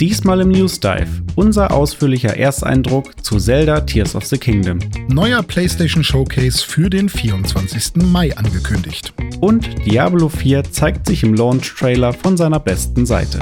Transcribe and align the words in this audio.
Diesmal 0.00 0.42
im 0.42 0.50
News 0.50 0.78
Dive 0.78 1.22
unser 1.36 1.70
ausführlicher 1.70 2.36
Ersteindruck 2.36 3.24
zu 3.24 3.38
Zelda 3.38 3.80
Tears 3.80 4.14
of 4.14 4.26
the 4.26 4.36
Kingdom. 4.36 4.78
Neuer 5.08 5.42
PlayStation 5.42 6.04
Showcase 6.04 6.66
für 6.66 6.90
den 6.90 7.08
24. 7.08 8.04
Mai 8.04 8.36
angekündigt. 8.36 9.14
Und 9.40 9.86
Diablo 9.86 10.28
4 10.28 10.64
zeigt 10.64 11.06
sich 11.06 11.22
im 11.22 11.32
Launch-Trailer 11.32 12.12
von 12.12 12.36
seiner 12.36 12.60
besten 12.60 13.06
Seite. 13.06 13.38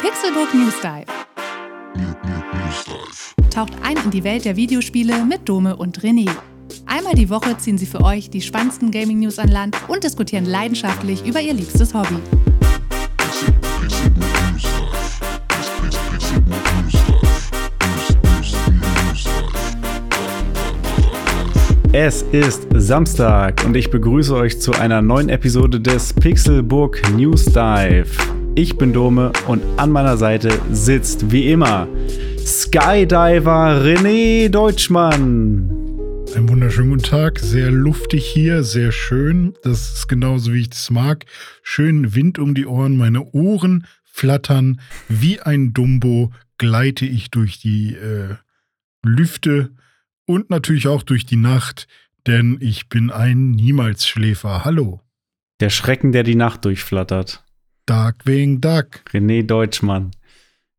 Pixelbook 0.00 0.52
News 0.52 0.74
Dive. 0.82 1.06
Taucht 3.50 3.72
ein 3.84 3.96
in 4.04 4.10
die 4.10 4.24
Welt 4.24 4.44
der 4.44 4.56
Videospiele 4.56 5.24
mit 5.24 5.48
Dome 5.48 5.76
und 5.76 6.00
René. 6.00 6.28
Einmal 6.86 7.14
die 7.14 7.30
Woche 7.30 7.56
ziehen 7.58 7.78
sie 7.78 7.86
für 7.86 8.02
euch 8.02 8.30
die 8.30 8.40
spannendsten 8.40 8.90
Gaming-News 8.90 9.38
an 9.38 9.48
Land 9.48 9.76
und 9.88 10.04
diskutieren 10.04 10.44
leidenschaftlich 10.44 11.24
über 11.26 11.40
ihr 11.40 11.54
liebstes 11.54 11.94
Hobby. 11.94 12.16
Es 21.94 22.22
ist 22.32 22.66
Samstag 22.74 23.64
und 23.66 23.76
ich 23.76 23.90
begrüße 23.90 24.34
euch 24.34 24.58
zu 24.58 24.72
einer 24.72 25.02
neuen 25.02 25.28
Episode 25.28 25.78
des 25.78 26.14
Pixelburg 26.14 27.02
News 27.14 27.44
Dive. 27.44 28.06
Ich 28.54 28.78
bin 28.78 28.94
Dome 28.94 29.30
und 29.46 29.62
an 29.76 29.90
meiner 29.90 30.16
Seite 30.16 30.50
sitzt 30.70 31.30
wie 31.30 31.50
immer 31.50 31.86
Skydiver 32.38 33.82
René 33.82 34.48
Deutschmann. 34.48 35.81
Einen 36.34 36.48
wunderschönen 36.48 36.90
guten 36.90 37.02
Tag. 37.02 37.38
Sehr 37.40 37.70
luftig 37.70 38.24
hier, 38.24 38.64
sehr 38.64 38.90
schön. 38.90 39.54
Das 39.62 39.92
ist 39.92 40.08
genauso, 40.08 40.54
wie 40.54 40.62
ich 40.62 40.70
das 40.70 40.88
mag. 40.88 41.26
Schön 41.62 42.14
Wind 42.14 42.38
um 42.38 42.54
die 42.54 42.64
Ohren, 42.64 42.96
meine 42.96 43.22
Ohren 43.32 43.86
flattern. 44.04 44.80
Wie 45.08 45.40
ein 45.40 45.74
Dumbo 45.74 46.32
gleite 46.56 47.04
ich 47.04 47.30
durch 47.30 47.58
die 47.58 47.94
äh, 47.94 48.36
Lüfte 49.04 49.72
und 50.24 50.48
natürlich 50.48 50.88
auch 50.88 51.02
durch 51.02 51.26
die 51.26 51.36
Nacht, 51.36 51.86
denn 52.26 52.56
ich 52.60 52.88
bin 52.88 53.10
ein 53.10 53.50
Niemalsschläfer. 53.50 54.64
Hallo. 54.64 55.00
Der 55.60 55.70
Schrecken, 55.70 56.12
der 56.12 56.22
die 56.22 56.34
Nacht 56.34 56.64
durchflattert. 56.64 57.44
Darkwing 57.84 58.62
Duck. 58.62 59.02
René 59.12 59.42
Deutschmann. 59.42 60.12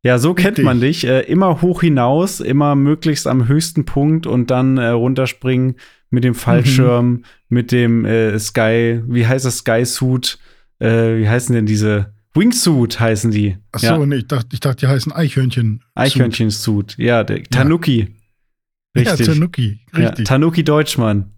Ja, 0.04 0.18
so 0.18 0.34
kennt 0.34 0.58
man 0.58 0.80
dich. 0.80 1.06
Äh, 1.06 1.22
immer 1.22 1.62
hoch 1.62 1.80
hinaus, 1.80 2.40
immer 2.40 2.74
möglichst 2.76 3.26
am 3.26 3.48
höchsten 3.48 3.86
Punkt 3.86 4.26
und 4.26 4.50
dann 4.50 4.76
äh, 4.76 4.88
runterspringen 4.88 5.76
mit 6.10 6.24
dem 6.24 6.34
Fallschirm, 6.34 7.10
mhm. 7.10 7.24
mit 7.48 7.72
dem 7.72 8.04
äh, 8.04 8.38
Sky, 8.38 9.00
wie 9.08 9.26
heißt 9.26 9.46
das 9.46 9.58
Sky 9.58 9.84
Suit? 9.86 10.38
Äh, 10.78 11.18
wie 11.18 11.28
heißen 11.28 11.54
denn 11.54 11.64
diese 11.64 12.12
Wingsuit 12.34 13.00
heißen 13.00 13.30
die? 13.30 13.56
Ach 13.72 13.80
so, 13.80 13.86
ja. 13.86 14.06
nee, 14.06 14.16
ich 14.16 14.28
dachte, 14.28 14.48
ich 14.52 14.60
dachte, 14.60 14.84
die 14.84 14.88
heißen 14.88 15.10
Eichhörnchen. 15.10 15.82
Eichhörnchen 15.94 16.50
Suit. 16.50 16.96
Ja, 16.98 17.24
der 17.24 17.42
Tanuki. 17.44 18.00
Ja. 18.00 19.00
Richtig. 19.00 19.26
Ja, 19.26 19.32
Tanuki, 19.32 19.80
richtig. 19.96 20.18
Ja, 20.18 20.24
Tanuki 20.24 20.64
Deutschmann. 20.64 21.32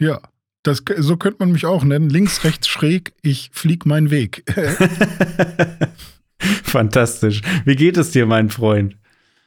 Ja, 0.00 0.20
das, 0.62 0.84
so 0.98 1.16
könnte 1.16 1.38
man 1.40 1.50
mich 1.50 1.66
auch 1.66 1.82
nennen. 1.82 2.08
Links, 2.10 2.44
rechts, 2.44 2.68
schräg, 2.68 3.12
ich 3.22 3.50
flieg 3.52 3.86
meinen 3.86 4.10
Weg. 4.10 4.44
Fantastisch. 6.62 7.42
Wie 7.64 7.76
geht 7.76 7.96
es 7.96 8.10
dir, 8.10 8.26
mein 8.26 8.50
Freund? 8.50 8.96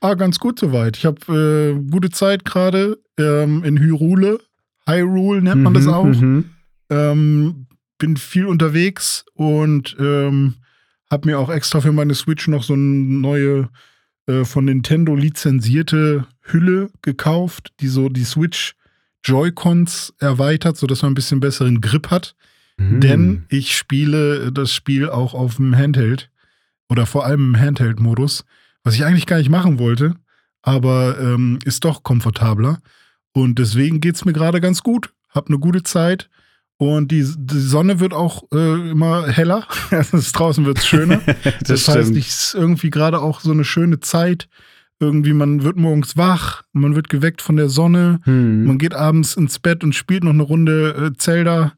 Ah, 0.01 0.13
ganz 0.13 0.39
gut 0.39 0.59
soweit. 0.59 0.97
Ich 0.97 1.05
habe 1.05 1.79
äh, 1.79 1.91
gute 1.91 2.09
Zeit 2.09 2.45
gerade 2.45 2.99
ähm, 3.17 3.63
in 3.63 3.79
Hyrule. 3.79 4.39
Hyrule 4.87 5.41
nennt 5.41 5.63
man 5.63 5.73
mhm, 5.73 5.77
das 5.77 5.87
auch. 5.87 6.05
Mhm. 6.05 6.45
Ähm, 6.89 7.67
bin 7.97 8.15
viel 8.15 8.45
unterwegs 8.45 9.25
und 9.33 9.95
ähm, 9.99 10.55
habe 11.09 11.29
mir 11.29 11.39
auch 11.39 11.49
extra 11.49 11.81
für 11.81 11.91
meine 11.91 12.15
Switch 12.15 12.47
noch 12.47 12.63
so 12.63 12.73
eine 12.73 12.83
neue 12.83 13.69
äh, 14.27 14.45
von 14.45 14.65
Nintendo 14.65 15.15
lizenzierte 15.15 16.27
Hülle 16.41 16.89
gekauft, 17.01 17.73
die 17.79 17.87
so 17.87 18.09
die 18.09 18.23
Switch 18.23 18.75
Joy-Cons 19.23 20.13
erweitert, 20.19 20.77
sodass 20.77 21.01
man 21.01 21.11
ein 21.11 21.15
bisschen 21.15 21.39
besseren 21.39 21.81
Grip 21.81 22.11
hat. 22.11 22.35
Mhm. 22.77 23.01
Denn 23.01 23.45
ich 23.49 23.75
spiele 23.75 24.51
das 24.51 24.71
Spiel 24.71 25.09
auch 25.09 25.33
auf 25.33 25.55
dem 25.55 25.75
Handheld 25.75 26.29
oder 26.89 27.05
vor 27.05 27.25
allem 27.25 27.53
im 27.53 27.59
Handheld-Modus, 27.59 28.45
was 28.83 28.95
ich 28.95 29.05
eigentlich 29.05 29.25
gar 29.25 29.37
nicht 29.37 29.49
machen 29.49 29.79
wollte, 29.79 30.15
aber 30.61 31.19
ähm, 31.19 31.59
ist 31.65 31.85
doch 31.85 32.03
komfortabler. 32.03 32.79
Und 33.33 33.59
deswegen 33.59 34.01
geht 34.01 34.15
es 34.15 34.25
mir 34.25 34.33
gerade 34.33 34.61
ganz 34.61 34.81
gut. 34.81 35.13
Hab 35.29 35.47
eine 35.47 35.59
gute 35.59 35.83
Zeit. 35.83 36.29
Und 36.77 37.11
die, 37.11 37.25
die 37.37 37.59
Sonne 37.59 37.99
wird 37.99 38.13
auch 38.13 38.43
äh, 38.53 38.91
immer 38.91 39.27
heller. 39.27 39.65
draußen 40.11 40.65
wird 40.65 40.79
es 40.79 40.87
schöner. 40.87 41.21
das, 41.43 41.85
das 41.85 41.87
heißt, 41.87 42.15
ich 42.15 42.27
ist 42.27 42.55
irgendwie 42.55 42.89
gerade 42.89 43.19
auch 43.19 43.41
so 43.41 43.51
eine 43.51 43.63
schöne 43.63 43.99
Zeit. 43.99 44.47
Irgendwie, 44.99 45.33
man 45.33 45.63
wird 45.63 45.77
morgens 45.77 46.17
wach, 46.17 46.63
man 46.73 46.95
wird 46.95 47.09
geweckt 47.09 47.41
von 47.43 47.55
der 47.55 47.69
Sonne, 47.69 48.19
hm. 48.23 48.65
man 48.65 48.79
geht 48.79 48.95
abends 48.95 49.35
ins 49.35 49.59
Bett 49.59 49.83
und 49.83 49.93
spielt 49.93 50.23
noch 50.23 50.33
eine 50.33 50.41
Runde 50.41 51.11
äh, 51.13 51.17
Zelda. 51.17 51.73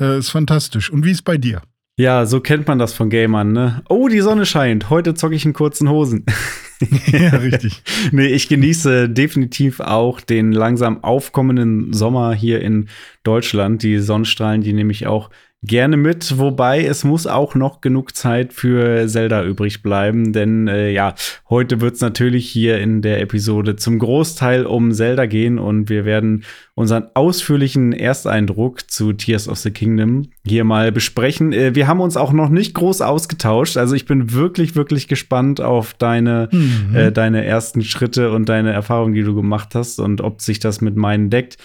Äh, 0.00 0.18
ist 0.18 0.30
fantastisch. 0.30 0.90
Und 0.90 1.04
wie 1.04 1.12
ist 1.12 1.22
bei 1.22 1.38
dir? 1.38 1.62
Ja, 1.98 2.26
so 2.26 2.40
kennt 2.40 2.68
man 2.68 2.78
das 2.78 2.94
von 2.94 3.10
Gamern, 3.10 3.50
ne? 3.50 3.82
Oh, 3.88 4.06
die 4.06 4.20
Sonne 4.20 4.46
scheint. 4.46 4.88
Heute 4.88 5.14
zocke 5.14 5.34
ich 5.34 5.44
in 5.44 5.52
kurzen 5.52 5.90
Hosen. 5.90 6.24
ja, 7.06 7.30
richtig. 7.30 7.82
nee, 8.12 8.28
ich 8.28 8.48
genieße 8.48 9.08
definitiv 9.10 9.80
auch 9.80 10.20
den 10.20 10.52
langsam 10.52 11.02
aufkommenden 11.02 11.92
Sommer 11.92 12.34
hier 12.34 12.62
in 12.62 12.88
Deutschland. 13.24 13.82
Die 13.82 13.98
Sonnenstrahlen, 13.98 14.62
die 14.62 14.74
nehme 14.74 14.92
ich 14.92 15.08
auch 15.08 15.30
gerne 15.64 15.96
mit, 15.96 16.38
wobei 16.38 16.84
es 16.84 17.02
muss 17.02 17.26
auch 17.26 17.56
noch 17.56 17.80
genug 17.80 18.14
Zeit 18.14 18.52
für 18.52 19.08
Zelda 19.08 19.42
übrig 19.42 19.82
bleiben, 19.82 20.32
denn 20.32 20.68
äh, 20.68 20.92
ja, 20.92 21.14
heute 21.50 21.80
wird 21.80 21.96
es 21.96 22.00
natürlich 22.00 22.48
hier 22.48 22.78
in 22.78 23.02
der 23.02 23.20
Episode 23.20 23.74
zum 23.74 23.98
Großteil 23.98 24.66
um 24.66 24.92
Zelda 24.92 25.26
gehen 25.26 25.58
und 25.58 25.88
wir 25.88 26.04
werden 26.04 26.44
unseren 26.74 27.08
ausführlichen 27.14 27.92
Ersteindruck 27.92 28.88
zu 28.88 29.12
Tears 29.12 29.48
of 29.48 29.58
the 29.58 29.72
Kingdom 29.72 30.28
hier 30.46 30.62
mal 30.62 30.92
besprechen. 30.92 31.52
Äh, 31.52 31.74
wir 31.74 31.88
haben 31.88 32.00
uns 32.00 32.16
auch 32.16 32.32
noch 32.32 32.50
nicht 32.50 32.74
groß 32.74 33.00
ausgetauscht, 33.00 33.76
also 33.76 33.96
ich 33.96 34.06
bin 34.06 34.32
wirklich, 34.32 34.76
wirklich 34.76 35.08
gespannt 35.08 35.60
auf 35.60 35.92
deine, 35.94 36.48
mhm. 36.52 36.94
äh, 36.94 37.10
deine 37.10 37.44
ersten 37.44 37.82
Schritte 37.82 38.30
und 38.30 38.48
deine 38.48 38.72
Erfahrungen, 38.72 39.14
die 39.14 39.24
du 39.24 39.34
gemacht 39.34 39.74
hast 39.74 39.98
und 39.98 40.20
ob 40.20 40.40
sich 40.40 40.60
das 40.60 40.80
mit 40.80 40.94
meinen 40.94 41.30
deckt. 41.30 41.58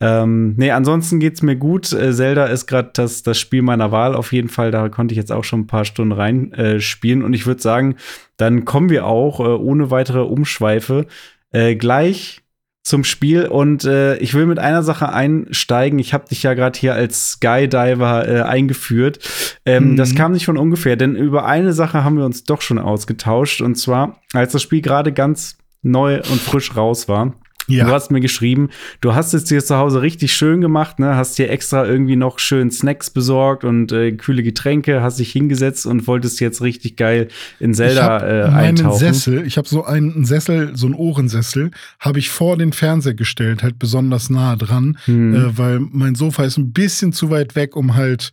Ähm, 0.00 0.54
nee, 0.56 0.70
ansonsten 0.70 1.18
geht's 1.18 1.42
mir 1.42 1.56
gut. 1.56 1.92
Äh, 1.92 2.12
Zelda 2.12 2.46
ist 2.46 2.66
gerade 2.66 2.90
das, 2.92 3.22
das 3.22 3.38
Spiel 3.38 3.62
meiner 3.62 3.90
Wahl 3.90 4.14
auf 4.14 4.32
jeden 4.32 4.48
Fall. 4.48 4.70
Da 4.70 4.88
konnte 4.88 5.12
ich 5.12 5.16
jetzt 5.16 5.32
auch 5.32 5.44
schon 5.44 5.60
ein 5.60 5.66
paar 5.66 5.84
Stunden 5.84 6.12
reinspielen. 6.12 7.22
Äh, 7.22 7.24
und 7.24 7.32
ich 7.32 7.46
würde 7.46 7.60
sagen, 7.60 7.96
dann 8.36 8.64
kommen 8.64 8.90
wir 8.90 9.06
auch 9.06 9.40
äh, 9.40 9.42
ohne 9.42 9.90
weitere 9.90 10.20
Umschweife 10.20 11.06
äh, 11.50 11.74
gleich 11.74 12.42
zum 12.84 13.02
Spiel. 13.02 13.46
Und 13.46 13.84
äh, 13.84 14.16
ich 14.18 14.34
will 14.34 14.46
mit 14.46 14.60
einer 14.60 14.84
Sache 14.84 15.12
einsteigen. 15.12 15.98
Ich 15.98 16.14
habe 16.14 16.28
dich 16.28 16.44
ja 16.44 16.54
gerade 16.54 16.78
hier 16.78 16.94
als 16.94 17.32
Skydiver 17.32 18.28
äh, 18.28 18.42
eingeführt. 18.42 19.18
Ähm, 19.66 19.92
mhm. 19.92 19.96
Das 19.96 20.14
kam 20.14 20.30
nicht 20.30 20.46
von 20.46 20.58
ungefähr, 20.58 20.94
denn 20.94 21.16
über 21.16 21.44
eine 21.44 21.72
Sache 21.72 22.04
haben 22.04 22.16
wir 22.16 22.24
uns 22.24 22.44
doch 22.44 22.62
schon 22.62 22.78
ausgetauscht. 22.78 23.60
Und 23.60 23.74
zwar, 23.74 24.20
als 24.32 24.52
das 24.52 24.62
Spiel 24.62 24.80
gerade 24.80 25.12
ganz 25.12 25.58
neu 25.82 26.16
und 26.16 26.40
frisch 26.40 26.76
raus 26.76 27.08
war 27.08 27.34
ja. 27.68 27.86
Du 27.86 27.92
hast 27.92 28.10
mir 28.10 28.20
geschrieben, 28.20 28.70
du 29.00 29.14
hast 29.14 29.34
es 29.34 29.44
dir 29.44 29.64
zu 29.64 29.76
Hause 29.76 30.02
richtig 30.02 30.32
schön 30.32 30.60
gemacht, 30.60 30.98
ne? 30.98 31.16
Hast 31.16 31.38
dir 31.38 31.50
extra 31.50 31.86
irgendwie 31.86 32.16
noch 32.16 32.38
schön 32.38 32.70
Snacks 32.70 33.10
besorgt 33.10 33.64
und 33.64 33.92
äh, 33.92 34.12
kühle 34.12 34.42
Getränke, 34.42 35.02
hast 35.02 35.18
dich 35.18 35.32
hingesetzt 35.32 35.86
und 35.86 36.06
wolltest 36.06 36.40
jetzt 36.40 36.62
richtig 36.62 36.96
geil 36.96 37.28
in 37.60 37.74
Zelda 37.74 38.26
äh, 38.26 38.44
eintauchen. 38.44 38.98
Sessel, 38.98 39.46
ich 39.46 39.58
habe 39.58 39.68
so 39.68 39.84
einen 39.84 40.24
Sessel, 40.24 40.76
so 40.76 40.86
einen 40.86 40.94
Ohrensessel, 40.94 41.70
habe 42.00 42.18
ich 42.18 42.30
vor 42.30 42.56
den 42.56 42.72
Fernseher 42.72 43.14
gestellt, 43.14 43.62
halt 43.62 43.78
besonders 43.78 44.30
nah 44.30 44.56
dran, 44.56 44.98
hm. 45.04 45.34
äh, 45.34 45.58
weil 45.58 45.80
mein 45.80 46.14
Sofa 46.14 46.44
ist 46.44 46.56
ein 46.56 46.72
bisschen 46.72 47.12
zu 47.12 47.30
weit 47.30 47.54
weg, 47.56 47.76
um 47.76 47.94
halt 47.94 48.32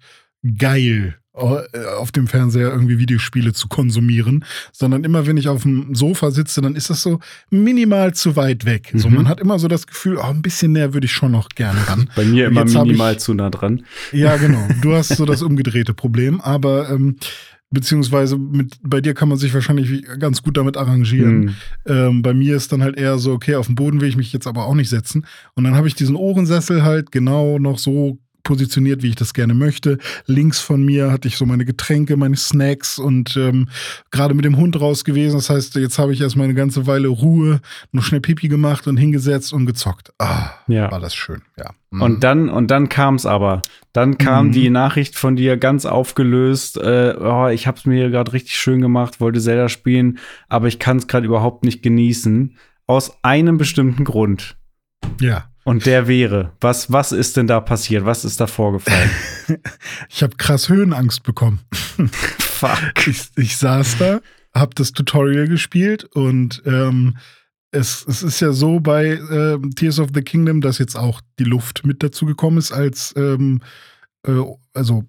geil 0.57 1.15
auf 1.35 2.11
dem 2.11 2.27
Fernseher 2.27 2.71
irgendwie 2.71 2.99
Videospiele 2.99 3.53
zu 3.53 3.67
konsumieren, 3.67 4.45
sondern 4.71 5.03
immer 5.03 5.27
wenn 5.27 5.37
ich 5.37 5.49
auf 5.49 5.63
dem 5.63 5.93
Sofa 5.93 6.31
sitze, 6.31 6.61
dann 6.61 6.75
ist 6.75 6.89
das 6.89 7.01
so 7.01 7.19
minimal 7.49 8.13
zu 8.13 8.35
weit 8.35 8.65
weg. 8.65 8.93
Mhm. 8.93 8.99
So, 8.99 9.09
man 9.09 9.27
hat 9.27 9.39
immer 9.39 9.59
so 9.59 9.67
das 9.67 9.87
Gefühl, 9.87 10.17
oh, 10.17 10.23
ein 10.23 10.41
bisschen 10.41 10.71
näher 10.71 10.93
würde 10.93 11.05
ich 11.05 11.13
schon 11.13 11.31
noch 11.31 11.49
gerne 11.49 11.87
ran. 11.87 12.09
Bei 12.15 12.23
mir 12.23 12.47
immer 12.47 12.65
minimal 12.65 13.13
ich, 13.13 13.19
zu 13.19 13.33
nah 13.33 13.49
dran. 13.49 13.83
Ja, 14.11 14.37
genau. 14.37 14.65
Du 14.81 14.93
hast 14.93 15.09
so 15.09 15.25
das 15.25 15.41
umgedrehte 15.41 15.93
Problem, 15.93 16.41
aber 16.41 16.89
ähm, 16.89 17.15
beziehungsweise 17.71 18.37
mit, 18.37 18.77
bei 18.83 19.01
dir 19.01 19.13
kann 19.13 19.29
man 19.29 19.37
sich 19.37 19.53
wahrscheinlich 19.53 20.03
ganz 20.19 20.43
gut 20.43 20.57
damit 20.57 20.77
arrangieren. 20.77 21.39
Mhm. 21.39 21.55
Ähm, 21.85 22.21
bei 22.21 22.33
mir 22.33 22.55
ist 22.55 22.71
dann 22.71 22.83
halt 22.83 22.97
eher 22.97 23.17
so, 23.17 23.33
okay, 23.33 23.55
auf 23.55 23.65
dem 23.65 23.75
Boden 23.75 24.01
will 24.01 24.09
ich 24.09 24.17
mich 24.17 24.31
jetzt 24.33 24.47
aber 24.47 24.65
auch 24.65 24.75
nicht 24.75 24.89
setzen. 24.89 25.25
Und 25.55 25.63
dann 25.63 25.75
habe 25.75 25.87
ich 25.87 25.95
diesen 25.95 26.15
Ohrensessel 26.15 26.83
halt 26.83 27.11
genau 27.11 27.59
noch 27.59 27.79
so 27.79 28.19
positioniert, 28.45 29.03
wie 29.03 29.09
ich 29.09 29.15
das 29.15 29.33
gerne 29.33 29.53
möchte. 29.53 29.97
Links 30.25 30.61
von 30.61 30.85
mir 30.85 31.11
hatte 31.11 31.27
ich 31.27 31.35
so 31.35 31.45
meine 31.45 31.65
Getränke, 31.65 32.15
meine 32.15 32.37
Snacks 32.37 32.97
und 32.97 33.35
ähm, 33.35 33.67
gerade 34.11 34.33
mit 34.33 34.45
dem 34.45 34.55
Hund 34.55 34.79
raus 34.79 35.03
gewesen. 35.03 35.35
Das 35.35 35.49
heißt, 35.49 35.75
jetzt 35.75 35.99
habe 35.99 36.13
ich 36.13 36.21
erstmal 36.21 36.45
eine 36.45 36.53
ganze 36.53 36.87
Weile 36.87 37.09
Ruhe, 37.09 37.59
noch 37.91 38.03
schnell 38.03 38.21
Pipi 38.21 38.47
gemacht 38.47 38.87
und 38.87 38.95
hingesetzt 38.95 39.51
und 39.51 39.65
gezockt. 39.65 40.13
Ah, 40.19 40.51
ja. 40.67 40.89
war 40.89 41.01
das 41.01 41.13
schön, 41.13 41.41
ja. 41.57 41.71
Mhm. 41.89 42.01
Und 42.01 42.23
dann, 42.23 42.49
und 42.49 42.71
dann 42.71 42.87
kam 42.87 43.15
es 43.15 43.25
aber. 43.25 43.61
Dann 43.91 44.17
kam 44.17 44.47
mhm. 44.47 44.51
die 44.51 44.69
Nachricht 44.69 45.15
von 45.15 45.35
dir 45.35 45.57
ganz 45.57 45.85
aufgelöst. 45.85 46.77
Äh, 46.77 47.15
oh, 47.19 47.47
ich 47.47 47.67
habe 47.67 47.77
es 47.77 47.85
mir 47.85 48.09
gerade 48.09 48.33
richtig 48.33 48.57
schön 48.57 48.81
gemacht, 48.81 49.19
wollte 49.19 49.41
Zelda 49.41 49.69
spielen, 49.69 50.19
aber 50.47 50.67
ich 50.67 50.79
kann 50.79 50.97
es 50.97 51.07
gerade 51.07 51.25
überhaupt 51.25 51.63
nicht 51.65 51.81
genießen. 51.81 52.57
Aus 52.87 53.17
einem 53.23 53.57
bestimmten 53.57 54.03
Grund. 54.03 54.57
Ja. 55.19 55.49
Und 55.65 55.87
der 55.87 56.07
wäre, 56.07 56.51
was, 56.61 56.91
was 56.91 57.11
ist 57.11 57.37
denn 57.37 57.47
da 57.47 57.59
passiert? 57.59 58.05
Was 58.05 58.23
ist 58.23 58.39
da 58.39 58.45
vorgefallen? 58.45 59.09
ich 60.09 60.21
habe 60.21 60.37
krass 60.37 60.69
Höhenangst 60.69 61.23
bekommen. 61.23 61.59
Fuck. 62.39 63.07
Ich, 63.07 63.29
ich 63.35 63.57
saß 63.57 63.97
da, 63.97 64.21
habe 64.53 64.75
das 64.75 64.91
Tutorial 64.91 65.47
gespielt 65.47 66.03
und 66.13 66.61
ähm, 66.67 67.17
es, 67.71 68.05
es 68.07 68.21
ist 68.21 68.39
ja 68.41 68.51
so 68.51 68.79
bei 68.79 69.05
äh, 69.07 69.57
Tears 69.75 69.99
of 69.99 70.09
the 70.13 70.21
Kingdom, 70.21 70.61
dass 70.61 70.77
jetzt 70.77 70.95
auch 70.95 71.19
die 71.39 71.45
Luft 71.45 71.83
mit 71.83 72.03
dazu 72.03 72.27
gekommen 72.27 72.59
ist 72.59 72.71
als, 72.71 73.15
ähm, 73.17 73.61
äh, 74.27 74.41
also 74.75 75.03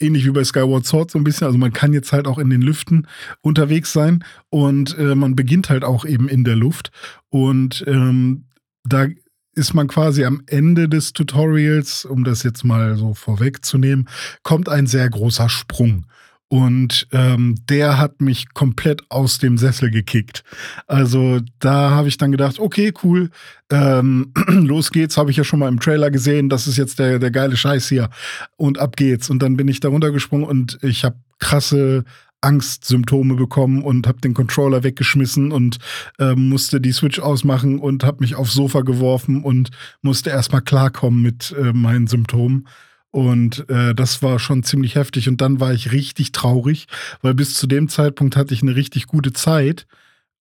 ähnlich 0.00 0.24
wie 0.24 0.30
bei 0.30 0.42
Skyward 0.42 0.86
Sword 0.86 1.12
so 1.12 1.18
ein 1.18 1.24
bisschen. 1.24 1.46
Also 1.46 1.58
man 1.58 1.72
kann 1.72 1.92
jetzt 1.92 2.12
halt 2.12 2.26
auch 2.26 2.38
in 2.38 2.50
den 2.50 2.62
Lüften 2.62 3.06
unterwegs 3.42 3.92
sein 3.92 4.24
und 4.50 4.98
äh, 4.98 5.14
man 5.14 5.36
beginnt 5.36 5.70
halt 5.70 5.84
auch 5.84 6.04
eben 6.04 6.28
in 6.28 6.42
der 6.42 6.56
Luft. 6.56 6.90
Und 7.28 7.84
ähm, 7.86 8.46
da 8.82 9.06
ist 9.54 9.74
man 9.74 9.88
quasi 9.88 10.24
am 10.24 10.42
Ende 10.46 10.88
des 10.88 11.12
Tutorials, 11.12 12.04
um 12.04 12.24
das 12.24 12.42
jetzt 12.42 12.64
mal 12.64 12.96
so 12.96 13.14
vorwegzunehmen, 13.14 14.08
kommt 14.42 14.68
ein 14.68 14.86
sehr 14.86 15.08
großer 15.08 15.48
Sprung. 15.48 16.06
Und 16.48 17.08
ähm, 17.10 17.56
der 17.68 17.98
hat 17.98 18.20
mich 18.20 18.52
komplett 18.54 19.02
aus 19.10 19.38
dem 19.38 19.58
Sessel 19.58 19.90
gekickt. 19.90 20.44
Also 20.86 21.40
da 21.58 21.90
habe 21.90 22.06
ich 22.06 22.16
dann 22.16 22.30
gedacht, 22.30 22.60
okay, 22.60 22.92
cool, 23.02 23.30
ähm, 23.70 24.32
los 24.46 24.92
geht's, 24.92 25.16
habe 25.16 25.30
ich 25.30 25.36
ja 25.36 25.42
schon 25.42 25.58
mal 25.58 25.68
im 25.68 25.80
Trailer 25.80 26.10
gesehen, 26.10 26.48
das 26.48 26.66
ist 26.68 26.76
jetzt 26.76 26.98
der, 26.98 27.18
der 27.18 27.30
geile 27.30 27.56
Scheiß 27.56 27.88
hier. 27.88 28.08
Und 28.56 28.78
ab 28.78 28.96
geht's. 28.96 29.30
Und 29.30 29.42
dann 29.42 29.56
bin 29.56 29.68
ich 29.68 29.80
da 29.80 29.88
runtergesprungen 29.88 30.46
und 30.46 30.78
ich 30.82 31.04
habe 31.04 31.16
krasse 31.40 32.04
Angstsymptome 32.44 33.34
bekommen 33.34 33.82
und 33.82 34.06
habe 34.06 34.20
den 34.20 34.34
Controller 34.34 34.84
weggeschmissen 34.84 35.50
und 35.50 35.78
äh, 36.18 36.34
musste 36.34 36.80
die 36.80 36.92
Switch 36.92 37.18
ausmachen 37.18 37.78
und 37.78 38.04
habe 38.04 38.18
mich 38.20 38.36
aufs 38.36 38.54
Sofa 38.54 38.82
geworfen 38.82 39.42
und 39.42 39.70
musste 40.02 40.30
erstmal 40.30 40.62
klarkommen 40.62 41.22
mit 41.22 41.54
äh, 41.58 41.72
meinen 41.72 42.06
Symptomen. 42.06 42.68
Und 43.10 43.68
äh, 43.70 43.94
das 43.94 44.22
war 44.22 44.38
schon 44.38 44.64
ziemlich 44.64 44.96
heftig. 44.96 45.28
Und 45.28 45.40
dann 45.40 45.60
war 45.60 45.72
ich 45.72 45.92
richtig 45.92 46.32
traurig, 46.32 46.86
weil 47.22 47.34
bis 47.34 47.54
zu 47.54 47.66
dem 47.66 47.88
Zeitpunkt 47.88 48.36
hatte 48.36 48.54
ich 48.54 48.62
eine 48.62 48.76
richtig 48.76 49.06
gute 49.06 49.32
Zeit. 49.32 49.86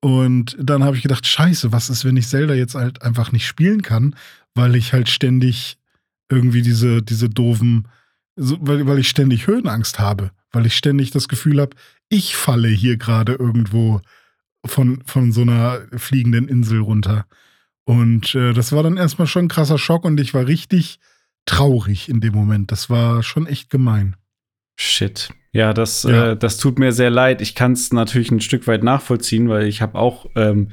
Und 0.01 0.57
dann 0.59 0.83
habe 0.83 0.97
ich 0.97 1.03
gedacht, 1.03 1.27
scheiße, 1.27 1.71
was 1.71 1.91
ist, 1.91 2.05
wenn 2.05 2.17
ich 2.17 2.29
Zelda 2.29 2.55
jetzt 2.55 2.75
halt 2.75 3.03
einfach 3.03 3.31
nicht 3.31 3.47
spielen 3.47 3.83
kann, 3.83 4.17
weil 4.55 4.75
ich 4.75 4.93
halt 4.93 5.09
ständig 5.09 5.77
irgendwie 6.31 6.63
diese, 6.63 7.03
diese 7.03 7.29
doofen, 7.29 7.87
so, 8.37 8.57
weil, 8.61 8.87
weil 8.87 8.99
ich 8.99 9.09
ständig 9.09 9.47
Höhenangst 9.47 9.99
habe 9.99 10.31
weil 10.53 10.67
ich 10.67 10.77
ständig 10.77 11.11
das 11.11 11.29
Gefühl 11.29 11.61
habe, 11.61 11.75
ich 12.09 12.37
falle 12.37 12.69
hier 12.69 12.97
gerade 12.97 13.33
irgendwo 13.33 14.01
von, 14.65 15.03
von 15.07 15.33
so 15.33 15.41
einer 15.41 15.81
fliegenden 15.97 16.47
Insel 16.47 16.81
runter. 16.81 17.27
Und 17.85 18.35
äh, 18.35 18.53
das 18.53 18.73
war 18.73 18.83
dann 18.83 18.97
erstmal 18.97 19.27
schon 19.27 19.47
ein 19.47 19.49
krasser 19.49 19.79
Schock 19.79 20.05
und 20.05 20.21
ich 20.21 20.35
war 20.35 20.47
richtig 20.47 21.01
traurig 21.47 22.09
in 22.09 22.21
dem 22.21 22.35
Moment. 22.35 22.71
Das 22.71 22.89
war 22.89 23.23
schon 23.23 23.47
echt 23.47 23.71
gemein. 23.71 24.17
Shit. 24.77 25.31
Ja, 25.53 25.75
das, 25.75 26.05
ja. 26.05 26.33
Äh, 26.33 26.37
das 26.37 26.59
tut 26.59 26.79
mir 26.79 26.93
sehr 26.93 27.11
leid. 27.11 27.41
Ich 27.41 27.55
kann 27.55 27.73
es 27.73 27.93
natürlich 27.93 28.31
ein 28.31 28.41
Stück 28.41 28.67
weit 28.67 28.85
nachvollziehen, 28.85 29.49
weil 29.49 29.67
ich 29.67 29.83
habe 29.83 29.99
auch 29.99 30.27
ähm, 30.37 30.69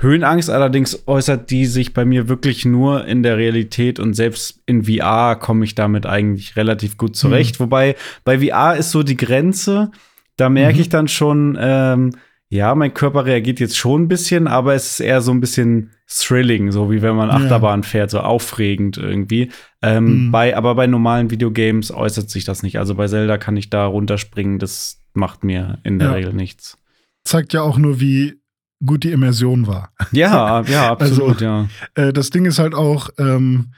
Höhenangst. 0.00 0.50
Allerdings 0.50 1.06
äußert 1.06 1.50
die 1.50 1.66
sich 1.66 1.94
bei 1.94 2.04
mir 2.04 2.28
wirklich 2.28 2.64
nur 2.64 3.06
in 3.06 3.22
der 3.22 3.36
Realität 3.36 3.98
und 3.98 4.14
selbst 4.14 4.60
in 4.66 4.84
VR 4.84 5.36
komme 5.36 5.64
ich 5.64 5.74
damit 5.74 6.06
eigentlich 6.06 6.56
relativ 6.56 6.98
gut 6.98 7.16
zurecht. 7.16 7.58
Mhm. 7.58 7.64
Wobei 7.64 7.96
bei 8.24 8.38
VR 8.38 8.76
ist 8.76 8.90
so 8.90 9.02
die 9.02 9.16
Grenze, 9.16 9.90
da 10.36 10.48
merke 10.48 10.76
mhm. 10.76 10.80
ich 10.80 10.88
dann 10.90 11.08
schon, 11.08 11.56
ähm, 11.58 12.12
ja, 12.48 12.74
mein 12.74 12.94
Körper 12.94 13.24
reagiert 13.24 13.58
jetzt 13.58 13.76
schon 13.76 14.02
ein 14.02 14.08
bisschen, 14.08 14.46
aber 14.46 14.74
es 14.74 14.92
ist 14.92 15.00
eher 15.00 15.20
so 15.20 15.32
ein 15.32 15.40
bisschen 15.40 15.90
thrilling, 16.08 16.70
so 16.70 16.90
wie 16.90 17.02
wenn 17.02 17.16
man 17.16 17.30
Achterbahn 17.30 17.80
ja. 17.80 17.88
fährt, 17.88 18.10
so 18.10 18.20
aufregend 18.20 18.98
irgendwie. 18.98 19.50
Ähm, 19.82 20.26
mhm. 20.26 20.30
bei, 20.30 20.56
aber 20.56 20.74
bei 20.74 20.86
normalen 20.86 21.30
Videogames 21.30 21.90
äußert 21.90 22.30
sich 22.30 22.44
das 22.44 22.62
nicht. 22.62 22.78
Also 22.78 22.94
bei 22.94 23.08
Zelda 23.08 23.38
kann 23.38 23.56
ich 23.56 23.70
da 23.70 23.86
runterspringen, 23.86 24.58
das 24.58 25.02
macht 25.14 25.42
mir 25.42 25.78
in 25.82 25.98
der 25.98 26.08
ja. 26.08 26.14
Regel 26.14 26.34
nichts. 26.34 26.78
Zeigt 27.24 27.54
ja 27.54 27.62
auch 27.62 27.78
nur, 27.78 27.98
wie 27.98 28.40
gut 28.84 29.04
die 29.04 29.12
Immersion 29.12 29.66
war. 29.66 29.90
Ja, 30.12 30.62
ja, 30.62 30.90
absolut, 30.92 31.42
also, 31.42 31.44
ja. 31.44 31.68
Äh, 31.94 32.12
das 32.12 32.30
Ding 32.30 32.44
ist 32.44 32.58
halt 32.58 32.74
auch, 32.74 33.10
ähm, 33.18 33.68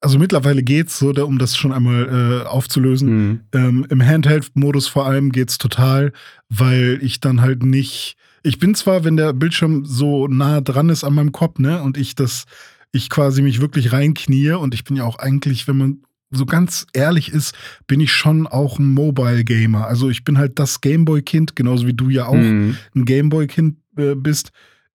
also 0.00 0.18
mittlerweile 0.18 0.62
geht's 0.62 0.98
so, 0.98 1.12
da, 1.12 1.24
um 1.24 1.38
das 1.38 1.56
schon 1.56 1.72
einmal 1.72 2.42
äh, 2.44 2.46
aufzulösen. 2.46 3.08
Mhm. 3.08 3.40
Ähm, 3.52 3.86
Im 3.90 4.04
Handheld-Modus 4.04 4.88
vor 4.88 5.06
allem 5.06 5.30
geht's 5.30 5.58
total, 5.58 6.12
weil 6.48 6.98
ich 7.02 7.20
dann 7.20 7.42
halt 7.42 7.62
nicht. 7.62 8.16
Ich 8.42 8.58
bin 8.58 8.74
zwar, 8.74 9.04
wenn 9.04 9.18
der 9.18 9.34
Bildschirm 9.34 9.84
so 9.84 10.26
nah 10.26 10.62
dran 10.62 10.88
ist 10.88 11.04
an 11.04 11.14
meinem 11.14 11.32
Kopf, 11.32 11.58
ne, 11.58 11.82
und 11.82 11.98
ich 11.98 12.14
das, 12.14 12.46
ich 12.92 13.10
quasi 13.10 13.42
mich 13.42 13.60
wirklich 13.60 13.92
reinknie 13.92 14.52
und 14.52 14.72
ich 14.72 14.84
bin 14.84 14.96
ja 14.96 15.04
auch 15.04 15.18
eigentlich, 15.18 15.68
wenn 15.68 15.76
man 15.76 15.98
so 16.30 16.46
ganz 16.46 16.86
ehrlich 16.92 17.32
ist, 17.32 17.54
bin 17.86 18.00
ich 18.00 18.12
schon 18.12 18.46
auch 18.46 18.78
ein 18.78 18.86
Mobile 18.86 19.44
Gamer. 19.44 19.86
Also 19.86 20.08
ich 20.08 20.24
bin 20.24 20.38
halt 20.38 20.58
das 20.58 20.80
Gameboy-Kind, 20.80 21.56
genauso 21.56 21.86
wie 21.86 21.92
du 21.92 22.08
ja 22.08 22.26
auch 22.26 22.34
mhm. 22.34 22.76
ein 22.94 23.04
Gameboy-Kind 23.04 23.76
bist. 24.16 24.52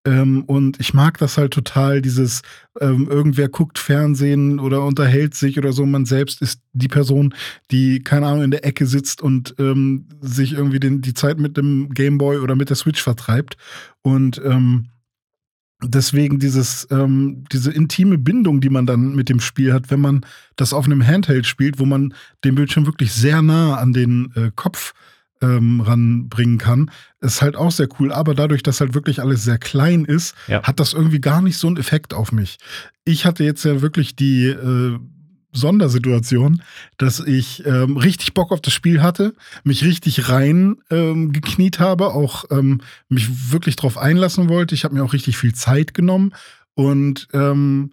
Ähm, 0.06 0.44
und 0.44 0.78
ich 0.80 0.92
mag 0.92 1.16
das 1.18 1.38
halt 1.38 1.54
total, 1.54 2.02
dieses, 2.02 2.42
ähm, 2.80 3.08
irgendwer 3.08 3.48
guckt 3.48 3.78
Fernsehen 3.78 4.58
oder 4.58 4.84
unterhält 4.84 5.34
sich 5.34 5.56
oder 5.58 5.72
so. 5.72 5.86
Man 5.86 6.04
selbst 6.04 6.42
ist 6.42 6.60
die 6.72 6.88
Person, 6.88 7.34
die, 7.70 8.02
keine 8.02 8.26
Ahnung, 8.26 8.44
in 8.44 8.50
der 8.50 8.66
Ecke 8.66 8.86
sitzt 8.86 9.22
und 9.22 9.54
ähm, 9.58 10.06
sich 10.20 10.52
irgendwie 10.52 10.80
den, 10.80 11.00
die 11.00 11.14
Zeit 11.14 11.38
mit 11.38 11.56
dem 11.56 11.88
Gameboy 11.90 12.38
oder 12.38 12.54
mit 12.54 12.68
der 12.68 12.76
Switch 12.76 13.02
vertreibt. 13.02 13.56
Und 14.02 14.42
ähm, 14.44 14.88
deswegen 15.82 16.38
dieses, 16.38 16.86
ähm, 16.90 17.44
diese 17.50 17.72
intime 17.72 18.18
Bindung, 18.18 18.60
die 18.60 18.70
man 18.70 18.84
dann 18.84 19.14
mit 19.14 19.30
dem 19.30 19.40
Spiel 19.40 19.72
hat, 19.72 19.90
wenn 19.90 20.00
man 20.00 20.26
das 20.56 20.74
auf 20.74 20.84
einem 20.84 21.06
Handheld 21.06 21.46
spielt, 21.46 21.78
wo 21.78 21.86
man 21.86 22.12
den 22.44 22.54
Bildschirm 22.54 22.84
wirklich 22.84 23.12
sehr 23.12 23.40
nah 23.40 23.76
an 23.76 23.94
den 23.94 24.32
äh, 24.34 24.50
Kopf 24.54 24.92
ähm, 25.44 25.80
ranbringen 25.80 26.58
kann, 26.58 26.90
ist 27.20 27.42
halt 27.42 27.56
auch 27.56 27.70
sehr 27.70 27.88
cool. 27.98 28.12
Aber 28.12 28.34
dadurch, 28.34 28.62
dass 28.62 28.80
halt 28.80 28.94
wirklich 28.94 29.20
alles 29.20 29.44
sehr 29.44 29.58
klein 29.58 30.04
ist, 30.04 30.34
ja. 30.48 30.62
hat 30.62 30.80
das 30.80 30.92
irgendwie 30.92 31.20
gar 31.20 31.42
nicht 31.42 31.58
so 31.58 31.66
einen 31.66 31.76
Effekt 31.76 32.14
auf 32.14 32.32
mich. 32.32 32.58
Ich 33.04 33.26
hatte 33.26 33.44
jetzt 33.44 33.64
ja 33.64 33.82
wirklich 33.82 34.16
die 34.16 34.46
äh, 34.46 34.98
Sondersituation, 35.52 36.62
dass 36.98 37.20
ich 37.20 37.64
ähm, 37.64 37.96
richtig 37.96 38.34
Bock 38.34 38.52
auf 38.52 38.60
das 38.60 38.72
Spiel 38.72 39.02
hatte, 39.02 39.34
mich 39.62 39.84
richtig 39.84 40.28
rein 40.28 40.76
ähm, 40.90 41.32
gekniet 41.32 41.78
habe, 41.78 42.08
auch 42.08 42.44
ähm, 42.50 42.80
mich 43.08 43.52
wirklich 43.52 43.76
drauf 43.76 43.96
einlassen 43.96 44.48
wollte. 44.48 44.74
Ich 44.74 44.84
habe 44.84 44.94
mir 44.94 45.04
auch 45.04 45.12
richtig 45.12 45.36
viel 45.36 45.54
Zeit 45.54 45.94
genommen 45.94 46.34
und 46.74 47.28
ähm, 47.32 47.92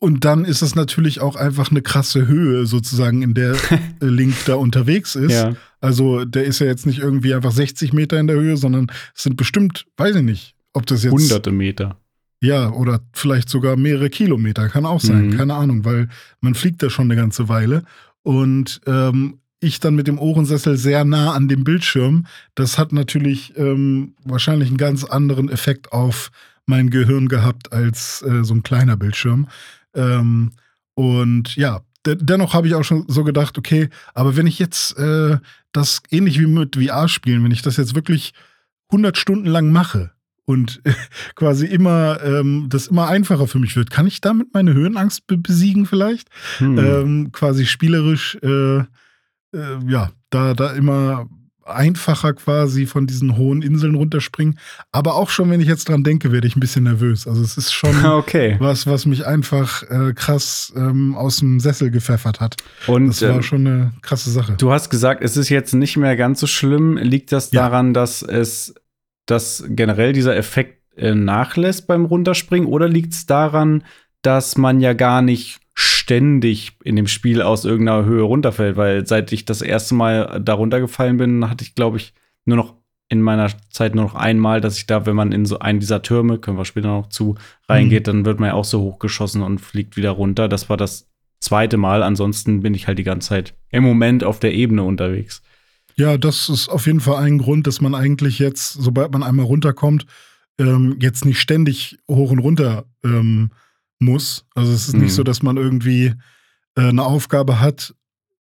und 0.00 0.24
dann 0.24 0.44
ist 0.44 0.62
es 0.62 0.74
natürlich 0.74 1.20
auch 1.20 1.34
einfach 1.34 1.70
eine 1.70 1.82
krasse 1.82 2.28
Höhe 2.28 2.66
sozusagen, 2.66 3.22
in 3.22 3.34
der 3.34 3.56
Link 4.00 4.34
da 4.46 4.54
unterwegs 4.54 5.16
ist. 5.16 5.32
Ja. 5.32 5.54
Also 5.80 6.24
der 6.24 6.44
ist 6.44 6.60
ja 6.60 6.66
jetzt 6.66 6.86
nicht 6.86 7.00
irgendwie 7.00 7.34
einfach 7.34 7.50
60 7.50 7.92
Meter 7.92 8.18
in 8.18 8.28
der 8.28 8.36
Höhe, 8.36 8.56
sondern 8.56 8.90
es 9.14 9.24
sind 9.24 9.36
bestimmt, 9.36 9.86
weiß 9.96 10.16
ich 10.16 10.22
nicht, 10.22 10.54
ob 10.72 10.86
das 10.86 11.02
jetzt. 11.02 11.12
Hunderte 11.12 11.50
Meter. 11.50 11.96
Ja, 12.40 12.70
oder 12.70 13.00
vielleicht 13.12 13.48
sogar 13.48 13.76
mehrere 13.76 14.10
Kilometer, 14.10 14.68
kann 14.68 14.86
auch 14.86 15.00
sein, 15.00 15.28
mhm. 15.28 15.36
keine 15.36 15.54
Ahnung, 15.54 15.84
weil 15.84 16.08
man 16.40 16.54
fliegt 16.54 16.82
da 16.82 16.90
schon 16.90 17.06
eine 17.06 17.16
ganze 17.16 17.48
Weile. 17.48 17.82
Und 18.22 18.80
ähm, 18.86 19.40
ich 19.58 19.80
dann 19.80 19.96
mit 19.96 20.06
dem 20.06 20.20
Ohrensessel 20.20 20.76
sehr 20.76 21.04
nah 21.04 21.32
an 21.32 21.48
dem 21.48 21.64
Bildschirm, 21.64 22.26
das 22.54 22.78
hat 22.78 22.92
natürlich 22.92 23.54
ähm, 23.56 24.14
wahrscheinlich 24.24 24.68
einen 24.68 24.76
ganz 24.76 25.02
anderen 25.02 25.48
Effekt 25.48 25.92
auf 25.92 26.30
mein 26.66 26.90
Gehirn 26.90 27.28
gehabt 27.28 27.72
als 27.72 28.22
äh, 28.22 28.44
so 28.44 28.54
ein 28.54 28.62
kleiner 28.62 28.96
Bildschirm. 28.96 29.48
Ähm, 29.94 30.52
und 30.94 31.56
ja, 31.56 31.82
dennoch 32.06 32.54
habe 32.54 32.66
ich 32.66 32.74
auch 32.74 32.84
schon 32.84 33.04
so 33.08 33.24
gedacht, 33.24 33.58
okay, 33.58 33.88
aber 34.14 34.36
wenn 34.36 34.46
ich 34.46 34.58
jetzt 34.58 34.98
äh, 34.98 35.38
das 35.72 36.02
ähnlich 36.10 36.38
wie 36.40 36.46
mit 36.46 36.76
VR-Spielen, 36.76 37.44
wenn 37.44 37.50
ich 37.50 37.62
das 37.62 37.76
jetzt 37.76 37.94
wirklich 37.94 38.32
100 38.90 39.16
Stunden 39.16 39.46
lang 39.46 39.70
mache 39.70 40.12
und 40.44 40.80
quasi 41.34 41.66
immer 41.66 42.22
ähm, 42.22 42.66
das 42.68 42.86
immer 42.88 43.08
einfacher 43.08 43.46
für 43.46 43.58
mich 43.58 43.76
wird, 43.76 43.90
kann 43.90 44.06
ich 44.06 44.20
damit 44.20 44.54
meine 44.54 44.74
Höhenangst 44.74 45.26
be 45.26 45.36
besiegen 45.36 45.86
vielleicht? 45.86 46.28
Hm. 46.58 46.78
Ähm, 46.78 47.32
quasi 47.32 47.66
spielerisch, 47.66 48.38
äh, 48.42 48.78
äh, 48.78 48.84
ja, 49.86 50.10
da, 50.30 50.54
da 50.54 50.72
immer 50.72 51.28
einfacher 51.68 52.32
quasi 52.34 52.86
von 52.86 53.06
diesen 53.06 53.36
hohen 53.36 53.62
Inseln 53.62 53.94
runterspringen. 53.94 54.58
Aber 54.92 55.14
auch 55.14 55.30
schon, 55.30 55.50
wenn 55.50 55.60
ich 55.60 55.68
jetzt 55.68 55.88
dran 55.88 56.04
denke, 56.04 56.32
werde 56.32 56.46
ich 56.46 56.56
ein 56.56 56.60
bisschen 56.60 56.84
nervös. 56.84 57.26
Also 57.26 57.42
es 57.42 57.56
ist 57.56 57.72
schon 57.72 58.04
okay. 58.06 58.56
was, 58.58 58.86
was 58.86 59.06
mich 59.06 59.26
einfach 59.26 59.82
äh, 59.84 60.12
krass 60.14 60.72
ähm, 60.76 61.14
aus 61.14 61.36
dem 61.36 61.60
Sessel 61.60 61.90
gepfeffert 61.90 62.40
hat. 62.40 62.56
Und 62.86 63.08
das 63.08 63.22
war 63.22 63.36
ähm, 63.36 63.42
schon 63.42 63.66
eine 63.66 63.92
krasse 64.02 64.30
Sache. 64.30 64.54
du 64.58 64.72
hast 64.72 64.90
gesagt, 64.90 65.22
es 65.22 65.36
ist 65.36 65.48
jetzt 65.48 65.74
nicht 65.74 65.96
mehr 65.96 66.16
ganz 66.16 66.40
so 66.40 66.46
schlimm. 66.46 66.96
Liegt 66.96 67.32
das 67.32 67.50
Ja. 67.52 67.62
daran, 67.62 67.94
dass 67.94 68.22
es, 68.22 68.74
dass 69.26 69.64
generell 69.68 70.12
dieser 70.12 70.36
Effekt 70.36 70.82
äh, 70.96 71.14
nachlässt 71.14 71.86
beim 71.86 72.04
Runterspringen? 72.06 72.68
Oder 72.68 72.88
liegt 72.88 73.12
es 73.12 73.26
daran, 73.26 73.84
dass 74.22 74.56
man 74.56 74.80
ja 74.80 74.94
gar 74.94 75.22
nicht 75.22 75.60
ständig 76.08 76.72
in 76.84 76.96
dem 76.96 77.06
Spiel 77.06 77.42
aus 77.42 77.66
irgendeiner 77.66 78.06
Höhe 78.06 78.22
runterfällt? 78.22 78.76
Weil 78.76 79.06
seit 79.06 79.30
ich 79.32 79.44
das 79.44 79.60
erste 79.60 79.94
Mal 79.94 80.40
da 80.42 80.54
runtergefallen 80.54 81.18
bin, 81.18 81.50
hatte 81.50 81.64
ich, 81.64 81.74
glaube 81.74 81.98
ich, 81.98 82.14
nur 82.46 82.56
noch 82.56 82.74
in 83.10 83.20
meiner 83.20 83.50
Zeit 83.70 83.94
nur 83.94 84.04
noch 84.04 84.14
einmal, 84.14 84.60
dass 84.60 84.78
ich 84.78 84.86
da, 84.86 85.04
wenn 85.06 85.16
man 85.16 85.32
in 85.32 85.44
so 85.44 85.58
einen 85.58 85.80
dieser 85.80 86.02
Türme, 86.02 86.38
können 86.38 86.56
wir 86.56 86.64
später 86.64 86.88
noch 86.88 87.08
zu, 87.08 87.36
reingeht, 87.68 88.06
dann 88.06 88.24
wird 88.24 88.40
man 88.40 88.50
ja 88.50 88.54
auch 88.54 88.64
so 88.64 88.80
hochgeschossen 88.80 89.42
und 89.42 89.60
fliegt 89.60 89.96
wieder 89.96 90.10
runter. 90.10 90.48
Das 90.48 90.68
war 90.68 90.76
das 90.76 91.08
zweite 91.40 91.76
Mal. 91.76 92.02
Ansonsten 92.02 92.60
bin 92.60 92.74
ich 92.74 92.86
halt 92.86 92.98
die 92.98 93.04
ganze 93.04 93.28
Zeit 93.28 93.54
im 93.70 93.84
Moment 93.84 94.24
auf 94.24 94.40
der 94.40 94.54
Ebene 94.54 94.82
unterwegs. 94.82 95.42
Ja, 95.96 96.16
das 96.16 96.48
ist 96.48 96.68
auf 96.68 96.86
jeden 96.86 97.00
Fall 97.00 97.22
ein 97.22 97.38
Grund, 97.38 97.66
dass 97.66 97.80
man 97.80 97.94
eigentlich 97.94 98.38
jetzt, 98.38 98.72
sobald 98.72 99.12
man 99.12 99.22
einmal 99.22 99.46
runterkommt, 99.46 100.06
ähm, 100.58 100.96
jetzt 101.00 101.24
nicht 101.24 101.40
ständig 101.40 101.98
hoch 102.08 102.30
und 102.30 102.38
runter 102.38 102.84
ähm, 103.04 103.50
muss. 103.98 104.44
Also 104.54 104.72
es 104.72 104.88
ist 104.88 104.94
Mhm. 104.94 105.02
nicht 105.02 105.14
so, 105.14 105.22
dass 105.22 105.42
man 105.42 105.56
irgendwie 105.56 106.14
äh, 106.76 106.88
eine 106.88 107.02
Aufgabe 107.04 107.60
hat, 107.60 107.94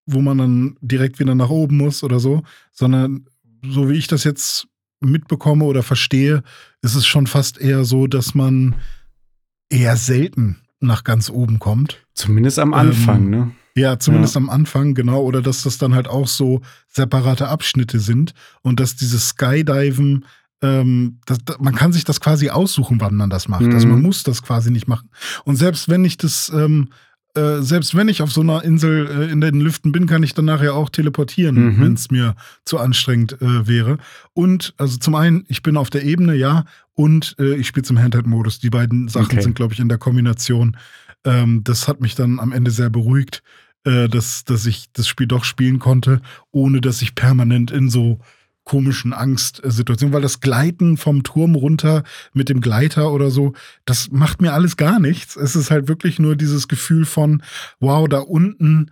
wo 0.06 0.20
man 0.20 0.38
dann 0.38 0.76
direkt 0.80 1.18
wieder 1.18 1.34
nach 1.34 1.48
oben 1.50 1.76
muss 1.78 2.02
oder 2.04 2.20
so, 2.20 2.42
sondern 2.72 3.26
so 3.68 3.88
wie 3.88 3.94
ich 3.94 4.06
das 4.06 4.24
jetzt 4.24 4.68
mitbekomme 5.00 5.64
oder 5.64 5.82
verstehe, 5.82 6.42
ist 6.82 6.94
es 6.94 7.06
schon 7.06 7.26
fast 7.26 7.58
eher 7.58 7.84
so, 7.84 8.06
dass 8.06 8.34
man 8.34 8.76
eher 9.70 9.96
selten 9.96 10.58
nach 10.80 11.04
ganz 11.04 11.30
oben 11.30 11.58
kommt. 11.58 12.06
Zumindest 12.14 12.58
am 12.58 12.74
Anfang, 12.74 13.24
Ähm, 13.24 13.30
ne? 13.30 13.50
Ja, 13.76 13.98
zumindest 13.98 14.36
am 14.38 14.48
Anfang, 14.48 14.94
genau. 14.94 15.20
Oder 15.22 15.42
dass 15.42 15.62
das 15.62 15.76
dann 15.76 15.94
halt 15.94 16.08
auch 16.08 16.28
so 16.28 16.62
separate 16.88 17.48
Abschnitte 17.48 17.98
sind 18.00 18.32
und 18.62 18.80
dass 18.80 18.96
dieses 18.96 19.28
Skydiven, 19.30 20.24
ähm, 20.62 21.18
das, 21.26 21.38
da- 21.44 21.56
man 21.60 21.74
kann 21.74 21.92
sich 21.92 22.04
das 22.04 22.20
quasi 22.20 22.50
aussuchen, 22.50 23.00
wann 23.00 23.14
man 23.14 23.30
das 23.30 23.48
macht. 23.48 23.62
Mhm. 23.62 23.72
Also 23.74 23.86
man 23.88 24.02
muss 24.02 24.22
das 24.22 24.42
quasi 24.42 24.70
nicht 24.70 24.88
machen. 24.88 25.10
Und 25.44 25.56
selbst 25.56 25.88
wenn 25.88 26.04
ich 26.04 26.16
das, 26.16 26.50
ähm, 26.54 26.88
äh, 27.34 27.60
selbst 27.60 27.94
wenn 27.94 28.08
ich 28.08 28.22
auf 28.22 28.32
so 28.32 28.40
einer 28.40 28.64
Insel 28.64 29.06
äh, 29.06 29.30
in 29.30 29.42
den 29.42 29.60
Lüften 29.60 29.92
bin, 29.92 30.06
kann 30.06 30.22
ich 30.22 30.32
dann 30.32 30.46
nachher 30.46 30.74
auch 30.74 30.88
teleportieren, 30.88 31.54
Mhm. 31.76 31.80
wenn 31.82 31.92
es 31.92 32.10
mir 32.10 32.34
zu 32.64 32.78
anstrengend 32.78 33.40
äh, 33.42 33.66
wäre. 33.68 33.98
Und 34.32 34.72
also 34.78 34.96
zum 34.96 35.14
einen, 35.14 35.44
ich 35.48 35.62
bin 35.62 35.76
auf 35.76 35.90
der 35.90 36.04
Ebene, 36.04 36.34
ja, 36.34 36.64
und 36.94 37.36
äh, 37.38 37.54
ich 37.56 37.66
spiele 37.66 37.84
zum 37.84 37.98
Handheld-Modus. 37.98 38.58
Die 38.60 38.70
beiden 38.70 39.08
Sachen 39.08 39.26
Okay. 39.26 39.42
sind, 39.42 39.54
glaube 39.54 39.74
ich, 39.74 39.80
in 39.80 39.90
der 39.90 39.98
Kombination. 39.98 40.78
Ähm, 41.24 41.62
das 41.62 41.88
hat 41.88 42.00
mich 42.00 42.14
dann 42.14 42.40
am 42.40 42.52
Ende 42.52 42.70
sehr 42.70 42.88
beruhigt, 42.88 43.42
äh, 43.84 44.08
dass, 44.08 44.44
dass 44.44 44.64
ich 44.64 44.86
das 44.94 45.06
Spiel 45.06 45.26
doch 45.26 45.44
spielen 45.44 45.78
konnte, 45.78 46.22
ohne 46.52 46.80
dass 46.80 47.02
ich 47.02 47.14
permanent 47.14 47.70
in 47.70 47.90
so 47.90 48.20
komischen 48.66 49.14
Angstsituationen, 49.14 50.12
weil 50.12 50.22
das 50.22 50.40
Gleiten 50.40 50.96
vom 50.98 51.22
Turm 51.22 51.54
runter 51.54 52.02
mit 52.34 52.48
dem 52.50 52.60
Gleiter 52.60 53.12
oder 53.12 53.30
so, 53.30 53.54
das 53.86 54.10
macht 54.10 54.42
mir 54.42 54.52
alles 54.52 54.76
gar 54.76 54.98
nichts. 54.98 55.36
Es 55.36 55.56
ist 55.56 55.70
halt 55.70 55.88
wirklich 55.88 56.18
nur 56.18 56.36
dieses 56.36 56.68
Gefühl 56.68 57.06
von, 57.06 57.42
wow, 57.80 58.06
da 58.08 58.18
unten, 58.18 58.90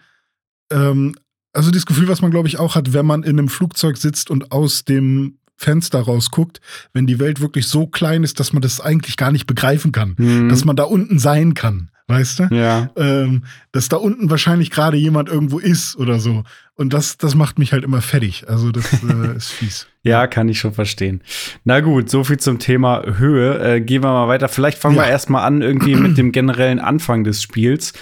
ähm, 0.72 1.16
also 1.52 1.70
dieses 1.72 1.86
Gefühl, 1.86 2.08
was 2.08 2.22
man, 2.22 2.30
glaube 2.30 2.48
ich, 2.48 2.58
auch 2.58 2.76
hat, 2.76 2.92
wenn 2.92 3.04
man 3.04 3.24
in 3.24 3.38
einem 3.38 3.48
Flugzeug 3.48 3.96
sitzt 3.96 4.30
und 4.30 4.52
aus 4.52 4.84
dem 4.84 5.38
Fenster 5.56 6.00
rausguckt, 6.00 6.60
wenn 6.92 7.06
die 7.06 7.18
Welt 7.18 7.40
wirklich 7.40 7.66
so 7.66 7.86
klein 7.88 8.22
ist, 8.22 8.38
dass 8.40 8.52
man 8.52 8.62
das 8.62 8.80
eigentlich 8.80 9.16
gar 9.16 9.32
nicht 9.32 9.46
begreifen 9.46 9.90
kann, 9.92 10.14
Mhm. 10.18 10.48
dass 10.48 10.64
man 10.64 10.76
da 10.76 10.84
unten 10.84 11.18
sein 11.18 11.54
kann, 11.54 11.90
weißt 12.06 12.38
du? 12.40 12.42
ja. 12.54 12.90
ähm, 12.96 13.44
dass 13.72 13.88
da 13.88 13.96
unten 13.96 14.28
wahrscheinlich 14.30 14.70
gerade 14.70 14.96
jemand 14.96 15.28
irgendwo 15.28 15.58
ist 15.58 15.96
oder 15.96 16.18
so. 16.18 16.44
Und 16.76 16.92
das, 16.92 17.16
das 17.18 17.34
macht 17.34 17.58
mich 17.58 17.72
halt 17.72 17.84
immer 17.84 18.02
fertig. 18.02 18.44
Also 18.48 18.70
das 18.72 18.92
äh, 19.04 19.36
ist 19.36 19.50
fies. 19.50 19.86
Ja, 20.02 20.26
kann 20.26 20.48
ich 20.48 20.58
schon 20.58 20.74
verstehen. 20.74 21.22
Na 21.64 21.80
gut, 21.80 22.10
so 22.10 22.24
viel 22.24 22.38
zum 22.38 22.58
Thema 22.58 23.02
Höhe. 23.18 23.58
Äh, 23.76 23.80
gehen 23.80 24.02
wir 24.02 24.10
mal 24.12 24.28
weiter. 24.28 24.48
Vielleicht 24.48 24.78
fangen 24.78 24.96
wir 24.96 25.04
Ja. 25.04 25.08
erstmal 25.10 25.44
an 25.44 25.62
irgendwie 25.62 25.94
mit 25.94 26.18
dem 26.18 26.32
generellen 26.32 26.80
Anfang 26.80 27.24
des 27.24 27.42
Spiels. 27.42 27.92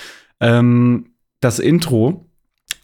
Ähm, 0.41 1.11
das 1.41 1.59
Intro, 1.59 2.29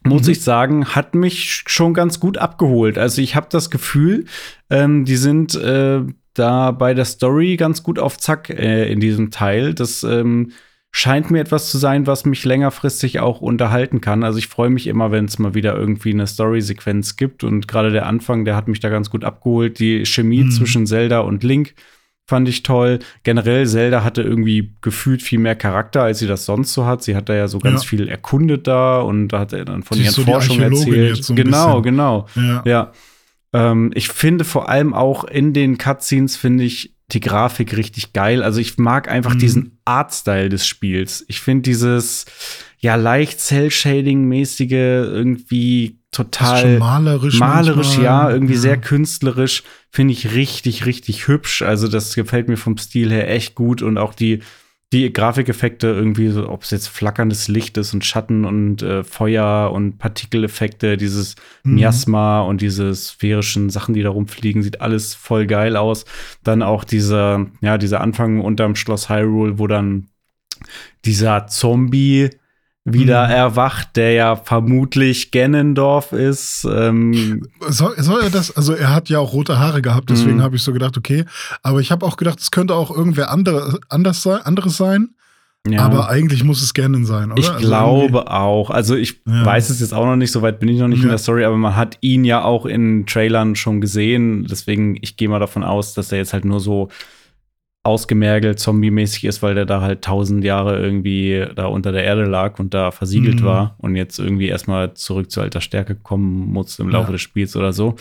muss 0.04 0.24
Mhm. 0.26 0.30
ich 0.32 0.42
sagen, 0.42 0.86
hat 0.94 1.14
mich 1.14 1.64
schon 1.66 1.94
ganz 1.94 2.20
gut 2.20 2.38
abgeholt. 2.38 2.98
Also 2.98 3.20
ich 3.22 3.34
habe 3.34 3.48
das 3.50 3.70
Gefühl, 3.70 4.26
ähm, 4.70 5.04
die 5.04 5.16
sind 5.16 5.54
äh, 5.56 6.02
da 6.34 6.70
bei 6.70 6.94
der 6.94 7.04
Story 7.06 7.56
ganz 7.56 7.82
gut 7.82 7.98
auf 7.98 8.18
Zack 8.18 8.50
äh, 8.50 8.92
in 8.92 9.00
diesem 9.00 9.30
Teil. 9.30 9.74
Das 9.74 10.04
ähm, 10.04 10.52
scheint 10.90 11.30
mir 11.30 11.40
etwas 11.40 11.70
zu 11.70 11.78
sein, 11.78 12.06
was 12.06 12.24
mich 12.24 12.44
längerfristig 12.44 13.20
auch 13.20 13.40
unterhalten 13.40 14.00
kann. 14.00 14.24
Also 14.24 14.38
ich 14.38 14.48
freue 14.48 14.70
mich 14.70 14.86
immer, 14.86 15.10
wenn 15.12 15.26
es 15.26 15.38
mal 15.38 15.54
wieder 15.54 15.76
irgendwie 15.76 16.12
eine 16.12 16.26
Story-Sequenz 16.26 17.16
gibt. 17.16 17.44
Und 17.44 17.68
gerade 17.68 17.90
der 17.92 18.06
Anfang, 18.06 18.44
der 18.44 18.56
hat 18.56 18.68
mich 18.68 18.80
da 18.80 18.88
ganz 18.88 19.10
gut 19.10 19.22
abgeholt. 19.24 19.78
Die 19.78 20.04
Chemie 20.06 20.44
Mhm. 20.44 20.50
zwischen 20.50 20.86
Zelda 20.86 21.20
und 21.20 21.44
Link 21.44 21.74
fand 22.26 22.48
ich 22.48 22.62
toll. 22.62 22.98
Generell, 23.22 23.66
Zelda 23.66 24.02
hatte 24.04 24.22
irgendwie 24.22 24.74
gefühlt 24.80 25.22
viel 25.22 25.38
mehr 25.38 25.56
Charakter, 25.56 26.02
als 26.02 26.18
sie 26.18 26.26
das 26.26 26.44
sonst 26.46 26.72
so 26.74 26.84
hat. 26.84 27.02
Sie 27.02 27.14
hat 27.16 27.28
da 27.28 27.34
ja 27.34 27.48
so 27.48 27.58
ganz 27.58 27.82
Ja. 27.84 27.88
viel 27.88 28.08
erkundet 28.08 28.66
da 28.66 29.00
und 29.00 29.28
da 29.28 29.40
hat 29.40 29.52
er 29.52 29.64
dann 29.64 29.82
von 29.82 29.96
Sie 29.98 30.04
ihren 30.04 30.12
so 30.14 30.22
Forschungen 30.22 30.72
erzählt. 30.72 31.22
so 31.24 31.34
genau, 31.34 31.80
bisschen. 31.80 31.82
genau. 31.96 32.26
Ja. 32.34 32.62
Ja. 32.66 32.92
Ähm, 33.54 33.92
ich 33.94 34.08
finde 34.08 34.44
vor 34.44 34.68
allem 34.68 34.92
auch 34.94 35.24
in 35.24 35.52
den 35.54 35.78
Cutscenes 35.78 36.36
finde 36.36 36.64
ich 36.64 36.94
die 37.12 37.20
Grafik 37.20 37.76
richtig 37.76 38.12
geil. 38.12 38.42
Also 38.42 38.60
ich 38.60 38.76
mag 38.78 39.08
einfach 39.08 39.34
Mhm. 39.34 39.38
diesen 39.38 39.78
Artstyle 39.84 40.48
des 40.48 40.66
Spiels. 40.66 41.24
Ich 41.28 41.40
finde 41.40 41.62
dieses 41.62 42.26
ja 42.80 42.96
leicht 42.96 43.40
Cell-Shading-mäßige 43.40 44.72
irgendwie 44.72 45.98
total 46.10 46.78
malerisch. 46.78 47.38
malerisch, 47.38 47.86
manchmal. 47.86 48.04
ja, 48.04 48.30
irgendwie 48.30 48.56
sehr 48.56 48.76
künstlerisch. 48.76 49.62
Finde 49.90 50.12
ich 50.12 50.34
richtig, 50.34 50.86
richtig 50.86 51.28
hübsch. 51.28 51.62
Also 51.62 51.88
das 51.88 52.14
gefällt 52.14 52.48
mir 52.48 52.56
vom 52.56 52.76
Stil 52.78 53.10
her 53.10 53.30
echt 53.30 53.54
gut 53.54 53.82
und 53.82 53.98
auch 53.98 54.14
die 54.14 54.40
die 54.92 55.12
Grafikeffekte 55.12 55.88
irgendwie, 55.88 56.28
so, 56.28 56.48
ob 56.48 56.62
es 56.62 56.70
jetzt 56.70 56.88
flackerndes 56.88 57.48
Licht 57.48 57.76
ist 57.76 57.92
und 57.92 58.06
Schatten 58.06 58.46
und 58.46 58.80
äh, 58.82 59.04
Feuer 59.04 59.70
und 59.72 59.98
Partikeleffekte, 59.98 60.96
dieses 60.96 61.36
Mhm. 61.62 61.74
Miasma 61.74 62.40
und 62.40 62.62
diese 62.62 62.94
sphärischen 62.94 63.68
Sachen, 63.68 63.94
die 63.94 64.02
da 64.02 64.10
rumfliegen, 64.10 64.62
sieht 64.62 64.80
alles 64.80 65.14
voll 65.14 65.46
geil 65.46 65.76
aus. 65.76 66.06
Dann 66.42 66.62
auch 66.62 66.84
dieser, 66.84 67.46
ja, 67.60 67.76
dieser 67.76 68.00
Anfang 68.00 68.40
unterm 68.40 68.76
Schloss 68.76 69.10
Hyrule, 69.10 69.58
wo 69.58 69.66
dann 69.66 70.06
dieser 71.04 71.46
Zombie 71.48 72.30
wieder 72.92 73.26
Mhm. 73.26 73.32
erwacht, 73.32 73.96
der 73.96 74.12
ja 74.12 74.36
vermutlich 74.36 75.30
Ganondorf 75.30 76.12
ist. 76.12 76.66
Ähm, 76.70 77.46
Soll, 77.68 77.94
soll 77.98 78.22
er 78.22 78.30
das? 78.30 78.56
Also 78.56 78.72
er 78.74 78.94
hat 78.94 79.08
ja 79.08 79.18
auch 79.18 79.32
rote 79.32 79.58
Haare 79.58 79.82
gehabt, 79.82 80.10
deswegen 80.10 80.36
Mhm. 80.36 80.42
habe 80.42 80.56
ich 80.56 80.62
so 80.62 80.72
gedacht, 80.72 80.96
okay. 80.96 81.24
Aber 81.62 81.80
ich 81.80 81.90
habe 81.90 82.04
auch 82.04 82.16
gedacht, 82.16 82.40
es 82.40 82.50
könnte 82.50 82.74
auch 82.74 82.90
irgendwer 82.94 83.30
andere, 83.30 83.78
anders 83.88 84.22
sein, 84.22 84.40
anderes 84.42 84.76
sein. 84.76 85.10
ja. 85.68 85.80
Aber 85.84 86.08
eigentlich 86.08 86.44
muss 86.44 86.62
es 86.62 86.72
Ganon 86.72 87.04
sein, 87.04 87.30
oder? 87.32 87.40
Ich 87.40 87.50
Also 87.50 87.66
glaube 87.66 88.30
auch. 88.30 88.70
Also 88.70 88.94
ich 88.94 89.20
Ja. 89.26 89.44
weiß 89.44 89.68
es 89.70 89.80
jetzt 89.80 89.92
auch 89.92 90.06
noch 90.06 90.16
nicht, 90.16 90.30
soweit 90.32 90.60
bin 90.60 90.68
ich 90.70 90.78
noch 90.78 90.88
nicht 90.88 91.00
in 91.00 91.06
Ja. 91.06 91.10
der 91.10 91.18
Story, 91.18 91.44
aber 91.44 91.56
man 91.58 91.76
hat 91.76 91.98
ihn 92.00 92.24
ja 92.24 92.42
auch 92.42 92.64
in 92.64 93.04
Trailern 93.06 93.54
schon 93.56 93.80
gesehen. 93.82 94.46
Deswegen, 94.48 94.96
ich 95.02 95.16
gehe 95.16 95.28
mal 95.28 95.40
davon 95.40 95.64
aus, 95.64 95.92
dass 95.94 96.10
er 96.12 96.18
jetzt 96.18 96.32
halt 96.32 96.44
nur 96.46 96.60
so 96.60 96.88
ausgemergelt, 97.88 98.60
zombie-mäßig 98.60 99.24
ist, 99.24 99.42
weil 99.42 99.54
der 99.56 99.66
da 99.66 99.80
halt 99.80 100.02
tausend 100.02 100.44
Jahre 100.44 100.78
irgendwie 100.80 101.44
da 101.56 101.66
unter 101.66 101.90
der 101.90 102.04
Erde 102.04 102.24
lag 102.24 102.58
und 102.60 102.72
da 102.74 102.90
versiegelt 102.92 103.40
Mhm. 103.40 103.44
war 103.46 103.74
und 103.78 103.96
jetzt 103.96 104.18
irgendwie 104.20 104.46
erstmal 104.48 104.94
zurück 104.94 105.30
zu 105.30 105.40
alter 105.40 105.60
Stärke 105.60 105.96
kommen 105.96 106.52
muss 106.52 106.78
im 106.78 106.88
Laufe 106.90 107.08
Ja. 107.08 107.12
des 107.12 107.22
Spiels 107.22 107.56
oder 107.56 107.72
so. 107.72 107.96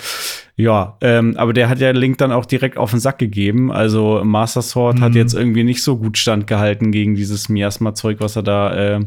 Ja, 0.55 0.97
ähm, 1.01 1.35
aber 1.37 1.53
der 1.53 1.69
hat 1.69 1.79
ja 1.79 1.91
Link 1.91 2.17
dann 2.19 2.31
auch 2.31 2.45
direkt 2.45 2.77
auf 2.77 2.91
den 2.91 2.99
Sack 2.99 3.17
gegeben. 3.17 3.71
Also 3.71 4.21
Master 4.23 4.61
Sword 4.61 4.99
hat 5.01 5.11
Mhm. 5.13 5.17
jetzt 5.17 5.33
irgendwie 5.33 5.63
nicht 5.63 5.81
so 5.83 5.97
gut 5.97 6.17
standgehalten 6.17 6.91
gegen 6.91 7.15
dieses 7.15 7.49
Miasma-Zeug, 7.49 8.17
was 8.19 8.35
er 8.35 8.43
da 8.43 8.75
äh, 8.75 8.99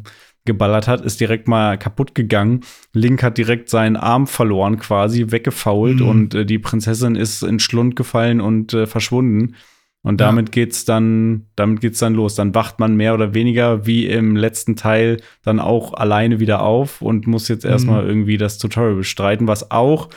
geballert 0.47 0.89
hat, 0.89 1.03
ist 1.03 1.21
direkt 1.21 1.49
mal 1.49 1.77
kaputt 1.77 2.15
gegangen. 2.15 2.61
Link 2.95 3.23
hat 3.23 3.37
direkt 3.37 3.69
seinen 3.69 3.97
Arm 3.97 4.27
verloren, 4.27 4.79
quasi 4.79 5.31
weggefault 5.31 6.01
Mhm. 6.01 6.09
und 6.09 6.35
äh, 6.35 6.47
die 6.47 6.59
Prinzessin 6.59 7.15
ist 7.15 7.43
in 7.43 7.59
Schlund 7.59 7.95
gefallen 7.95 8.41
und 8.41 8.73
äh, 8.73 8.87
verschwunden. 8.87 9.55
Und 10.03 10.21
Ja. 10.21 10.29
damit 10.29 10.51
geht's 10.53 10.85
dann, 10.87 11.47
damit 11.57 11.81
geht's 11.83 11.99
dann 11.99 12.15
los. 12.15 12.35
Dann 12.35 12.55
wacht 12.55 12.81
man 12.81 12.97
mehr 12.97 13.13
oder 13.15 13.35
weniger 13.35 13.87
wie 13.87 14.07
im 14.07 14.35
letzten 14.35 14.75
Teil 14.77 15.19
dann 15.43 15.61
auch 15.61 15.93
alleine 15.95 16.41
wieder 16.41 16.63
auf 16.63 17.03
und 17.03 17.27
muss 17.27 17.49
jetzt 17.49 17.65
erstmal 17.67 18.03
Mhm. 18.05 18.09
irgendwie 18.09 18.37
das 18.39 18.57
Tutorial 18.59 18.95
bestreiten, 18.95 19.47
was 19.47 19.71
auch 19.71 20.09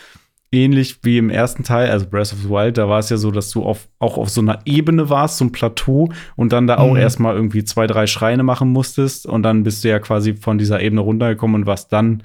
ähnlich 0.53 0.99
wie 1.03 1.17
im 1.17 1.29
ersten 1.31 1.63
Teil, 1.63 1.89
also 1.89 2.05
Breath 2.07 2.31
of 2.31 2.39
the 2.43 2.49
Wild, 2.49 2.77
da 2.77 2.87
war 2.87 2.99
es 2.99 3.09
ja 3.09 3.17
so, 3.17 3.31
dass 3.31 3.49
du 3.49 3.63
auf, 3.63 3.89
auch 3.99 4.17
auf 4.17 4.29
so 4.29 4.39
einer 4.39 4.59
Ebene 4.65 5.09
warst, 5.09 5.39
so 5.39 5.45
ein 5.45 5.51
Plateau 5.51 6.09
und 6.35 6.53
dann 6.53 6.67
da 6.67 6.77
auch 6.77 6.91
Mhm. 6.91 6.97
erstmal 6.99 7.35
irgendwie 7.35 7.63
zwei, 7.63 7.87
drei 7.87 8.05
Schreine 8.07 8.43
machen 8.43 8.69
musstest 8.69 9.25
und 9.25 9.41
dann 9.43 9.63
bist 9.63 9.83
du 9.83 9.89
ja 9.89 9.97
quasi 9.99 10.35
von 10.35 10.57
dieser 10.59 10.79
Ebene 10.81 11.01
runtergekommen 11.01 11.55
und 11.61 11.65
warst 11.65 11.91
dann 11.91 12.21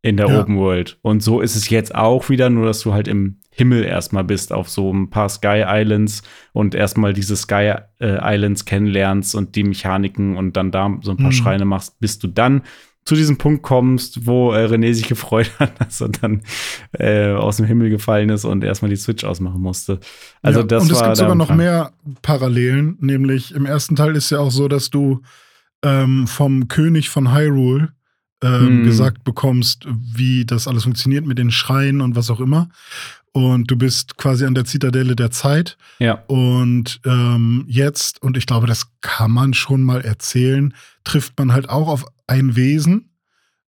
in 0.00 0.16
der 0.16 0.28
ja. 0.28 0.40
Open 0.40 0.56
World. 0.58 0.98
Und 1.02 1.22
so 1.24 1.40
ist 1.40 1.56
es 1.56 1.68
jetzt 1.70 1.94
auch 1.94 2.28
wieder, 2.28 2.50
nur 2.50 2.66
dass 2.66 2.80
du 2.80 2.92
halt 2.94 3.08
im 3.08 3.38
Himmel 3.54 3.84
erstmal 3.84 4.24
bist, 4.24 4.52
auf 4.52 4.68
so 4.68 4.92
ein 4.92 5.10
paar 5.10 5.28
Sky 5.28 5.62
Islands 5.66 6.22
und 6.52 6.74
erstmal 6.74 7.12
diese 7.12 7.36
Sky 7.36 7.74
äh, 8.00 8.34
Islands 8.34 8.64
kennenlernst 8.64 9.34
und 9.34 9.54
die 9.56 9.62
Mechaniken 9.62 10.36
und 10.36 10.56
dann 10.56 10.70
da 10.70 10.98
so 11.02 11.10
ein 11.10 11.18
paar 11.18 11.26
mhm. 11.26 11.32
Schreine 11.32 11.64
machst, 11.66 12.00
bis 12.00 12.18
du 12.18 12.28
dann 12.28 12.62
zu 13.04 13.14
diesem 13.14 13.36
Punkt 13.36 13.62
kommst, 13.62 14.26
wo 14.26 14.52
äh, 14.52 14.64
René 14.66 14.94
sich 14.94 15.06
gefreut 15.06 15.50
hat, 15.58 15.78
dass 15.80 16.00
er 16.00 16.08
dann 16.08 16.42
äh, 16.92 17.32
aus 17.32 17.58
dem 17.58 17.66
Himmel 17.66 17.90
gefallen 17.90 18.30
ist 18.30 18.44
und 18.44 18.64
erstmal 18.64 18.90
die 18.90 18.96
Switch 18.96 19.24
ausmachen 19.24 19.60
musste. 19.60 20.00
Also 20.40 20.60
ja, 20.60 20.66
das 20.66 20.84
und 20.84 20.92
es 20.92 21.02
gibt 21.02 21.16
sogar 21.16 21.34
noch 21.34 21.54
mehr 21.54 21.92
Parallelen, 22.22 22.96
nämlich 23.00 23.54
im 23.54 23.66
ersten 23.66 23.96
Teil 23.96 24.16
ist 24.16 24.30
ja 24.30 24.38
auch 24.38 24.50
so, 24.50 24.66
dass 24.66 24.88
du 24.88 25.20
ähm, 25.84 26.26
vom 26.26 26.68
König 26.68 27.10
von 27.10 27.34
Hyrule 27.34 27.92
ähm, 28.42 28.66
hm. 28.66 28.84
gesagt 28.84 29.24
bekommst, 29.24 29.86
wie 29.88 30.44
das 30.44 30.68
alles 30.68 30.84
funktioniert 30.84 31.26
mit 31.26 31.38
den 31.38 31.50
Schreien 31.50 32.00
und 32.00 32.16
was 32.16 32.30
auch 32.30 32.40
immer. 32.40 32.68
Und 33.32 33.70
du 33.70 33.76
bist 33.76 34.18
quasi 34.18 34.44
an 34.44 34.54
der 34.54 34.66
Zitadelle 34.66 35.16
der 35.16 35.30
Zeit. 35.30 35.78
Ja. 35.98 36.22
Und 36.26 37.00
ähm, 37.06 37.64
jetzt, 37.66 38.20
und 38.22 38.36
ich 38.36 38.46
glaube, 38.46 38.66
das 38.66 38.88
kann 39.00 39.30
man 39.30 39.54
schon 39.54 39.82
mal 39.82 40.02
erzählen, 40.02 40.74
trifft 41.04 41.38
man 41.38 41.52
halt 41.52 41.70
auch 41.70 41.88
auf 41.88 42.04
ein 42.26 42.56
Wesen, 42.56 43.10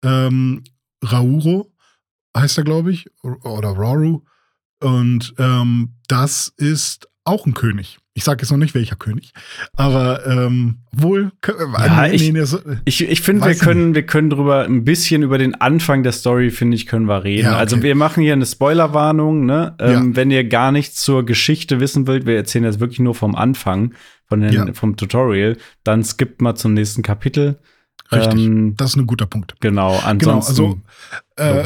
ähm, 0.04 0.64
Rauro 1.04 1.74
heißt 2.36 2.58
er, 2.58 2.64
glaube 2.64 2.92
ich, 2.92 3.10
oder 3.24 3.70
Rauru. 3.70 4.24
Und 4.82 5.34
ähm, 5.38 5.96
das 6.08 6.54
ist 6.58 7.08
auch 7.24 7.46
ein 7.46 7.54
König. 7.54 8.00
Ich 8.20 8.26
sage 8.26 8.42
jetzt 8.42 8.52
noch 8.52 8.58
nicht, 8.58 8.76
welcher 8.76 8.98
König, 8.98 9.32
aber 9.78 10.28
ähm, 10.28 10.80
wohl. 10.92 11.32
Äh, 11.48 11.52
ja, 11.86 12.08
nee, 12.08 12.16
ich, 12.16 12.34
nee, 12.34 12.44
so, 12.44 12.60
ich, 12.84 13.02
ich 13.02 13.22
finde, 13.22 13.46
wir 13.46 13.56
können, 13.56 13.96
wir 13.96 14.06
können 14.06 14.30
drüber 14.30 14.66
ein 14.66 14.84
bisschen 14.84 15.24
über 15.24 15.38
den 15.38 15.56
Anfang 15.56 16.04
der 16.04 16.12
Story, 16.12 16.50
finde 16.50 16.76
ich, 16.76 16.86
können 16.86 17.06
wir 17.06 17.24
reden. 17.24 17.46
Ja, 17.46 17.52
okay. 17.52 17.60
Also 17.60 17.82
wir 17.82 17.96
machen 17.96 18.22
hier 18.22 18.34
eine 18.34 18.46
Spoilerwarnung, 18.46 19.46
ne? 19.46 19.74
Ähm, 19.80 19.92
ja. 20.10 20.16
Wenn 20.18 20.32
ihr 20.32 20.44
gar 20.44 20.74
nichts 20.74 21.02
zur 21.02 21.26
Geschichte 21.26 21.80
wissen 21.80 22.08
wollt, 22.08 22.26
wir 22.26 22.36
erzählen 22.36 22.66
jetzt 22.66 22.82
wirklich 22.82 23.00
nur 23.00 23.16
vom 23.16 23.36
Anfang, 23.36 23.94
von 24.26 24.42
den, 24.42 24.74
vom 24.74 24.98
Tutorial, 24.98 25.56
dann 25.86 26.04
skippt 26.04 26.42
mal 26.42 26.56
zum 26.56 26.74
nächsten 26.74 27.02
Kapitel. 27.02 27.58
Richtig, 28.12 28.48
ähm, 28.48 28.76
das 28.76 28.90
ist 28.90 28.96
ein 28.98 29.08
guter 29.08 29.28
Punkt. 29.28 29.56
Genau, 29.62 29.98
ansonsten. 30.04 30.56
Genau, 30.56 30.82
also 31.38 31.62
äh, 31.62 31.64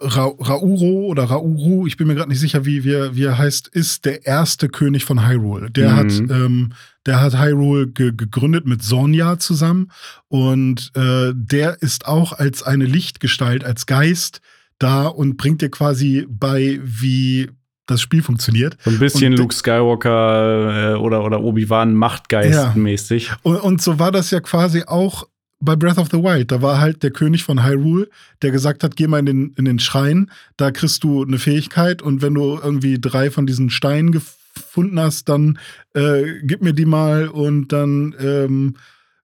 Ra 0.00 0.26
Rauro 0.26 1.06
oder 1.06 1.24
Rauru, 1.24 1.86
ich 1.86 1.96
bin 1.96 2.06
mir 2.06 2.14
gerade 2.14 2.28
nicht 2.28 2.38
sicher, 2.38 2.64
wie, 2.64 2.84
wie, 2.84 3.16
wie 3.16 3.24
er 3.24 3.36
heißt, 3.36 3.66
ist 3.68 4.04
der 4.04 4.26
erste 4.26 4.68
König 4.68 5.04
von 5.04 5.26
Hyrule. 5.26 5.70
Der 5.70 5.90
mhm. 5.90 5.96
hat, 5.96 6.12
ähm, 6.30 6.72
der 7.04 7.20
hat 7.20 7.38
Hyrule 7.38 7.88
ge 7.88 8.12
gegründet 8.16 8.64
mit 8.64 8.82
Sonja 8.82 9.38
zusammen 9.38 9.90
und 10.28 10.92
äh, 10.94 11.32
der 11.34 11.82
ist 11.82 12.06
auch 12.06 12.32
als 12.32 12.62
eine 12.62 12.84
Lichtgestalt, 12.84 13.64
als 13.64 13.86
Geist 13.86 14.40
da 14.78 15.06
und 15.06 15.36
bringt 15.36 15.62
dir 15.62 15.70
quasi 15.70 16.26
bei, 16.28 16.78
wie 16.82 17.50
das 17.86 18.00
Spiel 18.00 18.22
funktioniert. 18.22 18.76
So 18.84 18.90
ein 18.90 18.98
bisschen 19.00 19.32
und, 19.32 19.38
Luke 19.38 19.54
Skywalker 19.54 20.92
äh, 20.92 20.96
oder, 20.96 21.24
oder 21.24 21.40
Obi-Wan 21.40 21.94
Machtgeist 21.94 22.76
mäßig. 22.76 23.32
Und, 23.42 23.56
und 23.56 23.82
so 23.82 23.98
war 23.98 24.12
das 24.12 24.30
ja 24.30 24.40
quasi 24.40 24.84
auch 24.86 25.26
bei 25.60 25.76
Breath 25.76 25.98
of 25.98 26.08
the 26.10 26.18
Wild. 26.18 26.50
Da 26.52 26.62
war 26.62 26.80
halt 26.80 27.02
der 27.02 27.10
König 27.10 27.44
von 27.44 27.64
Hyrule, 27.64 28.08
der 28.42 28.50
gesagt 28.50 28.84
hat, 28.84 28.96
geh 28.96 29.06
mal 29.06 29.18
in 29.18 29.26
den, 29.26 29.54
in 29.56 29.64
den 29.64 29.78
Schrein, 29.78 30.30
da 30.56 30.70
kriegst 30.70 31.04
du 31.04 31.24
eine 31.24 31.38
Fähigkeit 31.38 32.02
und 32.02 32.22
wenn 32.22 32.34
du 32.34 32.58
irgendwie 32.62 32.98
drei 33.00 33.30
von 33.30 33.46
diesen 33.46 33.70
Steinen 33.70 34.12
gefunden 34.12 34.98
hast, 35.00 35.28
dann 35.28 35.58
äh, 35.94 36.40
gib 36.42 36.62
mir 36.62 36.72
die 36.72 36.86
mal 36.86 37.28
und 37.28 37.72
dann 37.72 38.14
ähm, 38.20 38.76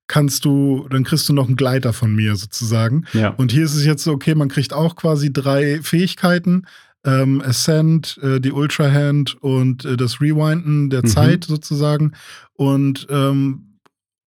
kannst 0.06 0.44
du, 0.44 0.86
dann 0.90 1.04
kriegst 1.04 1.28
du 1.28 1.32
noch 1.32 1.46
einen 1.46 1.56
Gleiter 1.56 1.92
von 1.92 2.14
mir 2.14 2.36
sozusagen. 2.36 3.04
Ja. 3.12 3.30
Und 3.30 3.52
hier 3.52 3.64
ist 3.64 3.74
es 3.74 3.84
jetzt 3.84 4.04
so, 4.04 4.12
okay, 4.12 4.34
man 4.34 4.48
kriegt 4.48 4.72
auch 4.72 4.96
quasi 4.96 5.32
drei 5.32 5.80
Fähigkeiten. 5.82 6.66
Ähm, 7.06 7.42
Ascent, 7.42 8.18
äh, 8.22 8.40
die 8.40 8.52
Ultra 8.52 8.90
Hand 8.90 9.36
und 9.42 9.84
äh, 9.84 9.96
das 9.96 10.22
Rewinden 10.22 10.88
der 10.88 11.02
mhm. 11.02 11.06
Zeit 11.06 11.44
sozusagen. 11.44 12.12
Und, 12.54 13.06
ähm, 13.10 13.78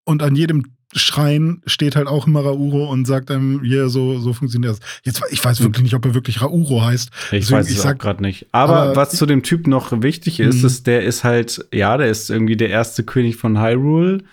und 0.04 0.22
an 0.22 0.36
jedem 0.36 0.64
Schrein 0.94 1.60
steht 1.66 1.96
halt 1.96 2.06
auch 2.06 2.26
immer 2.26 2.40
Rauro 2.40 2.90
und 2.90 3.06
sagt 3.06 3.30
einem, 3.30 3.62
hier, 3.62 3.80
yeah, 3.80 3.88
so, 3.88 4.18
so 4.18 4.32
funktioniert 4.32 4.72
das. 4.72 4.80
Jetzt, 5.04 5.22
ich 5.30 5.44
weiß 5.44 5.60
wirklich 5.60 5.82
nicht, 5.82 5.94
ob 5.94 6.04
er 6.06 6.14
wirklich 6.14 6.40
Rauro 6.40 6.82
heißt. 6.82 7.10
Ich 7.24 7.30
Deswegen, 7.30 7.58
weiß 7.58 7.70
es 7.70 7.84
ich 7.84 7.98
gerade 7.98 8.22
nicht. 8.22 8.46
Aber, 8.52 8.76
aber, 8.76 8.96
was 8.96 9.10
zu 9.10 9.26
dem 9.26 9.42
Typ 9.42 9.66
noch 9.66 10.02
wichtig 10.02 10.40
ist, 10.40 10.60
mhm. 10.60 10.66
ist, 10.66 10.86
der 10.86 11.02
ist 11.02 11.24
halt, 11.24 11.66
ja, 11.72 11.96
der 11.98 12.08
ist 12.08 12.30
irgendwie 12.30 12.56
der 12.56 12.70
erste 12.70 13.02
König 13.04 13.36
von 13.36 13.60
Hyrule. 13.60 14.24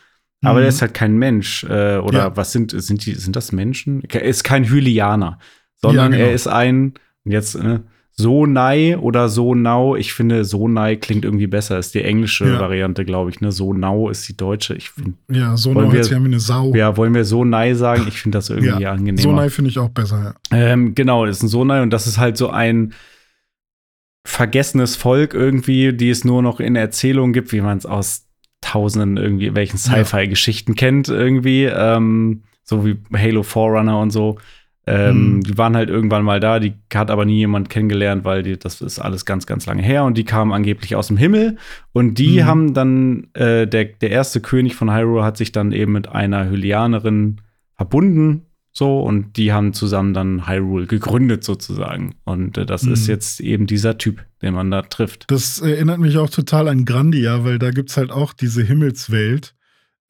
Aber 0.42 0.60
der 0.60 0.70
mhm. 0.70 0.76
ist 0.76 0.82
halt 0.82 0.94
kein 0.94 1.18
Mensch. 1.18 1.64
Äh, 1.64 1.98
oder 1.98 2.20
ja. 2.20 2.38
was 2.38 2.52
sind, 2.52 2.72
sind 2.72 3.06
die, 3.06 3.16
sind 3.16 3.36
das 3.36 3.52
Menschen? 3.52 4.04
Er 4.10 4.22
ist 4.22 4.44
kein 4.44 4.70
Hylianer, 4.70 5.40
sondern 5.82 6.12
ja, 6.12 6.18
genau. 6.18 6.30
er 6.30 6.34
ist 6.36 6.48
ein, 6.48 6.94
jetzt, 7.26 7.56
äh, 8.18 8.22
Sonai 8.22 8.98
oder 8.98 9.30
Sonau. 9.30 9.96
Ich 9.96 10.14
finde, 10.14 10.46
Sonai 10.46 10.96
klingt 10.96 11.26
irgendwie 11.26 11.48
besser. 11.48 11.78
Ist 11.78 11.94
die 11.94 12.04
englische 12.04 12.46
ja. 12.46 12.60
Variante, 12.60 13.06
glaube 13.06 13.30
ich. 13.30 13.42
Ne? 13.42 13.52
Sonau 13.52 14.10
ist 14.10 14.28
die 14.28 14.38
deutsche. 14.38 14.76
Ich 14.76 14.90
find, 14.90 15.16
ja, 15.30 15.56
Sonau 15.58 15.92
hört 15.92 16.06
sich 16.06 16.16
an 16.16 16.24
wie 16.24 16.28
eine 16.28 16.40
Sau. 16.40 16.74
Ja, 16.74 16.98
wollen 16.98 17.14
wir 17.14 17.26
Sonai 17.26 17.74
sagen? 17.74 18.06
Ich 18.08 18.22
finde 18.22 18.38
das 18.38 18.50
irgendwie 18.50 18.82
ja. 18.82 18.92
angenehmer. 18.92 19.22
Sonai 19.22 19.50
finde 19.50 19.70
ich 19.70 19.80
auch 19.80 19.90
besser, 19.90 20.36
ja. 20.52 20.58
Ähm, 20.58 20.96
genau, 20.96 21.26
das 21.26 21.38
ist 21.38 21.44
ein 21.44 21.50
Sonai 21.50 21.82
und 21.82 21.92
das 21.92 22.08
ist 22.08 22.18
halt 22.18 22.38
so 22.38 22.50
ein 22.50 22.94
vergessenes 24.26 24.96
Volk 24.96 25.34
irgendwie, 25.34 25.94
die 25.94 26.10
es 26.10 26.24
nur 26.24 26.42
noch 26.42 26.60
in 26.60 26.76
Erzählungen 26.76 27.32
gibt, 27.32 27.52
wie 27.52 27.62
man 27.62 27.78
es 27.78 27.86
aus 27.86 28.26
tausenden 28.62 29.18
irgendwie 29.18 29.54
welchen 29.54 29.78
Sci-Fi-Geschichten 29.78 30.72
ja. 30.72 30.76
kennt 30.76 31.08
irgendwie. 31.08 31.66
Ähm, 31.66 32.44
so 32.64 32.86
wie 32.86 32.98
Halo 33.14 33.44
Forerunner 33.44 34.00
und 34.00 34.10
so. 34.10 34.40
Ähm, 34.88 35.38
mhm. 35.38 35.44
Die 35.44 35.58
waren 35.58 35.76
halt 35.76 35.90
irgendwann 35.90 36.24
mal 36.24 36.40
da, 36.40 36.60
die 36.60 36.74
hat 36.94 37.10
aber 37.10 37.26
nie 37.26 37.38
jemand 37.38 37.70
kennengelernt, 37.70 38.24
weil 38.24 38.44
die, 38.44 38.58
das 38.58 38.82
ist 38.82 39.00
alles 39.00 39.26
ganz, 39.26 39.48
ganz 39.48 39.66
lange 39.66 39.82
her 39.82 40.04
und 40.04 40.16
die 40.16 40.26
kamen 40.26 40.54
angeblich 40.54 40.96
aus 40.96 41.08
dem 41.08 41.18
Himmel 41.18 41.58
und 41.92 42.20
die 42.20 42.42
mhm. 42.42 42.46
haben 42.46 42.74
dann, 42.76 43.28
äh, 43.34 43.66
der, 43.68 43.86
der 43.86 44.12
erste 44.12 44.42
König 44.42 44.76
von 44.76 44.94
Hyrule 44.94 45.24
hat 45.24 45.38
sich 45.38 45.52
dann 45.52 45.72
eben 45.72 45.92
mit 45.92 46.10
einer 46.10 46.50
Hylianerin 46.50 47.42
verbunden, 47.76 48.44
so 48.72 49.00
und 49.00 49.38
die 49.38 49.54
haben 49.54 49.74
zusammen 49.74 50.14
dann 50.14 50.48
Hyrule 50.48 50.86
gegründet 50.86 51.44
sozusagen 51.44 52.14
und 52.24 52.56
äh, 52.60 52.68
das 52.68 52.84
mhm. 52.84 52.94
ist 52.94 53.08
jetzt 53.08 53.40
eben 53.40 53.66
dieser 53.66 53.98
Typ, 53.98 54.24
den 54.44 54.54
man 54.54 54.70
da 54.70 54.84
trifft. 54.84 55.26
Das 55.32 55.62
erinnert 55.62 56.00
mich 56.00 56.20
auch 56.20 56.30
total 56.30 56.68
an 56.68 56.86
Grandia, 56.86 57.44
weil 57.44 57.58
da 57.58 57.72
gibt 57.72 57.90
es 57.90 57.98
halt 57.98 58.12
auch 58.12 58.34
diese 58.34 58.62
Himmelswelt, 58.62 59.56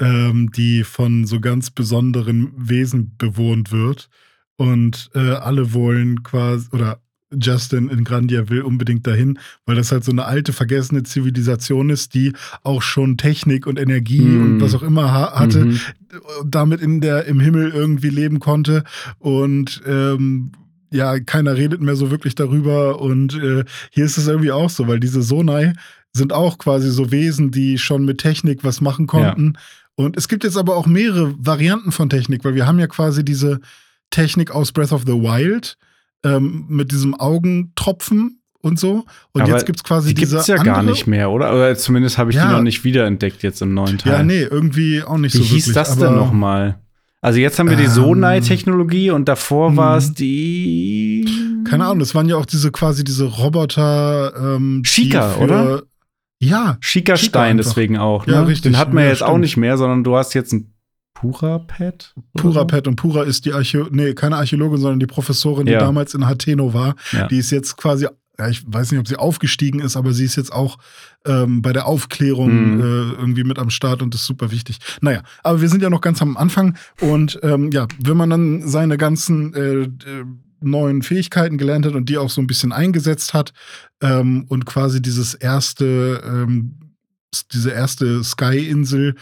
ähm, 0.02 0.52
die 0.52 0.84
von 0.84 1.26
so 1.26 1.40
ganz 1.40 1.72
besonderen 1.72 2.52
Wesen 2.58 3.16
bewohnt 3.18 3.72
wird. 3.72 4.10
Und 4.58 5.10
äh, 5.14 5.20
alle 5.20 5.74
wollen 5.74 6.24
quasi, 6.24 6.70
oder 6.72 7.00
Justin 7.34 7.90
in 7.90 8.04
Grandia 8.04 8.50
will 8.50 8.62
unbedingt 8.62 9.06
dahin, 9.06 9.40
weil 9.66 9.76
das 9.76 9.92
halt 9.92 10.04
so 10.04 10.12
eine 10.12 10.26
alte, 10.26 10.54
vergessene 10.54 11.04
Zivilisation 11.04 11.90
ist, 11.90 12.14
die 12.14 12.34
auch 12.64 12.82
schon 12.82 13.18
Technik 13.18 13.68
und 13.68 13.80
Energie 13.80 14.22
mm. 14.22 14.42
und 14.42 14.62
was 14.62 14.76
auch 14.76 14.84
immer 14.84 15.12
ha 15.12 15.40
hatte, 15.40 15.66
-hmm. 15.66 15.80
damit 16.46 16.82
in 16.82 17.02
der, 17.02 17.26
im 17.26 17.40
Himmel 17.40 17.72
irgendwie 17.72 18.10
leben 18.10 18.40
konnte. 18.40 18.84
Und 19.20 19.82
ähm, 19.86 20.52
ja, 20.92 21.20
keiner 21.20 21.56
redet 21.56 21.82
mehr 21.82 21.96
so 21.96 22.12
wirklich 22.12 22.36
darüber. 22.36 23.02
Und 23.02 23.36
äh, 23.36 23.66
hier 23.90 24.06
ist 24.06 24.18
es 24.18 24.28
irgendwie 24.28 24.52
auch 24.52 24.70
so, 24.70 24.88
weil 24.88 25.00
diese 25.00 25.22
Sonai 25.22 25.74
sind 26.14 26.32
auch 26.32 26.58
quasi 26.58 26.90
so 26.90 27.12
Wesen, 27.12 27.52
die 27.52 27.78
schon 27.78 28.06
mit 28.06 28.20
Technik 28.20 28.64
was 28.64 28.80
machen 28.82 29.08
konnten. 29.08 29.54
Ja. 29.56 29.62
Und 29.96 30.18
es 30.18 30.28
gibt 30.28 30.44
jetzt 30.44 30.58
aber 30.58 30.76
auch 30.76 30.88
mehrere 30.88 31.34
Varianten 31.38 31.92
von 31.92 32.10
Technik, 32.10 32.46
weil 32.46 32.56
wir 32.56 32.66
haben 32.66 32.80
ja 32.80 32.88
quasi 32.88 33.26
diese 33.26 33.60
Technik 34.10 34.52
aus 34.52 34.72
Breath 34.72 34.92
of 34.92 35.04
the 35.06 35.14
Wild 35.14 35.78
ähm, 36.24 36.66
mit 36.68 36.92
diesem 36.92 37.16
Augentropfen 37.16 38.42
und 38.62 38.80
so. 38.80 39.06
Und 39.32 39.42
Aber 39.42 39.52
jetzt 39.52 39.66
gibt 39.66 39.80
es 39.80 39.84
quasi 39.84 40.10
die 40.10 40.22
diese. 40.22 40.36
Gibt's 40.38 40.48
ja 40.48 40.56
andere. 40.56 40.76
gar 40.76 40.84
nicht 40.84 41.08
mehr, 41.08 41.30
oder? 41.30 41.54
Oder 41.54 41.76
zumindest 41.76 42.18
habe 42.18 42.32
ich 42.32 42.38
ja. 42.38 42.48
die 42.48 42.54
noch 42.54 42.62
nicht 42.62 42.84
wiederentdeckt 42.84 43.44
jetzt 43.44 43.62
im 43.62 43.74
neuen 43.74 43.98
Teil. 43.98 44.14
Ja, 44.14 44.24
nee, 44.24 44.42
irgendwie 44.42 45.04
auch 45.04 45.18
nicht 45.18 45.36
Wie 45.36 45.40
so 45.40 45.44
Wie 45.44 45.48
hieß 45.50 45.74
das 45.74 45.98
denn 45.98 46.16
nochmal? 46.16 46.80
Also 47.22 47.40
jetzt 47.40 47.58
haben 47.58 47.70
wir 47.70 47.78
die 47.78 47.86
ähm, 47.86 47.90
Sonai-Technologie 47.90 49.10
und 49.10 49.28
davor 49.28 49.76
war 49.78 49.98
es 49.98 50.14
die. 50.14 51.26
Keine 51.68 51.86
Ahnung, 51.86 52.00
das 52.00 52.14
waren 52.14 52.30
ja 52.30 52.36
auch 52.36 52.46
diese 52.46 52.72
quasi 52.72 53.04
diese 53.04 53.26
Roboter. 53.26 54.34
Ähm, 54.56 54.84
Shika, 54.86 55.38
oder? 55.38 55.84
Ja. 56.40 56.78
Shika-Stein 56.82 57.58
deswegen 57.58 57.98
auch. 57.98 58.28
Ne? 58.28 58.34
Ja, 58.34 58.44
richtig. 58.44 58.74
Den 58.74 58.78
hat 58.78 58.94
man 58.94 59.04
ja, 59.04 59.10
jetzt 59.10 59.18
stimmt. 59.18 59.32
auch 59.32 59.38
nicht 59.38 59.58
mehr, 59.58 59.78
sondern 59.78 60.04
du 60.04 60.16
hast 60.16 60.34
jetzt 60.36 60.54
ein 60.54 60.75
Purapet? 61.16 62.14
Purapet 62.36 62.86
so? 62.86 62.90
und 62.90 62.98
Pura 62.98 63.24
ist 63.24 63.46
die 63.46 63.54
Archä 63.54 63.86
nee, 63.90 64.14
keine 64.14 64.36
Archäologin, 64.36 64.78
sondern 64.78 65.00
die 65.00 65.08
Professorin, 65.08 65.66
die 65.66 65.72
ja. 65.72 65.80
damals 65.80 66.14
in 66.14 66.28
Hateno 66.28 66.74
war. 66.74 66.96
Ja. 67.12 67.28
Die 67.28 67.38
ist 67.38 67.52
jetzt 67.52 67.78
quasi, 67.78 68.08
ja, 68.38 68.50
ich 68.50 68.64
weiß 68.68 68.92
nicht, 68.92 69.00
ob 69.00 69.08
sie 69.08 69.16
aufgestiegen 69.16 69.80
ist, 69.80 69.96
aber 69.96 70.14
sie 70.14 70.26
ist 70.26 70.36
jetzt 70.36 70.52
auch 70.52 70.78
ähm, 71.26 71.62
bei 71.62 71.72
der 71.72 71.88
Aufklärung 71.88 72.76
mhm. 72.76 72.82
äh, 72.82 72.84
irgendwie 73.14 73.46
mit 73.46 73.58
am 73.58 73.70
Start 73.70 74.02
und 74.02 74.14
ist 74.14 74.26
super 74.26 74.52
wichtig. 74.52 74.78
Naja, 75.02 75.24
aber 75.42 75.62
wir 75.62 75.70
sind 75.70 75.82
ja 75.82 75.90
noch 75.90 76.02
ganz 76.02 76.22
am 76.22 76.36
Anfang 76.36 76.78
und 77.00 77.40
ähm, 77.44 77.72
ja, 77.72 77.88
wenn 77.98 78.18
man 78.18 78.30
dann 78.30 78.68
seine 78.68 78.98
ganzen 78.98 79.54
äh, 79.54 79.84
äh, 79.84 79.90
neuen 80.60 81.02
Fähigkeiten 81.02 81.58
gelernt 81.58 81.86
hat 81.86 81.94
und 81.94 82.10
die 82.10 82.18
auch 82.18 82.30
so 82.30 82.42
ein 82.42 82.48
bisschen 82.48 82.74
eingesetzt 82.74 83.34
hat 83.34 83.54
ähm, 84.02 84.46
und 84.50 84.66
quasi 84.66 85.02
dieses 85.02 85.34
erste, 85.34 86.22
ähm, 86.26 86.94
diese 87.54 87.72
erste 87.72 88.22
Sky-Insel 88.22 89.16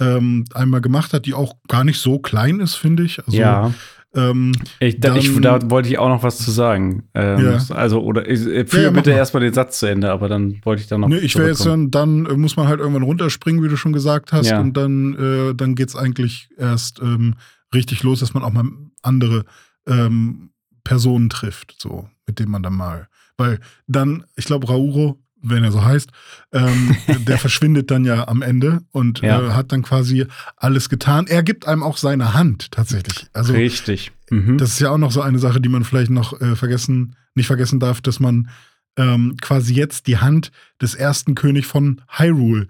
ähm, 0.00 0.44
einmal 0.54 0.80
gemacht 0.80 1.12
hat, 1.12 1.26
die 1.26 1.34
auch 1.34 1.54
gar 1.68 1.84
nicht 1.84 1.98
so 1.98 2.18
klein 2.18 2.60
ist, 2.60 2.74
finde 2.74 3.02
ich. 3.04 3.18
Also, 3.24 3.36
ja. 3.36 3.72
Ähm, 4.14 4.52
ich, 4.80 5.00
da, 5.00 5.14
ich, 5.16 5.38
da, 5.40 5.70
wollte 5.70 5.88
ich 5.88 5.98
auch 5.98 6.08
noch 6.08 6.22
was 6.22 6.38
zu 6.38 6.50
sagen. 6.50 7.08
Ähm, 7.14 7.44
ja. 7.44 7.76
Also, 7.76 8.00
oder 8.00 8.28
ich, 8.28 8.40
äh, 8.40 8.64
führe 8.64 8.84
ja, 8.84 8.88
ja, 8.88 8.94
bitte 8.94 9.10
erstmal 9.10 9.42
den 9.42 9.52
Satz 9.52 9.80
zu 9.80 9.86
Ende, 9.86 10.10
aber 10.10 10.28
dann 10.28 10.60
wollte 10.64 10.82
ich 10.82 10.88
da 10.88 10.96
noch. 10.96 11.08
Nee, 11.08 11.18
ich 11.18 11.36
wäre 11.36 11.48
jetzt 11.48 11.66
dann, 11.66 11.90
dann 11.90 12.24
äh, 12.26 12.34
muss 12.34 12.56
man 12.56 12.68
halt 12.68 12.80
irgendwann 12.80 13.02
runterspringen, 13.02 13.62
wie 13.62 13.68
du 13.68 13.76
schon 13.76 13.92
gesagt 13.92 14.32
hast, 14.32 14.50
und 14.52 14.76
dann, 14.76 15.14
äh, 15.14 15.54
dann 15.54 15.74
geht 15.74 15.88
es 15.88 15.96
eigentlich 15.96 16.48
erst 16.56 17.00
ähm, 17.00 17.34
richtig 17.74 18.02
los, 18.02 18.20
dass 18.20 18.32
man 18.32 18.42
auch 18.42 18.52
mal 18.52 18.64
andere 19.02 19.44
ähm, 19.86 20.50
Personen 20.84 21.28
trifft, 21.28 21.76
so, 21.78 22.08
mit 22.26 22.38
denen 22.38 22.50
man 22.50 22.62
dann 22.62 22.74
mal. 22.74 23.08
Weil 23.36 23.60
dann, 23.86 24.24
ich 24.36 24.46
glaube, 24.46 24.68
Rauro 24.68 25.22
wenn 25.42 25.64
er 25.64 25.72
so 25.72 25.84
heißt, 25.84 26.10
ähm, 26.52 26.96
der 27.26 27.38
verschwindet 27.38 27.90
dann 27.90 28.04
ja 28.04 28.28
am 28.28 28.42
Ende 28.42 28.80
und 28.90 29.20
ja. 29.20 29.40
äh, 29.40 29.50
hat 29.52 29.72
dann 29.72 29.82
quasi 29.82 30.26
alles 30.56 30.88
getan. 30.88 31.26
Er 31.26 31.42
gibt 31.42 31.66
einem 31.66 31.82
auch 31.82 31.96
seine 31.96 32.34
Hand 32.34 32.72
tatsächlich. 32.72 33.26
Also, 33.32 33.52
Richtig. 33.52 34.12
Mhm. 34.30 34.58
Das 34.58 34.70
ist 34.70 34.80
ja 34.80 34.90
auch 34.90 34.98
noch 34.98 35.12
so 35.12 35.22
eine 35.22 35.38
Sache, 35.38 35.60
die 35.60 35.68
man 35.68 35.84
vielleicht 35.84 36.10
noch 36.10 36.40
äh, 36.40 36.56
vergessen, 36.56 37.16
nicht 37.34 37.46
vergessen 37.46 37.80
darf, 37.80 38.00
dass 38.00 38.20
man 38.20 38.48
ähm, 38.96 39.36
quasi 39.40 39.74
jetzt 39.74 40.06
die 40.06 40.18
Hand 40.18 40.50
des 40.82 40.94
ersten 40.94 41.34
König 41.34 41.66
von 41.66 42.02
Hyrule 42.08 42.66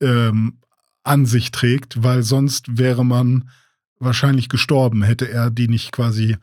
ähm, 0.00 0.58
an 1.04 1.26
sich 1.26 1.52
trägt, 1.52 2.02
weil 2.02 2.22
sonst 2.22 2.78
wäre 2.78 3.04
man 3.04 3.50
wahrscheinlich 3.98 4.48
gestorben, 4.48 5.02
hätte 5.02 5.30
er 5.30 5.50
die 5.50 5.68
nicht 5.68 5.92
quasi 5.92 6.36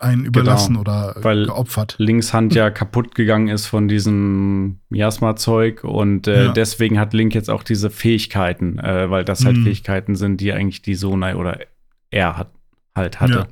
einen 0.00 0.24
überlassen 0.24 0.74
genau, 0.76 0.80
oder 0.80 1.14
weil 1.20 1.46
geopfert. 1.46 1.96
Linkshand 1.98 2.54
ja 2.54 2.70
kaputt 2.70 3.14
gegangen 3.14 3.48
ist 3.48 3.66
von 3.66 3.86
diesem 3.86 4.80
Miasma-Zeug 4.88 5.84
und 5.84 6.26
äh, 6.26 6.46
ja. 6.46 6.52
deswegen 6.52 6.98
hat 6.98 7.12
Link 7.12 7.34
jetzt 7.34 7.50
auch 7.50 7.62
diese 7.62 7.90
Fähigkeiten, 7.90 8.78
äh, 8.78 9.10
weil 9.10 9.24
das 9.24 9.44
halt 9.44 9.58
mhm. 9.58 9.64
Fähigkeiten 9.64 10.16
sind, 10.16 10.40
die 10.40 10.52
eigentlich 10.52 10.82
die 10.82 10.94
Sonai 10.94 11.36
oder 11.36 11.58
er 12.10 12.36
hat, 12.36 12.50
halt 12.94 13.20
hatte. 13.20 13.32
Ja. 13.32 13.46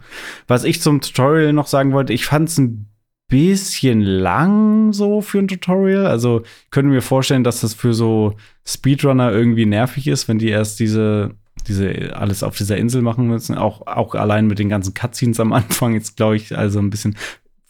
Was 0.46 0.64
ich 0.64 0.80
zum 0.80 1.00
Tutorial 1.00 1.52
noch 1.52 1.66
sagen 1.66 1.92
wollte, 1.92 2.12
ich 2.12 2.24
fand 2.24 2.48
es 2.48 2.58
ein 2.58 2.88
bisschen 3.28 4.00
lang 4.00 4.94
so 4.94 5.20
für 5.20 5.38
ein 5.38 5.48
Tutorial. 5.48 6.06
Also 6.06 6.42
können 6.70 6.88
mir 6.88 7.02
vorstellen, 7.02 7.44
dass 7.44 7.60
das 7.60 7.74
für 7.74 7.92
so 7.92 8.36
Speedrunner 8.66 9.30
irgendwie 9.32 9.66
nervig 9.66 10.08
ist, 10.08 10.28
wenn 10.28 10.38
die 10.38 10.48
erst 10.48 10.80
diese 10.80 11.34
diese 11.68 12.16
alles 12.16 12.42
auf 12.42 12.56
dieser 12.56 12.76
Insel 12.76 13.02
machen 13.02 13.28
müssen. 13.28 13.56
Auch, 13.56 13.86
auch 13.86 14.14
allein 14.14 14.46
mit 14.46 14.58
den 14.58 14.68
ganzen 14.68 14.94
Cutscenes 14.94 15.40
am 15.40 15.52
Anfang 15.52 15.94
jetzt, 15.94 16.16
glaube 16.16 16.36
ich, 16.36 16.56
also 16.56 16.78
ein 16.78 16.90
bisschen. 16.90 17.16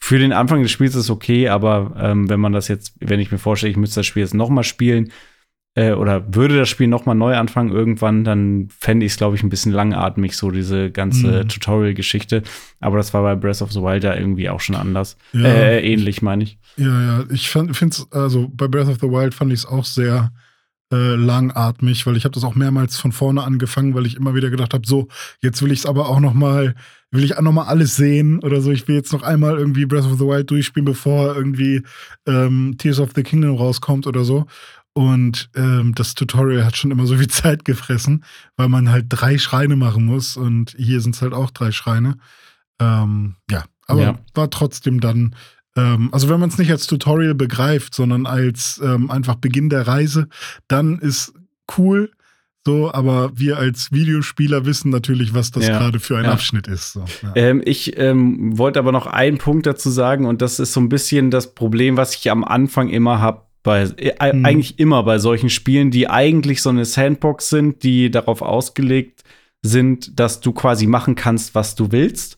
Für 0.00 0.18
den 0.18 0.32
Anfang 0.32 0.62
des 0.62 0.70
Spiels 0.70 0.94
ist 0.94 1.04
es 1.04 1.10
okay, 1.10 1.48
aber 1.48 1.94
ähm, 1.98 2.30
wenn 2.30 2.40
man 2.40 2.52
das 2.52 2.68
jetzt, 2.68 2.94
wenn 3.00 3.20
ich 3.20 3.32
mir 3.32 3.38
vorstelle, 3.38 3.72
ich 3.72 3.76
müsste 3.76 4.00
das 4.00 4.06
Spiel 4.06 4.22
jetzt 4.22 4.34
noch 4.34 4.48
mal 4.48 4.62
spielen 4.62 5.10
äh, 5.74 5.92
oder 5.92 6.34
würde 6.34 6.56
das 6.56 6.68
Spiel 6.68 6.86
noch 6.86 7.04
mal 7.04 7.14
neu 7.14 7.36
anfangen 7.36 7.70
irgendwann, 7.70 8.24
dann 8.24 8.68
fände 8.78 9.04
ich 9.04 9.12
es, 9.12 9.18
glaube 9.18 9.36
ich, 9.36 9.42
ein 9.42 9.48
bisschen 9.48 9.72
langatmig, 9.72 10.36
so 10.36 10.50
diese 10.50 10.90
ganze 10.90 11.44
mhm. 11.44 11.48
Tutorial-Geschichte. 11.48 12.42
Aber 12.80 12.96
das 12.96 13.12
war 13.12 13.22
bei 13.22 13.34
Breath 13.34 13.60
of 13.60 13.72
the 13.72 13.80
Wild 13.80 14.04
ja 14.04 14.14
irgendwie 14.14 14.48
auch 14.48 14.60
schon 14.60 14.76
anders. 14.76 15.16
Ja. 15.32 15.44
Äh, 15.44 15.92
ähnlich, 15.92 16.22
meine 16.22 16.44
ich. 16.44 16.58
Ja, 16.76 17.02
ja. 17.02 17.24
Ich 17.30 17.50
finde 17.50 17.72
es, 17.72 18.06
also 18.12 18.50
bei 18.52 18.68
Breath 18.68 18.88
of 18.88 18.98
the 19.00 19.08
Wild 19.08 19.34
fand 19.34 19.52
ich 19.52 19.60
es 19.60 19.66
auch 19.66 19.84
sehr 19.84 20.32
äh, 20.92 21.14
langatmig, 21.14 22.06
weil 22.06 22.16
ich 22.16 22.24
habe 22.24 22.34
das 22.34 22.44
auch 22.44 22.54
mehrmals 22.54 22.96
von 22.98 23.12
vorne 23.12 23.42
angefangen, 23.42 23.94
weil 23.94 24.06
ich 24.06 24.16
immer 24.16 24.34
wieder 24.34 24.50
gedacht 24.50 24.72
habe, 24.72 24.86
so, 24.86 25.08
jetzt 25.40 25.62
will 25.62 25.72
ich 25.72 25.80
es 25.80 25.86
aber 25.86 26.08
auch 26.08 26.20
noch 26.20 26.34
mal, 26.34 26.74
will 27.10 27.24
ich 27.24 27.36
auch 27.36 27.42
noch 27.42 27.52
mal 27.52 27.66
alles 27.66 27.96
sehen 27.96 28.38
oder 28.40 28.60
so. 28.60 28.70
Ich 28.70 28.88
will 28.88 28.96
jetzt 28.96 29.12
noch 29.12 29.22
einmal 29.22 29.58
irgendwie 29.58 29.86
Breath 29.86 30.06
of 30.06 30.18
the 30.18 30.26
Wild 30.26 30.50
durchspielen, 30.50 30.86
bevor 30.86 31.36
irgendwie 31.36 31.82
ähm, 32.26 32.76
Tears 32.78 33.00
of 33.00 33.10
the 33.14 33.22
Kingdom 33.22 33.56
rauskommt 33.56 34.06
oder 34.06 34.24
so. 34.24 34.46
Und 34.94 35.50
ähm, 35.54 35.94
das 35.94 36.14
Tutorial 36.14 36.64
hat 36.64 36.76
schon 36.76 36.90
immer 36.90 37.06
so 37.06 37.16
viel 37.16 37.28
Zeit 37.28 37.64
gefressen, 37.64 38.24
weil 38.56 38.68
man 38.68 38.90
halt 38.90 39.06
drei 39.08 39.38
Schreine 39.38 39.76
machen 39.76 40.06
muss. 40.06 40.36
Und 40.36 40.74
hier 40.76 41.00
sind 41.00 41.14
es 41.14 41.22
halt 41.22 41.34
auch 41.34 41.50
drei 41.50 41.70
Schreine. 41.70 42.16
Ähm, 42.80 43.36
ja, 43.50 43.64
aber 43.86 44.02
ja. 44.02 44.18
war 44.34 44.50
trotzdem 44.50 45.00
dann 45.00 45.34
ähm, 45.76 46.08
also 46.12 46.28
wenn 46.28 46.40
man 46.40 46.48
es 46.48 46.58
nicht 46.58 46.70
als 46.70 46.86
Tutorial 46.86 47.34
begreift, 47.34 47.94
sondern 47.94 48.26
als 48.26 48.80
ähm, 48.82 49.10
einfach 49.10 49.36
Beginn 49.36 49.68
der 49.68 49.86
Reise, 49.86 50.28
dann 50.66 50.98
ist 50.98 51.32
cool. 51.76 52.10
So, 52.66 52.92
aber 52.92 53.30
wir 53.34 53.56
als 53.56 53.92
Videospieler 53.92 54.66
wissen 54.66 54.90
natürlich, 54.90 55.32
was 55.32 55.50
das 55.50 55.66
ja, 55.66 55.78
gerade 55.78 56.00
für 56.00 56.18
ein 56.18 56.24
ja. 56.24 56.32
Abschnitt 56.32 56.66
ist. 56.66 56.92
So, 56.92 57.04
ja. 57.22 57.32
ähm, 57.34 57.62
ich 57.64 57.96
ähm, 57.98 58.58
wollte 58.58 58.78
aber 58.78 58.92
noch 58.92 59.06
einen 59.06 59.38
Punkt 59.38 59.64
dazu 59.64 59.88
sagen, 59.88 60.26
und 60.26 60.42
das 60.42 60.58
ist 60.58 60.74
so 60.74 60.80
ein 60.80 60.90
bisschen 60.90 61.30
das 61.30 61.54
Problem, 61.54 61.96
was 61.96 62.14
ich 62.14 62.30
am 62.30 62.44
Anfang 62.44 62.90
immer 62.90 63.20
habe. 63.20 63.42
Bei, 63.62 63.84
äh, 63.96 64.34
mhm. 64.34 64.44
Eigentlich 64.44 64.78
immer 64.78 65.02
bei 65.02 65.18
solchen 65.18 65.48
Spielen, 65.48 65.90
die 65.90 66.10
eigentlich 66.10 66.60
so 66.60 66.68
eine 66.68 66.84
Sandbox 66.84 67.48
sind, 67.48 67.82
die 67.84 68.10
darauf 68.10 68.42
ausgelegt 68.42 69.24
sind, 69.62 70.18
dass 70.20 70.40
du 70.40 70.52
quasi 70.52 70.86
machen 70.86 71.14
kannst, 71.14 71.54
was 71.54 71.74
du 71.74 71.90
willst. 71.90 72.36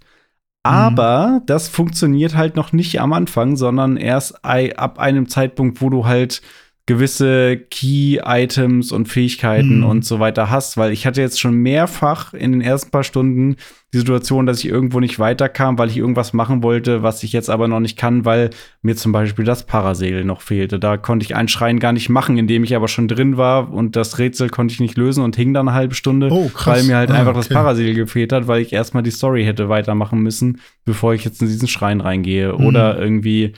Mhm. 0.67 0.73
Aber 0.73 1.43
das 1.47 1.69
funktioniert 1.69 2.37
halt 2.37 2.57
noch 2.57 2.73
nicht 2.73 3.01
am 3.01 3.13
Anfang, 3.13 3.57
sondern 3.57 3.97
erst 3.97 4.45
ab 4.45 4.99
einem 4.99 5.29
Zeitpunkt, 5.29 5.81
wo 5.81 5.89
du 5.89 6.07
halt 6.07 6.43
gewisse 6.87 7.57
Key-Items 7.57 8.91
und 8.91 9.07
Fähigkeiten 9.07 9.79
mhm. 9.79 9.87
und 9.87 10.05
so 10.05 10.19
weiter 10.19 10.51
hast, 10.51 10.77
weil 10.77 10.93
ich 10.93 11.07
hatte 11.07 11.21
jetzt 11.21 11.39
schon 11.39 11.55
mehrfach 11.55 12.35
in 12.35 12.53
den 12.53 12.61
ersten 12.61 12.91
paar 12.91 13.05
Stunden 13.05 13.57
die 13.93 13.99
Situation, 13.99 14.47
dass 14.47 14.61
ich 14.61 14.67
irgendwo 14.67 15.01
nicht 15.01 15.19
weiterkam, 15.19 15.79
weil 15.79 15.89
ich 15.89 15.97
irgendwas 15.97 16.33
machen 16.33 16.63
wollte, 16.63 17.03
was 17.03 17.23
ich 17.23 17.33
jetzt 17.33 17.51
aber 17.51 17.67
noch 17.67 17.81
nicht 17.81 17.97
kann, 17.97 18.25
weil 18.25 18.51
mir 18.83 18.97
zum 18.97 19.11
Beispiel 19.13 19.45
das 19.45 19.67
Parasegel 19.67 20.25
noch 20.25 20.43
fehlte. 20.43 20.79
Da 20.79 20.97
konnte 20.97 21.25
ich 21.25 21.35
einen 21.35 21.49
Schrein 21.49 21.81
gar 21.81 21.93
nicht 21.93 22.09
machen, 22.09 22.39
indem 22.39 22.63
ich 22.63 22.75
aber 22.77 22.89
schon 22.89 23.09
drin 23.09 23.37
war 23.37 23.73
und 23.73 23.97
das 23.97 24.19
Rätsel 24.19 24.49
konnte 24.49 24.73
ich 24.73 24.81
nicht 24.81 24.97
lösen 24.97 25.25
und 25.25 25.37
hing 25.37 25.53
dann 25.55 25.69
eine 25.69 25.77
halbe 25.77 25.95
Stunde, 25.95 26.29
oh, 26.31 26.51
weil 26.65 26.85
mir 26.85 26.97
halt 26.97 27.11
ah, 27.11 27.15
einfach 27.15 27.33
okay. 27.33 27.41
das 27.41 27.49
Parasegel 27.49 27.95
gefehlt 27.95 28.33
hat, 28.33 28.47
weil 28.47 28.63
ich 28.63 28.73
erstmal 28.73 29.03
die 29.03 29.11
Story 29.11 29.45
hätte 29.45 29.69
weitermachen 29.69 30.21
müssen, 30.21 30.61
bevor 30.85 31.15
ich 31.15 31.25
jetzt 31.25 31.43
in 31.43 31.49
diesen 31.49 31.69
Schrein 31.69 32.01
reingehe. 32.01 32.53
Mhm. 32.53 32.67
Oder 32.67 32.99
irgendwie, 32.99 33.55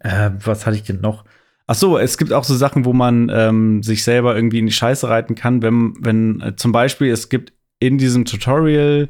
äh, 0.00 0.30
was 0.44 0.66
hatte 0.66 0.76
ich 0.76 0.82
denn 0.82 1.00
noch? 1.00 1.24
Ach 1.70 1.76
so, 1.76 1.98
es 1.98 2.18
gibt 2.18 2.32
auch 2.32 2.42
so 2.42 2.56
Sachen, 2.56 2.84
wo 2.84 2.92
man 2.92 3.30
ähm, 3.32 3.84
sich 3.84 4.02
selber 4.02 4.34
irgendwie 4.34 4.58
in 4.58 4.66
die 4.66 4.72
Scheiße 4.72 5.08
reiten 5.08 5.36
kann, 5.36 5.62
wenn, 5.62 5.94
wenn 6.00 6.40
äh, 6.40 6.56
zum 6.56 6.72
Beispiel 6.72 7.12
es 7.12 7.28
gibt 7.28 7.52
in 7.78 7.96
diesem 7.96 8.24
Tutorial 8.24 9.06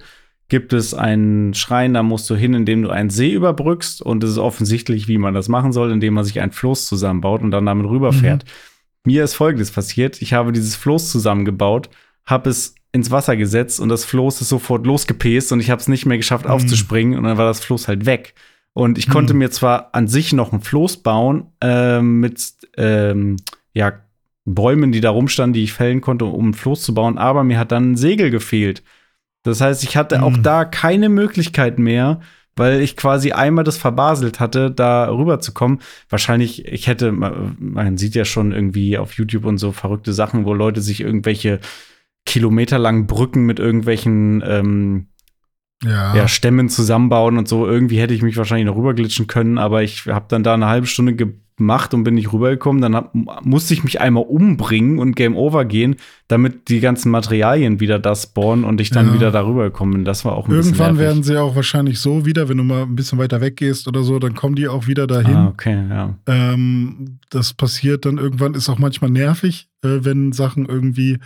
gibt 0.51 0.75
es 0.75 0.93
einen 0.93 1.55
Schrein, 1.55 1.95
da 1.95 2.03
musst 2.03 2.29
du 2.29 2.37
hin, 2.37 2.53
indem 2.53 2.83
du 2.83 2.91
einen 2.91 3.09
See 3.09 3.33
überbrückst 3.33 4.03
und 4.03 4.23
es 4.23 4.33
ist 4.33 4.39
offensichtlich, 4.39 5.09
wie 5.09 5.17
man 5.17 5.33
das 5.33 5.49
machen 5.49 5.73
soll, 5.73 5.91
indem 5.91 6.13
man 6.13 6.25
sich 6.25 6.39
ein 6.39 6.53
Floß 6.53 6.85
zusammenbaut 6.85 7.41
und 7.41 7.51
dann 7.51 7.65
damit 7.65 7.87
rüberfährt. 7.89 8.45
Mhm. 8.45 9.11
Mir 9.11 9.25
ist 9.25 9.33
Folgendes 9.33 9.71
passiert: 9.71 10.21
Ich 10.21 10.35
habe 10.35 10.53
dieses 10.53 10.77
Floß 10.77 11.11
zusammengebaut, 11.11 11.89
habe 12.27 12.51
es 12.51 12.75
ins 12.93 13.11
Wasser 13.11 13.39
gesetzt 13.39 13.81
und 13.81 13.89
das 13.89 14.05
Floß 14.05 14.43
ist 14.43 14.51
sofort 14.51 14.87
losgepäst 14.87 15.51
und 15.53 15.61
ich 15.61 15.71
habe 15.71 15.81
es 15.81 15.89
nicht 15.89 16.05
mehr 16.05 16.19
geschafft 16.19 16.45
mhm. 16.45 16.51
aufzuspringen 16.51 17.17
und 17.17 17.25
dann 17.25 17.39
war 17.39 17.47
das 17.47 17.61
Floß 17.61 17.89
halt 17.89 18.05
weg. 18.05 18.35
Und 18.73 18.99
ich 18.99 19.09
mhm. 19.09 19.13
konnte 19.13 19.35
mir 19.35 19.51
zwar 19.51 19.91
an 19.95 20.09
sich 20.09 20.33
noch 20.33 20.53
ein 20.53 20.61
Floß 20.61 20.99
bauen 20.99 21.53
äh, 21.61 22.01
mit 22.01 22.55
ähm, 22.77 23.37
ja, 23.73 23.93
Bäumen, 24.45 24.93
die 24.93 25.01
da 25.01 25.11
rumstanden, 25.11 25.55
die 25.55 25.65
ich 25.65 25.73
fällen 25.73 26.01
konnte, 26.01 26.25
um 26.25 26.51
ein 26.51 26.55
Floß 26.55 26.83
zu 26.83 26.95
bauen, 26.95 27.19
aber 27.19 27.45
mir 27.45 27.59
hat 27.59 27.73
dann 27.73 27.93
ein 27.93 27.97
Segel 27.97 28.31
gefehlt. 28.31 28.83
Das 29.43 29.61
heißt, 29.61 29.83
ich 29.85 29.97
hatte 29.97 30.19
mhm. 30.19 30.25
auch 30.25 30.37
da 30.37 30.65
keine 30.65 31.09
Möglichkeit 31.09 31.79
mehr, 31.79 32.21
weil 32.57 32.81
ich 32.81 32.97
quasi 32.97 33.33
einmal 33.33 33.65
das 33.65 33.79
verbaselt 33.79 34.41
hatte, 34.41 34.71
da 34.71 35.09
rüber 35.09 35.41
zu 35.41 35.53
kommen. 35.53 35.81
Wahrscheinlich, 36.09 36.67
ich 36.67 36.87
hätte, 36.89 37.13
man 37.13 37.97
sieht 37.97 38.15
ja 38.15 38.25
schon 38.25 38.53
irgendwie 38.53 38.99
auf 38.99 39.15
YouTube 39.15 39.47
und 39.47 39.59
so 39.59 39.73
verrückte 39.73 40.13
Sachen, 40.13 40.45
wo 40.45 40.53
Leute 40.53 40.83
sich 40.83 41.01
irgendwelche 41.01 41.61
kilometerlangen 42.27 43.07
Brücken 43.07 43.47
mit 43.47 43.59
irgendwelchen 43.59 44.43
ähm, 44.47 45.07
ja. 45.83 46.15
ja. 46.15 46.29
Stämmen 46.29 46.69
zusammenbauen 46.69 47.39
und 47.39 47.49
so. 47.49 47.67
Irgendwie 47.67 47.99
hätte 47.99 48.15
ich 48.15 48.23
mich 48.23 48.37
wahrscheinlich 48.37 48.67
noch 48.67 48.77
rüberglitschen 48.77 49.27
können, 49.27 49.59
aber 49.59 49.83
ich 49.83 50.07
habe 50.07 50.27
dann 50.29 50.43
da 50.43 50.55
eine 50.55 50.67
halbe 50.67 50.87
Stunde 50.87 51.15
gemacht 51.15 51.95
und 51.95 52.05
bin 52.05 52.15
nicht 52.15 52.33
rübergekommen. 52.33 52.83
Dann 52.83 52.95
hab, 52.95 53.15
musste 53.45 53.73
ich 53.73 53.83
mich 53.83 54.01
einmal 54.01 54.25
umbringen 54.25 54.99
und 54.99 55.17
Game 55.17 55.37
Over 55.37 55.65
gehen, 55.65 55.97
damit 56.29 56.69
die 56.69 56.81
ganzen 56.81 57.11
Materialien 57.11 57.81
wieder 57.81 57.99
da 57.99 58.15
spawnen 58.15 58.65
und 58.65 58.81
ich 58.81 58.91
dann 58.91 59.09
ja. 59.09 59.15
wieder 59.15 59.31
darüber 59.31 59.65
gekommen 59.65 59.93
bin. 59.93 60.05
Das 60.05 60.25
war 60.25 60.33
auch 60.33 60.49
ein 60.49 60.55
Irgendwann 60.55 60.99
werden 60.99 61.23
sie 61.23 61.41
auch 61.41 61.57
wahrscheinlich 61.57 61.99
so 61.99 62.27
wieder, 62.27 62.49
wenn 62.49 62.59
du 62.59 62.65
mal 62.65 62.83
ein 62.83 62.97
bisschen 62.97 63.19
weiter 63.19 63.41
weggehst 63.41 63.89
oder 63.89 64.03
so, 64.03 64.19
dann 64.19 64.35
kommen 64.35 64.57
die 64.57 64.69
auch 64.69 64.87
wieder 64.87 65.07
dahin. 65.07 65.37
Ah, 65.37 65.49
okay, 65.49 65.79
ja. 65.89 66.15
Ähm, 66.27 67.19
das 67.31 67.55
passiert 67.55 68.05
dann 68.05 68.19
irgendwann, 68.19 68.55
ist 68.55 68.69
auch 68.69 68.79
manchmal 68.79 69.11
nervig, 69.11 69.69
äh, 69.83 69.99
wenn 70.03 70.33
Sachen 70.33 70.67
irgendwie 70.67 71.19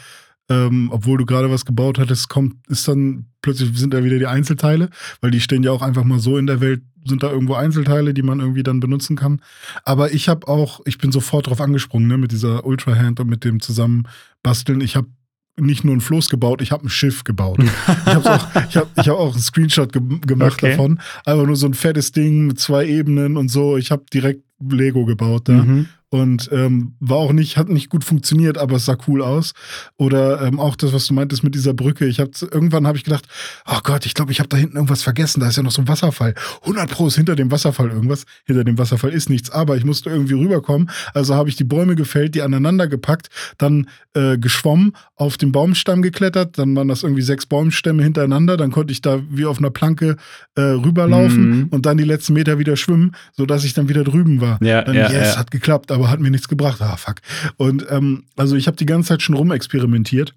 ähm, 0.51 0.91
obwohl 0.93 1.19
du 1.19 1.25
gerade 1.25 1.51
was 1.51 1.65
gebaut 1.65 1.99
hattest, 1.99 2.29
kommt, 2.29 2.55
ist 2.69 2.87
dann 2.87 3.27
plötzlich 3.43 3.77
sind 3.79 3.95
da 3.95 4.05
wieder 4.05 4.19
die 4.19 4.27
Einzelteile, 4.27 4.91
weil 5.21 5.31
die 5.31 5.41
stehen 5.41 5.63
ja 5.63 5.71
auch 5.71 5.83
einfach 5.83 6.05
mal 6.05 6.19
so 6.19 6.37
in 6.37 6.47
der 6.47 6.61
Welt, 6.61 6.83
sind 7.07 7.23
da 7.23 7.31
irgendwo 7.31 7.55
Einzelteile, 7.55 8.15
die 8.15 8.23
man 8.23 8.41
irgendwie 8.41 8.63
dann 8.63 8.81
benutzen 8.81 9.17
kann. 9.17 9.41
Aber 9.85 10.13
ich 10.13 10.29
habe 10.29 10.49
auch, 10.49 10.81
ich 10.87 10.99
bin 10.99 11.13
sofort 11.13 11.47
drauf 11.47 11.61
angesprungen, 11.61 12.09
ne, 12.09 12.17
mit 12.17 12.33
dieser 12.33 12.65
Ultra 12.65 12.95
Hand 12.95 13.21
und 13.21 13.29
mit 13.29 13.45
dem 13.45 13.61
Zusammenbasteln. 13.61 14.81
Ich 14.81 14.97
habe 14.97 15.09
nicht 15.57 15.85
nur 15.85 15.95
ein 15.95 16.01
Floß 16.01 16.29
gebaut, 16.31 16.63
ich 16.63 16.73
habe 16.73 16.87
ein 16.87 16.89
Schiff 16.89 17.25
gebaut. 17.25 17.59
ich 17.63 18.15
habe 18.15 18.31
auch, 18.31 18.49
ich 18.69 18.77
hab, 18.77 18.99
ich 18.99 19.09
hab 19.09 19.17
auch 19.17 19.33
einen 19.33 19.43
Screenshot 19.43 19.93
ge 19.93 20.03
gemacht 20.27 20.55
okay. 20.63 20.71
davon. 20.71 21.01
Einfach 21.25 21.47
nur 21.47 21.57
so 21.57 21.67
ein 21.67 21.75
fettes 21.75 22.13
Ding 22.13 22.47
mit 22.47 22.59
zwei 22.59 22.87
Ebenen 22.87 23.37
und 23.37 23.49
so. 23.49 23.77
Ich 23.77 23.91
habe 23.91 24.05
direkt 24.13 24.43
Lego 24.61 25.05
gebaut 25.05 25.49
da. 25.49 25.65
Mhm. 25.65 25.89
Und 26.15 26.49
ähm, 26.53 26.95
war 27.01 27.17
auch 27.17 27.33
nicht, 27.33 27.57
hat 27.57 27.69
nicht 27.69 27.91
gut 27.91 28.05
funktioniert, 28.05 28.57
aber 28.57 28.77
es 28.77 28.85
sah 28.85 28.97
cool 29.09 29.21
aus. 29.21 29.53
Oder 29.97 30.43
ähm, 30.43 30.61
auch 30.61 30.77
das, 30.77 30.93
was 30.93 31.09
du 31.09 31.15
meintest 31.15 31.43
mit 31.43 31.57
dieser 31.57 31.75
Brücke. 31.75 32.07
Ich 32.07 32.21
habe 32.21 32.31
irgendwann 32.53 32.87
habe 32.87 32.97
ich 32.97 33.03
gedacht, 33.03 33.27
oh 33.67 33.81
Gott, 33.83 34.07
ich 34.07 34.15
glaube, 34.15 34.31
ich 34.31 34.39
habe 34.39 34.49
da 34.49 34.57
hinten 34.57 34.77
irgendwas 34.77 35.03
vergessen. 35.03 35.41
Da 35.41 35.49
ist 35.49 35.57
ja 35.57 35.65
noch 35.65 35.73
so 35.73 35.83
ein 35.83 35.89
Wasserfall. 35.89 36.37
100 36.61 36.89
Pro 36.89 37.09
ist 37.09 37.17
hinter 37.17 37.35
dem 37.35 37.51
Wasserfall 37.51 37.91
irgendwas. 37.91 38.27
Hinter 38.45 38.63
dem 38.63 38.79
Wasserfall 38.79 39.13
ist 39.13 39.29
nichts, 39.29 39.51
aber 39.51 39.77
ich 39.77 39.85
musste 39.85 40.09
irgendwie 40.09 40.35
rüberkommen. 40.35 40.89
Also 41.15 41.35
habe 41.35 41.49
ich 41.49 41.57
die 41.57 41.65
Bäume 41.65 41.97
gefällt, 41.97 42.37
die 42.37 42.43
aneinander 42.43 42.87
gepackt, 42.87 43.27
dann 43.59 43.89
äh, 44.15 44.39
geschwommen, 44.39 44.93
auf 45.17 45.37
den 45.37 45.51
Baumstamm 45.51 46.01
geklettert. 46.01 46.59
Dann 46.59 46.77
waren 46.77 46.87
das 46.87 47.03
irgendwie 47.03 47.23
sechs 47.23 47.45
Baumstämme 47.47 48.05
hintereinander. 48.05 48.57
Dann 48.57 48.71
konnte 48.71 48.93
ich 48.93 49.03
da 49.03 49.21
wie 49.31 49.47
auf 49.47 49.59
einer 49.59 49.71
Planke 49.71 50.15
äh, 50.55 50.61
rüberlaufen 50.61 51.51
mhm. 51.51 51.69
und 51.71 51.87
dann 51.87 51.97
die 51.97 52.05
letzten 52.05 52.35
Meter 52.35 52.61
wieder 52.61 52.77
schwimmen, 52.77 53.17
sodass 53.33 53.65
ich 53.65 53.75
dann 53.75 53.89
wieder 53.89 54.05
drüben 54.05 54.41
war. 54.41 54.63
Ja, 54.63 54.83
dann, 54.83 54.95
ja, 54.95 55.11
yes, 55.11 55.35
ja. 55.35 55.41
hat 55.41 55.51
geklappt, 55.51 55.91
aber 55.91 56.04
hat 56.11 56.21
mir 56.21 56.31
nichts 56.31 56.49
gebracht. 56.49 56.81
Ah, 56.81 56.97
fuck. 56.97 57.17
Und 57.57 57.87
ähm, 57.91 58.25
also 58.37 58.57
ich 58.57 58.67
habe 58.67 58.77
die 58.77 58.87
ganze 58.87 59.09
Zeit 59.09 59.23
schon 59.23 59.37
rumexperimentiert. 59.37 60.35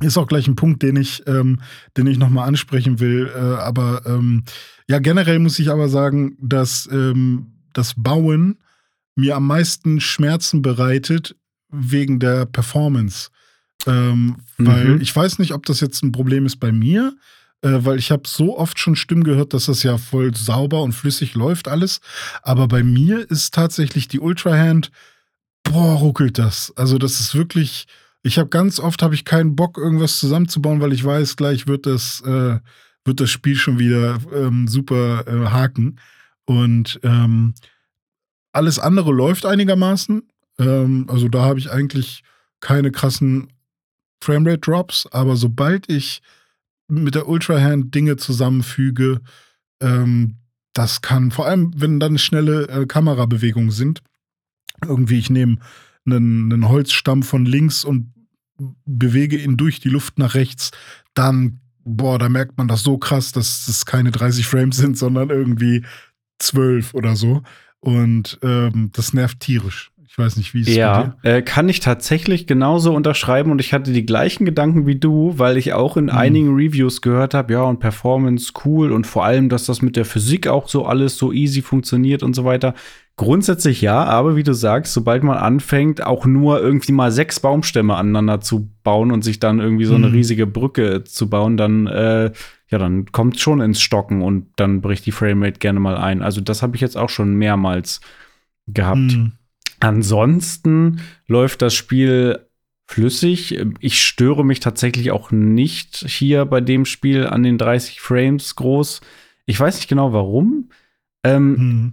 Ist 0.00 0.16
auch 0.16 0.26
gleich 0.26 0.48
ein 0.48 0.56
Punkt, 0.56 0.82
den 0.82 0.96
ich, 0.96 1.22
ähm, 1.26 1.60
den 1.96 2.06
ich 2.06 2.18
nochmal 2.18 2.48
ansprechen 2.48 2.98
will. 2.98 3.30
Äh, 3.34 3.38
aber 3.38 4.02
ähm, 4.06 4.44
ja, 4.88 4.98
generell 4.98 5.38
muss 5.38 5.58
ich 5.58 5.70
aber 5.70 5.88
sagen, 5.88 6.36
dass 6.40 6.88
ähm, 6.90 7.52
das 7.72 7.94
Bauen 7.96 8.58
mir 9.14 9.36
am 9.36 9.46
meisten 9.46 10.00
Schmerzen 10.00 10.62
bereitet 10.62 11.36
wegen 11.70 12.18
der 12.18 12.46
Performance. 12.46 13.30
Ähm, 13.86 14.36
mhm. 14.58 14.66
Weil 14.66 15.02
ich 15.02 15.14
weiß 15.14 15.38
nicht, 15.38 15.52
ob 15.52 15.66
das 15.66 15.80
jetzt 15.80 16.02
ein 16.02 16.12
Problem 16.12 16.46
ist 16.46 16.56
bei 16.56 16.72
mir, 16.72 17.14
weil 17.62 17.98
ich 17.98 18.10
habe 18.10 18.22
so 18.26 18.58
oft 18.58 18.78
schon 18.78 18.96
Stimmen 18.96 19.24
gehört, 19.24 19.54
dass 19.54 19.66
das 19.66 19.82
ja 19.82 19.98
voll 19.98 20.34
sauber 20.34 20.82
und 20.82 20.92
flüssig 20.92 21.34
läuft 21.34 21.68
alles. 21.68 22.00
Aber 22.42 22.68
bei 22.68 22.82
mir 22.82 23.30
ist 23.30 23.54
tatsächlich 23.54 24.08
die 24.08 24.20
Ultrahand, 24.20 24.90
boah, 25.62 25.94
ruckelt 25.94 26.38
das. 26.38 26.72
Also 26.76 26.98
das 26.98 27.20
ist 27.20 27.34
wirklich, 27.34 27.86
ich 28.22 28.38
habe 28.38 28.48
ganz 28.48 28.80
oft 28.80 29.02
habe 29.02 29.14
ich 29.14 29.24
keinen 29.24 29.56
Bock, 29.56 29.78
irgendwas 29.78 30.18
zusammenzubauen, 30.18 30.80
weil 30.80 30.92
ich 30.92 31.04
weiß, 31.04 31.36
gleich 31.36 31.66
wird 31.66 31.86
das, 31.86 32.20
äh, 32.22 32.58
wird 33.04 33.20
das 33.20 33.30
Spiel 33.30 33.56
schon 33.56 33.78
wieder 33.78 34.18
ähm, 34.34 34.66
super 34.68 35.24
äh, 35.26 35.48
haken. 35.48 35.98
Und 36.44 37.00
ähm, 37.02 37.54
alles 38.52 38.78
andere 38.78 39.12
läuft 39.12 39.46
einigermaßen. 39.46 40.22
Ähm, 40.58 41.06
also 41.08 41.28
da 41.28 41.44
habe 41.44 41.58
ich 41.58 41.70
eigentlich 41.70 42.22
keine 42.60 42.90
krassen 42.90 43.52
Framerate-Drops, 44.22 45.08
aber 45.10 45.36
sobald 45.36 45.88
ich 45.88 46.22
mit 46.88 47.14
der 47.14 47.28
Ultrahand 47.28 47.94
Dinge 47.94 48.16
zusammenfüge, 48.16 49.20
ähm, 49.80 50.36
das 50.72 51.02
kann, 51.02 51.30
vor 51.30 51.46
allem 51.46 51.72
wenn 51.76 52.00
dann 52.00 52.18
schnelle 52.18 52.68
äh, 52.68 52.86
Kamerabewegungen 52.86 53.70
sind, 53.70 54.02
irgendwie 54.86 55.18
ich 55.18 55.30
nehme 55.30 55.58
einen, 56.06 56.52
einen 56.52 56.68
Holzstamm 56.68 57.22
von 57.22 57.44
links 57.44 57.84
und 57.84 58.12
bewege 58.84 59.36
ihn 59.36 59.56
durch 59.56 59.80
die 59.80 59.88
Luft 59.88 60.18
nach 60.18 60.34
rechts, 60.34 60.70
dann, 61.14 61.60
boah, 61.84 62.18
da 62.18 62.28
merkt 62.28 62.58
man 62.58 62.68
das 62.68 62.82
so 62.82 62.98
krass, 62.98 63.32
dass 63.32 63.68
es 63.68 63.86
keine 63.86 64.10
30 64.10 64.46
Frames 64.46 64.76
sind, 64.76 64.96
sondern 64.96 65.30
irgendwie 65.30 65.84
12 66.38 66.94
oder 66.94 67.16
so. 67.16 67.42
Und 67.80 68.38
ähm, 68.42 68.90
das 68.92 69.12
nervt 69.12 69.40
tierisch. 69.40 69.91
Ich 70.12 70.18
weiß 70.18 70.36
nicht, 70.36 70.52
wie 70.52 70.60
es 70.60 70.68
Ja, 70.68 71.16
äh, 71.22 71.40
kann 71.40 71.70
ich 71.70 71.80
tatsächlich 71.80 72.46
genauso 72.46 72.94
unterschreiben 72.94 73.50
und 73.50 73.62
ich 73.62 73.72
hatte 73.72 73.94
die 73.94 74.04
gleichen 74.04 74.44
Gedanken 74.44 74.86
wie 74.86 74.96
du, 74.96 75.38
weil 75.38 75.56
ich 75.56 75.72
auch 75.72 75.96
in 75.96 76.04
mhm. 76.04 76.10
einigen 76.10 76.54
Reviews 76.54 77.00
gehört 77.00 77.32
habe, 77.32 77.54
ja, 77.54 77.62
und 77.62 77.80
Performance 77.80 78.52
cool 78.66 78.92
und 78.92 79.06
vor 79.06 79.24
allem, 79.24 79.48
dass 79.48 79.64
das 79.64 79.80
mit 79.80 79.96
der 79.96 80.04
Physik 80.04 80.48
auch 80.48 80.68
so 80.68 80.84
alles 80.84 81.16
so 81.16 81.32
easy 81.32 81.62
funktioniert 81.62 82.22
und 82.22 82.36
so 82.36 82.44
weiter. 82.44 82.74
Grundsätzlich 83.16 83.80
ja, 83.80 84.04
aber 84.04 84.36
wie 84.36 84.42
du 84.42 84.52
sagst, 84.52 84.92
sobald 84.92 85.22
man 85.22 85.38
anfängt, 85.38 86.04
auch 86.04 86.26
nur 86.26 86.60
irgendwie 86.60 86.92
mal 86.92 87.10
sechs 87.10 87.40
Baumstämme 87.40 87.96
aneinander 87.96 88.42
zu 88.42 88.68
bauen 88.82 89.12
und 89.12 89.24
sich 89.24 89.40
dann 89.40 89.60
irgendwie 89.60 89.86
so 89.86 89.94
eine 89.94 90.08
mhm. 90.08 90.14
riesige 90.14 90.46
Brücke 90.46 91.04
zu 91.04 91.30
bauen, 91.30 91.56
dann 91.56 91.86
äh, 91.86 92.32
ja, 92.68 92.76
dann 92.76 93.06
kommt 93.12 93.40
schon 93.40 93.62
ins 93.62 93.80
Stocken 93.80 94.20
und 94.20 94.48
dann 94.56 94.82
bricht 94.82 95.06
die 95.06 95.12
Framerate 95.12 95.58
gerne 95.58 95.80
mal 95.80 95.96
ein. 95.96 96.20
Also 96.20 96.42
das 96.42 96.60
habe 96.60 96.76
ich 96.76 96.82
jetzt 96.82 96.98
auch 96.98 97.08
schon 97.08 97.32
mehrmals 97.32 98.02
gehabt. 98.66 98.98
Mhm. 98.98 99.32
Ansonsten 99.82 101.00
läuft 101.26 101.60
das 101.60 101.74
Spiel 101.74 102.46
flüssig. 102.86 103.58
Ich 103.80 104.00
störe 104.00 104.44
mich 104.44 104.60
tatsächlich 104.60 105.10
auch 105.10 105.32
nicht 105.32 106.04
hier 106.08 106.44
bei 106.44 106.60
dem 106.60 106.84
Spiel 106.84 107.26
an 107.26 107.42
den 107.42 107.58
30 107.58 108.00
Frames 108.00 108.54
groß. 108.54 109.00
Ich 109.44 109.58
weiß 109.58 109.76
nicht 109.76 109.88
genau 109.88 110.12
warum. 110.12 110.70
Ähm, 111.24 111.56
hm. 111.56 111.92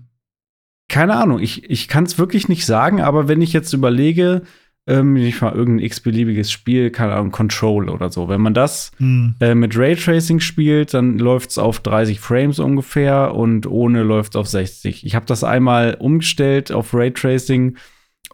Keine 0.87 1.15
Ahnung, 1.15 1.39
ich, 1.39 1.67
ich 1.69 1.87
kann 1.87 2.03
es 2.03 2.19
wirklich 2.19 2.47
nicht 2.47 2.65
sagen, 2.65 3.01
aber 3.01 3.27
wenn 3.27 3.41
ich 3.41 3.53
jetzt 3.53 3.73
überlege, 3.73 4.43
ähm, 4.89 5.13
nicht 5.13 5.41
mal 5.41 5.53
irgendein 5.53 5.85
x-beliebiges 5.85 6.51
Spiel, 6.51 6.89
keine 6.89 7.13
Ahnung, 7.13 7.31
Control 7.31 7.89
oder 7.89 8.09
so. 8.09 8.27
Wenn 8.27 8.41
man 8.41 8.55
das 8.55 8.91
hm. 8.97 9.35
äh, 9.39 9.53
mit 9.53 9.77
Raytracing 9.77 10.39
spielt, 10.39 10.93
dann 10.93 11.19
läuft 11.19 11.51
es 11.51 11.57
auf 11.59 11.79
30 11.79 12.19
Frames 12.19 12.59
ungefähr 12.59 13.35
und 13.35 13.67
ohne 13.67 14.01
läuft 14.01 14.33
es 14.33 14.35
auf 14.37 14.47
60. 14.47 15.05
Ich 15.05 15.15
habe 15.15 15.27
das 15.27 15.43
einmal 15.43 15.95
umgestellt 15.99 16.71
auf 16.71 16.93
Raytracing 16.93 17.77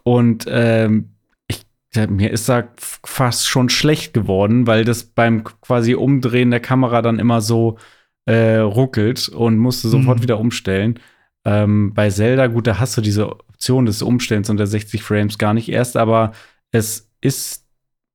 und 0.02 0.46
ähm, 0.48 1.10
ich, 1.46 1.62
mir 2.08 2.30
ist 2.30 2.48
da 2.48 2.64
fast 2.76 3.46
schon 3.46 3.68
schlecht 3.68 4.14
geworden, 4.14 4.66
weil 4.66 4.84
das 4.84 5.04
beim 5.04 5.44
quasi 5.44 5.94
Umdrehen 5.94 6.50
der 6.50 6.60
Kamera 6.60 7.02
dann 7.02 7.18
immer 7.18 7.42
so 7.42 7.76
äh, 8.24 8.56
ruckelt 8.56 9.28
und 9.28 9.58
musste 9.58 9.88
sofort 9.88 10.18
hm. 10.18 10.22
wieder 10.22 10.40
umstellen. 10.40 10.98
Ähm, 11.44 11.92
bei 11.94 12.08
Zelda, 12.08 12.46
gut, 12.46 12.66
da 12.66 12.80
hast 12.80 12.96
du 12.96 13.02
diese 13.02 13.30
Option 13.56 13.86
des 13.86 14.02
Umstellens 14.02 14.50
unter 14.50 14.66
60 14.66 15.02
Frames 15.02 15.38
gar 15.38 15.54
nicht 15.54 15.70
erst, 15.70 15.96
aber 15.96 16.32
es 16.72 17.08
ist 17.22 17.64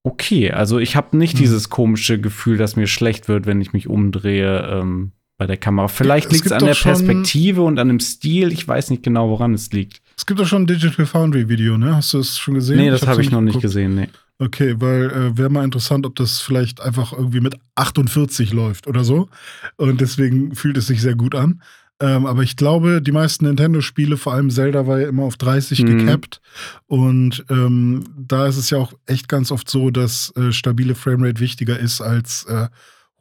okay. 0.04 0.52
Also 0.52 0.78
ich 0.78 0.96
habe 0.96 1.18
nicht 1.18 1.34
hm. 1.34 1.40
dieses 1.40 1.70
komische 1.70 2.22
Gefühl, 2.22 2.58
dass 2.58 2.76
mir 2.76 2.88
schlecht 2.88 3.28
wird, 3.28 3.48
wenn 3.48 3.60
ich 3.60 3.74
mich 3.74 3.88
umdrehe 3.88 4.68
ähm, 4.72 5.14
bei 5.40 5.48
der 5.48 5.58
Kamera. 5.58 5.88
Vielleicht 5.88 6.32
liegt 6.32 6.46
es 6.46 6.52
an 6.52 6.64
der 6.64 6.76
Perspektive 6.76 7.64
und 7.64 7.80
an 7.80 7.88
dem 7.88 8.00
Stil. 8.00 8.52
Ich 8.52 8.68
weiß 8.68 8.92
nicht 8.92 9.02
genau, 9.02 9.30
woran 9.30 9.56
es 9.56 9.72
liegt. 9.72 10.02
Es 10.16 10.28
gibt 10.28 10.40
doch 10.40 10.46
schon 10.46 10.64
ein 10.64 10.68
Digital 10.68 11.08
Foundry 11.08 11.50
Video, 11.50 11.76
ne? 11.76 11.96
Hast 11.96 12.14
du 12.14 12.20
es 12.20 12.38
schon 12.38 12.54
gesehen? 12.54 12.78
Nee, 12.78 12.92
das 12.92 13.08
habe 13.08 13.24
ich 13.24 13.32
noch 13.32 13.42
nicht 13.42 13.54
geguckt. 13.54 13.64
gesehen, 13.64 13.96
nee. 13.96 14.10
Okay, 14.38 14.76
weil 14.78 15.10
äh, 15.10 15.38
wäre 15.38 15.50
mal 15.50 15.64
interessant, 15.64 16.06
ob 16.06 16.16
das 16.16 16.40
vielleicht 16.40 16.82
einfach 16.82 17.14
irgendwie 17.14 17.42
mit 17.42 17.56
48 17.76 18.54
läuft 18.54 18.86
oder 18.86 19.04
so. 19.04 19.30
Und 19.78 20.02
deswegen 20.02 20.54
fühlt 20.54 20.78
es 20.78 20.88
sich 20.88 21.02
sehr 21.02 21.16
gut 21.16 21.34
an. 21.34 21.62
Ähm, 22.02 22.26
aber 22.26 22.42
ich 22.42 22.56
glaube, 22.56 23.00
die 23.00 23.12
meisten 23.12 23.46
Nintendo-Spiele, 23.46 24.18
vor 24.18 24.34
allem 24.34 24.50
Zelda, 24.50 24.88
war 24.88 25.00
ja 25.00 25.08
immer 25.08 25.24
auf 25.24 25.38
30 25.38 25.84
mhm. 25.84 26.00
gecapped. 26.00 26.42
Und 26.88 27.46
ähm, 27.50 28.04
da 28.18 28.48
ist 28.48 28.58
es 28.58 28.72
ja 28.72 28.80
auch 28.80 28.94
echt 29.06 29.30
ganz 29.30 29.52
oft 29.52 29.70
so, 29.70 29.92
dass 29.92 30.36
äh, 30.36 30.52
stabile 30.52 30.96
Framerate 30.96 31.40
wichtiger 31.40 31.78
ist 31.78 32.02
als 32.02 32.46
äh, 32.46 32.70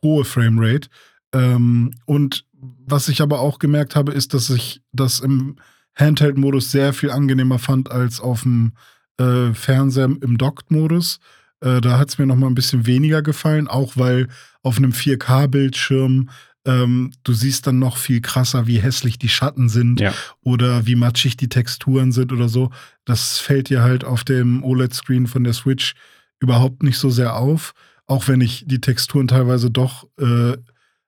hohe 0.02 0.24
Framerate. 0.24 0.88
Ähm, 1.34 1.92
und 2.06 2.46
was 2.86 3.08
ich 3.08 3.20
aber 3.20 3.40
auch 3.40 3.58
gemerkt 3.58 3.96
habe, 3.96 4.12
ist, 4.12 4.32
dass 4.32 4.48
ich 4.48 4.80
das 4.92 5.20
im 5.20 5.56
Handheld-Modus 5.94 6.70
sehr 6.70 6.94
viel 6.94 7.10
angenehmer 7.10 7.58
fand 7.58 7.90
als 7.90 8.18
auf 8.18 8.42
dem 8.42 8.72
äh, 9.18 9.52
Fernseher 9.52 10.04
im 10.04 10.38
Docked-Modus. 10.38 11.20
Äh, 11.60 11.82
da 11.82 11.98
hat 11.98 12.08
es 12.08 12.18
mir 12.18 12.26
noch 12.26 12.36
mal 12.36 12.46
ein 12.46 12.54
bisschen 12.54 12.86
weniger 12.86 13.20
gefallen, 13.20 13.68
auch 13.68 13.98
weil 13.98 14.28
auf 14.62 14.78
einem 14.78 14.92
4K-Bildschirm 14.92 16.30
ähm, 16.66 17.12
du 17.24 17.32
siehst 17.32 17.66
dann 17.66 17.78
noch 17.78 17.96
viel 17.96 18.20
krasser, 18.20 18.66
wie 18.66 18.80
hässlich 18.80 19.18
die 19.18 19.28
Schatten 19.28 19.68
sind 19.68 20.00
ja. 20.00 20.12
oder 20.42 20.86
wie 20.86 20.94
matschig 20.94 21.36
die 21.36 21.48
Texturen 21.48 22.12
sind 22.12 22.32
oder 22.32 22.48
so. 22.48 22.70
Das 23.04 23.38
fällt 23.38 23.70
dir 23.70 23.82
halt 23.82 24.04
auf 24.04 24.24
dem 24.24 24.62
OLED-Screen 24.62 25.26
von 25.26 25.44
der 25.44 25.54
Switch 25.54 25.94
überhaupt 26.38 26.82
nicht 26.82 26.98
so 26.98 27.10
sehr 27.10 27.36
auf. 27.36 27.72
Auch 28.06 28.28
wenn 28.28 28.40
ich 28.40 28.64
die 28.66 28.80
Texturen 28.80 29.28
teilweise 29.28 29.70
doch, 29.70 30.06
äh, 30.18 30.56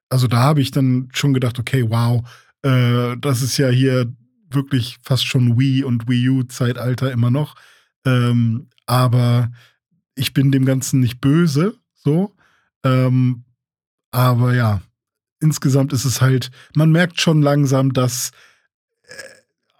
also 0.09 0.27
da 0.27 0.39
habe 0.39 0.61
ich 0.61 0.71
dann 0.71 1.09
schon 1.13 1.35
gedacht, 1.35 1.59
okay, 1.59 1.85
wow, 1.89 2.23
äh, 2.63 3.17
das 3.19 3.43
ist 3.43 3.59
ja 3.59 3.69
hier 3.69 4.13
wirklich 4.51 4.99
fast 5.03 5.27
schon 5.27 5.59
Wii 5.59 5.85
und 5.85 6.09
Wii 6.09 6.29
U-Zeitalter 6.31 7.13
immer 7.13 7.31
noch. 7.31 7.57
Ähm, 8.07 8.69
aber 8.87 9.51
ich 10.15 10.33
bin 10.33 10.53
dem 10.53 10.65
Ganzen 10.65 11.01
nicht 11.01 11.21
böse, 11.21 11.79
so. 11.95 12.35
Ähm, 12.85 13.45
aber 14.11 14.55
ja, 14.55 14.83
insgesamt 15.43 15.93
ist 15.93 16.05
es 16.05 16.21
halt, 16.21 16.51
man 16.75 16.93
merkt 16.93 17.21
schon 17.21 17.43
langsam, 17.43 17.93
dass 17.93 18.31
äh, 19.03 19.13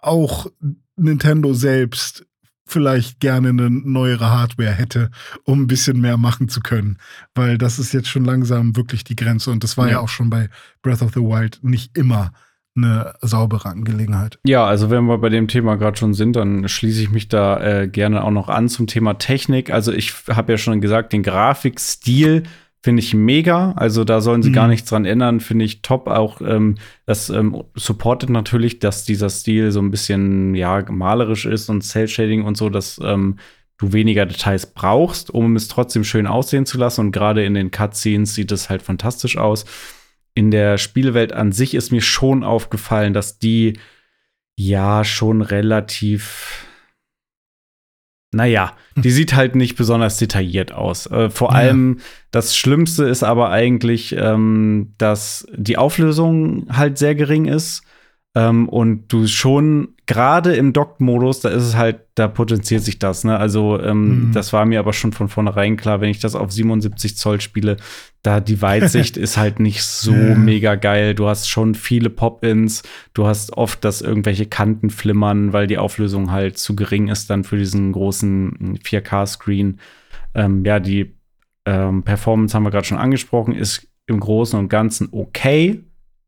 auch 0.01 0.47
Nintendo 0.95 1.53
selbst 1.53 2.25
vielleicht 2.65 3.19
gerne 3.19 3.49
eine 3.49 3.69
neuere 3.69 4.29
Hardware 4.31 4.71
hätte, 4.71 5.09
um 5.43 5.63
ein 5.63 5.67
bisschen 5.67 5.99
mehr 5.99 6.17
machen 6.17 6.49
zu 6.49 6.61
können. 6.61 6.97
Weil 7.35 7.57
das 7.57 7.79
ist 7.79 7.93
jetzt 7.93 8.07
schon 8.07 8.25
langsam 8.25 8.75
wirklich 8.75 9.03
die 9.03 9.15
Grenze. 9.15 9.51
Und 9.51 9.63
das 9.63 9.77
war 9.77 9.87
ja, 9.87 9.93
ja 9.93 9.99
auch 9.99 10.09
schon 10.09 10.29
bei 10.29 10.49
Breath 10.81 11.01
of 11.01 11.13
the 11.13 11.19
Wild 11.19 11.59
nicht 11.61 11.97
immer 11.97 12.31
eine 12.75 13.13
saubere 13.21 13.69
Angelegenheit. 13.69 14.39
Ja, 14.45 14.65
also 14.65 14.89
wenn 14.89 15.05
wir 15.05 15.19
bei 15.19 15.29
dem 15.29 15.47
Thema 15.47 15.75
gerade 15.75 15.97
schon 15.97 16.13
sind, 16.13 16.35
dann 16.35 16.67
schließe 16.67 17.03
ich 17.03 17.11
mich 17.11 17.27
da 17.27 17.61
äh, 17.61 17.87
gerne 17.87 18.23
auch 18.23 18.31
noch 18.31 18.49
an 18.49 18.67
zum 18.67 18.87
Thema 18.87 19.15
Technik. 19.15 19.69
Also 19.69 19.91
ich 19.91 20.13
habe 20.27 20.53
ja 20.53 20.57
schon 20.57 20.81
gesagt, 20.81 21.13
den 21.13 21.21
Grafikstil 21.21 22.43
finde 22.83 23.01
ich 23.01 23.13
mega. 23.13 23.71
Also 23.77 24.03
da 24.03 24.19
sollen 24.19 24.43
sie 24.43 24.49
mhm. 24.49 24.55
gar 24.55 24.67
nichts 24.67 24.89
dran 24.89 25.05
ändern, 25.05 25.39
finde 25.39 25.63
ich 25.63 25.81
top. 25.81 26.07
Auch 26.07 26.41
ähm, 26.41 26.75
das 27.05 27.29
ähm, 27.29 27.63
supportet 27.75 28.29
natürlich, 28.29 28.79
dass 28.79 29.05
dieser 29.05 29.29
Stil 29.29 29.71
so 29.71 29.81
ein 29.81 29.89
bisschen 29.89 30.53
ja 30.53 30.83
malerisch 30.91 31.45
ist 31.45 31.69
und 31.69 31.81
Cell 31.81 32.09
Shading 32.09 32.43
und 32.43 32.57
so, 32.57 32.69
dass 32.69 32.99
ähm, 33.01 33.37
du 33.77 33.93
weniger 33.93 34.25
Details 34.25 34.65
brauchst, 34.73 35.31
um 35.31 35.55
es 35.55 35.69
trotzdem 35.69 36.03
schön 36.03 36.27
aussehen 36.27 36.65
zu 36.65 36.77
lassen. 36.77 37.01
Und 37.01 37.11
gerade 37.13 37.45
in 37.45 37.53
den 37.53 37.71
Cutscenes 37.71 38.35
sieht 38.35 38.51
es 38.51 38.69
halt 38.69 38.81
fantastisch 38.81 39.37
aus. 39.37 39.63
In 40.35 40.51
der 40.51 40.77
Spielwelt 40.77 41.31
an 41.31 41.53
sich 41.53 41.75
ist 41.75 41.91
mir 41.91 42.01
schon 42.01 42.43
aufgefallen, 42.43 43.13
dass 43.13 43.39
die 43.39 43.79
ja 44.57 45.05
schon 45.05 45.41
relativ 45.41 46.65
naja, 48.33 48.73
die 48.95 49.11
sieht 49.11 49.35
halt 49.35 49.55
nicht 49.55 49.75
besonders 49.75 50.17
detailliert 50.17 50.71
aus. 50.71 51.07
Äh, 51.07 51.29
vor 51.29 51.51
ja. 51.51 51.59
allem 51.59 51.99
das 52.31 52.55
Schlimmste 52.55 53.05
ist 53.05 53.23
aber 53.23 53.49
eigentlich, 53.49 54.15
ähm, 54.17 54.93
dass 54.97 55.47
die 55.55 55.77
Auflösung 55.77 56.67
halt 56.69 56.97
sehr 56.97 57.15
gering 57.15 57.45
ist. 57.45 57.83
Ähm, 58.35 58.67
und 58.67 59.07
du 59.09 59.27
schon 59.27 59.92
gerade 60.05 60.55
im 60.55 60.73
Docked-Modus, 60.73 61.39
da 61.41 61.49
ist 61.49 61.63
es 61.63 61.75
halt, 61.75 62.01
da 62.15 62.27
potenziert 62.27 62.83
sich 62.83 62.99
das. 62.99 63.23
Ne? 63.23 63.37
Also 63.37 63.79
ähm, 63.79 64.27
mhm. 64.27 64.31
das 64.33 64.51
war 64.51 64.65
mir 64.65 64.79
aber 64.79 64.93
schon 64.93 65.13
von 65.13 65.29
vornherein 65.29 65.77
klar, 65.77 66.01
wenn 66.01 66.09
ich 66.09 66.19
das 66.19 66.35
auf 66.35 66.51
77 66.51 67.15
Zoll 67.15 67.39
spiele, 67.39 67.77
da 68.21 68.39
die 68.39 68.61
Weitsicht 68.61 69.17
ist 69.17 69.37
halt 69.37 69.59
nicht 69.59 69.83
so 69.83 70.13
ja. 70.13 70.35
mega 70.35 70.75
geil. 70.75 71.15
Du 71.15 71.27
hast 71.27 71.49
schon 71.49 71.75
viele 71.75 72.09
Pop-ins, 72.09 72.83
du 73.13 73.25
hast 73.27 73.53
oft, 73.53 73.83
dass 73.85 74.01
irgendwelche 74.01 74.45
Kanten 74.45 74.89
flimmern, 74.89 75.53
weil 75.53 75.67
die 75.67 75.77
Auflösung 75.77 76.31
halt 76.31 76.57
zu 76.57 76.75
gering 76.75 77.07
ist 77.07 77.29
dann 77.29 77.43
für 77.43 77.57
diesen 77.57 77.91
großen 77.93 78.79
4K-Screen. 78.83 79.79
Ähm, 80.35 80.65
ja, 80.65 80.79
die 80.79 81.15
ähm, 81.65 82.03
Performance 82.03 82.53
haben 82.53 82.63
wir 82.63 82.71
gerade 82.71 82.87
schon 82.87 82.97
angesprochen, 82.97 83.55
ist 83.55 83.87
im 84.07 84.19
Großen 84.19 84.59
und 84.59 84.67
Ganzen 84.67 85.07
okay. 85.11 85.83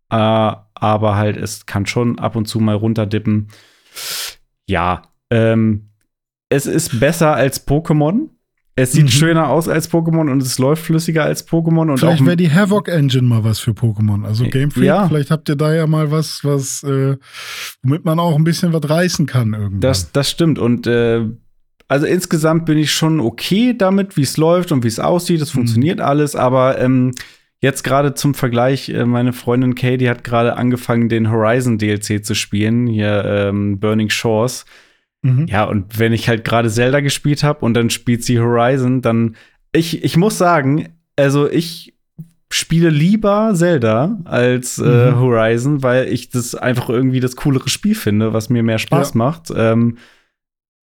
Äh, 0.09 0.51
aber 0.75 1.15
halt, 1.15 1.37
es 1.37 1.65
kann 1.65 1.85
schon 1.85 2.19
ab 2.19 2.35
und 2.35 2.47
zu 2.47 2.59
mal 2.59 2.75
runterdippen. 2.75 3.47
Ja, 4.67 5.03
ähm, 5.29 5.89
es 6.49 6.65
ist 6.65 6.99
besser 6.99 7.33
als 7.35 7.67
Pokémon. 7.67 8.29
Es 8.77 8.91
sieht 8.91 9.05
mhm. 9.05 9.09
schöner 9.09 9.49
aus 9.49 9.69
als 9.69 9.89
Pokémon 9.89 10.29
und 10.29 10.41
es 10.41 10.59
läuft 10.59 10.83
flüssiger 10.83 11.23
als 11.23 11.47
Pokémon. 11.47 11.89
Und 11.89 11.97
vielleicht 11.97 12.25
wäre 12.25 12.35
die 12.35 12.51
Havoc 12.51 12.89
Engine 12.89 13.23
mal 13.23 13.45
was 13.45 13.59
für 13.59 13.71
Pokémon. 13.71 14.25
Also 14.25 14.43
Game 14.49 14.69
Freak, 14.69 14.85
ja. 14.85 15.07
vielleicht 15.07 15.31
habt 15.31 15.47
ihr 15.47 15.55
da 15.55 15.73
ja 15.73 15.87
mal 15.87 16.11
was, 16.11 16.43
was, 16.43 16.83
äh, 16.83 17.15
womit 17.83 18.03
man 18.03 18.19
auch 18.19 18.35
ein 18.35 18.43
bisschen 18.43 18.73
was 18.73 18.89
reißen 18.89 19.27
kann 19.27 19.53
irgendwann. 19.53 19.79
Das, 19.79 20.11
das 20.11 20.29
stimmt. 20.29 20.59
Und 20.59 20.87
äh, 20.87 21.21
also 21.87 22.05
insgesamt 22.05 22.65
bin 22.65 22.77
ich 22.77 22.91
schon 22.91 23.21
okay 23.21 23.73
damit, 23.77 24.17
wie 24.17 24.23
es 24.23 24.35
läuft 24.35 24.73
und 24.73 24.83
wie 24.83 24.89
es 24.89 24.99
aussieht. 24.99 25.41
Es 25.41 25.53
mhm. 25.53 25.59
funktioniert 25.59 26.01
alles, 26.01 26.35
aber 26.35 26.77
ähm, 26.77 27.13
Jetzt 27.65 27.83
gerade 27.83 28.13
zum 28.13 28.35
Vergleich, 28.35 28.89
äh, 28.89 29.05
meine 29.07 29.33
Freundin 29.33 29.73
Katie 29.73 30.07
hat 30.07 30.23
gerade 30.23 30.55
angefangen, 30.55 31.09
den 31.09 31.31
Horizon 31.31 31.79
DLC 31.79 32.23
zu 32.23 32.35
spielen, 32.35 32.85
hier 32.85 33.25
ähm, 33.25 33.79
Burning 33.79 34.11
Shores. 34.11 34.65
Mhm. 35.23 35.47
Ja, 35.47 35.63
und 35.63 35.97
wenn 35.97 36.13
ich 36.13 36.29
halt 36.29 36.45
gerade 36.45 36.69
Zelda 36.69 36.99
gespielt 36.99 37.43
habe 37.43 37.65
und 37.65 37.73
dann 37.73 37.89
spielt 37.89 38.23
sie 38.23 38.39
Horizon, 38.39 39.01
dann 39.01 39.35
ich, 39.71 40.03
ich 40.03 40.15
muss 40.15 40.37
sagen, 40.37 40.89
also 41.15 41.49
ich 41.49 41.95
spiele 42.51 42.89
lieber 42.89 43.53
Zelda 43.55 44.19
als 44.25 44.77
äh, 44.77 45.09
mhm. 45.09 45.19
Horizon, 45.19 45.81
weil 45.81 46.13
ich 46.13 46.29
das 46.29 46.53
einfach 46.53 46.89
irgendwie 46.89 47.19
das 47.19 47.35
coolere 47.35 47.69
Spiel 47.69 47.95
finde, 47.95 48.31
was 48.31 48.51
mir 48.51 48.61
mehr 48.61 48.77
Spaß 48.77 49.15
ja. 49.15 49.17
macht. 49.17 49.51
Ähm, 49.55 49.97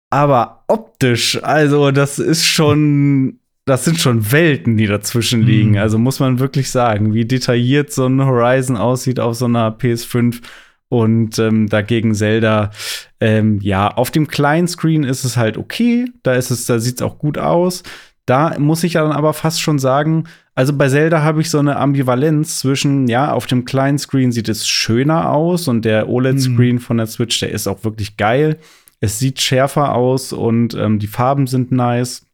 aber 0.10 0.64
optisch, 0.68 1.44
also 1.44 1.92
das 1.92 2.18
ist 2.18 2.44
schon 2.48 3.38
das 3.66 3.84
sind 3.84 4.00
schon 4.00 4.32
Welten, 4.32 4.78
die 4.78 4.86
dazwischen 4.86 5.42
liegen. 5.42 5.72
Mhm. 5.72 5.78
Also 5.78 5.98
muss 5.98 6.20
man 6.20 6.40
wirklich 6.40 6.70
sagen, 6.70 7.14
wie 7.14 7.26
detailliert 7.26 7.92
so 7.92 8.06
ein 8.06 8.24
Horizon 8.24 8.78
aussieht 8.78 9.20
auf 9.20 9.36
so 9.36 9.46
einer 9.46 9.72
PS5 9.72 10.42
und 10.88 11.40
ähm, 11.40 11.68
dagegen 11.68 12.14
Zelda. 12.14 12.70
Ähm, 13.20 13.60
ja, 13.62 13.88
auf 13.90 14.12
dem 14.12 14.28
kleinen 14.28 14.68
Screen 14.68 15.04
ist 15.04 15.26
es 15.26 15.36
halt 15.36 15.58
okay. 15.58 16.06
Da 16.22 16.34
ist 16.36 16.52
es, 16.52 16.68
da 16.68 16.80
sieht 16.80 16.96
es 16.96 17.02
auch 17.02 17.18
gut 17.18 17.40
aus. 17.40 17.82
Da 18.28 18.58
muss 18.60 18.84
ich 18.84 18.94
dann 18.94 19.12
aber 19.12 19.34
fast 19.34 19.62
schon 19.62 19.80
sagen, 19.80 20.26
also 20.56 20.74
bei 20.74 20.88
Zelda 20.88 21.22
habe 21.22 21.42
ich 21.42 21.50
so 21.50 21.60
eine 21.60 21.76
Ambivalenz 21.76 22.60
zwischen, 22.60 23.08
ja, 23.08 23.34
auf 23.34 23.46
dem 23.46 23.66
kleinen 23.66 24.00
Screen 24.00 24.32
sieht 24.32 24.48
es 24.48 24.68
schöner 24.68 25.32
aus 25.32 25.68
und 25.68 25.86
der 25.86 26.08
OLED-Screen 26.08 26.76
mhm. 26.76 26.80
von 26.80 26.98
der 26.98 27.08
Switch, 27.08 27.40
der 27.40 27.52
ist 27.52 27.68
auch 27.68 27.84
wirklich 27.84 28.16
geil. 28.16 28.58
Es 29.02 29.20
sieht 29.20 29.42
schärfer 29.42 29.94
aus 29.94 30.34
und 30.34 30.74
ähm, 30.76 30.98
die 31.00 31.08
Farben 31.08 31.46
sind 31.46 31.72
nice. 31.72 32.25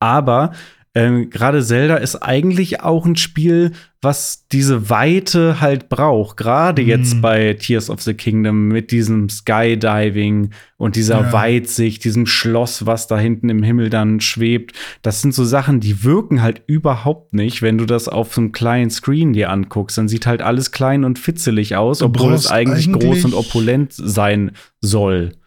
Aber 0.00 0.52
ähm, 0.98 1.30
gerade 1.30 1.62
Zelda 1.62 1.96
ist 1.96 2.16
eigentlich 2.16 2.80
auch 2.80 3.06
ein 3.06 3.14
Spiel, 3.14 3.70
was 4.00 4.48
diese 4.50 4.90
Weite 4.90 5.60
halt 5.60 5.88
braucht. 5.88 6.36
Gerade 6.36 6.82
mm. 6.82 6.86
jetzt 6.86 7.22
bei 7.22 7.54
Tears 7.54 7.88
of 7.88 8.02
the 8.02 8.14
Kingdom 8.14 8.66
mit 8.66 8.90
diesem 8.90 9.28
Skydiving 9.28 10.50
und 10.76 10.96
dieser 10.96 11.20
ja. 11.20 11.32
Weitsicht, 11.32 12.02
diesem 12.04 12.26
Schloss, 12.26 12.86
was 12.86 13.06
da 13.06 13.16
hinten 13.16 13.48
im 13.48 13.62
Himmel 13.62 13.90
dann 13.90 14.20
schwebt. 14.20 14.72
Das 15.02 15.22
sind 15.22 15.34
so 15.34 15.44
Sachen, 15.44 15.78
die 15.78 16.02
wirken 16.02 16.42
halt 16.42 16.62
überhaupt 16.66 17.32
nicht, 17.32 17.62
wenn 17.62 17.78
du 17.78 17.84
das 17.84 18.08
auf 18.08 18.34
so 18.34 18.40
einem 18.40 18.50
kleinen 18.50 18.90
Screen 18.90 19.32
dir 19.32 19.50
anguckst. 19.50 19.98
Dann 19.98 20.08
sieht 20.08 20.26
halt 20.26 20.42
alles 20.42 20.72
klein 20.72 21.04
und 21.04 21.20
fitzelig 21.20 21.76
aus, 21.76 22.02
obwohl 22.02 22.32
es 22.32 22.48
eigentlich, 22.48 22.88
eigentlich 22.88 23.04
groß 23.04 23.24
und 23.26 23.34
opulent 23.34 23.92
sein 23.92 24.50
soll. 24.80 25.37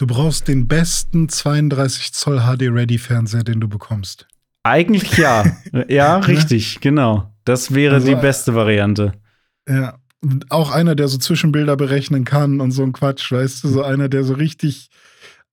Du 0.00 0.06
brauchst 0.06 0.48
den 0.48 0.66
besten 0.66 1.28
32 1.28 2.14
Zoll 2.14 2.38
HD-Ready-Fernseher, 2.38 3.44
den 3.44 3.60
du 3.60 3.68
bekommst. 3.68 4.26
Eigentlich 4.62 5.18
ja. 5.18 5.44
ja, 5.88 6.20
ne? 6.20 6.26
richtig, 6.26 6.80
genau. 6.80 7.30
Das 7.44 7.74
wäre 7.74 7.96
also, 7.96 8.08
die 8.08 8.14
beste 8.14 8.54
Variante. 8.54 9.12
Ja. 9.68 9.98
Auch 10.48 10.70
einer, 10.70 10.94
der 10.94 11.08
so 11.08 11.18
Zwischenbilder 11.18 11.76
berechnen 11.76 12.24
kann 12.24 12.62
und 12.62 12.70
so 12.70 12.82
ein 12.82 12.94
Quatsch, 12.94 13.30
weißt 13.30 13.62
du, 13.62 13.68
so 13.68 13.82
einer, 13.82 14.08
der 14.08 14.24
so 14.24 14.32
richtig 14.32 14.88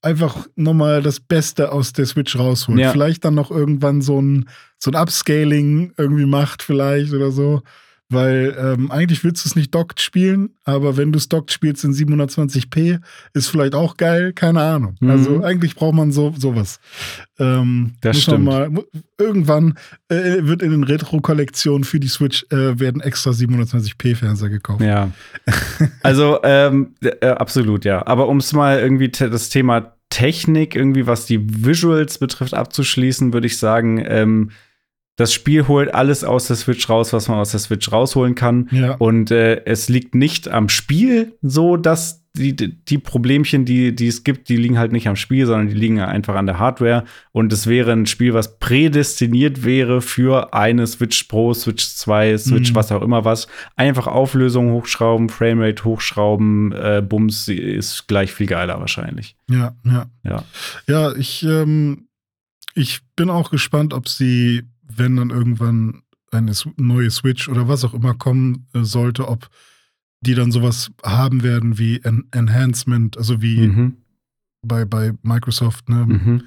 einfach 0.01 0.47
nochmal 0.55 1.01
das 1.01 1.19
Beste 1.19 1.73
aus 1.73 1.91
der 1.91 2.05
Switch 2.05 2.39
rausholt. 2.39 2.79
Ja. 2.79 2.93
Vielleicht 2.93 3.25
dann 3.25 3.35
noch 3.35 3.51
irgendwann 3.51 4.01
so 4.01 4.21
ein, 4.21 4.47
so 4.79 4.91
ein 4.91 4.95
Upscaling 4.95 5.91
irgendwie 5.97 6.25
macht, 6.25 6.63
vielleicht 6.63 7.11
oder 7.11 7.31
so. 7.31 7.63
Weil 8.09 8.55
ähm, 8.57 8.89
eigentlich 8.89 9.25
willst 9.25 9.43
du 9.43 9.49
es 9.49 9.57
nicht 9.57 9.75
dockt 9.75 9.99
spielen, 9.99 10.51
aber 10.63 10.95
wenn 10.95 11.11
du 11.11 11.17
es 11.17 11.27
dockt 11.27 11.51
spielst 11.51 11.83
in 11.83 11.91
720p, 11.91 13.01
ist 13.33 13.49
vielleicht 13.49 13.75
auch 13.75 13.97
geil, 13.97 14.31
keine 14.31 14.61
Ahnung. 14.61 14.95
Mhm. 15.01 15.09
Also 15.09 15.43
eigentlich 15.43 15.75
braucht 15.75 15.95
man 15.95 16.13
so 16.13 16.33
sowas. 16.37 16.79
Ähm, 17.37 17.95
das 17.99 18.21
stimmt. 18.21 18.45
Mal, 18.45 18.71
irgendwann 19.17 19.77
äh, 20.07 20.37
wird 20.39 20.61
in 20.61 20.71
den 20.71 20.85
Retro-Kollektionen 20.85 21.83
für 21.83 21.99
die 21.99 22.07
Switch 22.07 22.45
äh, 22.49 22.79
werden 22.79 23.01
extra 23.01 23.31
720p-Fernseher 23.31 24.49
gekauft. 24.49 24.81
Ja. 24.81 25.11
also 26.01 26.39
ähm, 26.43 26.95
äh, 27.01 27.27
absolut, 27.27 27.83
ja. 27.83 28.07
Aber 28.07 28.29
um 28.29 28.37
es 28.37 28.53
mal 28.53 28.79
irgendwie 28.79 29.09
das 29.09 29.49
Thema 29.49 29.97
Technik, 30.09 30.75
irgendwie 30.75 31.07
was 31.07 31.25
die 31.25 31.65
Visuals 31.65 32.19
betrifft, 32.19 32.53
abzuschließen, 32.53 33.33
würde 33.33 33.47
ich 33.47 33.57
sagen, 33.57 34.01
ähm, 34.07 34.51
das 35.17 35.33
Spiel 35.33 35.67
holt 35.67 35.93
alles 35.93 36.23
aus 36.23 36.47
der 36.47 36.55
Switch 36.55 36.87
raus, 36.89 37.11
was 37.11 37.27
man 37.27 37.39
aus 37.39 37.51
der 37.51 37.59
Switch 37.59 37.91
rausholen 37.91 38.35
kann. 38.35 38.69
Ja. 38.71 38.93
Und 38.95 39.31
äh, 39.31 39.65
es 39.65 39.89
liegt 39.89 40.13
nicht 40.15 40.47
am 40.47 40.69
Spiel 40.69 41.33
so, 41.41 41.75
dass 41.75 42.23
die, 42.37 42.55
die 42.55 42.97
Problemchen, 42.99 43.65
die, 43.65 43.95
die 43.95 44.07
es 44.07 44.23
gibt, 44.23 44.47
die 44.47 44.57
liegen 44.57 44.77
halt 44.77 44.91
nicht 44.91 45.07
am 45.07 45.15
Spiel, 45.15 45.47
sondern 45.47 45.69
die 45.69 45.73
liegen 45.73 45.99
einfach 45.99 46.35
an 46.35 46.45
der 46.45 46.59
Hardware. 46.59 47.03
Und 47.31 47.51
es 47.51 47.65
wäre 47.65 47.93
ein 47.93 48.05
Spiel, 48.05 48.35
was 48.35 48.59
prädestiniert 48.59 49.65
wäre 49.65 50.01
für 50.01 50.53
eine 50.53 50.85
Switch 50.85 51.23
Pro, 51.23 51.51
Switch 51.55 51.83
2, 51.87 52.37
Switch, 52.37 52.71
mhm. 52.71 52.75
was 52.75 52.91
auch 52.91 53.01
immer 53.01 53.25
was. 53.25 53.47
Einfach 53.75 54.05
Auflösung 54.05 54.71
hochschrauben, 54.71 55.29
Framerate 55.29 55.83
hochschrauben, 55.83 56.73
äh, 56.73 57.03
Bums 57.03 57.47
ist 57.47 58.07
gleich 58.07 58.31
viel 58.31 58.47
geiler 58.47 58.79
wahrscheinlich. 58.79 59.35
Ja, 59.49 59.75
ja. 59.83 60.05
Ja, 60.23 60.43
ja 60.87 61.15
ich, 61.15 61.41
ähm, 61.41 62.07
ich 62.75 62.99
bin 63.15 63.31
auch 63.31 63.49
gespannt, 63.49 63.95
ob 63.95 64.07
sie 64.07 64.61
wenn 64.97 65.15
dann 65.15 65.29
irgendwann 65.29 66.01
eine 66.31 66.51
neue 66.75 67.09
Switch 67.11 67.47
oder 67.47 67.67
was 67.67 67.85
auch 67.85 67.93
immer 67.93 68.13
kommen 68.13 68.67
äh, 68.73 68.83
sollte, 68.83 69.27
ob 69.27 69.49
die 70.21 70.35
dann 70.35 70.51
sowas 70.51 70.89
haben 71.03 71.43
werden 71.43 71.77
wie 71.77 72.01
en 72.03 72.27
Enhancement, 72.31 73.17
also 73.17 73.41
wie 73.41 73.67
mhm. 73.67 73.97
bei, 74.61 74.85
bei 74.85 75.13
Microsoft, 75.21 75.89
ne? 75.89 76.05
Mhm. 76.05 76.43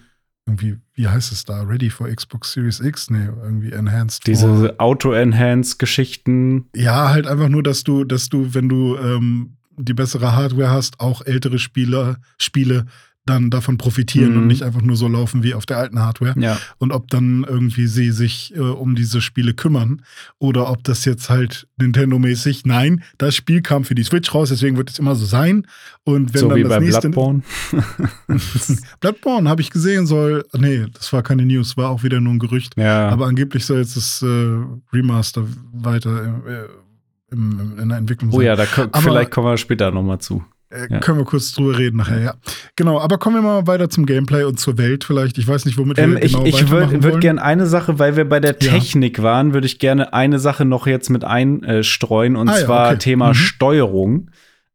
Irgendwie, 0.47 0.79
wie 0.95 1.07
heißt 1.07 1.31
es 1.33 1.45
da? 1.45 1.63
Ready 1.63 1.91
for 1.91 2.09
Xbox 2.09 2.53
Series 2.53 2.81
X? 2.81 3.11
Nee, 3.11 3.27
irgendwie 3.27 3.71
Enhanced. 3.71 4.27
Diese 4.27 4.81
Auto-Enhance-Geschichten. 4.81 6.67
Ja, 6.75 7.11
halt 7.11 7.27
einfach 7.29 7.49
nur, 7.49 7.63
dass 7.63 7.85
du, 7.85 8.05
dass 8.05 8.31
du, 8.31 8.53
wenn 8.53 8.69
du 8.69 8.97
ähm, 8.97 9.59
die 9.77 9.95
bessere 9.95 10.35
Hardware 10.35 10.71
hast, 10.71 10.99
auch 10.99 11.23
ältere 11.25 11.59
Spieler, 11.59 12.17
Spiele 12.39 12.87
dann 13.27 13.51
davon 13.51 13.77
profitieren 13.79 14.33
Mhm. 14.33 14.39
und 14.39 14.47
nicht 14.49 14.63
einfach 14.63 14.81
nur 14.83 14.97
so 14.97 15.07
laufen 15.07 15.43
wie 15.43 15.55
auf 15.55 15.67
der 15.67 15.77
alten 15.79 16.01
Hardware. 16.01 16.35
Ja. 16.41 16.59
Und 16.79 16.91
ob 16.91 17.09
dann 17.09 17.45
irgendwie 17.49 17.87
sie 17.87 18.11
sich 18.11 18.55
äh, 18.57 18.61
um 18.61 18.95
diese 18.95 19.21
Spiele 19.21 19.55
kümmern 19.55 20.03
oder 20.39 20.71
ob 20.71 20.83
das 20.85 21.05
jetzt 21.05 21.29
halt 21.31 21.69
Nintendo-mäßig, 21.79 22.63
nein, 22.65 23.03
das 23.19 23.35
Spiel 23.37 23.61
kam 23.63 23.85
für 23.85 23.95
die 23.95 24.03
Switch 24.05 24.35
raus, 24.35 24.49
deswegen 24.49 24.77
wird 24.77 24.91
es 24.91 24.99
immer 24.99 25.15
so 25.15 25.27
sein. 25.27 25.67
Und 26.03 26.33
wenn 26.35 26.41
so 26.41 26.49
dann 26.49 26.59
wie 26.59 26.63
das 26.63 26.71
bei 26.71 26.79
nächste. 26.81 27.11
Bloodborne. 27.11 27.43
Bloodborne 29.01 29.49
habe 29.49 29.61
ich 29.63 29.71
gesehen, 29.71 30.07
soll. 30.07 30.45
Nee, 30.57 30.87
das 30.93 31.13
war 31.13 31.23
keine 31.23 31.45
News, 31.45 31.77
war 31.77 31.91
auch 31.91 32.03
wieder 32.03 32.21
nur 32.21 32.33
ein 32.33 32.39
Gerücht. 32.39 32.75
Ja. 32.77 33.09
Aber 33.11 33.27
angeblich 33.27 33.65
soll 33.67 33.79
jetzt 33.79 33.97
das 33.97 34.23
äh, 34.23 34.57
Remaster 34.93 35.45
weiter 35.73 36.43
äh, 36.47 37.33
im, 37.35 37.79
in 37.79 37.89
der 37.91 37.99
Entwicklung 37.99 38.33
oh 38.33 38.41
ja, 38.41 38.57
da 38.57 38.65
Aber- 38.93 39.01
vielleicht 39.03 39.31
kommen 39.31 39.47
wir 39.47 39.57
später 39.57 39.91
nochmal 39.91 40.19
zu. 40.21 40.43
Äh, 40.71 40.87
Ja. 40.91 41.01
Können 41.01 41.19
wir 41.19 41.25
kurz 41.25 41.53
drüber 41.53 41.77
reden 41.79 41.97
nachher, 41.99 42.21
ja. 42.21 42.35
Genau, 42.77 43.01
aber 43.01 43.19
kommen 43.19 43.37
wir 43.37 43.43
mal 43.43 43.67
weiter 43.67 43.91
zum 43.91 44.07
Gameplay 44.07 44.45
und 44.45 44.59
zur 44.59 44.79
Welt 44.79 45.05
vielleicht. 45.05 45.37
Ich 45.39 45.47
weiß 45.49 45.65
nicht, 45.65 45.77
womit 45.79 45.99
Ähm, 45.99 46.15
wir 46.15 46.23
ich 46.25 46.33
genau 46.33 46.45
ich 46.47 46.71
würde 46.71 47.03
würd 47.03 47.21
gerne 47.21 47.43
eine 47.43 47.67
Sache, 47.67 47.99
weil 47.99 48.17
wir 48.17 48.29
bei 48.29 48.41
der 48.41 48.57
Ja. 48.61 48.73
Technik 48.73 49.23
waren, 49.23 49.53
würde 49.53 49.67
ich 49.67 49.79
gerne 49.79 50.13
eine 50.15 50.39
Sache 50.39 50.65
noch 50.65 50.87
jetzt 50.87 51.11
mit 51.11 51.25
einstreuen 51.25 52.37
und 52.37 52.49
Ah 52.49 52.59
ja, 52.59 52.65
zwar 52.65 52.89
okay. 52.91 52.99
Thema 52.99 53.29
Mhm. 53.31 53.35
Steuerung. 53.35 54.31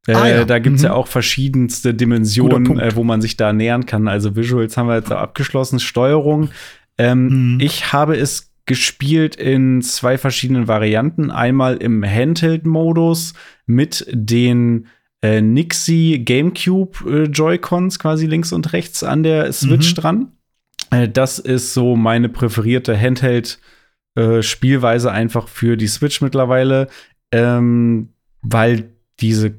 Äh, 0.07 0.13
Ah 0.13 0.27
ja, 0.27 0.45
Da 0.45 0.59
gibt 0.59 0.75
es 0.75 0.81
mhm. 0.83 0.87
ja 0.87 0.93
auch 0.93 1.07
verschiedenste 1.07 1.93
Dimensionen, 1.93 2.77
äh, 2.79 2.95
wo 2.95 3.03
man 3.03 3.21
sich 3.21 3.37
da 3.37 3.53
nähern 3.53 3.85
kann. 3.85 4.07
Also 4.07 4.35
Visuals 4.35 4.77
haben 4.77 4.87
wir 4.87 4.95
jetzt 4.97 5.11
abgeschlossen, 5.11 5.79
Steuerung. 5.79 6.49
Ähm, 6.97 7.53
Mhm. 7.55 7.59
Ich 7.61 7.91
habe 7.93 8.15
es 8.17 8.51
gespielt 8.67 9.35
in 9.35 9.81
zwei 9.81 10.17
verschiedenen 10.17 10.67
Varianten. 10.67 11.31
Einmal 11.31 11.77
im 11.77 12.03
Handheld-Modus 12.03 13.33
mit 13.65 14.05
den 14.11 14.87
äh, 15.25 15.41
Nixie 15.41 16.23
GameCube 16.23 16.99
äh, 17.09 17.23
Joy-Cons 17.23 17.97
quasi 17.99 18.27
links 18.27 18.53
und 18.53 18.71
rechts 18.73 19.03
an 19.03 19.23
der 19.23 19.51
Switch 19.51 19.91
Mhm. 19.91 19.95
dran. 19.95 20.31
Äh, 20.91 21.09
das 21.09 21.39
ist 21.39 21.73
so 21.73 21.95
meine 21.95 22.29
präferierte 22.29 22.95
Handheld-Spielweise 22.99 25.11
einfach 25.11 25.47
für 25.47 25.77
die 25.77 25.87
Switch 25.87 26.21
mittlerweile, 26.21 26.87
ähm, 27.31 28.09
weil 28.41 28.91
diese 29.19 29.55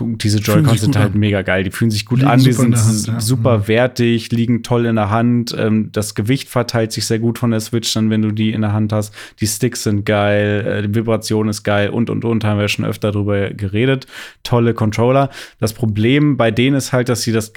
diese 0.00 0.38
Joy-Cons 0.38 0.80
sind 0.80 0.96
halt 0.96 1.14
an. 1.14 1.20
mega 1.20 1.42
geil. 1.42 1.64
Die 1.64 1.70
fühlen 1.70 1.90
sich 1.90 2.04
gut 2.06 2.18
Liegen 2.20 2.30
an, 2.30 2.40
die 2.40 2.52
sind 2.52 2.76
Hand, 2.76 3.06
ja. 3.06 3.20
super 3.20 3.58
Mhm. 3.58 3.68
wertig, 3.68 4.30
liegen 4.32 4.62
toll 4.62 4.86
in 4.86 4.96
der 4.96 5.10
Hand. 5.10 5.54
Ähm, 5.58 5.90
das 5.92 6.14
Gewicht 6.14 6.48
verteilt 6.48 6.92
sich 6.92 7.06
sehr 7.06 7.18
gut 7.18 7.38
von 7.38 7.50
der 7.50 7.60
Switch 7.60 7.92
dann, 7.94 8.10
wenn 8.10 8.22
du 8.22 8.32
die 8.32 8.50
in 8.52 8.62
der 8.62 8.72
Hand 8.72 8.92
hast. 8.92 9.14
Die 9.40 9.46
Sticks 9.46 9.82
sind 9.84 10.04
geil, 10.04 10.66
äh, 10.66 10.88
die 10.88 10.94
Vibration 10.94 11.48
ist 11.48 11.62
geil 11.62 11.90
und 11.90 12.10
und 12.10 12.24
und 12.24 12.44
haben 12.44 12.58
wir 12.58 12.68
schon 12.68 12.84
öfter 12.84 13.12
drüber 13.12 13.50
geredet. 13.50 14.06
Tolle 14.42 14.74
Controller. 14.74 15.30
Das 15.60 15.72
Problem 15.72 16.36
bei 16.36 16.50
denen 16.50 16.76
ist 16.76 16.92
halt, 16.92 17.08
dass 17.08 17.22
sie 17.22 17.32
das 17.32 17.52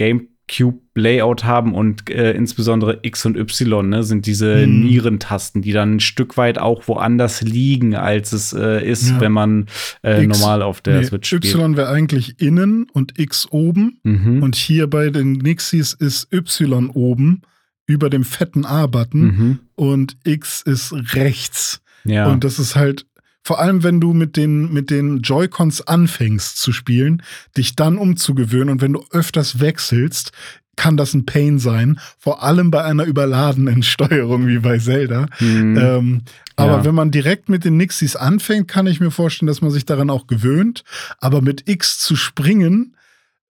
GameCube-Layout 0.47 1.43
haben 1.43 1.73
und 1.73 2.09
äh, 2.09 2.31
insbesondere 2.33 2.99
X 3.03 3.25
und 3.25 3.37
Y 3.37 3.89
ne, 3.89 4.03
sind 4.03 4.25
diese 4.25 4.63
Hm. 4.63 4.81
Nierentasten, 4.85 5.61
die 5.61 5.71
dann 5.71 5.95
ein 5.95 5.99
Stück 5.99 6.37
weit 6.37 6.57
auch 6.57 6.87
woanders 6.87 7.41
liegen, 7.41 7.95
als 7.95 8.33
es 8.33 8.53
äh, 8.53 8.85
ist, 8.87 9.09
Ja. 9.09 9.21
wenn 9.21 9.31
man 9.31 9.67
äh, 10.03 10.23
X- 10.23 10.39
normal 10.39 10.61
auf 10.61 10.81
der 10.81 10.99
Nee, 10.99 11.05
Switch 11.05 11.27
spielt. 11.29 11.45
Y 11.45 11.77
wäre 11.77 11.89
eigentlich 11.89 12.41
innen 12.41 12.87
und 12.93 13.19
X 13.19 13.47
oben. 13.51 13.99
Mhm. 14.03 14.41
Und 14.43 14.55
hier 14.55 14.87
bei 14.87 15.09
den 15.09 15.33
Nixies 15.33 15.93
ist 15.93 16.31
Y 16.33 16.89
oben 16.89 17.41
über 17.85 18.09
dem 18.09 18.23
fetten 18.23 18.65
A-Button 18.65 19.21
mhm. 19.21 19.59
und 19.75 20.17
X 20.25 20.61
ist 20.61 20.93
rechts. 21.15 21.81
Ja. 22.03 22.27
Und 22.31 22.43
das 22.43 22.59
ist 22.59 22.75
halt, 22.75 23.05
vor 23.47 23.61
allem 23.61 23.81
wenn 23.81 24.01
du 24.01 24.11
mit 24.13 24.35
den, 24.35 24.73
mit 24.73 24.89
den 24.89 25.21
Joy-Cons 25.21 25.87
anfängst 25.87 26.57
zu 26.57 26.73
spielen, 26.73 27.23
dich 27.55 27.77
dann 27.77 27.97
umzugewöhnen 27.97 28.67
und 28.67 28.81
wenn 28.81 28.91
du 28.91 29.05
öfters 29.11 29.61
wechselst, 29.61 30.33
kann 30.75 30.97
das 30.97 31.13
ein 31.13 31.25
Pain 31.25 31.57
sein. 31.57 31.97
Vor 32.19 32.43
allem 32.43 32.71
bei 32.71 32.83
einer 32.83 33.05
überladenen 33.05 33.83
Steuerung 33.93 34.47
wie 34.47 34.59
bei 34.59 34.79
Zelda. 34.79 35.27
Mhm. 35.39 35.77
Ähm, 35.77 36.21
aber 36.57 36.79
Ja. 36.79 36.85
wenn 36.85 36.93
man 36.93 37.09
direkt 37.09 37.47
mit 37.47 37.63
den 37.63 37.77
Nixies 37.77 38.17
anfängt, 38.17 38.67
kann 38.67 38.85
ich 38.85 38.99
mir 38.99 39.11
vorstellen, 39.11 39.47
dass 39.47 39.61
man 39.61 39.71
sich 39.71 39.85
daran 39.85 40.09
auch 40.09 40.27
gewöhnt. 40.27 40.83
Aber 41.21 41.41
mit 41.41 41.69
X 41.69 41.99
zu 41.99 42.17
springen 42.17 42.97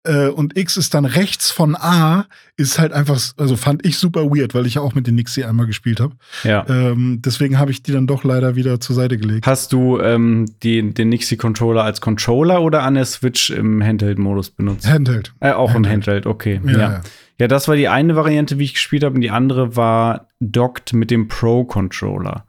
äh, 0.06 0.28
und 0.28 0.58
X 0.58 0.78
ist 0.78 0.94
dann 0.94 1.06
rechts 1.06 1.52
von 1.52 1.76
A, 1.76 2.26
ist 2.58 2.80
halt 2.80 2.94
einfach, 2.94 3.20
also 3.38 3.56
fand 3.56 3.86
ich 3.86 3.98
super 3.98 4.26
weird, 4.26 4.54
weil 4.54 4.66
ich 4.66 4.76
ja 4.76 4.82
auch 4.82 4.96
mit 4.96 5.08
den 5.08 5.16
Nixie 5.16 5.44
einmal 5.44 5.66
gespielt 5.66 6.00
habe. 6.00 6.16
ja. 6.44 6.66
Ähm, 6.70 7.22
deswegen 7.24 7.60
habe 7.60 7.72
ich 7.72 7.84
die 7.84 7.92
dann 7.92 8.08
doch 8.08 8.24
leider 8.24 8.56
wieder 8.56 8.80
zur 8.80 8.96
Seite 8.96 9.18
gelegt. 9.18 9.46
Hast 9.46 9.74
du 9.74 10.00
ähm, 10.00 10.46
die, 10.64 10.94
den 10.94 11.10
Nixie-Controller 11.10 11.84
als 11.84 12.02
Controller 12.02 12.62
oder 12.62 12.84
an 12.84 12.96
der 12.96 13.06
Switch 13.06 13.50
im 13.50 13.84
Handheld-Modus 13.84 14.52
benutzt? 14.52 14.88
Handheld. 14.88 15.34
Äh, 15.40 15.52
auch 15.52 15.70
im 15.70 15.76
Handheld. 15.76 15.96
Handheld, 15.96 16.26
okay. 16.26 16.62
Ja, 16.66 16.72
Ja, 16.72 16.80
ja. 16.80 17.02
ja. 17.40 17.48
das 17.48 17.68
war 17.68 17.76
die 17.76 17.88
eine 17.88 18.16
Variante, 18.16 18.60
wie 18.60 18.64
ich 18.64 18.74
gespielt 18.74 19.04
habe, 19.04 19.16
und 19.16 19.22
die 19.22 19.32
andere 19.32 19.76
war 19.76 20.30
dockt 20.40 20.94
mit 20.94 21.12
dem 21.12 21.28
Pro-Controller. 21.28 22.46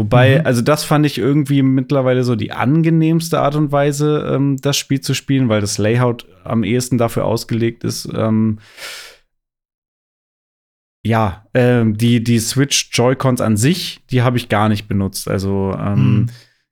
Wobei, 0.00 0.38
Mhm. 0.38 0.46
also 0.46 0.62
das 0.62 0.82
fand 0.84 1.04
ich 1.04 1.18
irgendwie 1.18 1.60
mittlerweile 1.62 2.24
so 2.24 2.34
die 2.34 2.52
angenehmste 2.52 3.38
Art 3.38 3.54
und 3.54 3.70
Weise, 3.70 4.26
ähm, 4.34 4.56
das 4.56 4.78
Spiel 4.78 5.02
zu 5.02 5.12
spielen, 5.12 5.50
weil 5.50 5.60
das 5.60 5.76
Layout 5.76 6.26
am 6.42 6.64
ehesten 6.64 6.96
dafür 6.96 7.26
ausgelegt 7.26 7.84
ist. 7.84 8.08
Ähm, 8.14 8.60
ja, 11.04 11.44
ähm, 11.52 11.98
die, 11.98 12.24
die 12.24 12.38
Switch 12.38 12.88
Joy-Cons 12.92 13.42
an 13.42 13.58
sich, 13.58 14.00
die 14.10 14.22
habe 14.22 14.38
ich 14.38 14.48
gar 14.48 14.70
nicht 14.70 14.88
benutzt. 14.88 15.28
Also 15.28 15.76
ähm, 15.78 16.20
Mhm. 16.20 16.26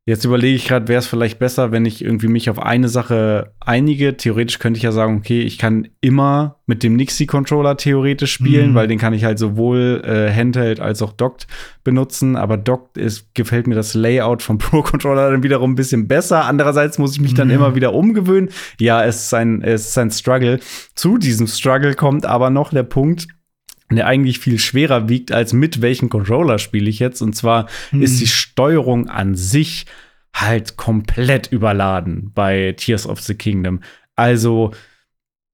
Jetzt 0.08 0.24
überlege 0.24 0.56
ich 0.56 0.66
gerade, 0.66 0.88
wäre 0.88 1.00
es 1.00 1.06
vielleicht 1.06 1.38
besser, 1.38 1.70
wenn 1.70 1.84
ich 1.84 2.02
irgendwie 2.02 2.28
mich 2.28 2.48
auf 2.48 2.58
eine 2.58 2.88
Sache 2.88 3.52
einige. 3.60 4.16
Theoretisch 4.16 4.58
könnte 4.58 4.78
ich 4.78 4.82
ja 4.84 4.90
sagen, 4.90 5.18
okay, 5.18 5.42
ich 5.42 5.58
kann 5.58 5.88
immer 6.00 6.56
mit 6.64 6.82
dem 6.82 6.96
Nixie-Controller 6.96 7.76
theoretisch 7.76 8.32
spielen, 8.32 8.70
Mhm. 8.70 8.74
weil 8.74 8.88
den 8.88 8.98
kann 8.98 9.12
ich 9.12 9.24
halt 9.24 9.38
sowohl 9.38 10.00
äh, 10.06 10.32
Handheld 10.32 10.80
als 10.80 11.02
auch 11.02 11.12
Docked 11.12 11.46
benutzen. 11.84 12.36
Aber 12.36 12.56
Docked 12.56 12.96
ist, 12.96 13.34
gefällt 13.34 13.66
mir 13.66 13.74
das 13.74 13.92
Layout 13.92 14.42
vom 14.42 14.56
Pro-Controller 14.58 15.30
dann 15.30 15.42
wiederum 15.42 15.72
ein 15.72 15.76
bisschen 15.76 16.08
besser. 16.08 16.46
Andererseits 16.46 16.96
muss 16.96 17.12
ich 17.12 17.20
mich 17.20 17.34
dann 17.34 17.50
Ja. 17.50 17.56
immer 17.56 17.74
wieder 17.74 17.92
umgewöhnen. 17.92 18.48
Ja, 18.80 19.04
es 19.04 19.24
ist 19.26 19.34
ein, 19.34 19.60
es 19.60 19.88
ist 19.88 19.98
ein 19.98 20.10
Struggle. 20.10 20.58
Zu 20.94 21.18
diesem 21.18 21.46
Struggle 21.46 21.92
kommt 21.94 22.24
aber 22.24 22.48
noch 22.48 22.70
der 22.70 22.84
Punkt, 22.84 23.28
der 23.96 24.06
eigentlich 24.06 24.38
viel 24.38 24.58
schwerer 24.58 25.08
wiegt, 25.08 25.32
als 25.32 25.52
mit 25.52 25.80
welchem 25.80 26.08
Controller 26.08 26.58
spiele 26.58 26.90
ich 26.90 26.98
jetzt. 26.98 27.22
Und 27.22 27.34
zwar 27.34 27.68
Hm. 27.90 28.02
ist 28.02 28.20
die 28.20 28.26
Steuerung 28.26 29.08
an 29.08 29.34
sich 29.34 29.86
halt 30.34 30.76
komplett 30.76 31.50
überladen 31.50 32.30
bei 32.34 32.74
Tears 32.76 33.06
of 33.06 33.20
the 33.20 33.34
Kingdom. 33.34 33.80
Also 34.14 34.72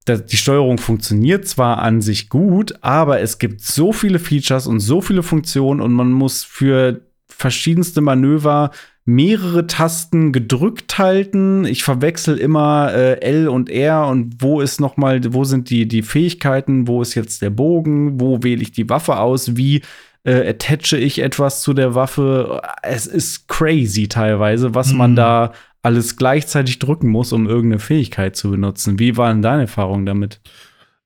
die 0.07 0.37
Steuerung 0.37 0.77
funktioniert 0.77 1.49
zwar 1.49 1.79
an 1.79 2.03
sich 2.03 2.29
gut, 2.29 2.75
aber 2.83 3.21
es 3.21 3.39
gibt 3.39 3.63
so 3.63 3.93
viele 3.93 4.19
Features 4.19 4.67
und 4.67 4.81
so 4.81 5.01
viele 5.01 5.23
Funktionen 5.23 5.81
und 5.81 5.93
man 5.93 6.13
muss 6.13 6.45
für 6.45 7.01
verschiedenste 7.27 8.03
Manöver 8.03 8.71
mehrere 9.07 9.67
Tasten 9.67 10.33
gedrückt 10.33 10.97
halten. 10.99 11.65
Ich 11.67 11.85
verwechsel 11.85 12.39
immer 12.39 12.93
äh, 12.95 13.21
L 13.21 13.49
und 13.49 13.69
R 13.69 14.07
und 14.07 14.37
wo 14.41 14.61
ist 14.61 14.81
noch 14.81 14.97
mal, 14.97 15.21
wo 15.33 15.45
sind 15.45 15.69
die 15.71 15.87
die 15.87 16.03
Fähigkeiten, 16.03 16.89
wo 16.89 17.03
ist 17.03 17.15
jetzt 17.15 17.43
der 17.43 17.51
Bogen, 17.51 18.19
wo 18.21 18.43
wähle 18.43 18.63
ich 18.63 18.73
die 18.73 18.89
Waffe 18.89 19.19
aus, 19.19 19.57
wie 19.57 19.83
äh, 20.25 20.49
attache 20.49 20.97
ich 20.97 21.19
etwas 21.21 21.61
zu 21.61 21.75
der 21.75 21.95
Waffe. 21.95 22.63
Es 22.83 23.07
ist 23.07 23.47
crazy 23.47 24.09
teilweise, 24.09 24.75
was 24.75 24.93
man 24.95 25.11
Mhm. 25.13 25.17
da 25.17 25.53
alles 25.83 26.17
gleichzeitig 26.17 26.79
drücken 26.79 27.11
muss, 27.11 27.35
um 27.35 27.47
irgendeine 27.47 27.79
Fähigkeit 27.81 28.37
zu 28.37 28.51
benutzen. 28.53 28.99
Wie 28.99 29.19
waren 29.19 29.43
deine 29.43 29.63
Erfahrungen 29.63 30.07
damit? 30.07 30.41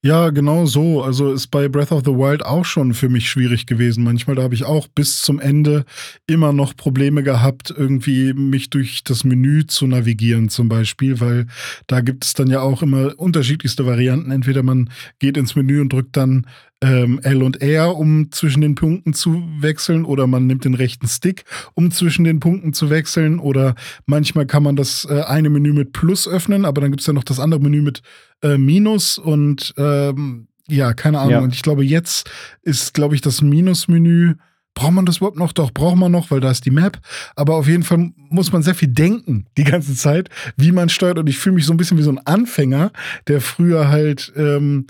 Ja, 0.04 0.30
genau 0.30 0.64
so. 0.64 1.02
Also 1.02 1.32
ist 1.32 1.48
bei 1.48 1.66
Breath 1.68 1.90
of 1.90 2.02
the 2.04 2.12
Wild 2.12 2.44
auch 2.46 2.64
schon 2.64 2.94
für 2.94 3.08
mich 3.08 3.28
schwierig 3.28 3.66
gewesen. 3.66 4.04
Manchmal, 4.04 4.36
da 4.36 4.42
habe 4.44 4.54
ich 4.54 4.64
auch 4.64 4.86
bis 4.86 5.20
zum 5.20 5.40
Ende 5.40 5.84
immer 6.28 6.52
noch 6.52 6.76
Probleme 6.76 7.24
gehabt, 7.24 7.74
irgendwie 7.76 8.32
mich 8.32 8.70
durch 8.70 9.02
das 9.02 9.24
Menü 9.24 9.66
zu 9.66 9.88
navigieren 9.88 10.50
zum 10.50 10.68
Beispiel, 10.68 11.18
weil 11.18 11.46
da 11.88 12.00
gibt 12.00 12.24
es 12.24 12.34
dann 12.34 12.46
ja 12.48 12.60
auch 12.60 12.80
immer 12.82 13.18
unterschiedlichste 13.18 13.86
Varianten. 13.86 14.30
Entweder 14.30 14.62
man 14.62 14.88
geht 15.18 15.36
ins 15.36 15.56
Menü 15.56 15.80
und 15.80 15.92
drückt 15.92 16.16
dann 16.16 16.46
ähm, 16.82 17.20
L 17.22 17.42
und 17.42 17.60
R, 17.60 17.96
um 17.96 18.30
zwischen 18.30 18.60
den 18.60 18.74
Punkten 18.74 19.12
zu 19.12 19.42
wechseln, 19.60 20.04
oder 20.04 20.26
man 20.26 20.46
nimmt 20.46 20.64
den 20.64 20.74
rechten 20.74 21.08
Stick, 21.08 21.44
um 21.74 21.90
zwischen 21.90 22.24
den 22.24 22.40
Punkten 22.40 22.72
zu 22.72 22.90
wechseln, 22.90 23.38
oder 23.40 23.74
manchmal 24.06 24.46
kann 24.46 24.62
man 24.62 24.76
das 24.76 25.06
äh, 25.10 25.22
eine 25.22 25.50
Menü 25.50 25.72
mit 25.72 25.92
Plus 25.92 26.28
öffnen, 26.28 26.64
aber 26.64 26.80
dann 26.80 26.90
gibt 26.90 27.00
es 27.00 27.06
ja 27.06 27.12
noch 27.12 27.24
das 27.24 27.40
andere 27.40 27.60
Menü 27.60 27.82
mit 27.82 28.02
äh, 28.42 28.58
Minus 28.58 29.18
und 29.18 29.74
ähm, 29.76 30.48
ja, 30.68 30.92
keine 30.92 31.18
Ahnung. 31.18 31.32
Ja. 31.32 31.40
Und 31.40 31.54
ich 31.54 31.62
glaube, 31.62 31.84
jetzt 31.84 32.30
ist, 32.62 32.94
glaube 32.94 33.14
ich, 33.14 33.20
das 33.20 33.42
Minusmenü. 33.42 34.34
Braucht 34.74 34.92
man 34.92 35.06
das 35.06 35.16
überhaupt 35.16 35.38
noch? 35.38 35.52
Doch, 35.52 35.72
braucht 35.72 35.96
man 35.96 36.12
noch, 36.12 36.30
weil 36.30 36.40
da 36.40 36.50
ist 36.50 36.64
die 36.64 36.70
Map. 36.70 37.00
Aber 37.34 37.54
auf 37.56 37.66
jeden 37.66 37.82
Fall 37.82 38.12
muss 38.28 38.52
man 38.52 38.62
sehr 38.62 38.76
viel 38.76 38.88
denken 38.88 39.46
die 39.56 39.64
ganze 39.64 39.96
Zeit, 39.96 40.28
wie 40.56 40.70
man 40.70 40.88
steuert. 40.88 41.18
Und 41.18 41.28
ich 41.28 41.38
fühle 41.38 41.56
mich 41.56 41.66
so 41.66 41.72
ein 41.72 41.78
bisschen 41.78 41.98
wie 41.98 42.02
so 42.02 42.12
ein 42.12 42.24
Anfänger, 42.24 42.92
der 43.26 43.40
früher 43.40 43.88
halt, 43.88 44.32
ähm, 44.36 44.86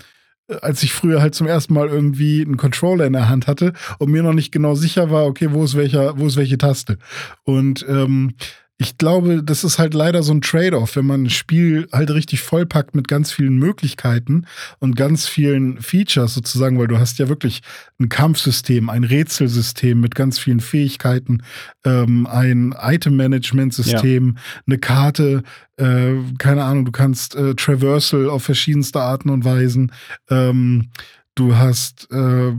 als 0.61 0.83
ich 0.83 0.93
früher 0.93 1.21
halt 1.21 1.35
zum 1.35 1.47
ersten 1.47 1.73
Mal 1.73 1.87
irgendwie 1.87 2.41
einen 2.41 2.57
Controller 2.57 3.05
in 3.05 3.13
der 3.13 3.29
Hand 3.29 3.47
hatte 3.47 3.73
und 3.99 4.11
mir 4.11 4.23
noch 4.23 4.33
nicht 4.33 4.51
genau 4.51 4.75
sicher 4.75 5.11
war, 5.11 5.25
okay, 5.25 5.49
wo 5.51 5.63
ist 5.63 5.75
welcher, 5.75 6.17
wo 6.17 6.27
ist 6.27 6.37
welche 6.37 6.57
Taste. 6.57 6.97
Und 7.43 7.85
ähm, 7.87 8.33
ich 8.81 8.97
glaube, 8.97 9.43
das 9.43 9.65
ist 9.65 9.77
halt 9.77 9.93
leider 9.93 10.23
so 10.23 10.31
ein 10.31 10.39
Trade-off, 10.39 10.95
wenn 10.95 11.05
man 11.05 11.23
ein 11.23 11.29
Spiel 11.29 11.89
halt 11.91 12.11
richtig 12.11 12.41
vollpackt 12.41 12.95
mit 12.95 13.09
ganz 13.09 13.29
vielen 13.29 13.57
Möglichkeiten 13.57 14.45
und 14.79 14.95
ganz 14.95 15.27
vielen 15.27 15.81
Features 15.81 16.33
sozusagen, 16.33 16.79
weil 16.79 16.87
du 16.87 16.97
hast 16.97 17.19
ja 17.19 17.27
wirklich 17.27 17.61
ein 17.99 18.07
Kampfsystem, 18.07 18.89
ein 18.89 19.03
Rätselsystem 19.03 19.99
mit 19.99 20.15
ganz 20.15 20.39
vielen 20.39 20.61
Fähigkeiten, 20.61 21.43
ähm, 21.83 22.25
ein 22.25 22.73
Item-Management-System, 22.81 24.35
ja. 24.37 24.41
eine 24.65 24.77
Karte, 24.77 25.43
äh, 25.75 26.13
keine 26.37 26.63
Ahnung, 26.63 26.85
du 26.85 26.93
kannst 26.93 27.35
äh, 27.35 27.55
Traversal 27.55 28.29
auf 28.29 28.43
verschiedenste 28.43 29.01
Arten 29.01 29.29
und 29.29 29.43
Weisen. 29.43 29.91
Ähm, 30.29 30.91
du 31.35 31.57
hast 31.57 32.09
äh, 32.11 32.53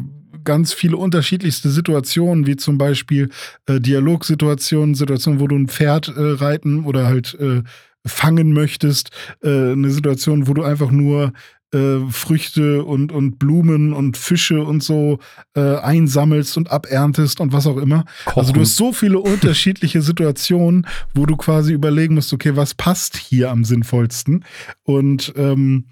ganz 0.45 0.73
viele 0.73 0.97
unterschiedlichste 0.97 1.71
Situationen, 1.71 2.47
wie 2.47 2.57
zum 2.57 2.79
Beispiel 2.79 3.31
äh, 3.67 3.81
Dialogsituationen, 3.81 4.95
Situationen, 4.95 5.41
wo 5.41 5.47
du 5.47 5.57
ein 5.57 5.69
Pferd 5.69 6.09
äh, 6.09 6.13
reiten 6.17 6.85
oder 6.85 7.07
halt 7.07 7.35
äh, 7.41 7.63
fangen 8.07 8.53
möchtest, 8.53 9.11
äh, 9.43 9.73
eine 9.73 9.91
Situation, 9.91 10.49
wo 10.49 10.55
du 10.55 10.63
einfach 10.63 10.91
nur 10.91 11.33
äh, 11.73 12.01
Früchte 12.11 12.85
und, 12.85 13.13
und 13.13 13.39
Blumen 13.39 13.93
und 13.93 14.17
Fische 14.17 14.63
und 14.63 14.83
so 14.83 15.19
äh, 15.55 15.77
einsammelst 15.77 16.57
und 16.57 16.71
aberntest 16.71 17.41
und 17.41 17.53
was 17.53 17.67
auch 17.67 17.77
immer. 17.77 18.05
Kochen. 18.25 18.41
Also 18.41 18.53
du 18.53 18.61
hast 18.61 18.77
so 18.77 18.93
viele 18.93 19.21
unterschiedliche 19.21 20.03
Situationen, 20.03 20.87
wo 21.15 21.27
du 21.27 21.37
quasi 21.37 21.73
überlegen 21.73 22.15
musst, 22.15 22.33
okay, 22.33 22.57
was 22.57 22.75
passt 22.75 23.17
hier 23.17 23.51
am 23.51 23.65
sinnvollsten? 23.65 24.45
Und 24.83 25.33
ähm, 25.37 25.85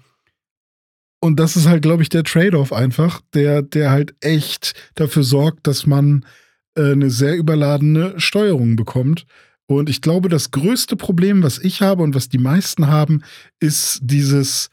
und 1.19 1.39
das 1.39 1.55
ist 1.55 1.67
halt, 1.67 1.81
glaube 1.81 2.03
ich, 2.03 2.09
der 2.09 2.23
Trade-off 2.23 2.71
einfach, 2.71 3.21
der, 3.33 3.61
der 3.61 3.91
halt 3.91 4.15
echt 4.21 4.73
dafür 4.95 5.23
sorgt, 5.23 5.67
dass 5.67 5.85
man 5.85 6.25
äh, 6.75 6.91
eine 6.93 7.09
sehr 7.09 7.35
überladene 7.35 8.19
Steuerung 8.19 8.75
bekommt. 8.75 9.25
Und 9.65 9.89
ich 9.89 10.01
glaube, 10.01 10.29
das 10.29 10.51
größte 10.51 10.95
Problem, 10.95 11.43
was 11.43 11.59
ich 11.59 11.81
habe 11.81 12.03
und 12.03 12.15
was 12.15 12.29
die 12.29 12.37
meisten 12.37 12.87
haben, 12.87 13.23
ist 13.59 13.99
dieses, 14.01 14.69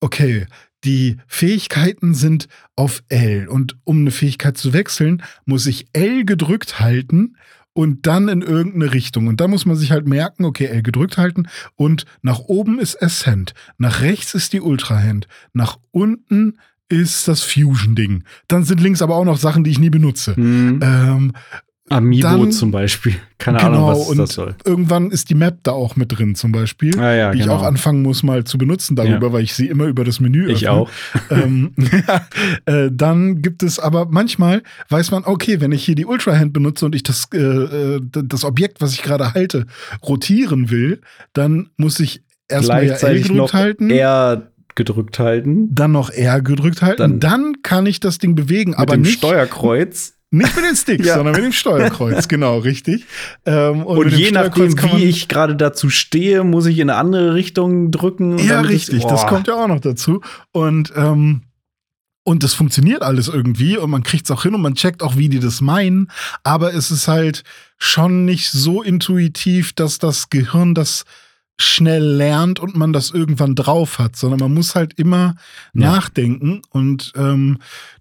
okay, 0.00 0.46
die 0.84 1.16
Fähigkeiten 1.26 2.14
sind 2.14 2.46
auf 2.76 3.02
L 3.08 3.48
und 3.48 3.76
um 3.84 4.00
eine 4.00 4.12
Fähigkeit 4.12 4.56
zu 4.56 4.72
wechseln, 4.72 5.22
muss 5.46 5.66
ich 5.66 5.86
L 5.94 6.24
gedrückt 6.24 6.78
halten 6.78 7.36
und 7.76 8.06
dann 8.06 8.28
in 8.28 8.40
irgendeine 8.40 8.94
Richtung. 8.94 9.26
Und 9.26 9.38
da 9.38 9.48
muss 9.48 9.66
man 9.66 9.76
sich 9.76 9.90
halt 9.90 10.08
merken, 10.08 10.46
okay, 10.46 10.64
L 10.64 10.82
gedrückt 10.82 11.18
halten 11.18 11.46
und 11.74 12.06
nach 12.22 12.38
oben 12.38 12.78
ist 12.78 13.02
Ascent, 13.02 13.52
nach 13.76 14.00
rechts 14.00 14.34
ist 14.34 14.54
die 14.54 14.62
Ultra 14.62 14.98
Hand, 14.98 15.28
nach 15.52 15.78
unten 15.90 16.58
ist 16.88 17.28
das 17.28 17.42
Fusion-Ding. 17.42 18.24
Dann 18.48 18.64
sind 18.64 18.80
links 18.80 19.02
aber 19.02 19.16
auch 19.16 19.26
noch 19.26 19.36
Sachen, 19.36 19.62
die 19.62 19.70
ich 19.70 19.78
nie 19.78 19.90
benutze. 19.90 20.40
Mhm. 20.40 20.80
Ähm, 20.82 21.32
Amiibo 21.88 22.28
dann, 22.28 22.52
zum 22.52 22.70
Beispiel. 22.72 23.14
Keine 23.38 23.58
genau, 23.58 23.88
Ahnung, 23.88 23.88
was 23.88 24.08
und 24.08 24.18
das 24.18 24.30
soll. 24.30 24.56
Irgendwann 24.64 25.10
ist 25.10 25.30
die 25.30 25.34
Map 25.34 25.58
da 25.62 25.72
auch 25.72 25.94
mit 25.94 26.16
drin, 26.16 26.34
zum 26.34 26.50
Beispiel. 26.50 26.98
Ah, 26.98 27.14
ja, 27.14 27.30
die 27.30 27.38
genau. 27.38 27.54
ich 27.54 27.60
auch 27.60 27.64
anfangen 27.64 28.02
muss, 28.02 28.22
mal 28.22 28.44
zu 28.44 28.58
benutzen 28.58 28.96
darüber, 28.96 29.28
ja. 29.28 29.32
weil 29.32 29.42
ich 29.44 29.54
sie 29.54 29.68
immer 29.68 29.84
über 29.84 30.02
das 30.02 30.18
Menü 30.18 30.44
öffne. 30.44 30.52
Ich 30.54 30.68
auch. 30.68 30.90
ähm, 31.30 31.72
äh, 32.64 32.88
dann 32.90 33.42
gibt 33.42 33.62
es 33.62 33.78
aber 33.78 34.06
manchmal, 34.06 34.62
weiß 34.88 35.10
man, 35.12 35.24
okay, 35.24 35.60
wenn 35.60 35.70
ich 35.70 35.84
hier 35.84 35.94
die 35.94 36.06
Ultra 36.06 36.36
Hand 36.36 36.52
benutze 36.52 36.86
und 36.86 36.94
ich 36.94 37.02
das, 37.04 37.28
äh, 37.32 37.38
äh 37.38 38.00
das 38.10 38.44
Objekt, 38.44 38.80
was 38.80 38.92
ich 38.92 39.02
gerade 39.02 39.34
halte, 39.34 39.66
rotieren 40.02 40.70
will, 40.70 41.00
dann 41.34 41.70
muss 41.76 42.00
ich 42.00 42.22
erstmal 42.48 42.86
ja 42.86 42.94
L 42.94 43.22
gedrückt 43.22 43.54
halten. 43.54 43.90
R 43.90 44.50
gedrückt 44.74 45.18
halten. 45.18 45.74
Dann 45.74 45.92
noch 45.92 46.10
R 46.10 46.42
gedrückt 46.42 46.82
halten. 46.82 46.98
Dann, 46.98 47.20
dann 47.20 47.62
kann 47.62 47.86
ich 47.86 48.00
das 48.00 48.18
Ding 48.18 48.34
bewegen, 48.34 48.72
mit 48.72 48.80
aber 48.80 48.96
dem 48.96 49.02
nicht. 49.02 49.18
Steuerkreuz. 49.18 50.15
Nicht 50.30 50.56
mit 50.56 50.64
den 50.64 50.76
Sticks, 50.76 51.06
ja. 51.06 51.14
sondern 51.14 51.34
mit 51.34 51.44
dem 51.44 51.52
Steuerkreuz, 51.52 52.28
genau, 52.28 52.58
richtig. 52.58 53.06
Ähm, 53.44 53.84
und, 53.84 53.98
und 53.98 54.12
je 54.12 54.30
nachdem, 54.32 54.72
wie 54.82 55.04
ich 55.04 55.28
gerade 55.28 55.56
dazu 55.56 55.88
stehe, 55.88 56.44
muss 56.44 56.66
ich 56.66 56.78
in 56.78 56.90
eine 56.90 56.98
andere 56.98 57.34
Richtung 57.34 57.90
drücken. 57.90 58.38
ja, 58.38 58.60
richtig, 58.60 59.02
das, 59.02 59.22
das 59.22 59.26
kommt 59.26 59.46
ja 59.46 59.54
auch 59.54 59.68
noch 59.68 59.80
dazu. 59.80 60.20
Und 60.52 60.92
ähm, 60.96 61.42
und 62.26 62.42
das 62.42 62.54
funktioniert 62.54 63.02
alles 63.02 63.28
irgendwie 63.28 63.78
und 63.78 63.88
man 63.88 64.02
kriegt 64.02 64.24
es 64.24 64.32
auch 64.32 64.42
hin 64.42 64.52
und 64.56 64.60
man 64.60 64.74
checkt 64.74 65.00
auch, 65.00 65.16
wie 65.16 65.28
die 65.28 65.38
das 65.38 65.60
meinen. 65.60 66.10
Aber 66.42 66.74
es 66.74 66.90
ist 66.90 67.06
halt 67.06 67.44
schon 67.78 68.24
nicht 68.24 68.50
so 68.50 68.82
intuitiv, 68.82 69.72
dass 69.74 70.00
das 70.00 70.28
Gehirn 70.28 70.74
das 70.74 71.04
schnell 71.56 72.02
lernt 72.02 72.58
und 72.58 72.74
man 72.76 72.92
das 72.92 73.12
irgendwann 73.12 73.54
drauf 73.54 74.00
hat, 74.00 74.16
sondern 74.16 74.40
man 74.40 74.54
muss 74.54 74.74
halt 74.74 74.94
immer 74.94 75.36
ja. 75.72 75.92
nachdenken 75.92 76.62
und 76.70 77.12
ähm, 77.16 77.58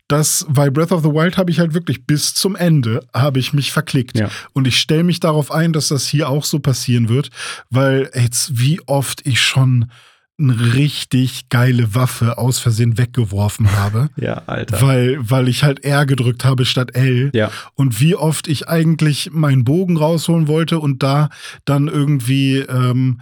das, 0.08 0.46
bei 0.50 0.70
Breath 0.70 0.92
of 0.92 1.04
the 1.04 1.10
Wild 1.10 1.38
habe 1.38 1.50
ich 1.50 1.60
halt 1.60 1.74
wirklich 1.74 2.06
bis 2.06 2.34
zum 2.34 2.56
Ende 2.56 3.06
habe 3.14 3.40
ich 3.40 3.54
mich 3.54 3.72
verklickt. 3.72 4.18
Ja. 4.18 4.30
Und 4.54 4.68
ich 4.68 4.80
stelle 4.80 5.04
mich 5.04 5.20
darauf 5.20 5.52
ein, 5.52 5.74
dass 5.74 5.88
das 5.88 6.08
hier 6.08 6.30
auch 6.30 6.46
so 6.46 6.60
passieren 6.60 7.10
wird, 7.10 7.32
weil 7.70 8.10
jetzt 8.14 8.60
wie 8.60 8.80
oft 8.86 9.26
ich 9.26 9.42
schon 9.42 9.90
eine 10.38 10.74
richtig 10.74 11.48
geile 11.50 11.96
Waffe 11.96 12.38
aus 12.38 12.60
Versehen 12.60 12.98
weggeworfen 12.98 13.72
habe. 13.72 14.10
ja, 14.18 14.44
Alter. 14.48 14.82
Weil, 14.82 15.30
weil 15.30 15.48
ich 15.48 15.64
halt 15.64 15.84
R 15.86 16.06
gedrückt 16.06 16.44
habe 16.44 16.66
statt 16.66 16.94
L. 16.94 17.32
Ja. 17.34 17.52
Und 17.74 18.02
wie 18.02 18.16
oft 18.16 18.48
ich 18.48 18.68
eigentlich 18.68 19.32
meinen 19.32 19.64
Bogen 19.64 19.98
rausholen 19.98 20.48
wollte 20.48 20.80
und 20.80 21.04
da 21.04 21.30
dann 21.64 21.88
irgendwie 21.88 22.58
ähm, 22.58 23.22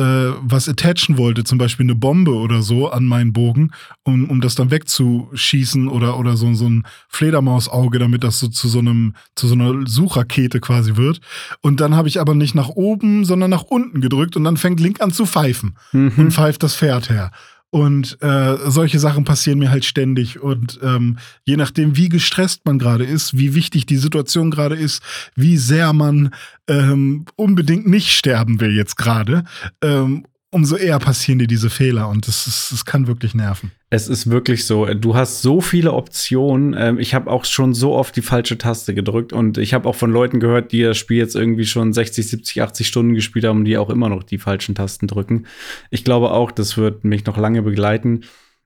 äh, 0.00 0.32
was 0.40 0.66
attachen 0.66 1.18
wollte, 1.18 1.44
zum 1.44 1.58
Beispiel 1.58 1.84
eine 1.84 1.94
Bombe 1.94 2.34
oder 2.34 2.62
so 2.62 2.90
an 2.90 3.04
meinen 3.04 3.34
Bogen, 3.34 3.70
um, 4.02 4.30
um 4.30 4.40
das 4.40 4.54
dann 4.54 4.70
wegzuschießen 4.70 5.88
oder, 5.88 6.18
oder 6.18 6.38
so, 6.38 6.52
so 6.54 6.68
ein 6.68 6.84
Fledermausauge, 7.08 7.98
damit 7.98 8.24
das 8.24 8.40
so 8.40 8.48
zu 8.48 8.68
so 8.68 8.78
einem, 8.78 9.14
zu 9.34 9.46
so 9.46 9.54
einer 9.54 9.86
Suchrakete 9.86 10.58
quasi 10.60 10.96
wird. 10.96 11.20
Und 11.60 11.80
dann 11.80 11.94
habe 11.94 12.08
ich 12.08 12.18
aber 12.18 12.34
nicht 12.34 12.54
nach 12.54 12.70
oben, 12.70 13.26
sondern 13.26 13.50
nach 13.50 13.64
unten 13.64 14.00
gedrückt 14.00 14.36
und 14.36 14.44
dann 14.44 14.56
fängt 14.56 14.80
Link 14.80 15.02
an 15.02 15.12
zu 15.12 15.26
pfeifen 15.26 15.76
mhm. 15.92 16.12
und 16.16 16.32
pfeift 16.32 16.62
das 16.62 16.74
Pferd 16.74 17.10
her. 17.10 17.30
Und 17.70 18.20
äh, 18.20 18.56
solche 18.66 18.98
Sachen 18.98 19.24
passieren 19.24 19.60
mir 19.60 19.70
halt 19.70 19.84
ständig. 19.84 20.40
Und 20.40 20.80
ähm, 20.82 21.18
je 21.44 21.56
nachdem, 21.56 21.96
wie 21.96 22.08
gestresst 22.08 22.64
man 22.64 22.78
gerade 22.80 23.04
ist, 23.04 23.38
wie 23.38 23.54
wichtig 23.54 23.86
die 23.86 23.96
Situation 23.96 24.50
gerade 24.50 24.74
ist, 24.74 25.02
wie 25.36 25.56
sehr 25.56 25.92
man 25.92 26.34
ähm, 26.66 27.26
unbedingt 27.36 27.86
nicht 27.86 28.10
sterben 28.10 28.60
will 28.60 28.74
jetzt 28.74 28.96
gerade, 28.96 29.44
ähm, 29.82 30.26
umso 30.50 30.74
eher 30.74 30.98
passieren 30.98 31.38
dir 31.38 31.46
diese 31.46 31.70
Fehler 31.70 32.08
und 32.08 32.26
das, 32.26 32.48
ist, 32.48 32.72
das 32.72 32.84
kann 32.84 33.06
wirklich 33.06 33.34
nerven. 33.34 33.70
Es 33.92 34.06
ist 34.06 34.30
wirklich 34.30 34.66
so. 34.66 34.86
Du 34.86 35.16
hast 35.16 35.42
so 35.42 35.60
viele 35.60 35.92
Optionen. 35.92 36.76
Ähm, 36.78 37.00
ich 37.00 37.12
habe 37.12 37.28
auch 37.28 37.44
schon 37.44 37.74
so 37.74 37.94
oft 37.94 38.14
die 38.14 38.22
falsche 38.22 38.56
Taste 38.56 38.94
gedrückt 38.94 39.32
und 39.32 39.58
ich 39.58 39.74
habe 39.74 39.88
auch 39.88 39.96
von 39.96 40.12
Leuten 40.12 40.38
gehört, 40.38 40.70
die 40.70 40.82
das 40.82 40.96
Spiel 40.96 41.16
jetzt 41.16 41.34
irgendwie 41.34 41.66
schon 41.66 41.92
60, 41.92 42.28
70, 42.28 42.62
80 42.62 42.86
Stunden 42.86 43.14
gespielt 43.14 43.44
haben, 43.44 43.64
die 43.64 43.76
auch 43.76 43.90
immer 43.90 44.08
noch 44.08 44.22
die 44.22 44.38
falschen 44.38 44.76
Tasten 44.76 45.08
drücken. 45.08 45.46
Ich 45.90 46.04
glaube 46.04 46.30
auch, 46.30 46.52
das 46.52 46.76
wird 46.76 47.02
mich 47.02 47.26
noch 47.26 47.36
lange 47.36 47.62
begleiten. 47.62 48.22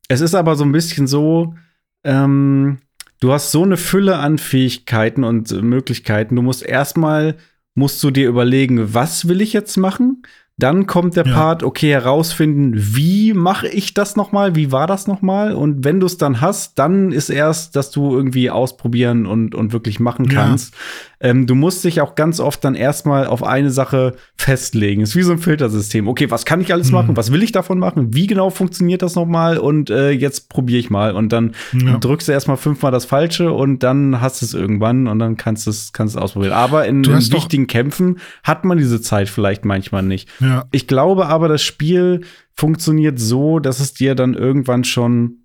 Es 0.09 0.21
ist 0.21 0.35
aber 0.35 0.57
so 0.57 0.65
ein 0.65 0.73
bisschen 0.73 1.07
so, 1.07 1.55
ähm, 2.05 2.79
du 3.21 3.33
hast 3.33 3.51
so 3.51 3.63
eine 3.63 3.79
Fülle 3.79 4.19
an 4.19 4.37
Fähigkeiten 4.37 5.25
und 5.25 5.51
Möglichkeiten. 5.63 6.37
Du 6.37 6.43
musst 6.43 6.63
erstmal 6.63 7.37
musst 7.75 8.03
du 8.05 8.11
dir 8.11 8.29
überlegen, 8.29 8.95
was 8.95 9.27
will 9.27 9.41
ich 9.41 9.53
jetzt 9.53 9.77
machen? 9.77 10.23
Dann 10.57 10.87
kommt 10.87 11.17
der 11.17 11.27
ja. 11.27 11.35
Part, 11.35 11.63
okay, 11.65 11.91
herausfinden, 11.91 12.75
wie 12.77 13.33
mache 13.33 13.67
ich 13.67 13.93
das 13.93 14.15
nochmal, 14.15 14.55
wie 14.55 14.71
war 14.71 14.87
das 14.87 15.09
nochmal? 15.09 15.53
Und 15.53 15.85
wenn 15.85 15.99
du 15.99 16.07
es 16.07 16.17
dann 16.17 16.41
hast, 16.41 16.79
dann 16.79 17.11
ist 17.11 17.29
erst, 17.29 17.75
dass 17.75 17.91
du 17.91 18.15
irgendwie 18.15 18.51
ausprobieren 18.51 19.27
und, 19.27 19.57
und 19.57 19.73
wirklich 19.73 19.99
machen 19.99 20.29
kannst. 20.29 20.75
Ähm, 21.21 21.47
du 21.47 21.55
musst 21.55 21.85
dich 21.85 22.01
auch 22.01 22.15
ganz 22.15 22.41
oft 22.41 22.65
dann 22.65 22.75
erstmal 22.75 23.27
auf 23.27 23.43
eine 23.43 23.71
Sache 23.71 24.15
festlegen. 24.37 25.03
Ist 25.03 25.17
wie 25.17 25.23
so 25.23 25.33
ein 25.33 25.39
Filtersystem. 25.39 26.09
Okay, 26.09 26.31
was 26.31 26.45
kann 26.45 26.61
ich 26.61 26.73
alles 26.73 26.89
mhm. 26.89 26.95
machen? 26.95 27.17
Was 27.17 27.33
will 27.33 27.43
ich 27.43 27.53
davon 27.53 27.79
machen? 27.79 28.15
Wie 28.15 28.27
genau 28.27 28.51
funktioniert 28.51 29.03
das 29.03 29.15
nochmal? 29.15 29.59
Und 29.59 29.91
äh, 29.91 30.11
jetzt 30.11 30.49
probiere 30.49 30.81
ich 30.81 30.91
mal. 30.91 31.15
Und 31.15 31.33
dann 31.33 31.55
ja. 31.73 31.99
drückst 31.99 32.29
du 32.29 32.33
erstmal 32.33 32.57
fünfmal 32.57 32.93
das 32.93 33.05
Falsche 33.05 33.53
und 33.53 33.83
dann 33.83 34.21
hast 34.21 34.43
du 34.43 34.47
es 34.47 34.55
irgendwann 34.55 35.07
und 35.07 35.19
dann 35.19 35.37
kannst 35.37 35.67
du 35.67 35.71
es 35.71 35.93
kannst 35.93 36.19
ausprobieren. 36.19 36.53
Aber 36.53 36.87
in, 36.87 37.05
in 37.05 37.33
wichtigen 37.33 37.67
Kämpfen 37.67 38.19
hat 38.43 38.65
man 38.65 38.79
diese 38.79 39.01
Zeit 39.01 39.29
vielleicht 39.29 39.65
manchmal 39.65 40.03
nicht. 40.03 40.29
Ja. 40.41 40.67
Ich 40.73 40.87
glaube 40.87 41.27
aber, 41.27 41.49
das 41.49 41.63
Spiel 41.63 42.23
funktioniert 42.55 43.19
so, 43.19 43.59
dass 43.59 43.81
es 43.81 43.95
dir 43.95 44.15
dann 44.15 44.35
irgendwann 44.35 44.85
schon, 44.85 45.39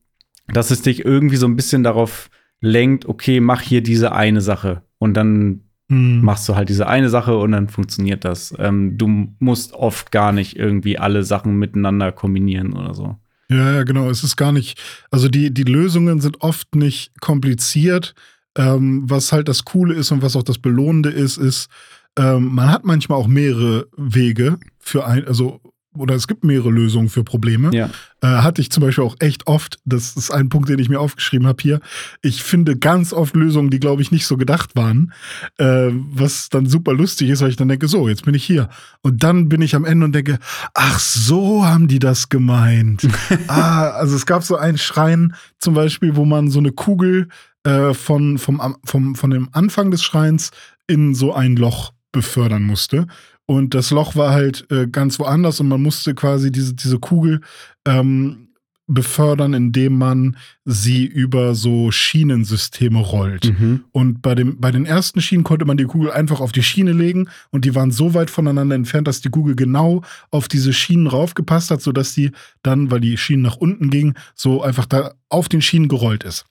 dass 0.47 0.71
es 0.71 0.81
dich 0.81 1.05
irgendwie 1.05 1.37
so 1.37 1.47
ein 1.47 1.55
bisschen 1.55 1.83
darauf 1.83 2.29
lenkt, 2.61 3.05
okay, 3.05 3.39
mach 3.39 3.61
hier 3.61 3.81
diese 3.81 4.11
eine 4.11 4.41
Sache. 4.41 4.83
Und 4.97 5.13
dann 5.15 5.61
hm. 5.89 6.21
machst 6.21 6.47
du 6.47 6.55
halt 6.55 6.69
diese 6.69 6.87
eine 6.87 7.09
Sache 7.09 7.37
und 7.37 7.51
dann 7.51 7.69
funktioniert 7.69 8.25
das. 8.25 8.53
Ähm, 8.59 8.97
du 8.97 9.33
musst 9.39 9.73
oft 9.73 10.11
gar 10.11 10.31
nicht 10.31 10.57
irgendwie 10.57 10.97
alle 10.97 11.23
Sachen 11.23 11.57
miteinander 11.57 12.11
kombinieren 12.11 12.73
oder 12.73 12.93
so. 12.93 13.17
Ja, 13.49 13.73
ja, 13.73 13.83
genau. 13.83 14.09
Es 14.09 14.23
ist 14.23 14.35
gar 14.35 14.51
nicht, 14.51 14.79
also 15.09 15.27
die, 15.27 15.51
die 15.53 15.63
Lösungen 15.63 16.21
sind 16.21 16.41
oft 16.41 16.75
nicht 16.75 17.19
kompliziert. 17.19 18.13
Ähm, 18.57 19.03
was 19.05 19.31
halt 19.31 19.47
das 19.47 19.63
Coole 19.65 19.93
ist 19.93 20.11
und 20.11 20.21
was 20.21 20.35
auch 20.35 20.43
das 20.43 20.57
Belohnende 20.57 21.09
ist, 21.09 21.37
ist, 21.37 21.69
ähm, 22.17 22.53
man 22.53 22.71
hat 22.71 22.83
manchmal 22.83 23.17
auch 23.17 23.27
mehrere 23.27 23.87
Wege 23.95 24.57
für 24.79 25.05
ein, 25.05 25.25
also 25.27 25.61
oder 25.99 26.15
es 26.15 26.27
gibt 26.27 26.43
mehrere 26.43 26.69
Lösungen 26.69 27.09
für 27.09 27.23
Probleme. 27.23 27.69
Ja. 27.73 27.89
Äh, 28.21 28.27
hatte 28.27 28.61
ich 28.61 28.71
zum 28.71 28.81
Beispiel 28.81 29.03
auch 29.03 29.15
echt 29.19 29.47
oft. 29.47 29.77
Das 29.85 30.15
ist 30.15 30.31
ein 30.31 30.49
Punkt, 30.49 30.69
den 30.69 30.79
ich 30.79 30.89
mir 30.89 30.99
aufgeschrieben 30.99 31.47
habe 31.47 31.61
hier. 31.61 31.79
Ich 32.21 32.43
finde 32.43 32.77
ganz 32.77 33.13
oft 33.13 33.35
Lösungen, 33.35 33.69
die, 33.69 33.79
glaube 33.79 34.01
ich, 34.01 34.11
nicht 34.11 34.25
so 34.25 34.37
gedacht 34.37 34.75
waren. 34.75 35.13
Äh, 35.57 35.89
was 35.91 36.49
dann 36.49 36.65
super 36.65 36.93
lustig 36.93 37.29
ist, 37.29 37.41
weil 37.41 37.49
ich 37.49 37.55
dann 37.55 37.67
denke, 37.67 37.87
so, 37.87 38.07
jetzt 38.07 38.25
bin 38.25 38.33
ich 38.33 38.43
hier. 38.43 38.69
Und 39.01 39.23
dann 39.23 39.49
bin 39.49 39.61
ich 39.61 39.75
am 39.75 39.85
Ende 39.85 40.05
und 40.05 40.13
denke, 40.13 40.39
ach, 40.73 40.99
so 40.99 41.65
haben 41.65 41.87
die 41.87 41.99
das 41.99 42.29
gemeint. 42.29 43.07
ah, 43.47 43.89
also 43.89 44.15
es 44.15 44.25
gab 44.25 44.43
so 44.43 44.55
einen 44.55 44.77
Schrein 44.77 45.35
zum 45.59 45.73
Beispiel, 45.73 46.15
wo 46.15 46.25
man 46.25 46.49
so 46.49 46.59
eine 46.59 46.71
Kugel 46.71 47.27
äh, 47.63 47.93
von, 47.93 48.37
vom, 48.37 48.75
vom, 48.85 49.15
von 49.15 49.29
dem 49.29 49.49
Anfang 49.51 49.91
des 49.91 50.03
Schreins 50.03 50.51
in 50.87 51.13
so 51.13 51.33
ein 51.33 51.55
Loch 51.55 51.91
befördern 52.11 52.63
musste. 52.63 53.07
Und 53.49 53.73
das 53.73 53.89
Loch 53.89 54.15
war 54.15 54.31
halt 54.31 54.67
äh, 54.69 54.85
ganz 54.85 55.17
woanders 55.17 55.59
und 55.59 55.69
man 55.69 55.81
musste 55.81 56.13
quasi 56.13 56.51
diese, 56.51 56.75
diese 56.75 56.99
Kugel 56.99 57.41
ähm, 57.83 58.49
befördern, 58.85 59.55
indem 59.55 59.97
man 59.97 60.37
sie 60.65 61.07
über 61.07 61.55
so 61.55 61.89
Schienensysteme 61.89 62.99
rollt. 62.99 63.45
Mhm. 63.45 63.85
Und 63.91 64.21
bei, 64.21 64.35
dem, 64.35 64.59
bei 64.59 64.69
den 64.69 64.85
ersten 64.85 65.19
Schienen 65.19 65.43
konnte 65.43 65.65
man 65.65 65.77
die 65.77 65.85
Kugel 65.85 66.11
einfach 66.11 66.41
auf 66.41 66.51
die 66.51 66.61
Schiene 66.61 66.91
legen 66.91 67.27
und 67.49 67.65
die 67.65 67.73
waren 67.73 67.89
so 67.89 68.13
weit 68.13 68.29
voneinander 68.29 68.75
entfernt, 68.75 69.07
dass 69.07 69.21
die 69.21 69.31
Kugel 69.31 69.55
genau 69.55 70.03
auf 70.29 70.47
diese 70.47 70.71
Schienen 70.71 71.07
raufgepasst 71.07 71.71
hat, 71.71 71.81
sodass 71.81 72.13
die 72.13 72.29
dann, 72.61 72.91
weil 72.91 72.99
die 72.99 73.17
Schienen 73.17 73.41
nach 73.41 73.57
unten 73.57 73.89
gingen, 73.89 74.13
so 74.35 74.61
einfach 74.61 74.85
da 74.85 75.15
auf 75.27 75.49
den 75.49 75.63
Schienen 75.63 75.87
gerollt 75.87 76.23
ist. 76.23 76.45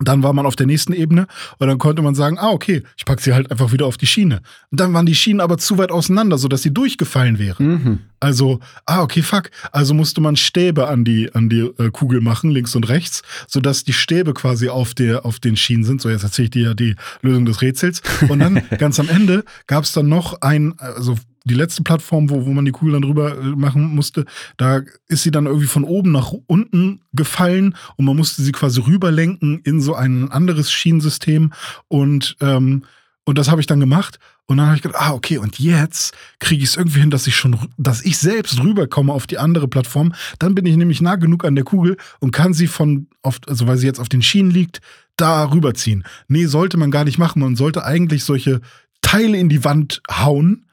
Dann 0.00 0.22
war 0.22 0.32
man 0.32 0.46
auf 0.46 0.56
der 0.56 0.66
nächsten 0.66 0.92
Ebene 0.92 1.26
und 1.58 1.68
dann 1.68 1.78
konnte 1.78 2.02
man 2.02 2.14
sagen, 2.14 2.38
ah, 2.38 2.50
okay, 2.50 2.82
ich 2.96 3.04
packe 3.04 3.22
sie 3.22 3.34
halt 3.34 3.50
einfach 3.50 3.72
wieder 3.72 3.86
auf 3.86 3.96
die 3.96 4.06
Schiene. 4.06 4.40
Und 4.70 4.80
dann 4.80 4.92
waren 4.94 5.06
die 5.06 5.14
Schienen 5.14 5.40
aber 5.40 5.58
zu 5.58 5.78
weit 5.78 5.90
auseinander, 5.90 6.38
sodass 6.38 6.62
sie 6.62 6.72
durchgefallen 6.72 7.38
wären. 7.38 7.66
Mhm. 7.66 7.98
Also, 8.20 8.60
ah, 8.84 9.02
okay, 9.02 9.22
fuck. 9.22 9.50
Also 9.72 9.94
musste 9.94 10.20
man 10.20 10.36
Stäbe 10.36 10.88
an 10.88 11.04
die, 11.04 11.34
an 11.34 11.48
die 11.48 11.70
äh, 11.78 11.90
Kugel 11.90 12.20
machen, 12.20 12.50
links 12.50 12.76
und 12.76 12.88
rechts, 12.88 13.22
sodass 13.46 13.84
die 13.84 13.94
Stäbe 13.94 14.34
quasi 14.34 14.68
auf, 14.68 14.94
der, 14.94 15.24
auf 15.24 15.38
den 15.38 15.56
Schienen 15.56 15.84
sind. 15.84 16.02
So, 16.02 16.10
jetzt 16.10 16.22
erzähle 16.22 16.44
ich 16.44 16.50
dir 16.50 16.62
ja 16.68 16.74
die 16.74 16.96
Lösung 17.22 17.46
des 17.46 17.62
Rätsels. 17.62 18.02
Und 18.28 18.40
dann 18.40 18.62
ganz 18.78 19.00
am 19.00 19.08
Ende 19.08 19.44
gab 19.66 19.84
es 19.84 19.92
dann 19.92 20.08
noch 20.08 20.42
ein, 20.42 20.74
also 20.78 21.16
die 21.44 21.54
letzte 21.54 21.82
Plattform, 21.82 22.30
wo, 22.30 22.46
wo 22.46 22.50
man 22.50 22.64
die 22.64 22.72
Kugel 22.72 22.92
dann 22.92 23.02
drüber 23.02 23.38
äh, 23.38 23.44
machen 23.44 23.94
musste, 23.94 24.24
da 24.56 24.82
ist 25.08 25.22
sie 25.22 25.30
dann 25.30 25.46
irgendwie 25.46 25.66
von 25.66 25.84
oben 25.84 26.12
nach 26.12 26.32
unten 26.46 27.00
gefallen 27.12 27.76
und 27.96 28.04
man 28.04 28.16
musste 28.16 28.42
sie 28.42 28.52
quasi 28.52 28.80
rüberlenken 28.80 29.60
in 29.60 29.80
so 29.80 29.94
ein 29.94 30.30
anderes 30.30 30.70
Schienensystem 30.70 31.52
und, 31.88 32.36
ähm, 32.40 32.84
und 33.24 33.38
das 33.38 33.50
habe 33.50 33.60
ich 33.60 33.66
dann 33.66 33.80
gemacht. 33.80 34.18
Und 34.46 34.56
dann 34.56 34.66
habe 34.66 34.74
ich 34.74 34.82
gedacht, 34.82 35.00
ah, 35.00 35.12
okay, 35.12 35.38
und 35.38 35.60
jetzt 35.60 36.12
kriege 36.40 36.64
ich 36.64 36.70
es 36.70 36.76
irgendwie 36.76 36.98
hin, 36.98 37.10
dass 37.10 37.28
ich 37.28 37.36
schon, 37.36 37.56
dass 37.78 38.04
ich 38.04 38.18
selbst 38.18 38.60
rüberkomme 38.60 39.12
auf 39.12 39.28
die 39.28 39.38
andere 39.38 39.68
Plattform. 39.68 40.12
Dann 40.40 40.56
bin 40.56 40.66
ich 40.66 40.76
nämlich 40.76 41.00
nah 41.00 41.14
genug 41.14 41.44
an 41.44 41.54
der 41.54 41.62
Kugel 41.62 41.96
und 42.18 42.32
kann 42.32 42.52
sie 42.52 42.66
von, 42.66 43.06
auf, 43.22 43.38
also 43.46 43.68
weil 43.68 43.76
sie 43.76 43.86
jetzt 43.86 44.00
auf 44.00 44.08
den 44.08 44.22
Schienen 44.22 44.50
liegt, 44.50 44.80
da 45.16 45.44
rüberziehen. 45.44 46.02
Nee, 46.26 46.46
sollte 46.46 46.78
man 46.78 46.90
gar 46.90 47.04
nicht 47.04 47.16
machen. 47.16 47.42
Man 47.42 47.54
sollte 47.54 47.84
eigentlich 47.84 48.24
solche 48.24 48.60
Teile 49.02 49.38
in 49.38 49.48
die 49.48 49.62
Wand 49.62 50.02
hauen, 50.10 50.66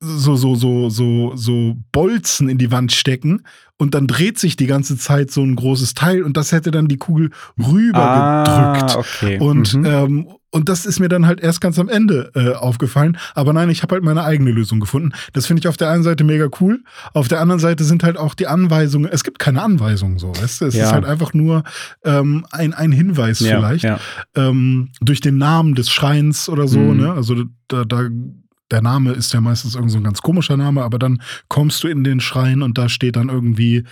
so, 0.00 0.36
so, 0.36 0.54
so, 0.54 0.90
so, 0.90 1.32
so 1.34 1.76
Bolzen 1.92 2.48
in 2.48 2.58
die 2.58 2.70
Wand 2.70 2.92
stecken 2.92 3.42
und 3.78 3.94
dann 3.94 4.06
dreht 4.06 4.38
sich 4.38 4.56
die 4.56 4.66
ganze 4.66 4.98
Zeit 4.98 5.30
so 5.30 5.42
ein 5.42 5.56
großes 5.56 5.94
Teil 5.94 6.22
und 6.24 6.36
das 6.36 6.52
hätte 6.52 6.70
dann 6.70 6.88
die 6.88 6.98
Kugel 6.98 7.30
rübergedrückt. 7.58 8.90
Ah, 8.90 8.98
okay. 8.98 9.38
Und, 9.38 9.72
Mhm. 9.74 9.84
ähm, 9.86 10.28
und 10.50 10.68
das 10.68 10.84
ist 10.84 11.00
mir 11.00 11.08
dann 11.08 11.24
halt 11.26 11.40
erst 11.40 11.62
ganz 11.62 11.78
am 11.78 11.88
Ende 11.88 12.30
äh, 12.34 12.52
aufgefallen. 12.52 13.16
Aber 13.34 13.54
nein, 13.54 13.70
ich 13.70 13.82
habe 13.82 13.94
halt 13.94 14.04
meine 14.04 14.22
eigene 14.24 14.50
Lösung 14.50 14.78
gefunden. 14.80 15.12
Das 15.32 15.46
finde 15.46 15.60
ich 15.60 15.68
auf 15.68 15.78
der 15.78 15.88
einen 15.90 16.02
Seite 16.02 16.24
mega 16.24 16.48
cool. 16.60 16.84
Auf 17.14 17.28
der 17.28 17.40
anderen 17.40 17.58
Seite 17.58 17.84
sind 17.84 18.02
halt 18.04 18.18
auch 18.18 18.34
die 18.34 18.46
Anweisungen. 18.46 19.10
Es 19.10 19.24
gibt 19.24 19.38
keine 19.38 19.62
Anweisungen 19.62 20.18
so. 20.18 20.28
Weißt 20.36 20.60
du? 20.60 20.66
Es 20.66 20.74
Ja. 20.74 20.84
ist 20.84 20.92
halt 20.92 21.06
einfach 21.06 21.32
nur 21.32 21.62
ähm, 22.04 22.44
ein, 22.50 22.74
ein 22.74 22.92
Hinweis 22.92 23.40
ja, 23.40 23.56
vielleicht 23.56 23.84
Ja. 23.84 23.98
ähm, 24.36 24.90
durch 25.00 25.22
den 25.22 25.38
Namen 25.38 25.74
des 25.74 25.90
Schreins 25.90 26.50
oder 26.50 26.68
so, 26.68 26.78
Mhm. 26.78 26.96
ne? 26.98 27.12
Also 27.14 27.44
da, 27.68 27.84
da 27.86 28.08
der 28.72 28.82
Name 28.82 29.12
ist 29.12 29.32
ja 29.32 29.40
meistens 29.40 29.76
irgend 29.76 29.92
so 29.92 29.98
ein 29.98 30.04
ganz 30.04 30.20
komischer 30.22 30.56
Name, 30.56 30.82
aber 30.82 30.98
dann 30.98 31.22
kommst 31.48 31.84
du 31.84 31.88
in 31.88 32.02
den 32.02 32.18
Schrein 32.20 32.62
und 32.62 32.76
da 32.78 32.88
steht 32.88 33.14
dann 33.14 33.28
irgendwie 33.28 33.84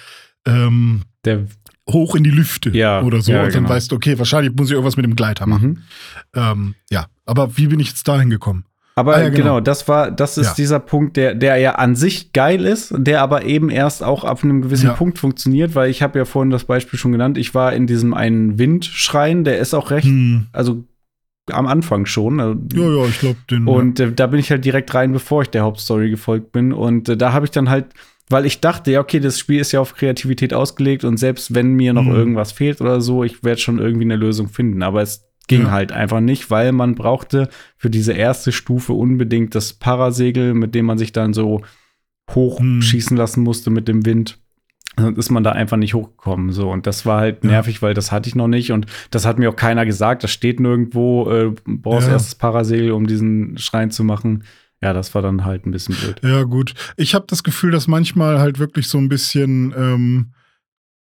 ähm, 0.46 1.02
Der, 1.24 1.46
hoch 1.88 2.14
in 2.16 2.24
die 2.24 2.30
Lüfte 2.30 2.70
Ja, 2.70 3.02
oder 3.02 3.20
so. 3.20 3.30
ja, 3.32 3.40
und 3.44 3.54
dann 3.54 3.62
genau. 3.64 3.68
weißt 3.74 3.92
du, 3.92 3.96
okay, 3.96 4.18
wahrscheinlich 4.18 4.54
muss 4.56 4.68
ich 4.68 4.72
irgendwas 4.72 4.96
mit 4.96 5.04
dem 5.04 5.14
Gleiter 5.16 5.46
machen. 5.46 5.68
mhm. 5.68 6.40
Ähm, 6.40 6.74
ja, 6.90 7.06
aber 7.26 7.56
wie 7.56 7.66
bin 7.68 7.78
ich 7.78 7.88
jetzt 7.88 8.08
dahin 8.08 8.30
gekommen? 8.30 8.64
Aber 8.96 9.14
Ah, 9.14 9.20
ja, 9.20 9.28
genau. 9.28 9.36
genau. 9.36 9.60
das 9.60 9.86
war, 9.88 10.10
das 10.10 10.36
ist 10.36 10.46
Ja. 10.48 10.54
dieser 10.54 10.78
Punkt, 10.80 11.16
der, 11.16 11.34
der 11.34 11.56
ja 11.58 11.76
an 11.76 11.94
sich 11.96 12.32
geil 12.32 12.64
ist, 12.66 12.92
der 12.96 13.22
aber 13.22 13.44
eben 13.44 13.70
erst 13.70 14.02
auch 14.02 14.24
ab 14.24 14.42
einem 14.42 14.62
gewissen 14.62 14.86
Ja. 14.88 14.92
Punkt 14.94 15.18
funktioniert, 15.18 15.74
weil 15.74 15.90
ich 15.90 16.02
habe 16.02 16.18
ja 16.18 16.24
vorhin 16.24 16.50
das 16.50 16.64
Beispiel 16.64 16.98
schon 16.98 17.12
genannt. 17.12 17.38
Ich 17.38 17.54
war 17.54 17.72
in 17.72 17.86
diesem 17.86 18.12
einen 18.14 18.58
Windschrein, 18.58 19.44
der 19.44 19.58
ist 19.58 19.74
auch 19.74 19.90
recht, 19.90 20.06
Hm. 20.06 20.46
also 20.52 20.84
am 21.52 21.66
Anfang 21.66 22.06
schon. 22.06 22.40
also- 22.40 22.58
Ja, 22.74 22.88
ja, 23.02 23.04
ich 23.08 23.18
glaube, 23.20 23.36
den. 23.50 23.66
Und 23.66 24.00
äh, 24.00 24.12
da 24.12 24.26
bin 24.26 24.40
ich 24.40 24.50
halt 24.50 24.64
direkt 24.64 24.94
rein, 24.94 25.12
bevor 25.12 25.42
ich 25.42 25.48
der 25.50 25.62
Hauptstory 25.62 26.10
gefolgt 26.10 26.52
bin. 26.52 26.72
Und 26.72 27.08
äh, 27.08 27.16
da 27.16 27.32
habe 27.32 27.44
ich 27.46 27.50
dann 27.50 27.68
halt, 27.70 27.86
weil 28.28 28.46
ich 28.46 28.60
dachte, 28.60 28.90
ja, 28.92 29.00
okay, 29.00 29.20
das 29.20 29.38
Spiel 29.38 29.60
ist 29.60 29.72
ja 29.72 29.80
auf 29.80 29.94
Kreativität 29.94 30.54
ausgelegt 30.54 31.04
und 31.04 31.16
selbst 31.16 31.54
wenn 31.54 31.72
mir 31.74 31.92
noch 31.92 32.04
Mhm. 32.04 32.14
irgendwas 32.14 32.52
fehlt 32.52 32.80
oder 32.80 33.00
so, 33.00 33.24
ich 33.24 33.42
werde 33.42 33.60
schon 33.60 33.78
irgendwie 33.78 34.04
eine 34.04 34.16
Lösung 34.16 34.48
finden. 34.48 34.82
Aber 34.82 35.02
es 35.02 35.26
ging 35.48 35.62
Ja. 35.62 35.70
halt 35.72 35.90
einfach 35.90 36.20
nicht, 36.20 36.48
weil 36.50 36.70
man 36.70 36.94
brauchte 36.94 37.48
für 37.76 37.90
diese 37.90 38.12
erste 38.12 38.52
Stufe 38.52 38.92
unbedingt 38.92 39.54
das 39.56 39.72
Parasegel, 39.72 40.54
mit 40.54 40.74
dem 40.76 40.86
man 40.86 40.96
sich 40.98 41.10
dann 41.12 41.32
so 41.34 41.62
hochschießen 42.30 43.16
lassen 43.16 43.42
musste 43.42 43.70
mit 43.70 43.88
dem 43.88 44.06
Wind. 44.06 44.38
Sonst 44.98 45.18
ist 45.18 45.30
man 45.30 45.44
da 45.44 45.52
einfach 45.52 45.76
nicht 45.76 45.94
hochgekommen. 45.94 46.52
So. 46.52 46.70
Und 46.70 46.86
das 46.86 47.06
war 47.06 47.20
halt 47.20 47.44
Ja. 47.44 47.50
nervig, 47.50 47.80
weil 47.82 47.94
das 47.94 48.12
hatte 48.12 48.28
ich 48.28 48.34
noch 48.34 48.48
nicht. 48.48 48.72
Und 48.72 48.86
das 49.10 49.24
hat 49.26 49.38
mir 49.38 49.48
auch 49.50 49.56
keiner 49.56 49.86
gesagt. 49.86 50.24
Das 50.24 50.30
steht 50.30 50.60
nirgendwo. 50.60 51.30
Äh, 51.30 51.54
brauchst 51.66 52.08
Ja. 52.08 52.14
erst 52.14 52.26
das 52.26 52.34
Parasegel, 52.34 52.90
um 52.92 53.06
diesen 53.06 53.56
Schrein 53.58 53.90
zu 53.90 54.04
machen. 54.04 54.44
Ja, 54.82 54.92
das 54.92 55.14
war 55.14 55.22
dann 55.22 55.44
halt 55.44 55.66
ein 55.66 55.70
bisschen 55.70 55.94
blöd. 55.94 56.20
Ja, 56.22 56.42
gut. 56.44 56.74
Ich 56.96 57.14
habe 57.14 57.26
das 57.28 57.42
Gefühl, 57.42 57.70
dass 57.70 57.86
manchmal 57.86 58.40
halt 58.40 58.58
wirklich 58.58 58.88
so 58.88 58.98
ein 58.98 59.08
bisschen, 59.10 59.72
ähm, 59.76 60.32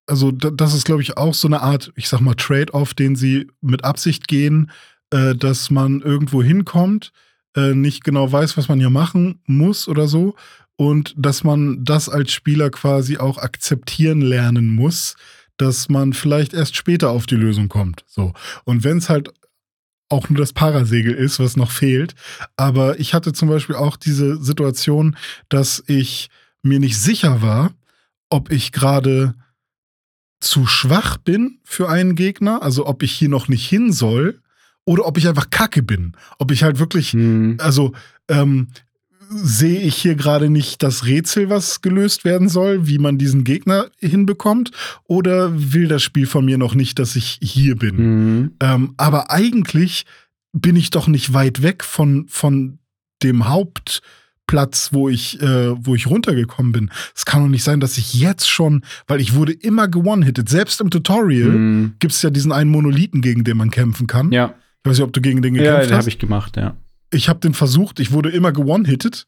also 0.08 0.32
da, 0.32 0.50
das 0.50 0.74
ist, 0.74 0.86
glaube 0.86 1.02
ich, 1.02 1.18
auch 1.18 1.34
so 1.34 1.48
eine 1.48 1.62
Art, 1.62 1.92
ich 1.96 2.10
sag 2.10 2.20
mal, 2.22 2.34
Trade-off, 2.36 2.94
den 2.94 3.16
sie 3.16 3.48
mit 3.62 3.84
Absicht 3.84 4.28
gehen, 4.28 4.72
äh, 5.12 5.36
dass 5.36 5.70
man 5.70 6.02
irgendwo 6.02 6.42
hinkommt, 6.42 7.12
äh, 7.56 7.74
nicht 7.74 8.04
genau 8.04 8.32
weiß, 8.32 8.58
was 8.58 8.68
man 8.68 8.80
hier 8.80 8.90
machen 8.90 9.42
muss 9.46 9.88
oder 9.88 10.08
so. 10.08 10.36
Und 10.78 11.13
dass 11.17 11.43
man 11.43 11.84
das 11.84 12.07
als 12.07 12.32
Spieler 12.32 12.69
quasi 12.69 13.17
auch 13.17 13.38
akzeptieren 13.38 14.21
lernen 14.21 14.69
muss, 14.73 15.15
dass 15.57 15.89
man 15.89 16.13
vielleicht 16.13 16.53
erst 16.53 16.75
später 16.75 17.09
auf 17.09 17.25
die 17.25 17.36
Lösung 17.36 17.67
kommt. 17.67 18.03
So. 18.07 18.34
Und 18.63 18.84
wenn 18.84 18.99
es 18.99 19.09
halt 19.09 19.32
auch 20.09 20.30
nur 20.30 20.39
das 20.39 20.53
Parasegel 20.53 21.13
ist, 21.13 21.39
was 21.39 21.57
noch 21.57 21.71
fehlt. 21.71 22.15
Aber 22.55 22.99
ich 22.99 23.13
hatte 23.13 23.34
zum 23.34 23.49
Beispiel 23.49 23.75
auch 23.75 23.97
diese 23.97 24.41
Situation, 24.41 25.17
dass 25.49 25.84
ich 25.88 26.30
mir 26.63 26.80
nicht 26.80 26.97
sicher 26.97 27.41
war, 27.41 27.73
ob 28.30 28.51
ich 28.51 28.71
gerade 28.71 29.36
zu 30.39 30.65
schwach 30.65 31.17
bin 31.17 31.59
für 31.63 31.89
einen 31.89 32.15
Gegner, 32.15 32.61
also 32.61 32.86
ob 32.86 33.03
ich 33.03 33.11
hier 33.11 33.30
noch 33.30 33.47
nicht 33.47 33.67
hin 33.67 33.91
soll, 33.91 34.41
oder 34.86 35.05
ob 35.05 35.17
ich 35.17 35.28
einfach 35.28 35.49
kacke 35.49 35.84
bin. 35.84 36.13
Ob 36.38 36.51
ich 36.51 36.63
halt 36.63 36.80
wirklich, 36.80 37.11
Hm. 37.11 37.57
also 37.59 37.93
ähm, 38.30 38.67
sehe 39.30 39.82
ich 39.82 39.95
hier 39.95 40.15
gerade 40.15 40.49
nicht 40.49 40.84
das 40.84 41.05
Rätsel, 41.05 41.49
was 41.49 41.82
gelöst 41.82 42.23
werden 42.25 42.49
soll, 42.49 42.88
wie 42.88 42.97
man 42.99 43.17
diesen 43.17 43.43
Gegner 43.43 43.88
hinbekommt, 43.99 44.71
oder 45.05 45.51
will 45.73 45.88
das 45.88 46.03
Spiel 46.03 46.25
von 46.28 46.45
mir 46.45 46.57
noch 46.57 46.75
nicht, 46.75 46.99
dass 46.99 47.15
ich 47.15 47.39
hier 47.41 47.75
bin? 47.75 47.97
Hm. 47.97 48.51
Ähm, 48.61 48.93
aber 48.97 49.32
eigentlich 49.32 50.05
bin 50.53 50.75
ich 50.75 50.89
doch 50.89 51.07
nicht 51.07 51.34
weit 51.34 51.61
weg 51.61 51.84
von, 51.84 52.25
von 52.30 52.80
dem 53.23 53.47
Hauptplatz, 53.49 54.89
wo 54.93 55.09
ich, 55.09 55.41
äh, 55.41 55.86
wo 55.86 55.95
ich 55.95 56.07
runtergekommen 56.07 56.71
bin. 56.71 56.91
Es 57.15 57.25
kann 57.25 57.41
doch 57.43 57.49
nicht 57.49 57.63
sein, 57.63 57.80
dass 57.80 57.97
ich 57.97 58.13
jetzt 58.13 58.49
schon, 58.49 58.84
weil 59.07 59.19
ich 59.21 59.34
wurde 59.36 59.51
immer 59.53 59.88
gewone-hitted. 59.88 60.47
Selbst 60.49 60.82
im 60.82 60.89
Tutorial 60.89 61.51
Hm. 61.53 61.93
gibt 61.99 62.13
es 62.13 62.21
ja 62.21 62.30
diesen 62.30 62.51
einen 62.51 62.71
Monolithen, 62.71 63.21
gegen 63.21 63.43
den 63.43 63.57
man 63.57 63.71
kämpfen 63.71 64.07
kann. 64.07 64.32
Ja, 64.32 64.53
Ich 64.84 64.89
weiß 64.89 64.97
nicht, 64.99 65.05
ob 65.05 65.13
du 65.13 65.21
gegen 65.21 65.41
den 65.41 65.55
ja 65.55 65.61
gekämpft 65.63 65.89
den 65.89 65.95
hast. 65.95 65.99
habe 66.03 66.09
ich 66.09 66.19
gemacht, 66.19 66.57
ja. 66.57 66.75
Ich 67.12 67.30
habe 67.30 67.39
den 67.39 67.53
versucht, 67.53 67.99
ich 67.99 68.12
wurde 68.12 68.30
immer 68.30 68.51
gewone-hitted. 68.51 69.28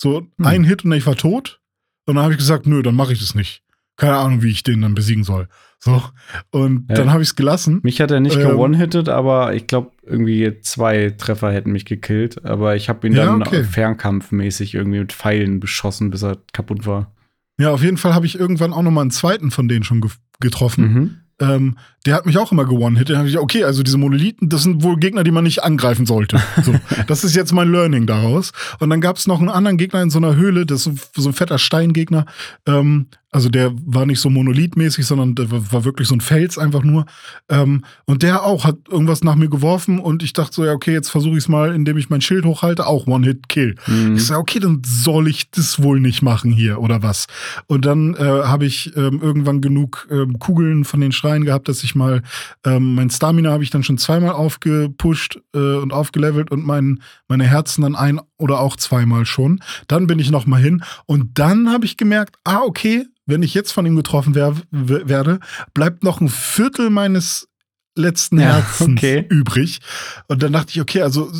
So 0.00 0.20
Hm. 0.38 0.46
ein 0.46 0.64
Hit 0.64 0.84
und 0.84 0.92
ich 0.92 1.06
war 1.06 1.16
tot. 1.16 1.60
Und 2.06 2.14
dann 2.16 2.24
habe 2.24 2.32
ich 2.34 2.38
gesagt, 2.38 2.66
nö, 2.66 2.82
dann 2.82 2.94
mache 2.94 3.12
ich 3.12 3.20
das 3.20 3.34
nicht. 3.34 3.62
Keine 3.96 4.16
Ahnung, 4.16 4.42
wie 4.42 4.50
ich 4.50 4.62
den 4.62 4.82
dann 4.82 4.94
besiegen 4.94 5.24
soll. 5.24 5.48
So. 5.78 6.02
Und 6.50 6.86
Ja. 6.90 6.96
dann 6.96 7.10
habe 7.12 7.22
ich 7.22 7.30
es 7.30 7.36
gelassen. 7.36 7.80
Mich 7.82 8.00
hat 8.00 8.10
er 8.10 8.20
nicht 8.20 8.36
Ähm. 8.36 8.48
gewone-hitted, 8.48 9.08
aber 9.08 9.54
ich 9.54 9.66
glaube, 9.66 9.90
irgendwie 10.02 10.60
zwei 10.60 11.10
Treffer 11.10 11.50
hätten 11.52 11.72
mich 11.72 11.84
gekillt. 11.86 12.44
Aber 12.44 12.76
ich 12.76 12.88
habe 12.88 13.06
ihn 13.06 13.14
Ja, 13.14 13.24
dann 13.26 13.42
okay. 13.42 13.64
fernkampfmäßig 13.64 14.74
irgendwie 14.74 14.98
mit 15.00 15.12
Pfeilen 15.12 15.60
beschossen, 15.60 16.10
bis 16.10 16.22
er 16.22 16.38
kaputt 16.52 16.86
war. 16.86 17.12
Ja, 17.58 17.70
auf 17.70 17.82
jeden 17.82 17.96
Fall 17.96 18.14
habe 18.14 18.26
ich 18.26 18.38
irgendwann 18.38 18.72
auch 18.74 18.82
noch 18.82 18.90
mal 18.90 19.00
einen 19.00 19.10
zweiten 19.10 19.50
von 19.50 19.66
denen 19.68 19.82
schon 19.84 20.00
ge 20.02 20.10
getroffen. 20.40 20.92
Mhm. 20.92 21.16
Ähm, 21.38 21.78
der 22.06 22.14
hat 22.14 22.26
mich 22.26 22.38
auch 22.38 22.52
immer 22.52 22.64
gewonnen-hit. 22.64 23.10
Dann 23.10 23.18
habe 23.18 23.28
ich, 23.28 23.38
okay, 23.38 23.64
also 23.64 23.82
diese 23.82 23.98
Monolithen, 23.98 24.48
das 24.48 24.62
sind 24.62 24.82
wohl 24.82 24.96
Gegner, 24.96 25.24
die 25.24 25.32
man 25.32 25.44
nicht 25.44 25.62
angreifen 25.62 26.06
sollte. 26.06 26.40
So, 26.62 26.74
das 27.06 27.22
ist 27.22 27.36
jetzt 27.36 27.52
mein 27.52 27.70
Learning 27.70 28.06
daraus. 28.06 28.52
Und 28.80 28.90
dann 28.90 29.00
gab 29.00 29.16
es 29.16 29.26
noch 29.26 29.40
einen 29.40 29.50
anderen 29.50 29.76
Gegner 29.76 30.02
in 30.02 30.10
so 30.10 30.18
einer 30.18 30.34
Höhle, 30.34 30.66
das 30.66 30.86
ist 30.86 31.10
so, 31.14 31.28
ein 31.28 31.32
fetter 31.32 31.58
Steingegner. 31.58 32.24
Ähm, 32.66 33.06
also 33.30 33.50
der 33.50 33.72
war 33.84 34.06
nicht 34.06 34.20
so 34.20 34.30
monolithmäßig, 34.30 35.04
sondern 35.04 35.34
der 35.34 35.50
war 35.50 35.84
wirklich 35.84 36.08
so 36.08 36.14
ein 36.14 36.20
Fels 36.22 36.56
einfach 36.56 36.82
nur. 36.82 37.06
Ähm, 37.50 37.84
und 38.06 38.22
der 38.22 38.44
auch 38.44 38.64
hat 38.64 38.76
irgendwas 38.90 39.24
nach 39.24 39.34
mir 39.34 39.50
geworfen 39.50 39.98
und 39.98 40.22
ich 40.22 40.32
dachte 40.32 40.54
so, 40.54 40.64
ja, 40.64 40.72
okay, 40.72 40.92
jetzt 40.92 41.10
versuche 41.10 41.32
ich 41.32 41.44
es 41.44 41.48
mal, 41.48 41.74
indem 41.74 41.98
ich 41.98 42.08
mein 42.08 42.22
Schild 42.22 42.46
hochhalte, 42.46 42.86
auch 42.86 43.06
One-Hit-Kill. 43.06 43.74
Mhm. 43.88 44.16
Ich 44.16 44.24
sage, 44.24 44.40
okay, 44.40 44.60
dann 44.60 44.80
soll 44.86 45.28
ich 45.28 45.50
das 45.50 45.82
wohl 45.82 46.00
nicht 46.00 46.22
machen 46.22 46.50
hier 46.52 46.80
oder 46.80 47.02
was. 47.02 47.26
Und 47.66 47.84
dann 47.84 48.14
äh, 48.14 48.20
habe 48.20 48.64
ich 48.64 48.96
ähm, 48.96 49.20
irgendwann 49.20 49.60
genug 49.60 50.08
ähm, 50.10 50.38
Kugeln 50.38 50.84
von 50.84 51.00
den 51.00 51.12
Schreien 51.12 51.44
gehabt, 51.44 51.68
dass 51.68 51.82
ich 51.82 51.94
mal, 51.96 52.22
ähm, 52.64 52.94
mein 52.94 53.10
Stamina 53.10 53.50
habe 53.50 53.64
ich 53.64 53.70
dann 53.70 53.82
schon 53.82 53.98
zweimal 53.98 54.32
aufgepusht 54.32 55.40
äh, 55.54 55.58
und 55.58 55.92
aufgelevelt 55.92 56.50
und 56.50 56.64
mein, 56.64 57.02
meine 57.26 57.44
Herzen 57.44 57.82
dann 57.82 57.96
ein 57.96 58.20
oder 58.38 58.60
auch 58.60 58.76
zweimal 58.76 59.26
schon. 59.26 59.60
Dann 59.88 60.06
bin 60.06 60.18
ich 60.18 60.30
noch 60.30 60.46
mal 60.46 60.60
hin 60.60 60.84
und 61.06 61.38
dann 61.38 61.72
habe 61.72 61.84
ich 61.84 61.96
gemerkt, 61.96 62.36
ah, 62.44 62.60
okay, 62.60 63.06
wenn 63.26 63.42
ich 63.42 63.54
jetzt 63.54 63.72
von 63.72 63.84
ihm 63.84 63.96
getroffen 63.96 64.34
wär, 64.34 64.54
werde, 64.70 65.40
bleibt 65.74 66.04
noch 66.04 66.20
ein 66.20 66.28
Viertel 66.28 66.90
meines 66.90 67.48
letzten 67.96 68.38
ja, 68.38 68.46
Herzens 68.56 68.98
okay. 68.98 69.26
übrig. 69.28 69.80
Und 70.28 70.42
dann 70.42 70.52
dachte 70.52 70.70
ich, 70.70 70.80
okay, 70.80 71.02
also 71.02 71.32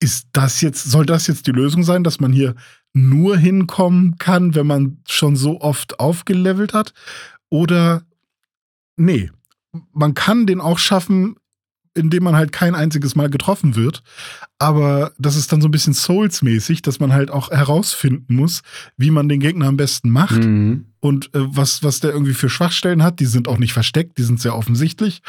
ist 0.00 0.28
das 0.32 0.62
jetzt, 0.62 0.84
soll 0.90 1.04
das 1.04 1.26
jetzt 1.26 1.46
die 1.46 1.52
Lösung 1.52 1.82
sein, 1.82 2.04
dass 2.04 2.20
man 2.20 2.32
hier 2.32 2.54
nur 2.92 3.36
hinkommen 3.36 4.16
kann, 4.16 4.54
wenn 4.54 4.66
man 4.66 4.98
schon 5.06 5.36
so 5.36 5.60
oft 5.60 6.00
aufgelevelt 6.00 6.72
hat? 6.72 6.94
Oder 7.50 8.02
nee, 8.96 9.30
man 9.92 10.14
kann 10.14 10.46
den 10.46 10.60
auch 10.60 10.78
schaffen, 10.78 11.36
in 11.94 12.10
dem 12.10 12.22
man 12.22 12.36
halt 12.36 12.52
kein 12.52 12.74
einziges 12.74 13.16
Mal 13.16 13.30
getroffen 13.30 13.74
wird. 13.74 14.02
Aber 14.58 15.12
das 15.18 15.36
ist 15.36 15.52
dann 15.52 15.60
so 15.60 15.68
ein 15.68 15.72
bisschen 15.72 15.94
Souls-mäßig, 15.94 16.82
dass 16.82 17.00
man 17.00 17.12
halt 17.12 17.30
auch 17.30 17.50
herausfinden 17.50 18.34
muss, 18.34 18.62
wie 18.96 19.10
man 19.10 19.28
den 19.28 19.40
Gegner 19.40 19.66
am 19.66 19.76
besten 19.76 20.10
macht. 20.10 20.44
Mhm. 20.44 20.86
Und 21.00 21.34
äh, 21.34 21.40
was, 21.56 21.82
was 21.82 22.00
der 22.00 22.12
irgendwie 22.12 22.34
für 22.34 22.48
Schwachstellen 22.48 23.02
hat, 23.02 23.18
die 23.20 23.26
sind 23.26 23.48
auch 23.48 23.58
nicht 23.58 23.72
versteckt, 23.72 24.18
die 24.18 24.22
sind 24.22 24.40
sehr 24.40 24.56
offensichtlich. 24.56 25.22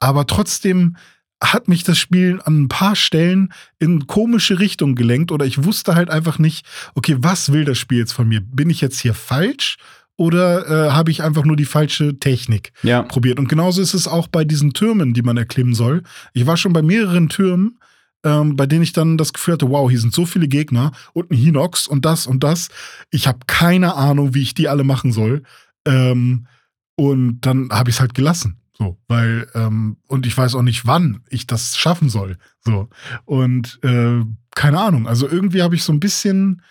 Aber 0.00 0.26
trotzdem 0.26 0.96
hat 1.40 1.68
mich 1.68 1.84
das 1.84 1.98
Spiel 1.98 2.40
an 2.44 2.62
ein 2.62 2.68
paar 2.68 2.96
Stellen 2.96 3.52
in 3.78 4.08
komische 4.08 4.58
Richtungen 4.58 4.96
gelenkt 4.96 5.30
oder 5.30 5.46
ich 5.46 5.62
wusste 5.62 5.94
halt 5.94 6.10
einfach 6.10 6.40
nicht, 6.40 6.66
okay, 6.94 7.16
was 7.20 7.52
will 7.52 7.64
das 7.64 7.78
Spiel 7.78 7.98
jetzt 7.98 8.12
von 8.12 8.28
mir? 8.28 8.40
Bin 8.40 8.70
ich 8.70 8.80
jetzt 8.80 8.98
hier 8.98 9.14
falsch 9.14 9.76
oder 10.18 10.66
äh, 10.66 10.90
habe 10.90 11.10
ich 11.12 11.22
einfach 11.22 11.44
nur 11.44 11.56
die 11.56 11.64
falsche 11.64 12.18
Technik 12.18 12.72
ja. 12.82 13.02
probiert? 13.02 13.38
Und 13.38 13.48
genauso 13.48 13.80
ist 13.80 13.94
es 13.94 14.08
auch 14.08 14.26
bei 14.26 14.44
diesen 14.44 14.74
Türmen, 14.74 15.14
die 15.14 15.22
man 15.22 15.36
erklimmen 15.36 15.74
soll. 15.74 16.02
Ich 16.34 16.44
war 16.44 16.56
schon 16.56 16.72
bei 16.72 16.82
mehreren 16.82 17.28
Türmen, 17.28 17.78
ähm, 18.24 18.56
bei 18.56 18.66
denen 18.66 18.82
ich 18.82 18.92
dann 18.92 19.16
das 19.16 19.32
Gefühl 19.32 19.54
hatte, 19.54 19.70
wow, 19.70 19.88
hier 19.88 20.00
sind 20.00 20.12
so 20.12 20.26
viele 20.26 20.48
Gegner 20.48 20.90
und 21.12 21.30
ein 21.30 21.36
Hinox 21.36 21.86
und 21.86 22.04
das 22.04 22.26
und 22.26 22.42
das. 22.42 22.68
Ich 23.10 23.28
habe 23.28 23.38
keine 23.46 23.94
Ahnung, 23.94 24.34
wie 24.34 24.42
ich 24.42 24.54
die 24.54 24.68
alle 24.68 24.82
machen 24.82 25.12
soll. 25.12 25.44
Ähm, 25.86 26.48
und 26.96 27.40
dann 27.42 27.68
habe 27.70 27.90
ich 27.90 27.96
es 27.96 28.00
halt 28.00 28.14
gelassen. 28.14 28.60
So, 28.76 28.98
weil, 29.06 29.48
ähm, 29.54 29.98
und 30.08 30.26
ich 30.26 30.36
weiß 30.36 30.56
auch 30.56 30.62
nicht, 30.62 30.84
wann 30.84 31.20
ich 31.30 31.46
das 31.46 31.76
schaffen 31.76 32.08
soll. 32.08 32.38
So. 32.60 32.88
Und 33.24 33.78
äh, 33.84 34.24
keine 34.56 34.80
Ahnung. 34.80 35.06
Also 35.06 35.28
irgendwie 35.28 35.62
habe 35.62 35.76
ich 35.76 35.84
so 35.84 35.92
ein 35.92 36.00
bisschen 36.00 36.62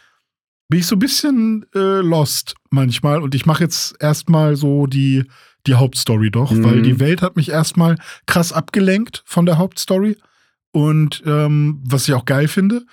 bin 0.70 0.80
ich 0.80 0.88
so 0.88 0.96
ein 0.96 1.00
bisschen 1.00 1.66
äh, 1.74 2.02
lost 2.02 2.56
manchmal 2.70 3.22
und 3.22 3.36
ich 3.36 3.46
mache 3.46 3.64
jetzt 3.64 3.96
erstmal 4.02 4.56
so 4.56 4.86
die, 4.86 5.24
die 5.66 5.76
Hauptstory 5.76 6.32
doch, 6.32 6.52
mhm. 6.52 6.64
weil 6.64 6.82
die 6.82 7.00
Welt 7.00 7.22
hat 7.22 7.36
mich 7.36 7.50
erstmal 7.50 7.98
krass 8.26 8.52
abgelenkt 8.52 9.24
von 9.26 9.46
der 9.46 9.58
Hauptstory 9.58 10.18
und 10.72 11.24
ähm, 11.26 11.82
was 11.86 12.08
ich 12.08 12.14
auch 12.14 12.26
geil 12.26 12.48
finde, 12.48 12.86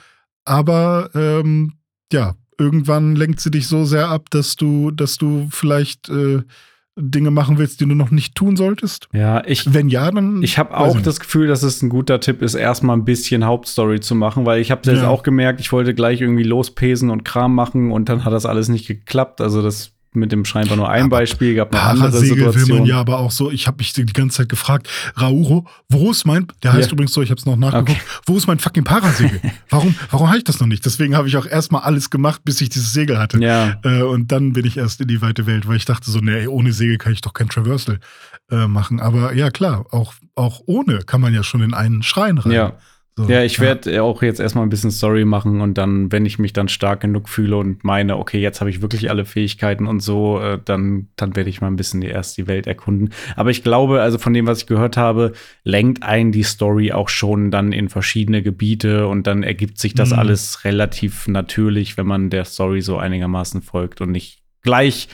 aber 0.44 1.10
ähm, 1.14 1.74
ja, 2.12 2.36
irgendwann 2.58 3.16
lenkt 3.16 3.40
sie 3.40 3.50
dich 3.50 3.66
so 3.66 3.84
sehr 3.84 4.08
ab, 4.08 4.30
dass 4.30 4.56
du, 4.56 4.90
dass 4.90 5.16
du 5.16 5.48
vielleicht 5.50 6.08
äh, 6.08 6.42
Dinge 6.96 7.30
machen 7.30 7.58
willst, 7.58 7.80
die 7.80 7.86
du 7.88 7.94
noch 7.94 8.10
nicht 8.10 8.36
tun 8.36 8.56
solltest? 8.56 9.08
Ja, 9.12 9.42
ich. 9.44 9.74
Wenn 9.74 9.88
ja, 9.88 10.10
dann. 10.10 10.42
Ich 10.42 10.58
habe 10.58 10.76
auch 10.76 11.00
das 11.00 11.18
Gefühl, 11.18 11.48
dass 11.48 11.62
es 11.62 11.82
ein 11.82 11.88
guter 11.88 12.20
Tipp 12.20 12.40
ist, 12.40 12.54
erstmal 12.54 12.96
ein 12.96 13.04
bisschen 13.04 13.44
Hauptstory 13.44 14.00
zu 14.00 14.14
machen, 14.14 14.46
weil 14.46 14.60
ich 14.60 14.70
habe 14.70 14.82
jetzt 14.84 15.02
ja. 15.02 15.08
auch 15.08 15.24
gemerkt, 15.24 15.60
ich 15.60 15.72
wollte 15.72 15.94
gleich 15.94 16.20
irgendwie 16.20 16.44
lospesen 16.44 17.10
und 17.10 17.24
Kram 17.24 17.54
machen 17.54 17.90
und 17.90 18.08
dann 18.08 18.24
hat 18.24 18.32
das 18.32 18.46
alles 18.46 18.68
nicht 18.68 18.86
geklappt. 18.86 19.40
Also 19.40 19.60
das 19.60 19.92
mit 20.16 20.32
dem 20.32 20.44
scheinbar 20.44 20.76
nur 20.76 20.88
ein 20.88 21.08
Beispiel, 21.08 21.54
gab 21.54 21.72
noch 21.72 21.82
andere 21.82 22.12
Situationen. 22.12 22.68
will 22.68 22.78
man 22.78 22.86
ja 22.86 22.98
aber 22.98 23.18
auch 23.18 23.30
so, 23.30 23.50
ich 23.50 23.66
habe 23.66 23.78
mich 23.78 23.92
die 23.92 24.06
ganze 24.06 24.38
Zeit 24.38 24.48
gefragt, 24.48 24.88
Rauro, 25.20 25.66
wo 25.88 26.10
ist 26.10 26.24
mein, 26.24 26.46
der 26.62 26.72
heißt 26.72 26.88
ja. 26.88 26.92
übrigens 26.92 27.12
so, 27.12 27.22
ich 27.22 27.30
habe 27.30 27.38
es 27.38 27.46
noch 27.46 27.56
nachgeguckt, 27.56 27.90
okay. 27.90 28.20
wo 28.26 28.36
ist 28.36 28.46
mein 28.46 28.58
fucking 28.58 28.84
Parasegel? 28.84 29.40
warum 29.70 29.94
warum 30.10 30.28
habe 30.28 30.38
ich 30.38 30.44
das 30.44 30.60
noch 30.60 30.66
nicht? 30.66 30.84
Deswegen 30.84 31.16
habe 31.16 31.28
ich 31.28 31.36
auch 31.36 31.46
erstmal 31.46 31.82
alles 31.82 32.10
gemacht, 32.10 32.42
bis 32.44 32.60
ich 32.60 32.68
dieses 32.68 32.92
Segel 32.92 33.18
hatte. 33.18 33.38
Ja. 33.38 33.76
Äh, 33.84 34.02
und 34.02 34.32
dann 34.32 34.52
bin 34.52 34.66
ich 34.66 34.76
erst 34.76 35.00
in 35.00 35.08
die 35.08 35.22
weite 35.22 35.46
Welt, 35.46 35.66
weil 35.66 35.76
ich 35.76 35.84
dachte 35.84 36.10
so, 36.10 36.18
nee, 36.20 36.46
ohne 36.46 36.72
Segel 36.72 36.98
kann 36.98 37.12
ich 37.12 37.20
doch 37.20 37.32
kein 37.32 37.48
Traversal 37.48 37.98
äh, 38.50 38.66
machen. 38.66 39.00
Aber 39.00 39.34
ja, 39.34 39.50
klar, 39.50 39.86
auch, 39.90 40.14
auch 40.34 40.60
ohne 40.66 40.98
kann 40.98 41.20
man 41.20 41.34
ja 41.34 41.42
schon 41.42 41.62
in 41.62 41.74
einen 41.74 42.02
Schrein 42.02 42.38
rein. 42.38 42.52
Ja. 42.52 42.72
So, 43.16 43.28
ja, 43.28 43.44
ich 43.44 43.60
werde 43.60 43.94
ja. 43.94 44.02
auch 44.02 44.22
jetzt 44.22 44.40
erstmal 44.40 44.66
ein 44.66 44.70
bisschen 44.70 44.90
Story 44.90 45.24
machen 45.24 45.60
und 45.60 45.78
dann, 45.78 46.10
wenn 46.10 46.26
ich 46.26 46.40
mich 46.40 46.52
dann 46.52 46.66
stark 46.66 47.00
genug 47.00 47.28
fühle 47.28 47.56
und 47.56 47.84
meine, 47.84 48.16
okay, 48.16 48.40
jetzt 48.40 48.60
habe 48.60 48.70
ich 48.70 48.82
wirklich 48.82 49.08
alle 49.08 49.24
Fähigkeiten 49.24 49.86
und 49.86 50.00
so, 50.00 50.40
äh, 50.40 50.58
dann, 50.64 51.06
dann 51.14 51.36
werde 51.36 51.48
ich 51.48 51.60
mal 51.60 51.68
ein 51.68 51.76
bisschen 51.76 52.00
die, 52.00 52.08
erst 52.08 52.36
die 52.38 52.48
Welt 52.48 52.66
erkunden. 52.66 53.10
Aber 53.36 53.50
ich 53.50 53.62
glaube, 53.62 54.00
also 54.00 54.18
von 54.18 54.34
dem, 54.34 54.48
was 54.48 54.62
ich 54.62 54.66
gehört 54.66 54.96
habe, 54.96 55.32
lenkt 55.62 56.02
ein 56.02 56.32
die 56.32 56.42
Story 56.42 56.90
auch 56.90 57.08
schon 57.08 57.52
dann 57.52 57.72
in 57.72 57.88
verschiedene 57.88 58.42
Gebiete 58.42 59.06
und 59.06 59.28
dann 59.28 59.44
ergibt 59.44 59.78
sich 59.78 59.94
das 59.94 60.10
mhm. 60.10 60.18
alles 60.18 60.64
relativ 60.64 61.28
natürlich, 61.28 61.96
wenn 61.96 62.06
man 62.06 62.30
der 62.30 62.44
Story 62.44 62.80
so 62.80 62.96
einigermaßen 62.96 63.62
folgt 63.62 64.00
und 64.00 64.10
nicht 64.10 64.42
gleich 64.62 65.06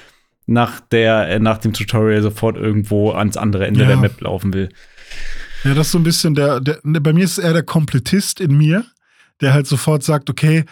nach 0.46 0.80
der, 0.80 1.38
nach 1.38 1.58
dem 1.58 1.74
Tutorial 1.74 2.22
sofort 2.22 2.56
irgendwo 2.56 3.10
ans 3.12 3.36
andere 3.36 3.66
Ende 3.66 3.82
ja. 3.82 3.88
der 3.88 3.96
Map 3.98 4.18
laufen 4.22 4.54
will. 4.54 4.70
Ja, 5.64 5.74
das 5.74 5.88
ist 5.88 5.92
so 5.92 5.98
ein 5.98 6.04
bisschen 6.04 6.34
der, 6.34 6.60
der, 6.60 6.80
bei 6.82 7.12
mir 7.12 7.24
ist 7.24 7.32
es 7.32 7.44
eher 7.44 7.52
der 7.52 7.62
Komplettist 7.62 8.40
in 8.40 8.56
mir, 8.56 8.84
der 9.42 9.52
halt 9.52 9.66
sofort 9.66 10.02
sagt, 10.02 10.30
okay, 10.30 10.64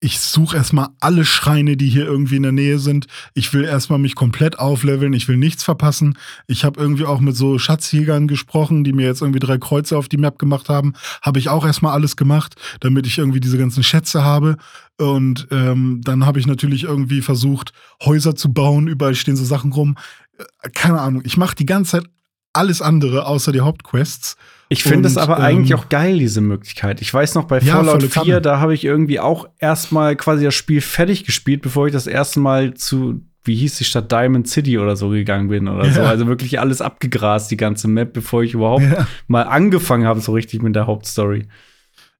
ich 0.00 0.18
suche 0.18 0.56
erstmal 0.56 0.88
alle 0.98 1.24
Schreine, 1.24 1.76
die 1.76 1.88
hier 1.88 2.04
irgendwie 2.06 2.34
in 2.34 2.42
der 2.42 2.50
Nähe 2.50 2.80
sind. 2.80 3.06
Ich 3.34 3.54
will 3.54 3.62
erstmal 3.62 4.00
mich 4.00 4.16
komplett 4.16 4.58
aufleveln, 4.58 5.12
ich 5.12 5.28
will 5.28 5.36
nichts 5.36 5.62
verpassen. 5.62 6.18
Ich 6.48 6.64
habe 6.64 6.80
irgendwie 6.80 7.04
auch 7.04 7.20
mit 7.20 7.36
so 7.36 7.56
Schatzjägern 7.56 8.26
gesprochen, 8.26 8.82
die 8.82 8.92
mir 8.92 9.06
jetzt 9.06 9.22
irgendwie 9.22 9.38
drei 9.38 9.58
Kreuze 9.58 9.96
auf 9.96 10.08
die 10.08 10.16
Map 10.16 10.40
gemacht 10.40 10.68
haben. 10.68 10.94
Habe 11.22 11.38
ich 11.38 11.48
auch 11.48 11.64
erstmal 11.64 11.92
alles 11.92 12.16
gemacht, 12.16 12.56
damit 12.80 13.06
ich 13.06 13.18
irgendwie 13.18 13.38
diese 13.38 13.58
ganzen 13.58 13.84
Schätze 13.84 14.24
habe. 14.24 14.56
Und 14.98 15.46
ähm, 15.52 16.00
dann 16.02 16.26
habe 16.26 16.40
ich 16.40 16.48
natürlich 16.48 16.82
irgendwie 16.82 17.22
versucht, 17.22 17.72
Häuser 18.02 18.34
zu 18.34 18.52
bauen. 18.52 18.88
Überall 18.88 19.14
stehen 19.14 19.36
so 19.36 19.44
Sachen 19.44 19.72
rum. 19.72 19.96
Äh, 20.36 20.70
keine 20.70 21.00
Ahnung. 21.00 21.22
Ich 21.24 21.36
mache 21.36 21.54
die 21.54 21.66
ganze 21.66 21.92
Zeit 21.92 22.10
alles 22.52 22.82
andere 22.82 23.26
außer 23.26 23.52
die 23.52 23.60
Hauptquests. 23.60 24.36
Ich 24.68 24.84
finde 24.84 25.08
es 25.08 25.18
aber 25.18 25.36
ähm, 25.38 25.44
eigentlich 25.44 25.74
auch 25.74 25.88
geil, 25.90 26.18
diese 26.18 26.40
Möglichkeit. 26.40 27.02
Ich 27.02 27.12
weiß 27.12 27.34
noch, 27.34 27.44
bei 27.44 27.60
Fallout 27.60 28.02
ja, 28.02 28.22
4, 28.22 28.40
da 28.40 28.58
habe 28.58 28.72
ich 28.72 28.84
irgendwie 28.84 29.20
auch 29.20 29.46
erstmal 29.58 30.16
quasi 30.16 30.44
das 30.44 30.54
Spiel 30.54 30.80
fertig 30.80 31.24
gespielt, 31.24 31.60
bevor 31.60 31.86
ich 31.86 31.92
das 31.92 32.06
erste 32.06 32.40
Mal 32.40 32.72
zu, 32.74 33.20
wie 33.44 33.54
hieß 33.54 33.76
die 33.76 33.84
Stadt, 33.84 34.10
Diamond 34.10 34.48
City 34.48 34.78
oder 34.78 34.96
so 34.96 35.10
gegangen 35.10 35.48
bin 35.48 35.68
oder 35.68 35.86
ja. 35.86 35.92
so. 35.92 36.00
Also 36.02 36.26
wirklich 36.26 36.58
alles 36.58 36.80
abgegrast, 36.80 37.50
die 37.50 37.58
ganze 37.58 37.86
Map, 37.86 38.14
bevor 38.14 38.42
ich 38.42 38.54
überhaupt 38.54 38.84
ja. 38.84 39.06
mal 39.26 39.42
angefangen 39.42 40.06
habe, 40.06 40.20
so 40.20 40.32
richtig 40.32 40.62
mit 40.62 40.74
der 40.74 40.86
Hauptstory. 40.86 41.46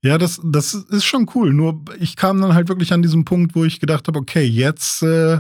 Ja, 0.02 0.18
das, 0.18 0.40
das 0.44 0.74
ist 0.74 1.04
schon 1.04 1.30
cool. 1.34 1.54
Nur 1.54 1.84
ich 2.00 2.16
kam 2.16 2.40
dann 2.40 2.54
halt 2.54 2.68
wirklich 2.68 2.92
an 2.92 3.02
diesem 3.02 3.24
Punkt, 3.24 3.54
wo 3.54 3.64
ich 3.64 3.80
gedacht 3.80 4.08
habe, 4.08 4.18
okay, 4.18 4.44
jetzt 4.44 5.02
äh, 5.02 5.38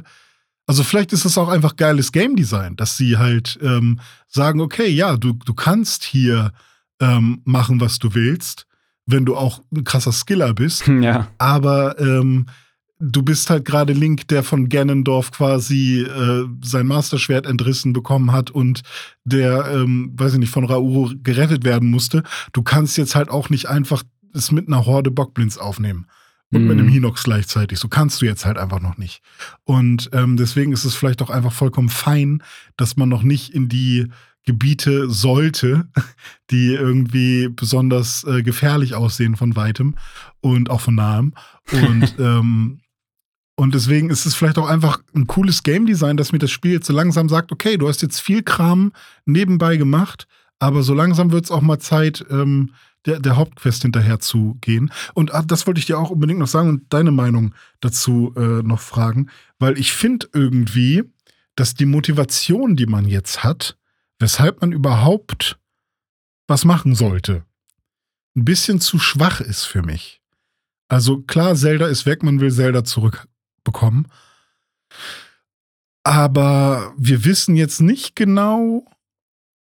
also 0.66 0.82
vielleicht 0.82 1.12
ist 1.12 1.24
es 1.24 1.38
auch 1.38 1.48
einfach 1.48 1.76
geiles 1.76 2.12
Game 2.12 2.36
Design, 2.36 2.76
dass 2.76 2.96
sie 2.96 3.18
halt 3.18 3.58
ähm, 3.62 4.00
sagen, 4.28 4.60
okay, 4.60 4.88
ja, 4.88 5.16
du, 5.16 5.32
du 5.32 5.54
kannst 5.54 6.04
hier 6.04 6.52
ähm, 7.00 7.40
machen, 7.44 7.80
was 7.80 7.98
du 7.98 8.14
willst, 8.14 8.66
wenn 9.06 9.24
du 9.24 9.36
auch 9.36 9.62
ein 9.74 9.84
krasser 9.84 10.12
Skiller 10.12 10.54
bist. 10.54 10.86
Ja. 10.86 11.28
Aber 11.38 11.98
ähm, 11.98 12.46
du 13.00 13.22
bist 13.22 13.50
halt 13.50 13.64
gerade 13.64 13.92
Link, 13.92 14.28
der 14.28 14.44
von 14.44 14.68
Ganondorf 14.68 15.32
quasi 15.32 16.02
äh, 16.02 16.44
sein 16.62 16.86
Masterschwert 16.86 17.46
entrissen 17.46 17.92
bekommen 17.92 18.30
hat 18.30 18.50
und 18.50 18.82
der, 19.24 19.66
ähm, 19.74 20.12
weiß 20.14 20.34
ich 20.34 20.38
nicht, 20.38 20.52
von 20.52 20.64
Rauro 20.64 21.10
gerettet 21.22 21.64
werden 21.64 21.90
musste. 21.90 22.22
Du 22.52 22.62
kannst 22.62 22.96
jetzt 22.96 23.16
halt 23.16 23.28
auch 23.28 23.50
nicht 23.50 23.66
einfach 23.68 24.04
es 24.32 24.52
mit 24.52 24.68
einer 24.68 24.86
Horde 24.86 25.10
Bockblinds 25.10 25.58
aufnehmen 25.58 26.06
und 26.52 26.66
mit 26.66 26.78
einem 26.78 26.86
mhm. 26.86 26.92
Hinox 26.92 27.24
gleichzeitig. 27.24 27.78
So 27.78 27.88
kannst 27.88 28.20
du 28.20 28.26
jetzt 28.26 28.44
halt 28.44 28.58
einfach 28.58 28.80
noch 28.80 28.98
nicht. 28.98 29.22
Und 29.64 30.10
ähm, 30.12 30.36
deswegen 30.36 30.72
ist 30.72 30.84
es 30.84 30.94
vielleicht 30.94 31.22
auch 31.22 31.30
einfach 31.30 31.52
vollkommen 31.52 31.88
fein, 31.88 32.42
dass 32.76 32.96
man 32.96 33.08
noch 33.08 33.22
nicht 33.22 33.54
in 33.54 33.68
die 33.68 34.08
Gebiete 34.44 35.08
sollte, 35.08 35.88
die 36.50 36.74
irgendwie 36.74 37.48
besonders 37.48 38.24
äh, 38.24 38.42
gefährlich 38.42 38.94
aussehen 38.94 39.36
von 39.36 39.56
weitem 39.56 39.96
und 40.40 40.68
auch 40.68 40.82
von 40.82 40.94
nahem. 40.94 41.32
Und, 41.72 42.16
ähm, 42.18 42.80
und 43.56 43.74
deswegen 43.74 44.10
ist 44.10 44.26
es 44.26 44.34
vielleicht 44.34 44.58
auch 44.58 44.68
einfach 44.68 45.02
ein 45.14 45.26
cooles 45.26 45.62
Game 45.62 45.86
Design, 45.86 46.18
dass 46.18 46.32
mir 46.32 46.38
das 46.38 46.50
Spiel 46.50 46.72
jetzt 46.72 46.86
so 46.86 46.92
langsam 46.92 47.30
sagt, 47.30 47.50
okay, 47.50 47.78
du 47.78 47.88
hast 47.88 48.02
jetzt 48.02 48.20
viel 48.20 48.42
Kram 48.42 48.92
nebenbei 49.24 49.78
gemacht, 49.78 50.26
aber 50.58 50.82
so 50.82 50.92
langsam 50.92 51.32
wird 51.32 51.44
es 51.44 51.50
auch 51.50 51.62
mal 51.62 51.78
Zeit, 51.78 52.24
ähm, 52.30 52.72
der, 53.06 53.20
der 53.20 53.36
Hauptquest 53.36 53.82
hinterher 53.82 54.20
zu 54.20 54.56
gehen. 54.60 54.92
Und 55.14 55.34
ah, 55.34 55.42
das 55.42 55.66
wollte 55.66 55.80
ich 55.80 55.86
dir 55.86 55.98
auch 55.98 56.10
unbedingt 56.10 56.38
noch 56.38 56.48
sagen 56.48 56.68
und 56.68 56.92
deine 56.92 57.10
Meinung 57.10 57.54
dazu 57.80 58.32
äh, 58.36 58.62
noch 58.62 58.80
fragen, 58.80 59.28
weil 59.58 59.78
ich 59.78 59.92
finde 59.92 60.28
irgendwie, 60.32 61.04
dass 61.56 61.74
die 61.74 61.86
Motivation, 61.86 62.76
die 62.76 62.86
man 62.86 63.06
jetzt 63.06 63.44
hat, 63.44 63.76
weshalb 64.18 64.60
man 64.60 64.72
überhaupt 64.72 65.58
was 66.46 66.64
machen 66.64 66.94
sollte, 66.94 67.44
ein 68.36 68.44
bisschen 68.44 68.80
zu 68.80 68.98
schwach 68.98 69.40
ist 69.40 69.64
für 69.64 69.82
mich. 69.82 70.20
Also 70.88 71.22
klar, 71.22 71.56
Zelda 71.56 71.86
ist 71.86 72.06
weg, 72.06 72.22
man 72.22 72.40
will 72.40 72.52
Zelda 72.52 72.84
zurückbekommen. 72.84 74.08
Aber 76.04 76.92
wir 76.96 77.24
wissen 77.24 77.56
jetzt 77.56 77.80
nicht 77.80 78.16
genau, 78.16 78.84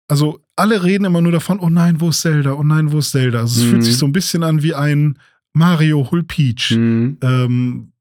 also 0.09 0.41
alle 0.57 0.83
reden 0.83 1.05
immer 1.05 1.21
nur 1.21 1.33
davon, 1.33 1.61
oh 1.61 1.69
nein, 1.69 2.01
wo 2.01 2.09
ist 2.09 2.23
Zelda? 2.23 2.55
Oh 2.55 2.63
nein, 2.63 2.91
wo 2.91 2.99
ist 2.99 3.11
Zelda? 3.11 3.41
Also 3.41 3.61
es 3.61 3.67
mhm. 3.67 3.71
fühlt 3.71 3.85
sich 3.85 3.99
so 3.99 4.07
ein 4.07 4.13
bisschen 4.13 4.43
an 4.43 4.63
wie 4.63 4.75
ein 4.75 5.19
Mario 5.53 6.11
Hul 6.11 6.25
Peach. 6.25 6.73
Mhm. 6.73 7.19
Ähm, 7.23 7.93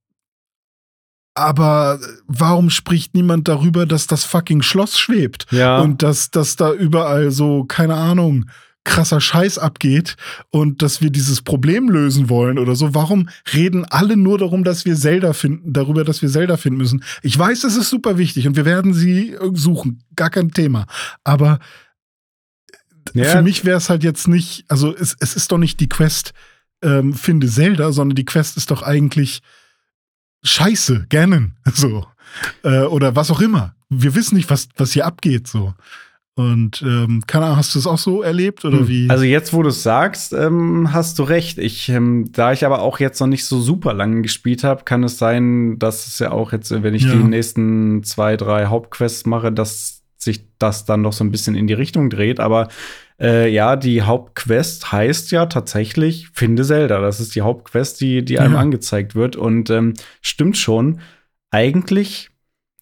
aber 1.37 1.99
warum 2.27 2.69
spricht 2.69 3.13
niemand 3.13 3.49
darüber, 3.49 3.85
dass 3.85 4.07
das 4.07 4.23
fucking 4.23 4.61
Schloss 4.61 4.97
schwebt? 4.97 5.45
Ja. 5.51 5.79
Und 5.81 6.01
dass, 6.01 6.31
dass 6.31 6.55
da 6.55 6.71
überall 6.71 7.29
so, 7.31 7.65
keine 7.65 7.95
Ahnung, 7.95 8.45
krasser 8.85 9.19
Scheiß 9.19 9.57
abgeht 9.57 10.15
und 10.51 10.81
dass 10.81 11.01
wir 11.01 11.09
dieses 11.09 11.41
Problem 11.41 11.89
lösen 11.89 12.29
wollen 12.29 12.57
oder 12.57 12.75
so. 12.75 12.93
Warum 12.93 13.27
reden 13.53 13.83
alle 13.83 14.15
nur 14.15 14.37
darum, 14.37 14.63
dass 14.63 14.85
wir 14.85 14.95
Zelda 14.95 15.33
finden, 15.33 15.73
darüber, 15.73 16.05
dass 16.05 16.21
wir 16.21 16.29
Zelda 16.29 16.55
finden 16.55 16.77
müssen? 16.77 17.03
Ich 17.21 17.37
weiß, 17.37 17.65
es 17.65 17.75
ist 17.75 17.89
super 17.89 18.17
wichtig 18.17 18.47
und 18.47 18.55
wir 18.55 18.63
werden 18.63 18.93
sie 18.93 19.35
suchen. 19.53 20.03
Gar 20.15 20.29
kein 20.29 20.51
Thema. 20.51 20.85
Aber 21.23 21.59
ja. 23.23 23.31
für 23.31 23.41
mich 23.41 23.65
wäre 23.65 23.77
es 23.77 23.89
halt 23.89 24.03
jetzt 24.03 24.27
nicht, 24.27 24.65
also 24.67 24.95
es, 24.95 25.15
es 25.19 25.35
ist 25.35 25.51
doch 25.51 25.57
nicht 25.57 25.79
die 25.79 25.89
Quest, 25.89 26.33
ähm, 26.81 27.13
finde 27.13 27.47
Zelda, 27.47 27.91
sondern 27.91 28.15
die 28.15 28.25
Quest 28.25 28.57
ist 28.57 28.71
doch 28.71 28.83
eigentlich 28.83 29.41
Scheiße, 30.43 31.07
Ganon, 31.09 31.53
so. 31.73 32.05
Äh, 32.63 32.83
oder 32.83 33.15
was 33.15 33.31
auch 33.31 33.41
immer. 33.41 33.75
Wir 33.89 34.15
wissen 34.15 34.35
nicht, 34.35 34.49
was, 34.49 34.69
was 34.77 34.93
hier 34.93 35.05
abgeht, 35.05 35.47
so. 35.47 35.73
Und 36.37 36.81
ähm, 36.81 37.23
keine 37.27 37.45
Ahnung, 37.45 37.57
hast 37.57 37.73
du 37.73 37.79
es 37.79 37.87
auch 37.87 37.97
so 37.97 38.21
erlebt 38.21 38.65
oder 38.65 38.79
hm. 38.79 38.87
wie? 38.89 39.09
Also 39.09 39.23
jetzt, 39.23 39.53
wo 39.53 39.63
du 39.63 39.69
es 39.69 39.83
sagst, 39.83 40.33
ähm, 40.33 40.91
hast 40.91 41.17
du 41.17 41.23
recht. 41.23 41.57
Ich, 41.57 41.87
ähm, 41.87 42.29
da 42.33 42.51
ich 42.51 42.65
aber 42.65 42.81
auch 42.81 42.99
jetzt 42.99 43.21
noch 43.21 43.27
nicht 43.27 43.45
so 43.45 43.61
super 43.61 43.93
lange 43.93 44.21
gespielt 44.21 44.65
habe, 44.65 44.83
kann 44.83 45.03
es 45.03 45.17
sein, 45.17 45.79
dass 45.79 46.07
es 46.07 46.19
ja 46.19 46.31
auch 46.31 46.51
jetzt, 46.51 46.71
wenn 46.71 46.93
ich 46.93 47.03
ja. 47.03 47.13
die 47.13 47.23
nächsten 47.23 48.03
zwei, 48.03 48.35
drei 48.35 48.65
Hauptquests 48.65 49.25
mache, 49.25 49.53
dass 49.53 50.03
sich 50.17 50.41
das 50.59 50.83
dann 50.83 51.01
noch 51.01 51.13
so 51.13 51.23
ein 51.23 51.31
bisschen 51.31 51.55
in 51.55 51.67
die 51.67 51.73
Richtung 51.73 52.09
dreht. 52.09 52.41
Aber 52.41 52.67
äh, 53.19 53.49
ja, 53.49 53.75
die 53.75 54.01
Hauptquest 54.01 54.91
heißt 54.91 55.31
ja 55.31 55.45
tatsächlich 55.45 56.29
Finde 56.33 56.63
Zelda. 56.63 56.99
Das 56.99 57.19
ist 57.19 57.35
die 57.35 57.41
Hauptquest, 57.41 58.01
die, 58.01 58.23
die 58.25 58.39
einem 58.39 58.53
ja. 58.53 58.59
angezeigt 58.59 59.15
wird. 59.15 59.35
Und 59.35 59.69
ähm, 59.69 59.93
stimmt 60.21 60.57
schon. 60.57 60.99
Eigentlich 61.51 62.29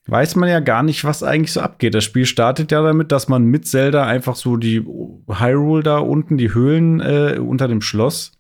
weiß 0.08 0.36
man 0.36 0.50
ja 0.50 0.60
gar 0.60 0.84
nicht, 0.84 1.04
was 1.04 1.24
eigentlich 1.24 1.54
so 1.54 1.62
abgeht. 1.62 1.96
Das 1.96 2.04
Spiel 2.04 2.26
startet 2.26 2.72
ja 2.72 2.82
damit, 2.82 3.12
dass 3.12 3.28
man 3.28 3.46
mit 3.46 3.68
Zelda 3.68 4.06
einfach 4.06 4.36
so 4.36 4.58
die 4.58 4.82
Hyrule 5.28 5.84
da 5.84 6.00
unten, 6.00 6.38
die 6.38 6.54
Höhlen 6.54 7.00
äh, 7.00 7.38
unter 7.40 7.68
dem 7.68 7.82
Schloss 7.82 8.32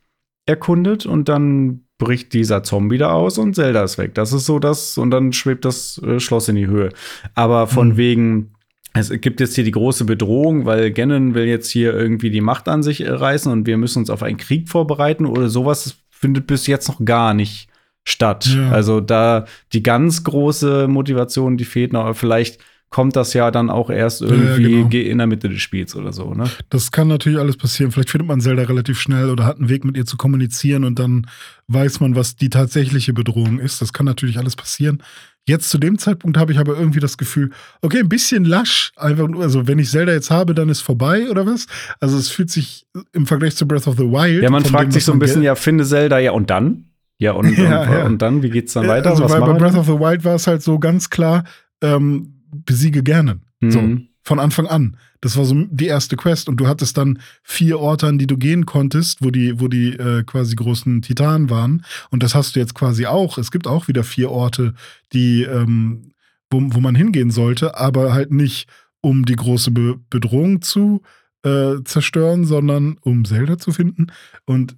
erkundet 0.45 1.05
und 1.05 1.29
dann 1.29 1.85
bricht 1.97 2.33
dieser 2.33 2.63
Zombie 2.63 2.97
da 2.97 3.13
aus 3.13 3.37
und 3.37 3.55
Zelda 3.55 3.83
ist 3.83 3.97
weg. 3.97 4.13
Das 4.15 4.33
ist 4.33 4.45
so 4.45 4.59
das 4.59 4.97
und 4.97 5.11
dann 5.11 5.31
schwebt 5.31 5.63
das 5.63 6.01
äh, 6.03 6.19
Schloss 6.19 6.49
in 6.49 6.55
die 6.55 6.67
Höhe. 6.67 6.89
Aber 7.33 7.67
von 7.67 7.89
mhm. 7.89 7.97
wegen 7.97 8.52
es 8.93 9.09
gibt 9.21 9.39
jetzt 9.39 9.55
hier 9.55 9.63
die 9.63 9.71
große 9.71 10.05
Bedrohung, 10.05 10.65
weil 10.65 10.91
Ganon 10.91 11.33
will 11.33 11.45
jetzt 11.45 11.69
hier 11.69 11.93
irgendwie 11.93 12.29
die 12.29 12.41
Macht 12.41 12.67
an 12.67 12.83
sich 12.83 13.01
äh, 13.01 13.09
reißen 13.09 13.51
und 13.51 13.65
wir 13.65 13.77
müssen 13.77 13.99
uns 13.99 14.09
auf 14.09 14.23
einen 14.23 14.37
Krieg 14.37 14.69
vorbereiten 14.69 15.25
oder 15.25 15.49
sowas 15.49 15.97
findet 16.09 16.47
bis 16.47 16.67
jetzt 16.67 16.87
noch 16.87 17.03
gar 17.03 17.33
nicht 17.33 17.67
statt. 18.03 18.45
Ja. 18.45 18.69
Also 18.69 19.01
da 19.01 19.45
die 19.73 19.83
ganz 19.83 20.23
große 20.23 20.87
Motivation, 20.87 21.57
die 21.57 21.65
fehlt 21.65 21.93
noch, 21.93 22.01
aber 22.01 22.13
vielleicht 22.13 22.59
kommt 22.93 23.15
das 23.15 23.33
ja 23.33 23.49
dann 23.49 23.71
auch 23.71 23.89
erst 23.89 24.21
irgendwie 24.21 24.81
ja, 24.81 24.87
genau. 24.87 25.11
in 25.11 25.17
der 25.17 25.25
Mitte 25.25 25.49
des 25.49 25.59
Spiels 25.61 25.95
oder 25.95 26.13
so, 26.13 26.35
ne? 26.35 26.47
Das 26.69 26.91
kann 26.91 27.07
natürlich 27.07 27.39
alles 27.39 27.57
passieren. 27.57 27.91
Vielleicht 27.91 28.11
findet 28.11 28.27
man 28.27 28.39
Zelda 28.39 28.61
relativ 28.61 28.99
schnell 28.99 29.31
oder 29.31 29.45
hat 29.45 29.57
einen 29.57 29.67
Weg 29.67 29.83
mit 29.83 29.97
ihr 29.97 30.05
zu 30.05 30.15
kommunizieren 30.15 30.83
und 30.83 30.99
dann 30.99 31.25
weiß 31.69 32.01
man, 32.01 32.15
was 32.15 32.35
die 32.35 32.51
tatsächliche 32.51 33.11
Bedrohung 33.11 33.57
ist. 33.57 33.81
Das 33.81 33.93
kann 33.93 34.05
natürlich 34.05 34.37
alles 34.37 34.55
passieren. 34.55 35.01
Jetzt 35.45 35.69
zu 35.69 35.77
dem 35.77 35.97
Zeitpunkt 35.97 36.37
habe 36.37 36.53
ich 36.53 36.59
aber 36.59 36.77
irgendwie 36.77 37.01
das 37.01 37.17
Gefühl, 37.17 37.49
okay, 37.81 37.99
ein 37.99 38.07
bisschen 38.07 38.45
lasch. 38.45 38.93
Einfach, 38.95 39.27
also 39.39 39.67
wenn 39.67 39.77
ich 39.77 39.89
Zelda 39.89 40.13
jetzt 40.13 40.31
habe, 40.31 40.53
dann 40.53 40.69
ist 40.69 40.81
vorbei 40.81 41.29
oder 41.29 41.45
was? 41.45 41.67
Also 41.99 42.17
es 42.17 42.29
fühlt 42.29 42.49
sich 42.49 42.87
im 43.11 43.25
Vergleich 43.25 43.55
zu 43.55 43.67
Breath 43.67 43.87
of 43.87 43.97
the 43.97 44.03
Wild. 44.03 44.41
Ja, 44.41 44.49
man 44.49 44.63
fragt 44.63 44.85
dem, 44.85 44.91
sich 44.91 45.03
so 45.03 45.11
ein 45.11 45.19
bisschen, 45.19 45.43
ja, 45.43 45.55
finde 45.55 45.83
Zelda, 45.85 46.19
ja, 46.19 46.31
und 46.31 46.49
dann? 46.49 46.85
Ja, 47.17 47.33
und, 47.33 47.51
ja, 47.57 47.81
und, 47.81 47.91
ja. 47.91 48.05
und 48.05 48.21
dann, 48.21 48.41
wie 48.41 48.49
geht's 48.49 48.73
dann 48.73 48.87
weiter? 48.87 49.09
Also, 49.09 49.29
weil 49.29 49.41
bei 49.41 49.53
Breath 49.53 49.75
of 49.75 49.85
the 49.85 49.99
Wild 49.99 50.23
war 50.23 50.35
es 50.35 50.47
halt 50.47 50.63
so 50.63 50.79
ganz 50.79 51.09
klar, 51.09 51.43
ähm, 51.81 52.41
besiege 52.65 53.03
gerne. 53.03 53.41
Mhm. 53.59 53.71
So, 53.71 53.81
von 54.23 54.39
Anfang 54.39 54.67
an. 54.67 54.97
Das 55.21 55.37
war 55.37 55.45
so 55.45 55.65
die 55.69 55.87
erste 55.87 56.15
Quest 56.15 56.49
und 56.49 56.57
du 56.57 56.67
hattest 56.67 56.97
dann 56.97 57.19
vier 57.43 57.79
Orte, 57.79 58.07
an 58.07 58.17
die 58.17 58.27
du 58.27 58.37
gehen 58.37 58.65
konntest, 58.65 59.23
wo 59.23 59.29
die, 59.31 59.59
wo 59.59 59.67
die 59.67 59.93
äh, 59.93 60.23
quasi 60.23 60.55
großen 60.55 61.01
Titanen 61.01 61.49
waren. 61.49 61.85
Und 62.09 62.23
das 62.23 62.33
hast 62.33 62.55
du 62.55 62.59
jetzt 62.59 62.73
quasi 62.73 63.05
auch. 63.05 63.37
Es 63.37 63.51
gibt 63.51 63.67
auch 63.67 63.87
wieder 63.87 64.03
vier 64.03 64.31
Orte, 64.31 64.73
die, 65.11 65.43
ähm, 65.43 66.13
wo, 66.49 66.61
wo 66.61 66.79
man 66.79 66.95
hingehen 66.95 67.31
sollte, 67.31 67.77
aber 67.77 68.13
halt 68.13 68.31
nicht, 68.31 68.67
um 69.01 69.25
die 69.25 69.35
große 69.35 69.71
Be 69.71 69.99
Bedrohung 70.09 70.61
zu 70.61 71.01
äh, 71.43 71.83
zerstören, 71.83 72.45
sondern 72.45 72.97
um 73.01 73.25
Zelda 73.25 73.57
zu 73.57 73.71
finden. 73.71 74.07
Und 74.45 74.77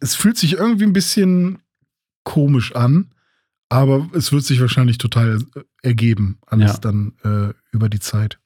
es 0.00 0.14
fühlt 0.14 0.36
sich 0.36 0.54
irgendwie 0.54 0.84
ein 0.84 0.92
bisschen 0.92 1.58
komisch 2.24 2.74
an, 2.74 3.10
aber 3.68 4.08
es 4.12 4.32
wird 4.32 4.44
sich 4.44 4.60
wahrscheinlich 4.60 4.98
total 4.98 5.38
äh, 5.54 5.60
ergeben, 5.82 6.38
alles 6.46 6.74
ja. 6.74 6.78
dann 6.78 7.14
äh, 7.24 7.54
über 7.74 7.88
die 7.88 8.00
Zeit. 8.00 8.38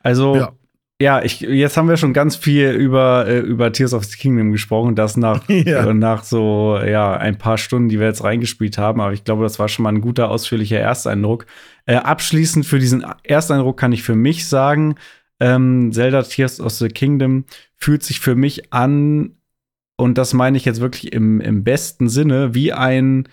Also, 0.00 0.36
ja. 0.36 0.52
ja, 1.00 1.22
ich, 1.22 1.40
jetzt 1.40 1.76
haben 1.76 1.88
wir 1.88 1.96
schon 1.96 2.12
ganz 2.12 2.36
viel 2.36 2.70
über, 2.70 3.26
äh, 3.26 3.38
über 3.38 3.72
Tears 3.72 3.94
of 3.94 4.04
the 4.04 4.16
Kingdom 4.16 4.52
gesprochen, 4.52 4.94
das 4.94 5.16
nach, 5.16 5.42
ja. 5.48 5.88
äh, 5.88 5.94
nach 5.94 6.24
so 6.24 6.78
ja, 6.78 7.16
ein 7.16 7.38
paar 7.38 7.58
Stunden, 7.58 7.88
die 7.88 8.00
wir 8.00 8.06
jetzt 8.06 8.24
reingespielt 8.24 8.78
haben. 8.78 9.00
Aber 9.00 9.12
ich 9.12 9.24
glaube, 9.24 9.42
das 9.42 9.58
war 9.58 9.68
schon 9.68 9.82
mal 9.82 9.90
ein 9.90 10.00
guter, 10.00 10.30
ausführlicher 10.30 10.78
Ersteindruck. 10.78 11.46
Äh, 11.86 11.96
abschließend 11.96 12.66
für 12.66 12.78
diesen 12.78 13.04
Ersteindruck 13.22 13.78
kann 13.78 13.92
ich 13.92 14.02
für 14.02 14.16
mich 14.16 14.48
sagen, 14.48 14.96
ähm, 15.40 15.90
Zelda 15.92 16.22
Tears 16.22 16.60
of 16.60 16.72
the 16.72 16.88
Kingdom 16.88 17.44
fühlt 17.76 18.02
sich 18.02 18.20
für 18.20 18.34
mich 18.34 18.72
an, 18.72 19.36
und 19.96 20.18
das 20.18 20.32
meine 20.32 20.56
ich 20.56 20.64
jetzt 20.64 20.80
wirklich 20.80 21.12
im, 21.12 21.40
im 21.40 21.64
besten 21.64 22.08
Sinne, 22.08 22.54
wie 22.54 22.72
ein 22.72 23.28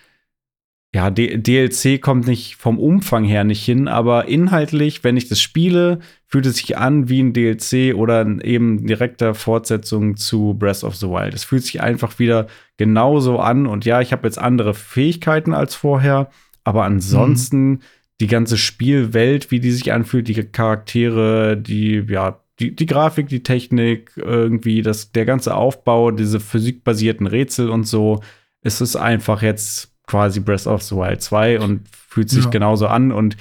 ja, 0.96 1.10
D 1.10 1.38
DLC 1.38 2.02
kommt 2.02 2.28
nicht 2.28 2.56
vom 2.56 2.80
Umfang 2.80 3.26
her 3.26 3.44
nicht 3.44 3.64
hin, 3.64 3.88
aber 3.88 4.28
inhaltlich, 4.28 5.04
wenn 5.04 5.18
ich 5.18 5.28
das 5.28 5.42
spiele, 5.42 6.00
fühlt 6.28 6.46
es 6.46 6.58
sich 6.58 6.78
an 6.78 7.10
wie 7.10 7.22
ein 7.22 7.34
DLC 7.34 7.94
oder 7.94 8.26
eben 8.44 8.88
direkter 8.88 9.36
Fortsetzung 9.36 10.16
zu 10.16 10.56
Breath 10.58 10.84
of 10.84 10.96
the 10.96 11.08
Wild. 11.08 11.34
Es 11.34 11.44
fühlt 11.44 11.64
sich 11.64 11.82
einfach 11.82 12.20
wieder 12.20 12.48
genauso 12.78 13.40
an 13.40 13.68
und 13.68 13.86
ja, 13.86 14.02
ich 14.02 14.14
habe 14.14 14.28
jetzt 14.28 14.40
andere 14.40 14.74
Fähigkeiten 14.74 15.54
als 15.54 15.76
vorher, 15.76 16.30
aber 16.64 16.86
ansonsten 16.86 17.70
mhm. 17.70 17.80
die 18.22 18.28
ganze 18.28 18.58
Spielwelt, 18.58 19.52
wie 19.52 19.60
die 19.60 19.72
sich 19.72 19.92
anfühlt, 19.92 20.28
die 20.30 20.36
Charaktere, 20.36 21.58
die 21.58 22.06
ja, 22.08 22.42
die, 22.60 22.76
die 22.76 22.86
Grafik, 22.86 23.28
die 23.28 23.44
Technik, 23.44 24.14
irgendwie 24.16 24.82
das, 24.82 25.12
der 25.12 25.26
ganze 25.26 25.54
Aufbau, 25.54 26.12
diese 26.12 26.40
physikbasierten 26.40 27.28
Rätsel 27.28 27.70
und 27.70 27.84
so, 27.84 28.22
es 28.62 28.82
ist 28.82 28.96
einfach 28.96 29.42
jetzt 29.42 29.97
quasi 30.08 30.40
Breath 30.40 30.66
of 30.66 30.82
the 30.82 30.96
Wild 30.96 31.22
2 31.22 31.60
und 31.60 31.88
fühlt 31.90 32.30
sich 32.30 32.46
ja. 32.46 32.50
genauso 32.50 32.88
an. 32.88 33.12
Und 33.12 33.38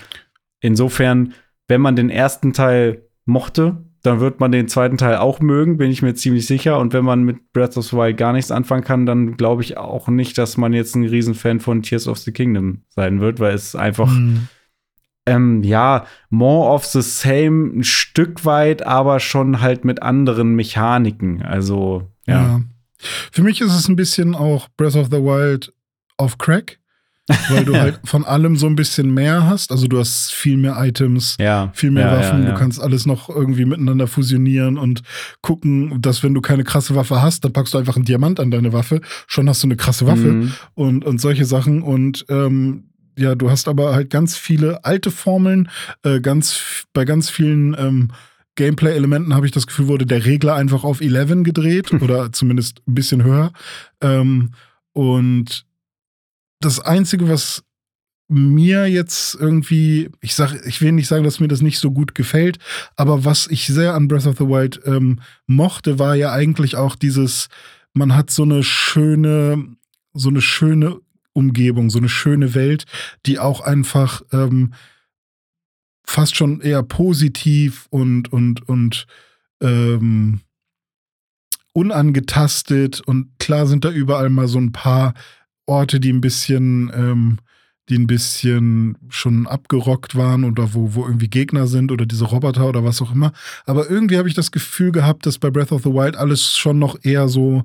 insofern, 0.61 1.33
wenn 1.69 1.81
man 1.81 1.97
den 1.97 2.11
ersten 2.11 2.53
Teil 2.53 3.03
mochte, 3.25 3.79
dann 4.03 4.21
wird 4.21 4.39
man 4.39 4.53
den 4.53 4.69
zweiten 4.69 4.99
Teil 4.99 5.17
auch 5.17 5.41
mögen, 5.41 5.79
bin 5.79 5.91
ich 5.91 6.03
mir 6.03 6.14
ziemlich 6.14 6.47
sicher. 6.47 6.79
Und 6.79 6.93
wenn 6.93 7.05
man 7.05 7.25
mit 7.25 7.53
Breath 7.53 7.77
of 7.77 7.87
the 7.87 7.97
Wild 7.97 8.17
gar 8.17 8.33
nichts 8.33 8.51
anfangen 8.51 8.85
kann, 8.85 9.05
dann 9.05 9.37
glaube 9.37 9.62
ich 9.62 9.77
auch 9.79 10.09
nicht, 10.09 10.39
dass 10.39 10.57
man 10.57 10.73
jetzt 10.73 10.95
ein 10.95 11.05
Riesenfan 11.05 11.61
von 11.61 11.83
Tears 11.83 12.07
of 12.07 12.19
the 12.19 12.33
Kingdom 12.33 12.83
sein 12.89 13.21
wird, 13.21 13.41
weil 13.41 13.55
es 13.55 13.75
einfach, 13.75 14.12
mhm. 14.12 14.47
ähm, 15.27 15.62
ja, 15.64 16.07
more 16.31 16.73
of 16.73 16.85
the 16.85 17.03
same 17.03 17.79
ein 17.79 17.85
Stück 17.85 18.45
weit, 18.45 18.87
aber 18.87 19.19
schon 19.19 19.61
halt 19.61 19.85
mit 19.85 20.03
anderen 20.03 20.55
Mechaniken. 20.55 21.43
Also, 21.43 22.09
ja. 22.27 22.43
ja. 22.43 22.61
Für 23.33 23.43
mich 23.43 23.61
ist 23.61 23.75
es 23.75 23.89
ein 23.89 23.97
bisschen 23.97 24.35
auch 24.35 24.69
Breath 24.77 24.97
of 24.97 25.09
the 25.11 25.23
Wild 25.23 25.73
auf 26.17 26.39
Crack, 26.39 26.79
weil 27.49 27.64
du 27.64 27.77
halt 27.81 28.01
von 28.05 28.25
allem 28.25 28.57
so 28.57 28.67
ein 28.67 28.77
bisschen 28.77 29.12
mehr 29.12 29.47
hast. 29.47 29.71
Also 29.71 29.87
du 29.87 29.99
hast 29.99 30.33
viel 30.33 30.57
mehr 30.57 30.77
Items, 30.79 31.37
ja. 31.41 31.71
viel 31.75 31.91
mehr 31.91 32.07
ja, 32.07 32.19
Waffen. 32.19 32.45
Ja, 32.45 32.53
du 32.53 32.59
kannst 32.59 32.81
alles 32.81 33.07
noch 33.07 33.29
irgendwie 33.29 33.64
miteinander 33.64 34.07
fusionieren 34.07 34.79
und 34.79 35.03
gucken, 35.43 36.01
dass 36.01 36.23
wenn 36.23 36.35
du 36.35 36.41
keine 36.41 36.64
krasse 36.64 36.95
Waffe 36.95 37.23
hast, 37.23 37.45
dann 37.45 37.53
packst 37.53 37.75
du 37.75 37.79
einfach 37.79 37.97
einen 37.97 38.05
Diamant 38.05 38.41
an 38.41 38.51
deine 38.51 38.73
Waffe. 38.73 39.01
Schon 39.27 39.49
hast 39.49 39.62
du 39.62 39.67
eine 39.67 39.77
krasse 39.77 40.07
Waffe 40.07 40.33
mhm. 40.33 40.53
und, 40.75 41.05
und 41.05 41.21
solche 41.21 41.45
Sachen. 41.45 41.83
Und 41.83 42.25
ähm, 42.29 42.91
ja, 43.19 43.35
du 43.35 43.51
hast 43.51 43.67
aber 43.69 43.95
halt 43.95 44.11
ganz 44.11 44.37
viele 44.37 44.85
alte 44.85 45.11
Formeln, 45.11 45.69
äh, 46.03 46.21
ganz 46.21 46.87
bei 46.93 47.05
ganz 47.05 47.31
vielen 47.31 47.75
ähm, 47.79 48.09
Gameplay-Elementen 48.57 49.35
habe 49.35 49.47
ich 49.47 49.53
das 49.53 49.67
Gefühl, 49.67 49.89
wurde 49.89 50.07
der 50.07 50.25
Regler 50.25 50.55
einfach 50.55 50.83
auf 50.83 51.01
11 51.01 51.45
gedreht 51.45 51.93
oder 52.03 52.33
zumindest 52.33 52.83
ein 52.87 52.95
bisschen 52.95 53.23
höher. 53.23 53.53
Ähm, 54.01 54.51
und 54.93 55.67
das 56.67 56.81
Einzige, 56.81 57.29
was 57.29 57.62
mir 58.29 58.87
jetzt 58.87 59.37
irgendwie, 59.37 60.11
ich 60.21 60.35
sag, 60.35 60.67
ich 60.67 60.81
will 60.81 60.91
nicht 60.91 61.07
sagen, 61.07 61.23
dass 61.23 61.39
mir 61.39 61.47
das 61.47 61.62
nicht 61.62 61.79
so 61.79 61.93
gut 61.93 62.17
gefällt, 62.17 62.59
aber 62.97 63.25
was 63.25 63.47
ich 63.47 63.69
sehr 63.69 63.95
an 63.95 64.09
Breath 64.09 64.27
of 64.27 64.39
the 64.39 64.49
Wild 64.49 64.81
ähm, 64.85 65.21
mochte, 65.47 66.01
war 66.01 66.17
ja 66.17 66.33
eigentlich 66.33 66.75
auch 66.75 66.97
dieses, 66.97 67.47
man 67.93 68.17
hat 68.17 68.31
so 68.31 68.43
eine 68.43 68.64
schöne, 68.64 69.77
so 70.12 70.29
eine 70.29 70.41
schöne 70.41 70.99
Umgebung, 71.35 71.89
so 71.89 71.99
eine 71.99 72.09
schöne 72.09 72.55
Welt, 72.55 72.85
die 73.27 73.39
auch 73.39 73.61
einfach 73.61 74.23
ähm, 74.33 74.75
fast 76.05 76.35
schon 76.35 76.61
eher 76.61 76.83
positiv 76.83 77.87
und 77.91 78.33
und 78.33 78.69
und 78.69 79.07
ähm, 79.61 80.41
unangetastet 81.73 83.03
und 83.03 83.39
klar 83.39 83.67
sind 83.67 83.85
da 83.85 83.91
überall 83.91 84.31
mal 84.31 84.49
so 84.49 84.59
ein 84.59 84.73
paar 84.73 85.14
Orte, 85.67 86.01
die 86.01 86.12
ein 86.12 86.21
bisschen 86.21 86.91
ähm, 86.95 87.39
die 87.89 87.99
ein 87.99 88.07
bisschen 88.07 88.99
schon 89.09 89.47
abgerockt 89.47 90.17
waren 90.17 90.45
oder 90.45 90.75
wo, 90.75 90.95
wo 90.95 91.05
irgendwie 91.05 91.29
Gegner 91.29 91.67
sind 91.67 91.93
oder 91.93 92.05
diese 92.05 92.25
Roboter 92.25 92.69
oder 92.69 92.85
was 92.85 93.01
auch 93.01 93.12
immer. 93.12 93.33
Aber 93.64 93.89
irgendwie 93.89 94.19
habe 94.19 94.29
ich 94.29 94.35
das 94.35 94.51
Gefühl 94.51 94.91
gehabt, 94.91 95.25
dass 95.25 95.39
bei 95.39 95.51
Breath 95.51 95.73
of 95.73 95.83
the 95.83 95.93
Wild 95.93 96.17
alles 96.17 96.57
schon 96.57 96.79
noch 96.79 96.99
eher 97.05 97.29
so 97.29 97.62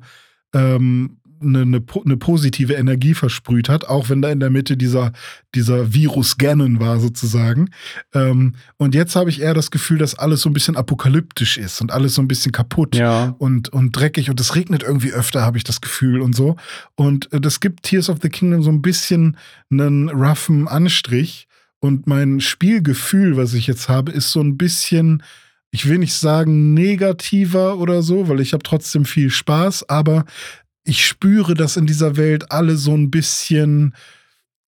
ähm, 0.53 1.17
eine, 1.41 1.61
eine, 1.61 1.83
eine, 2.05 2.17
positive 2.17 2.73
Energie 2.73 3.13
versprüht 3.13 3.69
hat, 3.69 3.85
auch 3.87 4.09
wenn 4.09 4.21
da 4.21 4.29
in 4.29 4.39
der 4.39 4.49
Mitte 4.49 4.77
dieser, 4.77 5.11
dieser 5.55 5.93
Virus 5.93 6.37
Ganon 6.37 6.79
war 6.79 6.99
sozusagen. 6.99 7.69
Ähm, 8.13 8.55
und 8.77 8.95
jetzt 8.95 9.15
habe 9.15 9.29
ich 9.29 9.41
eher 9.41 9.53
das 9.53 9.71
Gefühl, 9.71 9.97
dass 9.97 10.15
alles 10.15 10.41
so 10.41 10.49
ein 10.49 10.53
bisschen 10.53 10.77
apokalyptisch 10.77 11.57
ist 11.57 11.81
und 11.81 11.91
alles 11.91 12.15
so 12.15 12.21
ein 12.21 12.27
bisschen 12.27 12.51
kaputt 12.51 12.95
ja. 12.95 13.35
und, 13.39 13.69
und 13.69 13.91
dreckig 13.91 14.29
und 14.29 14.39
es 14.39 14.55
regnet 14.55 14.83
irgendwie 14.83 15.13
öfter, 15.13 15.41
habe 15.41 15.57
ich 15.57 15.63
das 15.63 15.81
Gefühl 15.81 16.21
und 16.21 16.35
so. 16.35 16.55
Und 16.95 17.31
äh, 17.33 17.41
das 17.41 17.59
gibt 17.59 17.83
Tears 17.83 18.09
of 18.09 18.19
the 18.21 18.29
Kingdom 18.29 18.63
so 18.63 18.71
ein 18.71 18.81
bisschen 18.81 19.37
einen 19.69 20.09
roughen 20.09 20.67
Anstrich. 20.67 21.47
Und 21.79 22.05
mein 22.05 22.41
Spielgefühl, 22.41 23.37
was 23.37 23.55
ich 23.55 23.65
jetzt 23.65 23.89
habe, 23.89 24.11
ist 24.11 24.31
so 24.31 24.39
ein 24.41 24.55
bisschen 24.55 25.23
ich 25.71 25.87
will 25.87 25.97
nicht 25.97 26.13
sagen 26.13 26.73
negativer 26.73 27.77
oder 27.77 28.01
so, 28.03 28.27
weil 28.27 28.41
ich 28.41 28.51
habe 28.51 28.63
trotzdem 28.63 29.05
viel 29.05 29.29
Spaß, 29.29 29.87
aber 29.89 30.25
ich 30.83 31.05
spüre, 31.05 31.53
dass 31.53 31.77
in 31.77 31.85
dieser 31.85 32.17
Welt 32.17 32.51
alle 32.51 32.75
so 32.75 32.93
ein 32.93 33.11
bisschen 33.11 33.93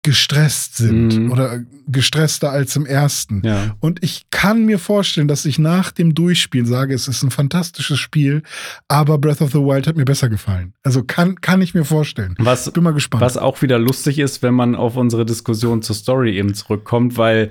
gestresst 0.03 0.76
sind 0.76 1.18
mhm. 1.18 1.32
oder 1.32 1.61
gestresster 1.88 2.51
als 2.51 2.76
im 2.76 2.86
ersten. 2.86 3.41
Ja. 3.45 3.76
Und 3.80 4.03
ich 4.03 4.26
kann 4.32 4.66
mir 4.66 4.78
vorstellen, 4.78 5.30
dass 5.30 5.45
ich 5.45 5.59
nach 5.59 5.91
dem 5.91 6.14
Durchspielen 6.14 6.68
sage, 6.68 6.93
es 6.93 7.07
ist 7.07 7.24
ein 7.24 7.32
fantastisches 7.32 7.99
Spiel, 7.99 8.43
aber 8.89 9.18
Breath 9.18 9.41
of 9.41 9.51
the 9.51 9.59
Wild 9.59 9.88
hat 9.88 9.95
mir 9.95 10.03
besser 10.03 10.28
gefallen. 10.28 10.74
Also 10.84 11.03
kann, 11.03 11.39
kann 11.39 11.61
ich 11.61 11.74
mir 11.74 11.86
vorstellen. 11.86 12.36
Was, 12.38 12.70
Bin 12.70 12.84
mal 12.84 12.93
gespannt. 12.93 13.22
Was 13.22 13.38
auch 13.38 13.61
wieder 13.61 13.80
lustig 13.80 14.20
ist, 14.20 14.43
wenn 14.43 14.53
man 14.53 14.76
auf 14.76 14.97
unsere 14.97 15.26
Diskussion 15.26 15.82
zur 15.82 15.95
Story 15.95 16.38
eben 16.38 16.53
zurückkommt, 16.53 17.18
weil 17.18 17.49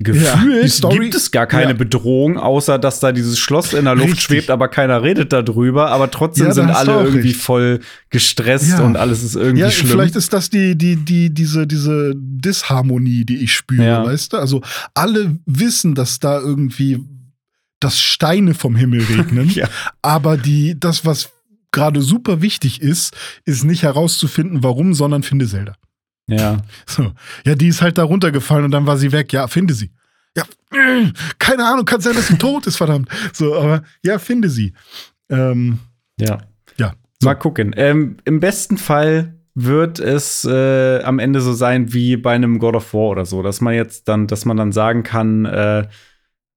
Gefühlt 0.00 0.80
ja, 0.80 0.88
gibt 0.90 1.14
es 1.16 1.32
gar 1.32 1.48
keine 1.48 1.72
ja. 1.72 1.76
Bedrohung, 1.76 2.38
außer 2.38 2.78
dass 2.78 3.00
da 3.00 3.10
dieses 3.10 3.36
Schloss 3.36 3.72
in 3.72 3.84
der 3.84 3.96
Luft 3.96 4.10
Richtig. 4.10 4.22
schwebt, 4.22 4.50
aber 4.50 4.68
keiner 4.68 5.02
redet 5.02 5.32
darüber. 5.32 5.90
Aber 5.90 6.08
trotzdem 6.08 6.46
ja, 6.46 6.52
sind 6.52 6.70
alle 6.70 7.02
irgendwie 7.02 7.30
recht. 7.30 7.40
voll 7.40 7.80
gestresst 8.08 8.78
und 8.78 8.96
alles 8.96 9.24
ist 9.24 9.34
irgendwie 9.34 9.62
ja, 9.62 9.70
schlimm. 9.72 9.90
Vielleicht 9.90 10.14
ist 10.14 10.32
das 10.32 10.50
die, 10.50 10.78
die, 10.78 10.94
die, 10.94 11.34
diese, 11.34 11.66
diese 11.66 12.12
Disharmonie, 12.14 13.24
die 13.24 13.38
ich 13.38 13.52
spüre, 13.52 14.04
weißt 14.04 14.34
du? 14.34 14.36
Also 14.36 14.62
alle 14.94 15.36
wissen, 15.46 15.96
dass 15.96 16.20
da 16.20 16.38
irgendwie 16.38 17.00
das 17.80 18.00
Steine 18.00 18.54
vom 18.54 18.76
Himmel 18.76 19.02
regnen, 19.02 19.52
aber 20.02 20.36
die, 20.36 20.78
das, 20.78 21.04
was 21.04 21.30
gerade 21.72 22.02
super 22.02 22.40
wichtig 22.40 22.82
ist, 22.82 23.16
ist 23.44 23.64
nicht 23.64 23.82
herauszufinden, 23.82 24.62
warum, 24.62 24.94
sondern 24.94 25.24
finde 25.24 25.48
Zelda. 25.48 25.74
Ja. 26.28 26.58
So. 26.86 27.12
Ja, 27.44 27.54
die 27.54 27.68
ist 27.68 27.82
halt 27.82 27.98
da 27.98 28.04
runtergefallen 28.04 28.66
und 28.66 28.70
dann 28.70 28.86
war 28.86 28.96
sie 28.96 29.12
weg. 29.12 29.32
Ja, 29.32 29.48
finde 29.48 29.74
sie. 29.74 29.90
Ja, 30.36 30.44
keine 31.38 31.64
Ahnung, 31.64 31.84
kann 31.84 32.00
sein, 32.00 32.14
dass 32.14 32.28
sie 32.28 32.38
tot 32.38 32.66
ist, 32.66 32.76
verdammt. 32.76 33.08
So, 33.32 33.56
aber 33.56 33.82
ja, 34.04 34.18
finde 34.18 34.48
sie. 34.48 34.74
Ähm, 35.30 35.78
ja. 36.20 36.38
Ja. 36.76 36.94
So. 37.20 37.28
Mal 37.28 37.34
gucken. 37.34 37.74
Ähm, 37.76 38.18
Im 38.24 38.38
besten 38.38 38.78
Fall 38.78 39.34
wird 39.54 39.98
es 39.98 40.44
äh, 40.44 41.02
am 41.02 41.18
Ende 41.18 41.40
so 41.40 41.52
sein 41.52 41.92
wie 41.92 42.16
bei 42.16 42.34
einem 42.34 42.60
God 42.60 42.76
of 42.76 42.94
War 42.94 43.08
oder 43.08 43.24
so, 43.24 43.42
dass 43.42 43.60
man 43.60 43.74
jetzt 43.74 44.06
dann, 44.06 44.28
dass 44.28 44.44
man 44.44 44.56
dann 44.56 44.70
sagen 44.70 45.02
kann, 45.02 45.46
äh, 45.46 45.88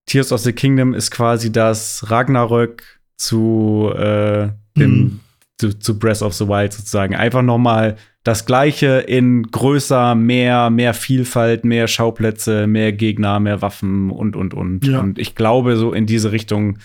Tears 0.05 0.31
of 0.31 0.41
the 0.41 0.53
Kingdom 0.53 0.93
ist 0.93 1.09
quasi 1.09 1.51
das 1.51 2.11
Ragnarök 2.11 2.83
zu 3.17 3.91
äh, 3.95 4.49
dem 4.77 4.91
mhm. 4.91 5.19
zu, 5.57 5.79
zu 5.79 5.97
Breath 5.97 6.21
of 6.21 6.33
the 6.33 6.47
Wild 6.47 6.73
sozusagen. 6.73 7.15
Einfach 7.15 7.41
noch 7.41 7.57
mal 7.57 7.97
das 8.23 8.45
Gleiche 8.45 8.99
in 8.99 9.43
größer, 9.43 10.15
mehr, 10.15 10.69
mehr 10.69 10.93
Vielfalt, 10.93 11.65
mehr 11.65 11.87
Schauplätze, 11.87 12.67
mehr 12.67 12.93
Gegner, 12.93 13.39
mehr 13.39 13.61
Waffen 13.61 14.11
und, 14.11 14.35
und, 14.35 14.53
und. 14.53 14.85
Ja. 14.85 14.99
Und 14.99 15.17
ich 15.17 15.35
glaube, 15.35 15.75
so 15.77 15.91
in 15.91 16.05
diese 16.05 16.31
Richtung 16.31 16.77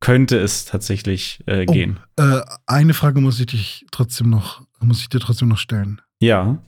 könnte 0.00 0.36
es 0.38 0.64
tatsächlich 0.64 1.42
äh, 1.46 1.64
oh, 1.66 1.72
gehen. 1.72 2.00
Äh, 2.16 2.40
eine 2.66 2.92
Frage 2.92 3.20
muss 3.20 3.40
ich 3.40 3.46
dich 3.46 3.86
trotzdem 3.90 4.28
noch, 4.28 4.62
muss 4.80 5.00
ich 5.00 5.08
dir 5.08 5.20
trotzdem 5.20 5.48
noch 5.48 5.58
stellen. 5.58 6.02
Ja. 6.20 6.58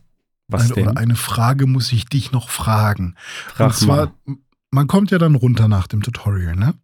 Was 0.49 0.67
eine, 0.67 0.75
denn? 0.75 0.89
Oder 0.89 1.01
eine 1.01 1.17
Frage 1.17 1.67
muss 1.67 1.93
ich 1.93 2.07
dich 2.07 2.33
noch 2.33 2.49
fragen. 2.49 3.17
Frag 3.49 3.67
Und 3.67 3.75
zwar, 3.75 4.13
mal. 4.25 4.37
man 4.71 4.87
kommt 4.87 5.11
ja 5.11 5.19
dann 5.19 5.35
runter 5.35 5.69
nach 5.69 5.87
dem 5.87 6.03
Tutorial, 6.03 6.57
ne? 6.57 6.75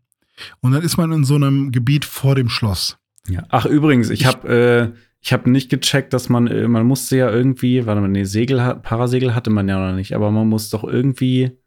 Und 0.61 0.72
dann 0.72 0.82
ist 0.82 0.97
man 0.97 1.12
in 1.12 1.24
so 1.24 1.36
einem 1.36 1.70
Gebiet 1.70 2.05
vor 2.05 2.34
dem 2.34 2.49
Schloss. 2.49 2.99
Ja. 3.28 3.45
Ach, 3.51 3.66
übrigens, 3.66 4.11
ich, 4.11 4.22
ich 4.22 4.26
habe 4.26 4.93
äh, 4.95 4.99
ich 5.22 5.32
habe 5.32 5.50
nicht 5.50 5.70
gecheckt, 5.70 6.12
dass 6.12 6.28
man, 6.28 6.46
äh, 6.46 6.66
man 6.66 6.86
musste 6.86 7.16
ja 7.16 7.30
irgendwie, 7.30 7.86
warte 7.86 8.00
mal, 8.00 8.08
nee, 8.08 8.24
Segel, 8.24 8.58
Parasegel 8.82 9.34
hatte 9.34 9.50
man 9.50 9.68
ja 9.68 9.78
noch 9.78 9.94
nicht, 9.94 10.14
aber 10.14 10.30
man 10.30 10.48
muss 10.48 10.70
doch 10.70 10.84
irgendwie. 10.84 11.58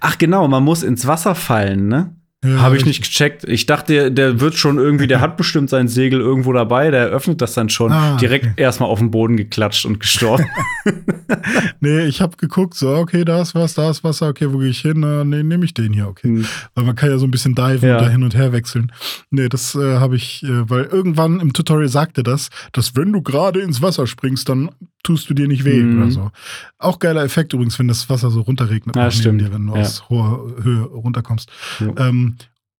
Ach 0.00 0.18
genau, 0.18 0.48
man 0.48 0.64
muss 0.64 0.82
ins 0.82 1.06
Wasser 1.06 1.34
fallen, 1.34 1.88
ne? 1.88 2.17
Ja, 2.44 2.60
Habe 2.60 2.76
ich 2.76 2.84
nicht 2.84 3.02
gecheckt. 3.02 3.42
Ich 3.48 3.66
dachte, 3.66 4.12
der 4.12 4.38
wird 4.38 4.54
schon 4.54 4.78
irgendwie, 4.78 5.08
der 5.08 5.20
hat 5.20 5.36
bestimmt 5.36 5.70
sein 5.70 5.88
Segel 5.88 6.20
irgendwo 6.20 6.52
dabei, 6.52 6.92
der 6.92 7.06
öffnet 7.06 7.40
das 7.40 7.54
dann 7.54 7.68
schon. 7.68 7.90
Ah, 7.90 8.16
direkt 8.16 8.46
okay. 8.46 8.62
erstmal 8.62 8.88
auf 8.88 9.00
den 9.00 9.10
Boden 9.10 9.36
geklatscht 9.36 9.84
und 9.84 9.98
gestorben. 9.98 10.46
nee, 11.80 12.04
ich 12.04 12.20
habe 12.20 12.36
geguckt, 12.36 12.74
so, 12.74 12.94
okay, 12.94 13.24
da 13.24 13.42
ist 13.42 13.56
was, 13.56 13.74
da 13.74 13.90
ist 13.90 14.04
Wasser, 14.04 14.28
okay, 14.28 14.52
wo 14.52 14.58
gehe 14.58 14.68
ich 14.68 14.82
hin? 14.82 15.02
Uh, 15.02 15.24
nee, 15.24 15.42
nehme 15.42 15.64
ich 15.64 15.74
den 15.74 15.92
hier, 15.92 16.06
okay. 16.06 16.28
Hm. 16.28 16.46
Weil 16.76 16.84
man 16.84 16.94
kann 16.94 17.10
ja 17.10 17.18
so 17.18 17.26
ein 17.26 17.32
bisschen 17.32 17.56
diven 17.56 17.88
ja. 17.88 17.98
oder 17.98 18.08
hin 18.08 18.22
und 18.22 18.36
her 18.36 18.52
wechseln. 18.52 18.92
Nee, 19.30 19.48
das 19.48 19.74
äh, 19.74 19.96
habe 19.96 20.14
ich, 20.14 20.44
äh, 20.44 20.70
weil 20.70 20.84
irgendwann 20.84 21.40
im 21.40 21.52
Tutorial 21.52 21.88
sagte 21.88 22.22
das, 22.22 22.50
dass 22.70 22.94
wenn 22.94 23.12
du 23.12 23.20
gerade 23.20 23.58
ins 23.60 23.82
Wasser 23.82 24.06
springst, 24.06 24.48
dann 24.48 24.70
tust 25.02 25.30
du 25.30 25.34
dir 25.34 25.48
nicht 25.48 25.64
weh 25.64 25.82
mhm. 25.82 26.02
oder 26.02 26.10
so. 26.10 26.30
Auch 26.78 26.98
geiler 26.98 27.24
Effekt 27.24 27.52
übrigens, 27.52 27.78
wenn 27.78 27.88
das 27.88 28.08
Wasser 28.10 28.30
so 28.30 28.42
runterregnet, 28.42 28.96
ja, 28.96 29.10
stimmt. 29.10 29.40
Dir, 29.40 29.52
wenn 29.52 29.66
du 29.66 29.74
ja. 29.74 29.82
aus 29.82 30.08
hoher 30.08 30.54
Höhe 30.62 30.82
runterkommst. 30.82 31.50
Ja. 31.80 32.08
Ähm, 32.08 32.36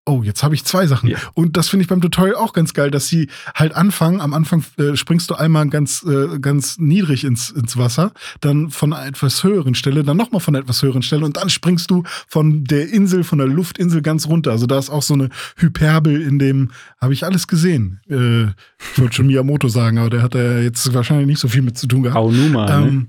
oh, 0.08 0.22
jetzt 0.22 0.42
habe 0.42 0.54
ich 0.54 0.64
zwei 0.64 0.86
Sachen. 0.86 1.10
Ja. 1.10 1.18
Und 1.34 1.56
das 1.56 1.68
finde 1.68 1.82
ich 1.82 1.88
beim 1.88 2.00
Tutorial 2.00 2.34
auch 2.34 2.52
ganz 2.52 2.72
geil, 2.72 2.90
dass 2.90 3.08
sie 3.08 3.28
halt 3.54 3.74
anfangen, 3.74 4.20
am 4.20 4.32
Anfang 4.32 4.64
äh, 4.78 4.96
springst 4.96 5.30
du 5.30 5.34
einmal 5.34 5.68
ganz, 5.68 6.02
äh, 6.02 6.38
ganz 6.38 6.78
niedrig 6.78 7.24
ins, 7.24 7.50
ins 7.50 7.76
Wasser, 7.76 8.12
dann 8.40 8.70
von 8.70 8.92
einer 8.92 9.06
etwas 9.06 9.44
höheren 9.44 9.74
Stelle, 9.74 10.02
dann 10.02 10.16
nochmal 10.16 10.40
von 10.40 10.54
einer 10.54 10.62
etwas 10.62 10.82
höheren 10.82 11.02
Stelle 11.02 11.24
und 11.24 11.36
dann 11.36 11.50
springst 11.50 11.90
du 11.90 12.04
von 12.26 12.64
der 12.64 12.88
Insel, 12.88 13.22
von 13.22 13.38
der 13.38 13.46
Luftinsel 13.46 14.00
ganz 14.00 14.26
runter. 14.26 14.50
Also 14.50 14.66
da 14.66 14.78
ist 14.78 14.90
auch 14.90 15.02
so 15.02 15.14
eine 15.14 15.28
Hyperbel 15.56 16.22
in 16.22 16.38
dem, 16.38 16.70
habe 17.00 17.12
ich 17.12 17.24
alles 17.24 17.46
gesehen. 17.46 18.00
Äh, 18.08 18.46
ich 18.46 18.98
wollte 18.98 19.16
schon 19.16 19.26
Miyamoto 19.26 19.68
sagen, 19.68 19.98
aber 19.98 20.10
der 20.10 20.22
hat 20.22 20.34
ja 20.34 20.58
jetzt 20.60 20.92
wahrscheinlich 20.94 21.26
nicht 21.26 21.40
so 21.40 21.48
viel 21.48 21.62
mit 21.62 21.76
zu 21.76 21.86
tun 21.86 22.02
gehabt. 22.02 22.16
Aonuma, 22.16 22.80
ne? 22.80 22.88
ähm, 22.88 22.96
ne? 22.96 23.06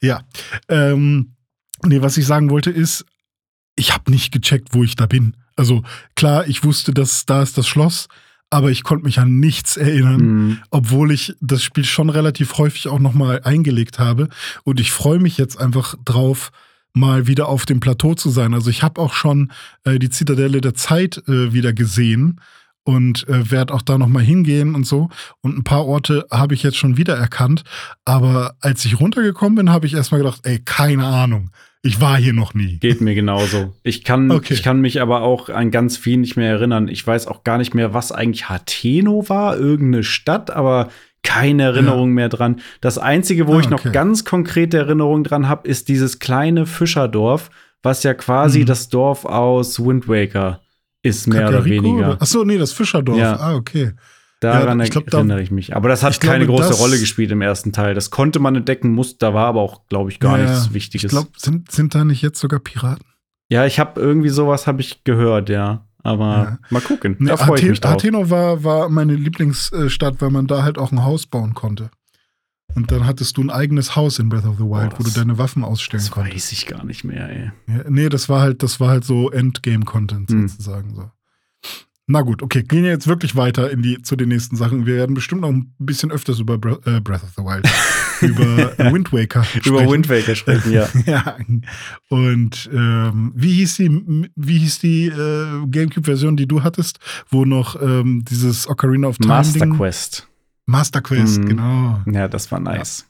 Ja. 0.00 0.20
Ähm, 0.68 1.36
nee, 1.84 2.02
was 2.02 2.16
ich 2.16 2.26
sagen 2.26 2.50
wollte 2.50 2.70
ist, 2.70 3.06
ich 3.76 3.92
habe 3.92 4.10
nicht 4.10 4.32
gecheckt, 4.32 4.68
wo 4.72 4.84
ich 4.84 4.96
da 4.96 5.06
bin. 5.06 5.36
Also 5.56 5.82
klar, 6.14 6.46
ich 6.46 6.64
wusste, 6.64 6.92
dass 6.92 7.26
da 7.26 7.42
ist 7.42 7.58
das 7.58 7.68
Schloss, 7.68 8.08
aber 8.50 8.70
ich 8.70 8.84
konnte 8.84 9.04
mich 9.04 9.18
an 9.18 9.40
nichts 9.40 9.76
erinnern, 9.76 10.20
mhm. 10.20 10.58
obwohl 10.70 11.12
ich 11.12 11.34
das 11.40 11.62
Spiel 11.62 11.84
schon 11.84 12.10
relativ 12.10 12.58
häufig 12.58 12.88
auch 12.88 12.98
nochmal 12.98 13.40
eingelegt 13.44 13.98
habe. 13.98 14.28
Und 14.64 14.80
ich 14.80 14.92
freue 14.92 15.18
mich 15.18 15.38
jetzt 15.38 15.58
einfach 15.58 15.94
drauf, 16.04 16.50
mal 16.94 17.26
wieder 17.26 17.48
auf 17.48 17.64
dem 17.64 17.80
Plateau 17.80 18.14
zu 18.14 18.30
sein. 18.30 18.54
Also 18.54 18.70
ich 18.70 18.82
habe 18.82 19.00
auch 19.00 19.14
schon 19.14 19.52
äh, 19.84 19.98
die 19.98 20.10
Zitadelle 20.10 20.60
der 20.60 20.74
Zeit 20.74 21.22
äh, 21.26 21.52
wieder 21.52 21.72
gesehen 21.72 22.40
und 22.84 23.26
äh, 23.28 23.50
werde 23.50 23.72
auch 23.72 23.82
da 23.82 23.96
nochmal 23.96 24.22
hingehen 24.22 24.74
und 24.74 24.86
so. 24.86 25.08
Und 25.40 25.56
ein 25.56 25.64
paar 25.64 25.86
Orte 25.86 26.26
habe 26.30 26.54
ich 26.54 26.62
jetzt 26.62 26.76
schon 26.76 26.96
wieder 26.96 27.16
erkannt. 27.16 27.62
Aber 28.04 28.56
als 28.60 28.84
ich 28.84 29.00
runtergekommen 29.00 29.54
bin, 29.54 29.70
habe 29.70 29.86
ich 29.86 29.94
erstmal 29.94 30.20
gedacht, 30.20 30.40
ey, 30.44 30.58
keine 30.58 31.06
Ahnung. 31.06 31.50
Ich 31.84 32.00
war 32.00 32.16
hier 32.16 32.32
noch 32.32 32.54
nie. 32.54 32.78
Geht 32.78 33.00
mir 33.00 33.14
genauso. 33.14 33.74
Ich 33.82 34.04
kann, 34.04 34.30
okay. 34.30 34.54
ich 34.54 34.62
kann 34.62 34.80
mich 34.80 35.00
aber 35.00 35.22
auch 35.22 35.48
an 35.48 35.72
ganz 35.72 35.96
viel 35.96 36.16
nicht 36.16 36.36
mehr 36.36 36.50
erinnern. 36.50 36.86
Ich 36.86 37.04
weiß 37.04 37.26
auch 37.26 37.42
gar 37.42 37.58
nicht 37.58 37.74
mehr, 37.74 37.92
was 37.92 38.12
eigentlich 38.12 38.48
Hateno 38.48 39.28
war, 39.28 39.56
irgendeine 39.58 40.04
Stadt, 40.04 40.52
aber 40.52 40.90
keine 41.24 41.64
Erinnerung 41.64 42.10
ja. 42.10 42.14
mehr 42.14 42.28
dran. 42.28 42.60
Das 42.80 42.98
Einzige, 42.98 43.48
wo 43.48 43.56
ah, 43.56 43.60
ich 43.60 43.68
noch 43.68 43.90
ganz 43.92 44.24
konkrete 44.24 44.78
Erinnerung 44.78 45.24
dran 45.24 45.48
habe, 45.48 45.66
ist 45.66 45.88
dieses 45.88 46.20
kleine 46.20 46.66
Fischerdorf, 46.66 47.50
was 47.82 48.04
ja 48.04 48.14
quasi 48.14 48.60
mhm. 48.60 48.66
das 48.66 48.88
Dorf 48.88 49.24
aus 49.24 49.84
Wind 49.84 50.06
Waker 50.08 50.60
ist 51.02 51.26
mehr 51.26 51.46
Kakariko 51.46 51.58
oder 51.58 51.64
weniger. 51.64 52.08
Oder? 52.10 52.22
Achso, 52.22 52.44
nee, 52.44 52.58
das 52.58 52.72
Fischerdorf. 52.72 53.18
Ja. 53.18 53.36
Ah, 53.36 53.56
okay. 53.56 53.92
Daran 54.42 54.80
ja, 54.80 54.84
ich 54.86 54.90
glaub, 54.90 55.12
erinnere 55.12 55.38
da, 55.38 55.42
ich 55.42 55.52
mich. 55.52 55.76
Aber 55.76 55.88
das 55.88 56.02
hat 56.02 56.20
keine 56.20 56.46
glaube, 56.46 56.62
große 56.62 56.74
Rolle 56.74 56.98
gespielt 56.98 57.30
im 57.30 57.42
ersten 57.42 57.72
Teil. 57.72 57.94
Das 57.94 58.10
konnte 58.10 58.40
man 58.40 58.56
entdecken, 58.56 58.90
muss, 58.90 59.16
da 59.16 59.32
war 59.34 59.46
aber 59.46 59.60
auch, 59.60 59.86
glaube 59.88 60.10
ich, 60.10 60.18
gar 60.18 60.36
ja, 60.36 60.50
nichts 60.50 60.74
Wichtiges. 60.74 61.04
Ich 61.04 61.10
glaube, 61.10 61.28
sind, 61.36 61.70
sind 61.70 61.94
da 61.94 62.04
nicht 62.04 62.22
jetzt 62.22 62.40
sogar 62.40 62.58
Piraten? 62.58 63.06
Ja, 63.48 63.66
ich 63.66 63.78
habe 63.78 64.00
irgendwie 64.00 64.30
sowas 64.30 64.66
habe 64.66 64.80
ich 64.80 65.04
gehört, 65.04 65.48
ja. 65.48 65.86
Aber 66.02 66.24
ja. 66.24 66.58
mal 66.70 66.82
gucken. 66.82 67.14
Nee, 67.20 67.28
da 67.28 67.36
freue 67.36 67.60
ich 67.60 67.68
mich 67.68 67.80
drauf. 67.80 67.92
Atheno 67.92 68.30
war, 68.30 68.64
war 68.64 68.88
meine 68.88 69.14
Lieblingsstadt, 69.14 70.20
weil 70.20 70.30
man 70.30 70.48
da 70.48 70.64
halt 70.64 70.76
auch 70.76 70.90
ein 70.90 71.04
Haus 71.04 71.26
bauen 71.26 71.54
konnte. 71.54 71.90
Und 72.74 72.90
dann 72.90 73.06
hattest 73.06 73.36
du 73.36 73.42
ein 73.42 73.50
eigenes 73.50 73.94
Haus 73.94 74.18
in 74.18 74.28
Breath 74.28 74.46
of 74.46 74.56
the 74.56 74.64
Wild, 74.64 74.94
oh, 74.94 74.98
wo 74.98 75.02
du 75.04 75.10
deine 75.10 75.38
Waffen 75.38 75.62
ausstellen 75.62 76.02
das 76.02 76.10
konntest. 76.10 76.36
Das 76.36 76.42
weiß 76.44 76.52
ich 76.52 76.66
gar 76.66 76.84
nicht 76.84 77.04
mehr, 77.04 77.28
ey. 77.28 77.52
Ja, 77.68 77.84
nee, 77.88 78.08
das 78.08 78.28
war 78.28 78.40
halt, 78.40 78.64
das 78.64 78.80
war 78.80 78.88
halt 78.88 79.04
so 79.04 79.30
Endgame-Content 79.30 80.30
hm. 80.30 80.48
sozusagen 80.48 80.94
so. 80.94 81.10
Na 82.08 82.22
gut, 82.22 82.42
okay, 82.42 82.62
gehen 82.64 82.82
wir 82.82 82.90
jetzt 82.90 83.06
wirklich 83.06 83.36
weiter 83.36 83.70
in 83.70 83.80
die, 83.80 84.02
zu 84.02 84.16
den 84.16 84.28
nächsten 84.28 84.56
Sachen. 84.56 84.86
Wir 84.86 84.96
werden 84.96 85.14
bestimmt 85.14 85.42
noch 85.42 85.50
ein 85.50 85.72
bisschen 85.78 86.10
öfters 86.10 86.40
über 86.40 86.58
Bre 86.58 86.80
äh, 86.84 87.00
Breath 87.00 87.22
of 87.22 87.30
the 87.36 87.42
Wild, 87.42 87.68
über 88.20 88.92
Wind 88.92 89.12
Waker 89.12 89.44
sprechen. 89.44 89.68
Über 89.68 89.88
Wind 89.88 90.08
Waker 90.08 90.34
sprechen, 90.34 90.72
ja. 90.72 90.88
ja. 91.06 91.36
Und 92.08 92.68
ähm, 92.72 93.32
wie 93.36 93.52
hieß 93.52 93.76
die, 93.76 94.30
wie 94.34 94.58
hieß 94.58 94.80
die 94.80 95.06
äh, 95.06 95.66
Gamecube-Version, 95.70 96.36
die 96.36 96.48
du 96.48 96.64
hattest, 96.64 96.98
wo 97.28 97.44
noch 97.44 97.80
ähm, 97.80 98.24
dieses 98.28 98.68
Ocarina 98.68 99.06
of 99.06 99.18
Time 99.18 99.34
Master 99.34 99.66
Quest. 99.68 100.28
Master 100.66 101.02
Quest, 101.02 101.38
mhm. 101.40 101.46
genau. 101.46 102.00
Ja, 102.06 102.26
das 102.26 102.50
war 102.50 102.58
nice. 102.58 103.06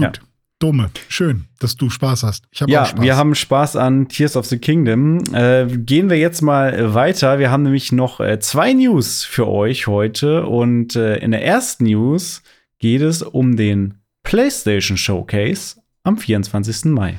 Ja. 0.00 0.08
Gut. 0.08 0.16
Ja. 0.18 0.29
Dome, 0.60 0.90
schön, 1.08 1.46
dass 1.58 1.74
du 1.76 1.88
Spaß 1.88 2.22
hast. 2.22 2.44
Ich 2.50 2.60
hab 2.60 2.68
ja, 2.68 2.84
Spaß. 2.84 3.00
wir 3.00 3.16
haben 3.16 3.34
Spaß 3.34 3.76
an 3.76 4.08
Tears 4.08 4.36
of 4.36 4.44
the 4.44 4.58
Kingdom. 4.58 5.22
Äh, 5.32 5.66
gehen 5.66 6.10
wir 6.10 6.18
jetzt 6.18 6.42
mal 6.42 6.92
weiter. 6.92 7.38
Wir 7.38 7.50
haben 7.50 7.62
nämlich 7.62 7.92
noch 7.92 8.20
äh, 8.20 8.38
zwei 8.40 8.74
News 8.74 9.24
für 9.24 9.48
euch 9.48 9.86
heute. 9.86 10.44
Und 10.44 10.96
äh, 10.96 11.16
in 11.16 11.30
der 11.30 11.42
ersten 11.42 11.84
News 11.84 12.42
geht 12.78 13.00
es 13.00 13.22
um 13.22 13.56
den 13.56 14.02
PlayStation 14.22 14.98
Showcase 14.98 15.80
am 16.02 16.18
24. 16.18 16.84
Mai. 16.84 17.18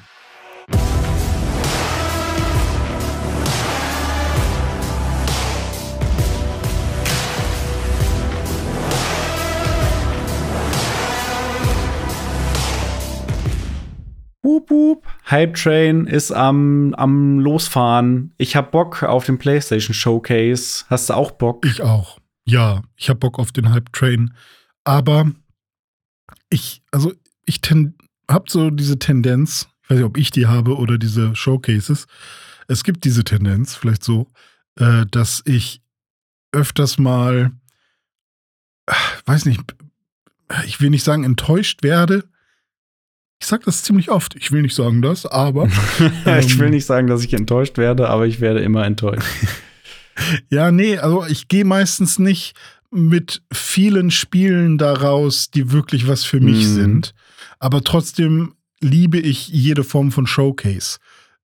Wup, 14.52 14.70
wup. 14.70 15.08
Hype 15.30 15.54
Train 15.54 16.08
ist 16.08 16.34
am, 16.34 16.94
am 16.96 17.40
Losfahren. 17.40 18.34
Ich 18.38 18.58
hab 18.58 18.72
Bock 18.72 19.02
auf 19.02 19.26
den 19.26 19.38
PlayStation 19.38 19.94
Showcase. 19.94 20.84
Hast 20.90 21.10
du 21.10 21.14
auch 21.14 21.32
Bock? 21.32 21.66
Ich 21.66 21.82
auch. 21.82 22.20
Ja, 22.44 22.82
ich 22.98 23.10
hab 23.10 23.22
Bock 23.22 23.40
auf 23.40 23.54
den 23.54 23.72
Hype 23.72 23.94
Train. 23.94 24.34
Aber 24.84 25.32
ich, 26.50 26.82
also 26.92 27.14
ich 27.46 27.62
hab 28.30 28.50
so 28.50 28.72
diese 28.72 29.00
Tendenz, 29.00 29.70
ich 29.84 29.90
weiß 29.90 29.98
nicht, 30.00 30.06
ob 30.06 30.18
ich 30.18 30.32
die 30.32 30.48
habe 30.48 30.76
oder 30.76 30.98
diese 30.98 31.34
Showcases. 31.34 32.08
Es 32.68 32.84
gibt 32.84 33.06
diese 33.06 33.24
Tendenz, 33.24 33.76
vielleicht 33.76 34.04
so, 34.04 34.28
äh, 34.76 35.06
dass 35.10 35.44
ich 35.46 35.82
öfters 36.52 36.98
mal, 36.98 37.54
weiß 39.26 39.46
nicht, 39.46 39.62
ich 40.66 40.82
will 40.82 40.90
nicht 40.90 41.06
sagen 41.06 41.24
enttäuscht 41.24 41.84
werde, 41.84 42.26
ich 43.42 43.48
sage 43.48 43.64
das 43.66 43.82
ziemlich 43.82 44.12
oft. 44.12 44.36
Ich 44.36 44.52
will 44.52 44.62
nicht 44.62 44.76
sagen 44.76 45.02
das, 45.02 45.26
aber. 45.26 45.66
ich 46.40 46.60
will 46.60 46.68
ähm, 46.68 46.72
nicht 46.72 46.86
sagen, 46.86 47.08
dass 47.08 47.24
ich 47.24 47.34
enttäuscht 47.34 47.78
werde, 47.80 48.08
aber 48.08 48.28
ich 48.28 48.40
werde 48.40 48.60
immer 48.60 48.86
enttäuscht. 48.86 49.28
ja, 50.50 50.72
nee, 50.72 50.98
also 51.00 51.26
ich 51.26 51.48
gehe 51.48 51.66
meistens 51.66 52.20
nicht 52.20 52.54
mit 52.92 53.42
vielen 53.52 54.12
Spielen 54.12 54.78
daraus, 54.78 55.50
die 55.50 55.72
wirklich 55.72 56.08
was 56.08 56.24
für 56.24 56.40
mich 56.40 56.68
mhm. 56.68 56.76
sind. 56.76 57.14
Aber 57.58 57.84
trotzdem 57.84 58.54
liebe 58.80 59.18
ich 59.18 59.48
jede 59.48 59.84
Form 59.84 60.12
von 60.12 60.28
Showcase. 60.28 61.00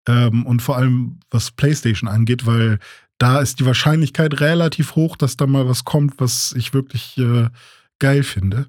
Ähm, 0.07 0.45
und 0.45 0.61
vor 0.61 0.77
allem 0.77 1.19
was 1.31 1.49
PlayStation 1.49 2.07
angeht, 2.07 2.45
weil 2.45 2.77
da 3.17 3.39
ist 3.39 3.59
die 3.59 3.65
Wahrscheinlichkeit 3.65 4.39
relativ 4.39 4.95
hoch, 4.95 5.17
dass 5.17 5.35
da 5.35 5.47
mal 5.47 5.67
was 5.67 5.83
kommt, 5.83 6.19
was 6.19 6.53
ich 6.55 6.75
wirklich 6.75 7.17
äh, 7.17 7.49
geil 7.97 8.21
finde. 8.21 8.67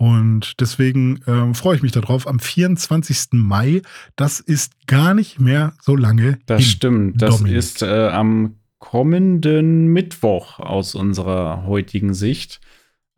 Und 0.00 0.58
deswegen 0.60 1.20
äh, 1.26 1.52
freue 1.52 1.76
ich 1.76 1.82
mich 1.82 1.92
darauf. 1.92 2.26
Am 2.26 2.40
24. 2.40 3.32
Mai, 3.32 3.82
das 4.16 4.40
ist 4.40 4.86
gar 4.86 5.12
nicht 5.12 5.38
mehr 5.40 5.74
so 5.82 5.94
lange. 5.94 6.38
Das 6.46 6.62
hin, 6.62 6.70
stimmt. 6.70 7.20
Das 7.20 7.36
Dominik. 7.36 7.58
ist 7.58 7.82
äh, 7.82 8.08
am 8.08 8.54
kommenden 8.78 9.88
Mittwoch 9.88 10.58
aus 10.58 10.94
unserer 10.94 11.66
heutigen 11.66 12.14
Sicht. 12.14 12.62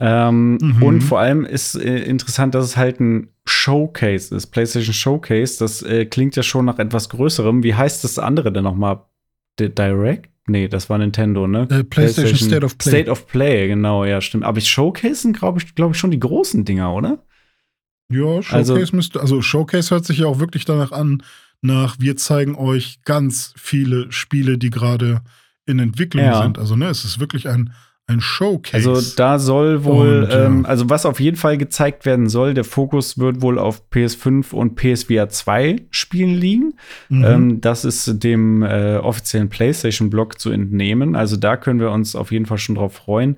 Ähm, 0.01 0.59
mhm. 0.61 0.83
Und 0.83 1.01
vor 1.03 1.20
allem 1.20 1.45
ist 1.45 1.76
äh, 1.76 2.03
interessant, 2.03 2.57
dass 2.57 2.64
es 2.64 2.76
halt 2.76 2.99
ein 2.99 3.28
Showcase 3.45 4.35
ist, 4.35 4.49
PlayStation 4.49 4.93
Showcase. 4.93 5.61
Das 5.61 5.83
äh, 5.83 6.07
klingt 6.07 6.35
ja 6.35 6.43
schon 6.43 6.64
nach 6.64 6.80
etwas 6.80 7.09
Größerem. 7.11 7.62
Wie 7.62 7.76
heißt 7.76 8.03
das 8.03 8.18
andere 8.18 8.53
denn 8.53 8.64
nochmal? 8.64 9.03
Direct? 9.61 10.32
Nee, 10.47 10.68
das 10.68 10.90
war 10.90 10.99
Nintendo, 10.99 11.47
ne? 11.47 11.62
Äh, 11.62 11.84
PlayStation, 11.84 11.88
PlayStation, 11.90 12.49
State 12.49 12.64
of 12.64 12.78
Play. 12.78 12.90
State 12.90 13.11
of 13.11 13.26
Play, 13.28 13.68
genau, 13.68 14.05
ja, 14.05 14.20
stimmt. 14.20 14.45
Aber 14.45 14.59
ich 14.59 14.68
showcasen, 14.68 15.32
glaube 15.32 15.61
ich, 15.61 15.74
glaube 15.74 15.95
ich, 15.95 15.99
schon 15.99 16.11
die 16.11 16.18
großen 16.18 16.64
Dinger, 16.64 16.93
oder? 16.93 17.18
Ja, 18.11 18.43
Showcase 18.43 18.72
also, 18.74 18.97
müsste, 18.97 19.20
also 19.20 19.40
Showcase 19.40 19.90
hört 19.90 20.05
sich 20.05 20.18
ja 20.18 20.26
auch 20.26 20.40
wirklich 20.40 20.64
danach 20.64 20.93
an, 20.93 21.22
nach 21.61 21.97
wir 22.01 22.16
zeigen 22.16 22.57
euch 22.57 23.03
ganz 23.05 23.55
viele 23.57 24.11
Spiele, 24.11 24.59
die 24.59 24.70
gerade 24.70 25.22
in 25.64 25.78
Entwicklung 25.78 26.24
ja. 26.24 26.43
sind. 26.43 26.59
Also, 26.59 26.74
ne, 26.74 26.88
es 26.88 27.05
ist 27.05 27.20
wirklich 27.20 27.49
ein 27.49 27.72
ein 28.09 28.20
Showcase. 28.20 28.90
Also 28.90 29.14
da 29.16 29.38
soll 29.38 29.84
wohl, 29.84 30.24
und, 30.24 30.32
ähm, 30.32 30.66
also 30.66 30.90
was 30.90 31.07
auf 31.07 31.20
jeden 31.20 31.36
Fall 31.36 31.57
gezeigt 31.57 32.05
werden 32.05 32.28
soll, 32.28 32.53
der 32.53 32.64
Fokus 32.64 33.18
wird 33.18 33.42
wohl 33.42 33.59
auf 33.59 33.82
PS5 33.90 34.53
und 34.53 34.74
PSVR 34.74 35.28
2 35.28 35.86
Spielen 35.90 36.34
liegen. 36.34 36.74
Mhm. 37.09 37.24
Ähm, 37.24 37.61
das 37.61 37.84
ist 37.84 38.22
dem 38.22 38.62
äh, 38.62 38.96
offiziellen 38.96 39.48
PlayStation-Blog 39.48 40.40
zu 40.40 40.50
entnehmen. 40.50 41.14
Also 41.14 41.36
da 41.36 41.57
können 41.57 41.80
wir 41.80 41.90
uns 41.90 42.16
auf 42.16 42.32
jeden 42.32 42.46
Fall 42.46 42.59
schon 42.59 42.74
drauf 42.74 42.94
freuen. 42.94 43.36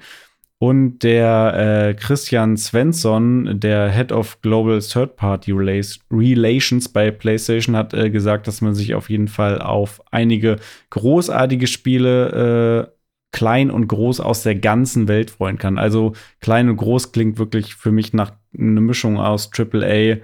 Und 0.59 1.01
der 1.01 1.89
äh, 1.91 1.95
Christian 1.95 2.57
Svensson, 2.57 3.61
der 3.61 3.91
Head 3.91 4.13
of 4.13 4.41
Global 4.41 4.81
Third 4.81 5.17
Party 5.17 5.53
Relations 5.53 6.89
bei 6.89 7.11
PlayStation, 7.11 7.77
hat 7.77 7.93
äh, 7.93 8.09
gesagt, 8.09 8.47
dass 8.47 8.63
man 8.63 8.75
sich 8.75 8.95
auf 8.95 9.11
jeden 9.11 9.29
Fall 9.29 9.61
auf 9.61 10.01
einige 10.11 10.57
großartige 10.89 11.67
Spiele 11.67 12.89
äh, 12.89 12.94
klein 13.35 13.73
und 13.73 13.89
groß 13.89 14.21
aus 14.21 14.45
der 14.45 14.55
ganzen 14.55 15.09
Welt 15.09 15.33
freuen 15.33 15.59
kann. 15.59 15.77
Also 15.77 16.13
klein 16.41 16.69
und 16.69 16.77
groß 16.77 17.11
klingt 17.11 17.37
wirklich 17.37 17.75
für 17.75 17.91
mich 17.91 18.13
nach 18.13 18.33
einer 18.57 18.81
Mischung 18.81 19.19
aus 19.19 19.51
AAA 19.53 20.19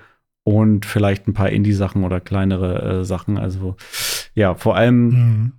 und 0.45 0.87
vielleicht 0.87 1.27
ein 1.27 1.35
paar 1.35 1.51
Indie-Sachen 1.51 2.05
oder 2.05 2.21
kleinere 2.21 3.01
äh, 3.01 3.05
Sachen. 3.05 3.37
Also 3.37 3.75
ja, 4.35 4.55
vor 4.55 4.77
allem 4.77 5.09
mhm. 5.09 5.53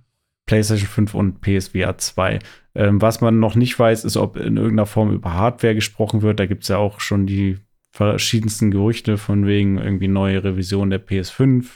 PlayStation 0.46 0.88
5 0.88 1.14
und 1.14 1.40
PSVR 1.42 1.98
2. 1.98 2.38
Ähm, 2.74 3.02
was 3.02 3.20
man 3.20 3.38
noch 3.38 3.54
nicht 3.54 3.78
weiß, 3.78 4.06
ist, 4.06 4.16
ob 4.16 4.38
in 4.38 4.56
irgendeiner 4.56 4.86
Form 4.86 5.12
über 5.12 5.34
Hardware 5.34 5.74
gesprochen 5.74 6.22
wird. 6.22 6.40
Da 6.40 6.46
gibt 6.46 6.62
es 6.62 6.68
ja 6.68 6.78
auch 6.78 7.00
schon 7.00 7.26
die 7.26 7.58
verschiedensten 7.90 8.70
Gerüchte 8.70 9.18
von 9.18 9.46
wegen 9.46 9.76
irgendwie 9.76 10.08
neue 10.08 10.42
Revision 10.42 10.88
der 10.88 11.06
PS5 11.06 11.66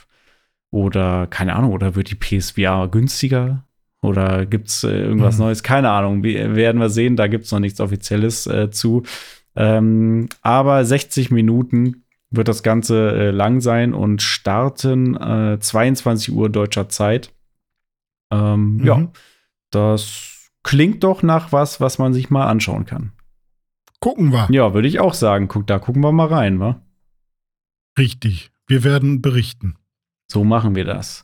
oder 0.71 1.27
keine 1.27 1.55
Ahnung, 1.55 1.73
oder 1.73 1.95
wird 1.95 2.11
die 2.11 2.15
PSVR 2.15 2.89
günstiger? 2.89 3.66
Oder 4.03 4.47
gibt 4.47 4.69
es 4.69 4.85
äh, 4.85 4.91
irgendwas 4.91 5.39
mhm. 5.39 5.45
Neues? 5.45 5.63
Keine 5.63 5.91
Ahnung. 5.91 6.23
Wie, 6.23 6.37
werden 6.37 6.81
wir 6.81 6.91
sehen. 6.91 7.17
Da 7.17 7.27
gibt 7.27 7.47
es 7.47 7.53
noch 7.53 7.61
nichts 7.61 7.81
Offizielles 7.81 8.47
äh, 8.47 8.71
zu. 8.71 9.03
Ähm, 9.55 10.29
aber 10.43 10.85
60 10.85 11.31
Minuten 11.31 12.05
wird 12.31 12.49
das 12.49 12.63
Ganze 12.63 13.13
äh, 13.13 13.31
lang 13.31 13.61
sein 13.61 13.95
und 13.95 14.21
starten 14.21 15.15
22 15.61 16.29
äh, 16.29 16.33
Uhr 16.33 16.51
deutscher 16.51 16.89
Zeit. 16.89 17.33
Ähm, 18.31 18.77
mhm. 18.77 18.85
Ja, 18.85 19.09
das 19.71 20.51
klingt 20.63 21.05
doch 21.05 21.23
nach 21.23 21.53
was, 21.53 21.81
was 21.81 21.99
man 21.99 22.13
sich 22.13 22.31
mal 22.31 22.47
anschauen 22.47 22.87
kann. 22.87 23.13
Gucken 24.01 24.33
wir. 24.33 24.49
Ja, 24.51 24.75
würde 24.75 24.89
ich 24.89 25.01
auch 25.01 25.15
sagen. 25.15 25.49
Guck, 25.49 25.67
da 25.67 25.79
gucken 25.79 26.03
wir 26.03 26.13
mal 26.13 26.27
rein, 26.27 26.61
wa? 26.61 26.83
Richtig. 27.99 28.51
Wir 28.67 28.85
werden 28.85 29.23
berichten. 29.23 29.77
So 30.31 30.45
machen 30.45 30.75
wir 30.75 30.85
das. 30.85 31.23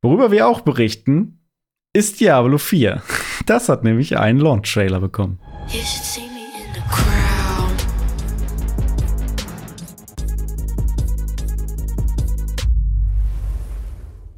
Worüber 0.00 0.30
wir 0.30 0.46
auch 0.46 0.60
berichten, 0.60 1.43
ist 1.94 2.20
Diablo 2.20 2.58
4. 2.58 3.02
Das 3.46 3.68
hat 3.68 3.84
nämlich 3.84 4.16
einen 4.16 4.38
Launch-Trailer 4.38 5.00
bekommen. 5.00 5.38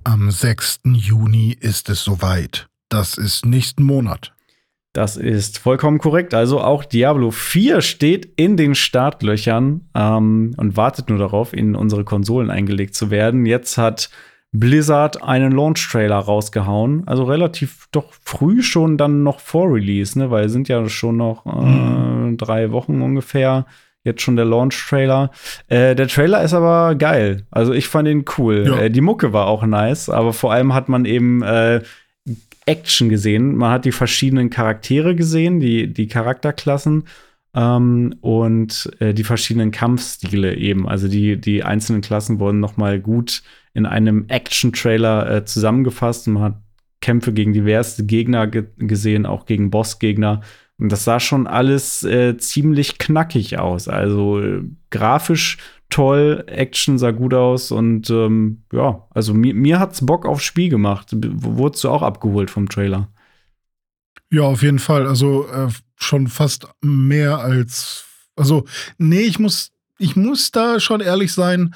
Am 0.02 0.30
6. 0.30 0.80
Juni 0.86 1.56
ist 1.60 1.88
es 1.88 2.02
soweit. 2.02 2.68
Das 2.88 3.16
ist 3.16 3.46
nächsten 3.46 3.84
Monat. 3.84 4.34
Das 4.92 5.16
ist 5.16 5.58
vollkommen 5.58 5.98
korrekt. 5.98 6.34
Also 6.34 6.60
auch 6.60 6.84
Diablo 6.84 7.30
4 7.30 7.80
steht 7.80 8.32
in 8.36 8.56
den 8.56 8.74
Startlöchern 8.74 9.88
ähm, 9.94 10.54
und 10.56 10.76
wartet 10.76 11.10
nur 11.10 11.18
darauf, 11.18 11.52
in 11.52 11.76
unsere 11.76 12.02
Konsolen 12.02 12.50
eingelegt 12.50 12.96
zu 12.96 13.10
werden. 13.10 13.46
Jetzt 13.46 13.78
hat 13.78 14.10
Blizzard 14.52 15.22
einen 15.22 15.52
Launch-Trailer 15.52 16.18
rausgehauen. 16.18 17.06
Also 17.06 17.24
relativ 17.24 17.86
doch 17.92 18.12
früh 18.22 18.62
schon 18.62 18.96
dann 18.96 19.22
noch 19.22 19.40
vor 19.40 19.72
Release, 19.72 20.18
ne? 20.18 20.30
Weil 20.30 20.46
es 20.46 20.52
sind 20.52 20.68
ja 20.68 20.88
schon 20.88 21.16
noch 21.16 21.44
äh, 21.46 21.64
mhm. 21.64 22.36
drei 22.36 22.72
Wochen 22.72 23.02
ungefähr. 23.02 23.66
Jetzt 24.04 24.22
schon 24.22 24.36
der 24.36 24.44
Launch-Trailer. 24.44 25.30
Äh, 25.68 25.96
der 25.96 26.06
Trailer 26.08 26.42
ist 26.42 26.54
aber 26.54 26.94
geil. 26.94 27.44
Also 27.50 27.72
ich 27.72 27.88
fand 27.88 28.08
ihn 28.08 28.24
cool. 28.38 28.64
Ja. 28.66 28.78
Äh, 28.78 28.90
die 28.90 29.00
Mucke 29.00 29.32
war 29.32 29.48
auch 29.48 29.66
nice, 29.66 30.08
aber 30.08 30.32
vor 30.32 30.52
allem 30.52 30.74
hat 30.74 30.88
man 30.88 31.04
eben 31.04 31.42
äh, 31.42 31.82
Action 32.66 33.08
gesehen. 33.08 33.56
Man 33.56 33.70
hat 33.72 33.84
die 33.84 33.92
verschiedenen 33.92 34.50
Charaktere 34.50 35.14
gesehen, 35.16 35.60
die, 35.60 35.92
die 35.92 36.06
Charakterklassen 36.08 37.04
ähm, 37.56 38.14
und 38.20 38.90
äh, 39.00 39.14
die 39.14 39.24
verschiedenen 39.24 39.70
Kampfstile 39.70 40.54
eben. 40.54 40.86
Also 40.86 41.08
die, 41.08 41.40
die 41.40 41.64
einzelnen 41.64 42.02
Klassen 42.02 42.38
wurden 42.38 42.60
noch 42.60 42.76
mal 42.76 43.00
gut 43.00 43.42
in 43.72 43.86
einem 43.86 44.26
Action-Trailer 44.28 45.30
äh, 45.30 45.44
zusammengefasst. 45.44 46.28
Man 46.28 46.42
hat 46.42 46.62
Kämpfe 47.00 47.32
gegen 47.32 47.52
diverse 47.52 48.04
Gegner 48.04 48.46
ge 48.46 48.66
gesehen, 48.76 49.26
auch 49.26 49.46
gegen 49.46 49.70
Bossgegner. 49.70 50.42
Und 50.78 50.92
das 50.92 51.04
sah 51.04 51.18
schon 51.18 51.46
alles 51.46 52.02
äh, 52.04 52.36
ziemlich 52.36 52.98
knackig 52.98 53.58
aus. 53.58 53.88
Also 53.88 54.40
äh, 54.40 54.62
grafisch 54.90 55.56
toll, 55.88 56.44
Action 56.48 56.98
sah 56.98 57.12
gut 57.12 57.32
aus 57.32 57.70
und 57.70 58.10
ähm, 58.10 58.64
ja, 58.72 59.06
also 59.10 59.32
mir, 59.32 59.54
mir 59.54 59.78
hat's 59.78 60.04
Bock 60.04 60.26
aufs 60.26 60.44
Spiel 60.44 60.68
gemacht. 60.68 61.14
Wurdest 61.14 61.84
du 61.84 61.88
auch 61.88 62.02
abgeholt 62.02 62.50
vom 62.50 62.68
Trailer? 62.68 63.08
Ja, 64.30 64.42
auf 64.42 64.62
jeden 64.62 64.80
Fall. 64.80 65.06
Also 65.06 65.46
äh, 65.46 65.68
schon 65.96 66.28
fast 66.28 66.66
mehr 66.80 67.38
als. 67.38 68.04
Also, 68.36 68.64
nee, 68.98 69.22
ich 69.22 69.38
muss, 69.38 69.72
ich 69.98 70.16
muss 70.16 70.52
da 70.52 70.80
schon 70.80 71.00
ehrlich 71.00 71.32
sein. 71.32 71.74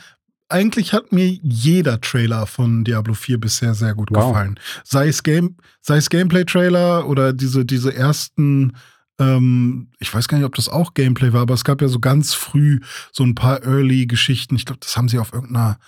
Eigentlich 0.49 0.93
hat 0.93 1.13
mir 1.13 1.29
jeder 1.29 2.01
Trailer 2.01 2.47
von 2.47 2.85
Diablo 2.85 3.15
4 3.15 3.39
bisher 3.39 3.75
sehr 3.75 3.95
gut 3.95 4.09
wow. 4.11 4.33
gefallen. 4.33 4.59
Sei 4.85 5.09
es, 5.09 5.23
Game, 5.23 5.57
sei 5.81 5.97
es 5.97 6.11
Gameplay-Trailer 6.11 7.09
oder 7.09 7.33
diese, 7.33 7.65
diese 7.65 7.95
ersten 7.95 8.73
ähm, 9.21 9.89
ich 9.99 10.13
weiß 10.13 10.27
gar 10.27 10.39
nicht, 10.39 10.47
ob 10.47 10.55
das 10.55 10.69
auch 10.69 10.95
Gameplay 10.95 11.33
war, 11.33 11.43
aber 11.43 11.55
es 11.55 11.65
gab 11.65 11.83
ja 11.83 11.89
so 11.89 12.01
ganz 12.01 12.35
früh 12.35 12.81
so 13.13 13.23
ein 13.23 13.35
paar 13.35 13.63
Early-Geschichten. 13.63 14.57
Ich 14.57 14.65
glaube, 14.65 14.81
das 14.81 14.97
haben 14.97 15.09
sie 15.09 15.19
auf 15.19 15.33
irgendeiner 15.33 15.79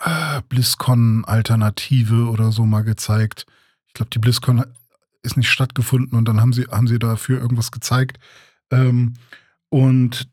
äh, 0.00 0.40
BlizzCon-Alternative 0.48 2.28
oder 2.28 2.52
so 2.52 2.64
mal 2.64 2.82
gezeigt. 2.82 3.46
Ich 3.88 3.94
glaube, 3.94 4.10
die 4.10 4.20
BlizzCon 4.20 4.64
ist 5.22 5.36
nicht 5.36 5.50
stattgefunden 5.50 6.18
und 6.18 6.26
dann 6.26 6.40
haben 6.40 6.52
sie, 6.52 6.64
haben 6.64 6.86
sie 6.86 6.98
dafür 6.98 7.40
irgendwas 7.40 7.70
gezeigt. 7.70 8.18
Ähm, 8.70 9.14
und 9.68 10.28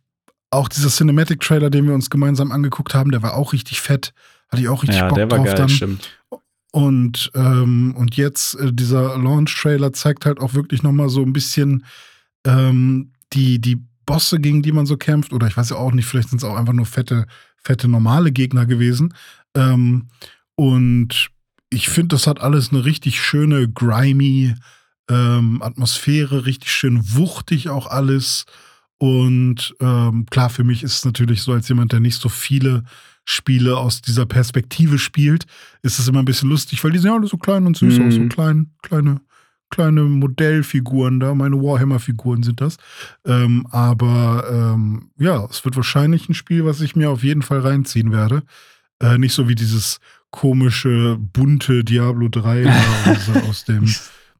auch 0.51 0.67
dieser 0.67 0.89
Cinematic-Trailer, 0.89 1.69
den 1.69 1.85
wir 1.85 1.93
uns 1.93 2.09
gemeinsam 2.09 2.51
angeguckt 2.51 2.93
haben, 2.93 3.11
der 3.11 3.21
war 3.21 3.35
auch 3.35 3.53
richtig 3.53 3.81
fett. 3.81 4.13
Hatte 4.49 4.61
ich 4.61 4.69
auch 4.69 4.83
richtig 4.83 4.99
ja, 4.99 5.07
Bock 5.07 5.15
der 5.15 5.29
war 5.29 5.37
drauf 5.37 5.47
geil, 5.47 5.55
dann. 5.55 5.69
Stimmt. 5.69 6.09
Und, 6.71 7.31
ähm, 7.35 7.95
und 7.95 8.15
jetzt 8.15 8.55
äh, 8.55 8.73
dieser 8.73 9.17
Launch-Trailer 9.17 9.93
zeigt 9.93 10.25
halt 10.25 10.39
auch 10.39 10.53
wirklich 10.53 10.83
noch 10.83 10.91
mal 10.91 11.09
so 11.09 11.21
ein 11.21 11.33
bisschen 11.33 11.85
ähm, 12.45 13.11
die, 13.33 13.59
die 13.59 13.83
Bosse, 14.05 14.39
gegen 14.39 14.61
die 14.61 14.71
man 14.71 14.85
so 14.85 14.97
kämpft, 14.97 15.33
oder 15.33 15.47
ich 15.47 15.57
weiß 15.57 15.69
ja 15.69 15.77
auch 15.77 15.91
nicht, 15.91 16.05
vielleicht 16.05 16.29
sind 16.29 16.39
es 16.39 16.43
auch 16.43 16.55
einfach 16.55 16.73
nur 16.73 16.85
fette, 16.85 17.25
fette 17.57 17.87
normale 17.87 18.31
Gegner 18.31 18.65
gewesen. 18.65 19.13
Ähm, 19.55 20.07
und 20.55 21.29
ich 21.69 21.89
finde, 21.89 22.15
das 22.15 22.27
hat 22.27 22.39
alles 22.39 22.71
eine 22.71 22.85
richtig 22.85 23.21
schöne, 23.21 23.69
grimy 23.69 24.55
ähm, 25.09 25.61
Atmosphäre, 25.61 26.45
richtig 26.45 26.71
schön 26.71 27.01
wuchtig 27.15 27.69
auch 27.69 27.87
alles. 27.87 28.45
Und 28.97 29.75
ähm, 29.79 30.25
klar, 30.29 30.49
für 30.49 30.63
mich 30.63 30.83
ist 30.83 30.93
es 30.93 31.05
natürlich 31.05 31.41
so, 31.41 31.53
als 31.53 31.69
jemand, 31.69 31.93
der 31.93 31.99
nicht 31.99 32.19
so 32.19 32.29
viele 32.29 32.83
Spiele 33.25 33.77
aus 33.77 34.01
dieser 34.01 34.25
Perspektive 34.25 34.97
spielt, 34.97 35.45
ist 35.81 35.99
es 35.99 36.07
immer 36.07 36.19
ein 36.19 36.25
bisschen 36.25 36.49
lustig, 36.49 36.83
weil 36.83 36.91
die 36.91 36.99
sehen 36.99 37.11
alle 37.11 37.27
so 37.27 37.37
klein 37.37 37.65
und 37.65 37.77
süß 37.77 37.99
mhm. 37.99 38.07
aus, 38.07 38.15
so 38.15 38.27
klein, 38.27 38.71
kleine, 38.81 39.21
kleine 39.69 40.03
Modellfiguren 40.03 41.19
da, 41.19 41.33
meine 41.33 41.61
Warhammer-Figuren 41.61 42.43
sind 42.43 42.59
das. 42.59 42.77
Ähm, 43.25 43.67
aber 43.71 44.45
ähm, 44.51 45.11
ja, 45.17 45.45
es 45.45 45.63
wird 45.63 45.75
wahrscheinlich 45.75 46.27
ein 46.27 46.33
Spiel, 46.33 46.65
was 46.65 46.81
ich 46.81 46.95
mir 46.95 47.09
auf 47.09 47.23
jeden 47.23 47.41
Fall 47.41 47.59
reinziehen 47.59 48.11
werde. 48.11 48.43
Äh, 49.01 49.17
nicht 49.17 49.33
so 49.33 49.47
wie 49.47 49.55
dieses 49.55 49.99
komische, 50.31 51.17
bunte 51.19 51.83
Diablo 51.83 52.27
3 52.29 52.67
aus, 53.05 53.29
aus 53.47 53.65
dem 53.65 53.87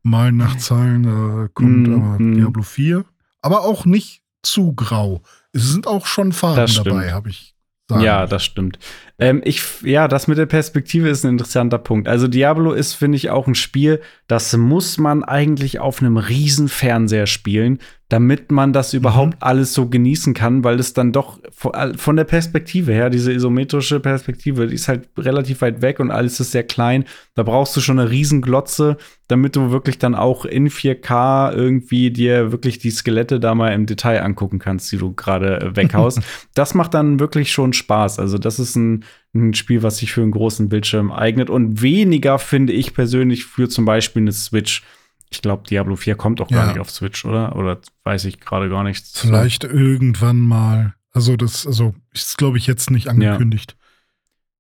Malen 0.03 0.37
nach 0.37 0.57
Zahlen 0.57 1.03
da 1.03 1.47
kommt 1.53 1.87
mm, 1.87 1.93
aber 1.93 2.19
mm. 2.19 2.35
Diablo 2.35 2.63
4. 2.63 3.05
Aber 3.41 3.61
auch 3.61 3.85
nicht 3.85 4.23
zu 4.41 4.73
grau. 4.73 5.21
Es 5.51 5.69
sind 5.69 5.87
auch 5.87 6.05
schon 6.05 6.31
Farben 6.31 6.73
dabei, 6.73 7.11
habe 7.11 7.29
ich 7.29 7.55
sagen. 7.89 8.03
Ja, 8.03 8.25
das 8.25 8.43
stimmt. 8.43 8.79
Ähm, 9.19 9.41
ich, 9.43 9.61
ja, 9.83 10.07
das 10.07 10.27
mit 10.27 10.37
der 10.37 10.45
Perspektive 10.45 11.09
ist 11.09 11.25
ein 11.25 11.33
interessanter 11.33 11.77
Punkt. 11.77 12.07
Also 12.07 12.27
Diablo 12.27 12.71
ist, 12.71 12.93
finde 12.93 13.17
ich, 13.17 13.29
auch 13.29 13.47
ein 13.47 13.55
Spiel, 13.55 13.99
das 14.27 14.55
muss 14.55 14.97
man 14.97 15.23
eigentlich 15.23 15.79
auf 15.79 16.01
einem 16.01 16.17
riesen 16.17 16.69
Fernseher 16.69 17.27
spielen, 17.27 17.79
damit 18.09 18.51
man 18.51 18.73
das 18.73 18.93
überhaupt 18.93 19.33
mhm. 19.33 19.39
alles 19.39 19.73
so 19.73 19.87
genießen 19.87 20.33
kann, 20.33 20.63
weil 20.63 20.79
es 20.79 20.93
dann 20.93 21.11
doch 21.11 21.39
von 21.51 22.15
der 22.15 22.23
Perspektive 22.23 22.91
her, 22.91 23.11
diese 23.11 23.31
isometrische 23.31 23.99
Perspektive, 23.99 24.67
die 24.67 24.75
ist 24.75 24.87
halt 24.87 25.09
relativ 25.17 25.61
weit 25.61 25.81
weg 25.81 25.99
und 25.99 26.09
alles 26.09 26.39
ist 26.39 26.51
sehr 26.51 26.63
klein. 26.63 27.05
Da 27.35 27.43
brauchst 27.43 27.77
du 27.77 27.81
schon 27.81 27.99
eine 27.99 28.09
riesen 28.09 28.41
Glotze, 28.41 28.97
damit 29.27 29.55
du 29.55 29.69
wirklich 29.69 29.99
dann 29.99 30.15
auch 30.15 30.43
in 30.45 30.69
4K 30.69 31.53
irgendwie 31.53 32.09
dir 32.09 32.51
wirklich 32.51 32.79
die 32.79 32.89
Skelette 32.89 33.39
da 33.39 33.53
mal 33.53 33.73
im 33.73 33.85
Detail 33.85 34.23
angucken 34.23 34.57
kannst, 34.57 34.91
die 34.91 34.97
du 34.97 35.13
gerade 35.13 35.61
äh, 35.61 35.75
weghaust. 35.75 36.19
das 36.55 36.73
macht 36.73 36.95
dann 36.95 37.19
wirklich 37.19 37.51
schon 37.51 37.73
Spaß. 37.73 38.17
Also 38.17 38.39
das 38.39 38.57
ist 38.57 38.75
ein, 38.75 39.05
ein 39.33 39.53
Spiel, 39.53 39.83
was 39.83 39.97
sich 39.97 40.11
für 40.11 40.21
einen 40.21 40.31
großen 40.31 40.69
Bildschirm 40.69 41.11
eignet 41.11 41.49
und 41.49 41.81
weniger 41.81 42.39
finde 42.39 42.73
ich 42.73 42.93
persönlich 42.93 43.45
für 43.45 43.69
zum 43.69 43.85
Beispiel 43.85 44.23
eine 44.23 44.31
Switch 44.31 44.83
ich 45.29 45.41
glaube, 45.41 45.63
Diablo 45.69 45.95
4 45.95 46.15
kommt 46.15 46.41
auch 46.41 46.49
ja. 46.49 46.57
gar 46.57 46.67
nicht 46.67 46.79
auf 46.79 46.89
Switch, 46.89 47.23
oder? 47.25 47.55
Oder 47.55 47.79
weiß 48.03 48.25
ich 48.25 48.39
gerade 48.39 48.69
gar 48.69 48.83
nichts. 48.83 49.19
Vielleicht 49.19 49.63
irgendwann 49.63 50.39
mal. 50.39 50.95
Also, 51.11 51.35
das, 51.35 51.67
also, 51.67 51.93
ist, 52.13 52.37
glaube 52.37 52.57
ich, 52.57 52.67
jetzt 52.67 52.89
nicht 52.89 53.07
angekündigt. 53.07 53.75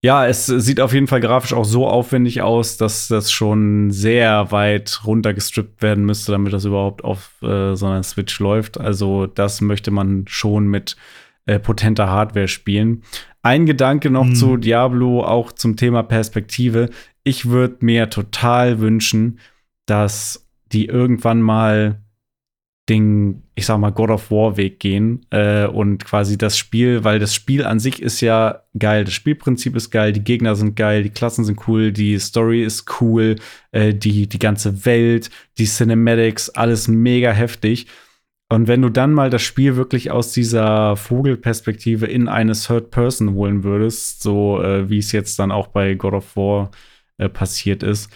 Ja. 0.01 0.23
ja. 0.23 0.29
es 0.29 0.45
sieht 0.45 0.79
auf 0.79 0.93
jeden 0.93 1.07
Fall 1.07 1.21
grafisch 1.21 1.53
auch 1.53 1.65
so 1.65 1.87
aufwendig 1.87 2.41
aus, 2.41 2.77
dass 2.77 3.07
das 3.07 3.31
schon 3.31 3.89
sehr 3.91 4.51
weit 4.51 5.01
runtergestrippt 5.05 5.81
werden 5.81 6.05
müsste, 6.05 6.31
damit 6.31 6.53
das 6.53 6.65
überhaupt 6.65 7.03
auf 7.03 7.41
äh, 7.41 7.75
so 7.75 7.87
einer 7.87 8.03
Switch 8.03 8.39
läuft. 8.39 8.79
Also, 8.79 9.25
das 9.25 9.61
möchte 9.61 9.89
man 9.89 10.25
schon 10.27 10.67
mit 10.67 10.97
äh, 11.47 11.57
potenter 11.57 12.09
Hardware 12.09 12.47
spielen. 12.47 13.03
Ein 13.41 13.65
Gedanke 13.65 14.09
noch 14.09 14.25
mhm. 14.25 14.35
zu 14.35 14.57
Diablo, 14.57 15.23
auch 15.23 15.51
zum 15.51 15.77
Thema 15.77 16.03
Perspektive. 16.03 16.89
Ich 17.23 17.49
würde 17.49 17.77
mir 17.81 18.09
total 18.09 18.79
wünschen, 18.79 19.39
dass 19.85 20.47
die 20.71 20.85
irgendwann 20.85 21.41
mal 21.41 22.01
den, 22.89 23.43
ich 23.55 23.67
sag 23.67 23.77
mal, 23.77 23.91
God 23.91 24.09
of 24.09 24.31
War 24.31 24.57
Weg 24.57 24.79
gehen 24.79 25.25
äh, 25.29 25.67
und 25.67 26.03
quasi 26.05 26.37
das 26.37 26.57
Spiel, 26.57 27.03
weil 27.03 27.19
das 27.19 27.35
Spiel 27.35 27.63
an 27.63 27.79
sich 27.79 28.01
ist 28.01 28.19
ja 28.21 28.63
geil, 28.77 29.05
das 29.05 29.13
Spielprinzip 29.13 29.75
ist 29.75 29.91
geil, 29.91 30.11
die 30.11 30.23
Gegner 30.23 30.55
sind 30.55 30.75
geil, 30.75 31.03
die 31.03 31.11
Klassen 31.11 31.45
sind 31.45 31.67
cool, 31.67 31.91
die 31.91 32.17
Story 32.17 32.63
ist 32.63 32.85
cool, 32.99 33.35
äh, 33.71 33.93
die, 33.93 34.27
die 34.27 34.39
ganze 34.39 34.85
Welt, 34.85 35.29
die 35.59 35.65
Cinematics, 35.65 36.49
alles 36.49 36.87
mega 36.87 37.31
heftig. 37.31 37.85
Und 38.51 38.67
wenn 38.67 38.81
du 38.81 38.89
dann 38.89 39.13
mal 39.13 39.29
das 39.29 39.43
Spiel 39.43 39.75
wirklich 39.75 40.09
aus 40.09 40.31
dieser 40.31 40.95
Vogelperspektive 40.95 42.07
in 42.07 42.27
eine 42.27 42.53
Third 42.53 42.89
Person 42.89 43.33
holen 43.33 43.63
würdest, 43.63 44.23
so 44.23 44.61
äh, 44.61 44.89
wie 44.89 44.97
es 44.97 45.11
jetzt 45.11 45.37
dann 45.37 45.51
auch 45.51 45.67
bei 45.67 45.93
God 45.93 46.13
of 46.13 46.35
War 46.35 46.71
äh, 47.19 47.29
passiert 47.29 47.83
ist, 47.83 48.09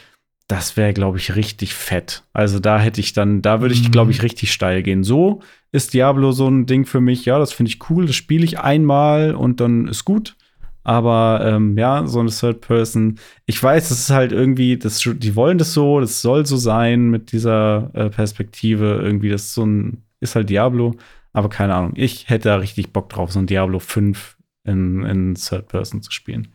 das 0.48 0.76
wäre, 0.76 0.94
glaube 0.94 1.20
ich, 1.20 1.36
richtig 1.36 1.74
fett. 1.74 2.24
Also 2.34 2.60
da 2.60 2.80
hätte 2.80 3.00
ich 3.00 3.14
dann, 3.14 3.42
da 3.42 3.62
würde 3.62 3.74
ich, 3.74 3.92
glaube 3.92 4.12
ich, 4.12 4.18
mhm. 4.18 4.24
richtig 4.24 4.52
steil 4.52 4.84
gehen. 4.84 5.04
So 5.04 5.42
ist 5.72 5.94
Diablo 5.94 6.32
so 6.32 6.48
ein 6.48 6.66
Ding 6.66 6.86
für 6.86 7.02
mich. 7.02 7.26
Ja, 7.26 7.40
das 7.40 7.54
finde 7.54 7.72
ich 7.72 7.90
cool. 7.90 8.06
Das 8.08 8.16
spiele 8.16 8.44
ich 8.44 8.60
einmal 8.60 9.36
und 9.36 9.60
dann 9.60 9.88
ist 9.88 10.04
gut. 10.04 10.36
Aber 10.84 11.42
ähm, 11.46 11.78
ja, 11.78 12.06
so 12.08 12.20
eine 12.20 12.30
Third 12.30 12.60
Person. 12.60 13.20
Ich 13.46 13.62
weiß, 13.62 13.90
das 13.90 14.00
ist 14.00 14.10
halt 14.10 14.34
irgendwie, 14.34 14.78
das, 14.78 15.00
die 15.00 15.36
wollen 15.36 15.58
das 15.58 15.74
so, 15.74 16.02
das 16.02 16.22
soll 16.22 16.46
so 16.46 16.58
sein 16.58 17.10
mit 17.10 17.32
dieser 17.32 17.90
äh, 17.94 18.10
Perspektive. 18.10 19.00
Irgendwie, 19.02 19.30
das 19.30 19.44
ist 19.46 19.54
so 19.54 19.66
ein, 19.66 20.04
ist 20.24 20.36
halt 20.36 20.50
Diablo. 20.50 20.96
Aber 21.34 21.50
keine 21.50 21.76
Ahnung. 21.76 21.94
Ich 21.96 22.30
hätte 22.30 22.50
da 22.50 22.56
richtig 22.58 22.94
Bock 22.94 23.10
drauf, 23.10 23.32
so 23.32 23.40
ein 23.40 23.48
Diablo 23.48 23.80
5 23.80 24.38
in, 24.64 25.04
in 25.04 25.36
Third 25.36 25.68
Person 25.68 26.02
zu 26.02 26.12
spielen. 26.12 26.50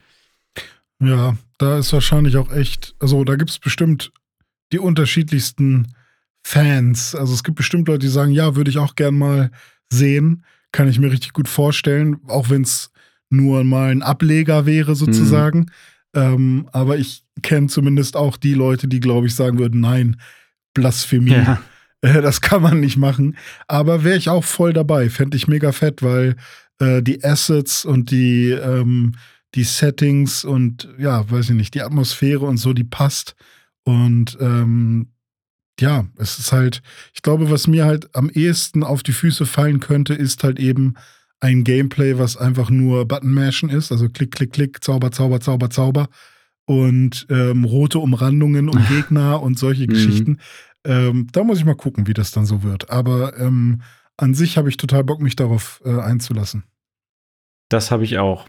Ja, 1.00 1.36
da 1.58 1.78
ist 1.78 1.92
wahrscheinlich 1.92 2.36
auch 2.36 2.52
echt, 2.52 2.94
also 2.98 3.22
da 3.24 3.36
gibt 3.36 3.50
es 3.50 3.58
bestimmt 3.58 4.12
die 4.72 4.78
unterschiedlichsten 4.78 5.94
Fans. 6.44 7.14
Also 7.14 7.34
es 7.34 7.44
gibt 7.44 7.56
bestimmt 7.56 7.88
Leute, 7.88 8.00
die 8.00 8.08
sagen, 8.08 8.32
ja, 8.32 8.56
würde 8.56 8.70
ich 8.70 8.78
auch 8.78 8.94
gern 8.94 9.16
mal 9.16 9.50
sehen. 9.92 10.44
Kann 10.72 10.88
ich 10.88 10.98
mir 10.98 11.10
richtig 11.10 11.32
gut 11.32 11.48
vorstellen, 11.48 12.20
auch 12.26 12.50
wenn 12.50 12.62
es 12.62 12.90
nur 13.30 13.64
mal 13.64 13.90
ein 13.90 14.02
Ableger 14.02 14.66
wäre 14.66 14.94
sozusagen. 14.94 15.60
Mhm. 15.60 15.66
Ähm, 16.14 16.68
aber 16.72 16.96
ich 16.96 17.24
kenne 17.42 17.68
zumindest 17.68 18.16
auch 18.16 18.36
die 18.36 18.54
Leute, 18.54 18.88
die, 18.88 19.00
glaube 19.00 19.26
ich, 19.26 19.34
sagen 19.34 19.58
würden, 19.58 19.80
nein, 19.80 20.20
Blasphemie. 20.74 21.32
Ja. 21.32 21.60
Das 22.22 22.40
kann 22.40 22.62
man 22.62 22.80
nicht 22.80 22.96
machen. 22.96 23.36
Aber 23.66 24.04
wäre 24.04 24.16
ich 24.16 24.28
auch 24.28 24.44
voll 24.44 24.72
dabei. 24.72 25.10
Fände 25.10 25.36
ich 25.36 25.48
mega 25.48 25.72
fett, 25.72 26.02
weil 26.02 26.36
äh, 26.78 27.02
die 27.02 27.24
Assets 27.24 27.84
und 27.84 28.10
die, 28.10 28.50
ähm, 28.50 29.14
die 29.54 29.64
Settings 29.64 30.44
und 30.44 30.88
ja, 30.98 31.28
weiß 31.30 31.50
ich 31.50 31.56
nicht, 31.56 31.74
die 31.74 31.82
Atmosphäre 31.82 32.46
und 32.46 32.58
so, 32.58 32.72
die 32.72 32.84
passt. 32.84 33.34
Und 33.84 34.36
ähm, 34.40 35.08
ja, 35.80 36.06
es 36.16 36.38
ist 36.38 36.52
halt, 36.52 36.82
ich 37.14 37.22
glaube, 37.22 37.50
was 37.50 37.66
mir 37.66 37.84
halt 37.84 38.14
am 38.14 38.30
ehesten 38.30 38.82
auf 38.82 39.02
die 39.02 39.12
Füße 39.12 39.46
fallen 39.46 39.80
könnte, 39.80 40.14
ist 40.14 40.44
halt 40.44 40.58
eben 40.58 40.94
ein 41.40 41.64
Gameplay, 41.64 42.18
was 42.18 42.36
einfach 42.36 42.68
nur 42.68 43.06
Button-Mashen 43.06 43.70
ist, 43.70 43.92
also 43.92 44.08
klick, 44.08 44.32
klick, 44.32 44.52
klick, 44.52 44.82
Zauber, 44.82 45.12
Zauber, 45.12 45.40
Zauber, 45.40 45.70
Zauber 45.70 46.08
und 46.64 47.26
ähm, 47.30 47.64
rote 47.64 47.98
Umrandungen 47.98 48.68
um 48.68 48.84
Gegner 48.88 49.40
und 49.40 49.58
solche 49.58 49.84
mhm. 49.84 49.88
Geschichten. 49.88 50.38
Ähm, 50.86 51.28
da 51.32 51.44
muss 51.44 51.58
ich 51.58 51.64
mal 51.64 51.74
gucken, 51.74 52.06
wie 52.06 52.14
das 52.14 52.30
dann 52.30 52.46
so 52.46 52.62
wird. 52.62 52.90
Aber 52.90 53.38
ähm, 53.38 53.82
an 54.16 54.34
sich 54.34 54.58
habe 54.58 54.68
ich 54.68 54.76
total 54.76 55.04
Bock, 55.04 55.20
mich 55.20 55.36
darauf 55.36 55.80
äh, 55.84 56.00
einzulassen. 56.00 56.64
Das 57.68 57.90
habe 57.90 58.04
ich 58.04 58.18
auch. 58.18 58.48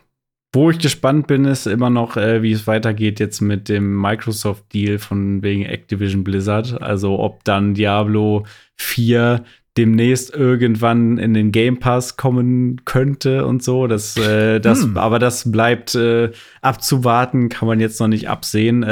Wo 0.52 0.72
ich 0.72 0.80
gespannt 0.80 1.28
bin, 1.28 1.46
ist 1.46 1.68
immer 1.68 1.92
noch, 1.92 2.18
äh, 2.18 2.42
wie 2.42 2.52
es 2.52 2.66
weitergeht 2.66 3.20
jetzt 3.20 3.40
mit 3.40 3.70
dem 3.70 4.02
Microsoft-Deal 4.02 4.98
von 4.98 5.44
wegen 5.44 5.66
Activision 5.66 6.24
Blizzard. 6.24 6.82
Also 6.82 7.20
ob 7.20 7.44
dann 7.44 7.76
Diablo 7.76 8.46
4 8.78 9.44
demnächst 9.78 10.34
irgendwann 10.34 11.20
in 11.20 11.36
den 11.36 11.52
Game 11.52 11.78
Pass 11.78 12.18
kommen 12.18 12.84
könnte 12.86 13.46
und 13.46 13.62
so. 13.62 13.86
Das, 13.86 14.18
äh, 14.18 14.60
das, 14.60 14.84
hm. 14.84 14.98
aber 14.98 15.20
das 15.20 15.52
bleibt 15.52 15.94
äh, 15.94 16.32
abzuwarten, 16.62 17.50
kann 17.50 17.68
man 17.68 17.80
jetzt 17.80 18.00
noch 18.00 18.08
nicht 18.08 18.28
absehen. 18.28 18.84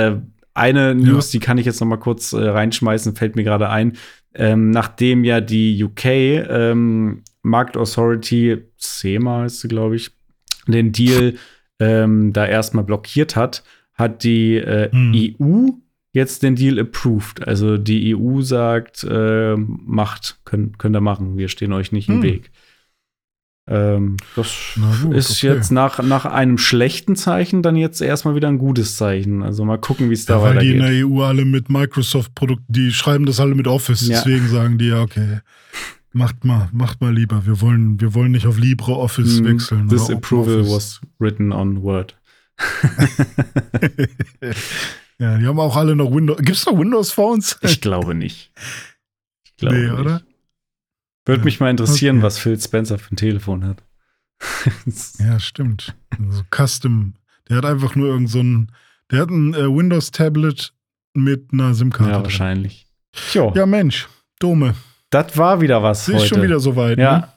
Eine 0.57 0.95
News, 0.95 1.31
ja. 1.31 1.39
die 1.39 1.45
kann 1.45 1.57
ich 1.57 1.65
jetzt 1.65 1.79
noch 1.79 1.87
mal 1.87 1.97
kurz 1.97 2.33
äh, 2.33 2.37
reinschmeißen, 2.37 3.15
fällt 3.15 3.35
mir 3.35 3.43
gerade 3.43 3.69
ein. 3.69 3.93
Ähm, 4.33 4.71
nachdem 4.71 5.23
ja 5.23 5.39
die 5.39 5.83
UK 5.83 6.05
ähm, 6.05 7.23
Market 7.43 7.77
Authority, 7.77 8.57
SEMA 8.77 9.41
heißt 9.41 9.61
sie, 9.61 9.67
glaube 9.67 9.95
ich, 9.95 10.11
den 10.67 10.91
Deal 10.91 11.35
ähm, 11.79 12.33
da 12.33 12.45
erstmal 12.45 12.83
blockiert 12.83 13.35
hat, 13.35 13.63
hat 13.93 14.23
die 14.23 14.55
äh, 14.55 14.91
hm. 14.91 15.35
EU 15.39 15.69
jetzt 16.11 16.43
den 16.43 16.55
Deal 16.55 16.79
approved. 16.79 17.47
Also 17.47 17.77
die 17.77 18.15
EU 18.15 18.41
sagt, 18.41 19.03
äh, 19.03 19.55
macht, 19.55 20.39
könnt, 20.43 20.79
könnt 20.79 20.95
ihr 20.95 21.01
machen, 21.01 21.37
wir 21.37 21.49
stehen 21.49 21.73
euch 21.73 21.91
nicht 21.91 22.09
im 22.09 22.15
hm. 22.15 22.23
Weg. 22.23 22.51
Ähm, 23.69 24.15
das 24.35 24.77
gut, 25.03 25.13
ist 25.13 25.31
okay. 25.31 25.53
jetzt 25.53 25.71
nach, 25.71 26.01
nach 26.01 26.25
einem 26.25 26.57
schlechten 26.57 27.17
Zeichen 27.17 27.61
dann 27.61 27.75
jetzt 27.75 28.01
erstmal 28.01 28.35
wieder 28.35 28.47
ein 28.47 28.59
gutes 28.59 28.95
Zeichen. 28.95 29.43
Also 29.43 29.65
mal 29.65 29.77
gucken, 29.77 30.09
wie 30.09 30.13
es 30.13 30.25
da 30.25 30.37
ja, 30.37 30.43
weitergeht. 30.43 30.79
Weil 30.79 30.91
die 30.91 30.99
in 30.99 31.09
der 31.09 31.19
EU 31.19 31.23
alle 31.23 31.43
mit 31.43 31.69
Microsoft-Produkten, 31.69 32.71
die 32.71 32.91
schreiben 32.91 33.25
das 33.25 33.39
alle 33.41 33.55
mit 33.55 33.67
Office, 33.67 34.07
ja. 34.07 34.17
deswegen 34.17 34.47
sagen 34.47 34.77
die 34.77 34.87
ja, 34.87 35.01
okay, 35.01 35.41
Macht 36.17 36.45
mal, 36.45 36.67
macht 36.71 36.99
mal 36.99 37.13
lieber. 37.13 37.45
Wir 37.45 37.61
wollen, 37.61 38.01
wir 38.01 38.15
wollen 38.15 38.31
nicht 38.31 38.47
auf 38.47 38.57
LibreOffice 38.57 39.41
mm, 39.41 39.45
wechseln. 39.45 39.87
This 39.87 40.09
approval 40.09 40.67
was 40.67 40.99
written 41.19 41.51
on 41.51 41.83
Word. 41.83 42.17
ja, 45.19 45.37
die 45.37 45.45
haben 45.45 45.59
auch 45.59 45.75
alle 45.75 45.95
noch 45.95 46.11
Windows. 46.11 46.37
Gibt 46.37 46.57
es 46.57 46.65
noch 46.65 46.75
Windows-Phones? 46.75 47.59
Ich 47.61 47.81
glaube 47.81 48.15
nicht. 48.15 48.51
Ich 49.43 49.57
glaube 49.57 49.75
nee, 49.75 49.91
nicht. 49.91 49.99
oder? 49.99 50.21
Würde 51.27 51.43
mich 51.43 51.59
mal 51.59 51.69
interessieren, 51.69 52.17
okay. 52.17 52.25
was 52.25 52.39
Phil 52.39 52.59
Spencer 52.59 52.97
für 52.97 53.13
ein 53.13 53.17
Telefon 53.17 53.65
hat. 53.65 53.83
ja, 55.19 55.39
stimmt. 55.39 55.95
Also 56.17 56.43
Custom. 56.51 57.15
Der 57.49 57.57
hat 57.57 57.65
einfach 57.65 57.95
nur 57.95 58.07
irgend 58.07 58.29
so 58.29 58.41
ein. 58.41 58.71
Der 59.11 59.21
hat 59.21 59.29
ein 59.29 59.53
äh, 59.53 59.67
Windows-Tablet 59.67 60.73
mit 61.13 61.53
einer 61.53 61.73
SIM-Karte. 61.73 62.11
Ja, 62.11 62.23
wahrscheinlich. 62.23 62.87
Jo. 63.33 63.53
Ja, 63.55 63.65
Mensch. 63.65 64.07
Dome. 64.39 64.75
Das 65.09 65.37
war 65.37 65.61
wieder 65.61 65.81
was 65.81 66.07
ist 66.07 66.13
heute. 66.13 66.23
Ist 66.23 66.29
schon 66.29 66.41
wieder 66.41 66.59
soweit. 66.59 66.97
Ja. 66.97 67.17
Ne? 67.19 67.27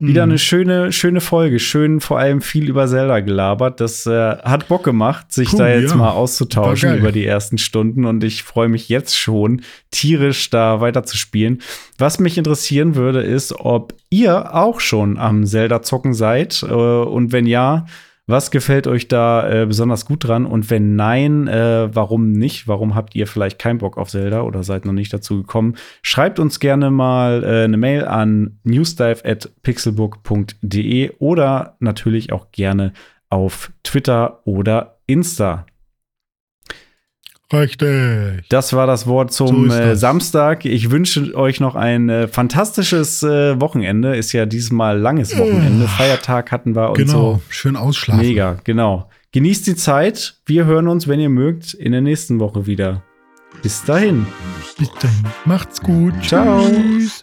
Wieder 0.00 0.26
mhm. 0.26 0.32
eine 0.32 0.38
schöne, 0.38 0.92
schöne 0.92 1.20
Folge. 1.20 1.60
Schön 1.60 2.00
vor 2.00 2.18
allem 2.18 2.40
viel 2.40 2.68
über 2.68 2.88
Zelda 2.88 3.20
gelabert. 3.20 3.80
Das 3.80 4.06
äh, 4.06 4.36
hat 4.38 4.66
Bock 4.66 4.82
gemacht, 4.82 5.32
sich 5.32 5.52
cool, 5.52 5.58
da 5.60 5.68
jetzt 5.68 5.92
ja. 5.92 5.96
mal 5.96 6.10
auszutauschen 6.10 6.98
über 6.98 7.12
die 7.12 7.24
ersten 7.24 7.58
Stunden. 7.58 8.04
Und 8.04 8.24
ich 8.24 8.42
freue 8.42 8.68
mich 8.68 8.88
jetzt 8.88 9.16
schon, 9.16 9.62
tierisch 9.92 10.50
da 10.50 10.80
weiter 10.80 11.04
zu 11.04 11.16
spielen. 11.16 11.62
Was 11.96 12.18
mich 12.18 12.36
interessieren 12.36 12.96
würde, 12.96 13.22
ist, 13.22 13.54
ob 13.56 13.94
ihr 14.10 14.52
auch 14.52 14.80
schon 14.80 15.16
am 15.16 15.46
Zelda 15.46 15.80
zocken 15.80 16.12
seid. 16.12 16.64
Äh, 16.64 16.74
und 16.74 17.30
wenn 17.30 17.46
ja, 17.46 17.86
was 18.26 18.50
gefällt 18.50 18.86
euch 18.86 19.08
da 19.08 19.62
äh, 19.62 19.66
besonders 19.66 20.06
gut 20.06 20.24
dran? 20.24 20.46
Und 20.46 20.70
wenn 20.70 20.96
nein, 20.96 21.46
äh, 21.46 21.94
warum 21.94 22.32
nicht? 22.32 22.66
Warum 22.68 22.94
habt 22.94 23.14
ihr 23.14 23.26
vielleicht 23.26 23.58
keinen 23.58 23.76
Bock 23.78 23.98
auf 23.98 24.08
Zelda 24.08 24.40
oder 24.42 24.62
seid 24.62 24.86
noch 24.86 24.94
nicht 24.94 25.12
dazu 25.12 25.42
gekommen? 25.42 25.74
Schreibt 26.02 26.38
uns 26.38 26.58
gerne 26.58 26.90
mal 26.90 27.44
äh, 27.44 27.64
eine 27.64 27.76
Mail 27.76 28.06
an 28.06 28.60
newsdive.pixelbook.de 28.64 31.12
oder 31.18 31.76
natürlich 31.80 32.32
auch 32.32 32.50
gerne 32.50 32.94
auf 33.28 33.70
Twitter 33.82 34.40
oder 34.46 34.96
Insta. 35.06 35.66
Richtig. 37.52 38.48
Das 38.48 38.72
war 38.72 38.86
das 38.86 39.06
Wort 39.06 39.32
zum 39.32 39.70
so 39.70 39.76
äh, 39.76 39.96
Samstag. 39.96 40.64
Ich 40.64 40.90
wünsche 40.90 41.34
euch 41.34 41.60
noch 41.60 41.74
ein 41.74 42.08
äh, 42.08 42.28
fantastisches 42.28 43.22
äh, 43.22 43.60
Wochenende. 43.60 44.16
Ist 44.16 44.32
ja 44.32 44.46
diesmal 44.46 44.98
langes 44.98 45.36
Wochenende. 45.36 45.86
Feiertag 45.86 46.50
hatten 46.50 46.74
wir 46.74 46.90
und 46.90 46.96
genau. 46.96 47.12
so. 47.12 47.40
Schön 47.48 47.76
ausschlafen. 47.76 48.22
Mega, 48.22 48.56
genau. 48.64 49.08
Genießt 49.32 49.66
die 49.66 49.76
Zeit. 49.76 50.36
Wir 50.46 50.64
hören 50.64 50.88
uns, 50.88 51.06
wenn 51.06 51.20
ihr 51.20 51.28
mögt, 51.28 51.74
in 51.74 51.92
der 51.92 52.00
nächsten 52.00 52.40
Woche 52.40 52.66
wieder. 52.66 53.02
Bis 53.62 53.84
dahin. 53.84 54.26
Bis 54.78 54.90
dahin. 55.00 55.24
Macht's 55.44 55.80
gut. 55.80 56.14
Ciao. 56.22 56.66
Tschüss. 56.68 57.22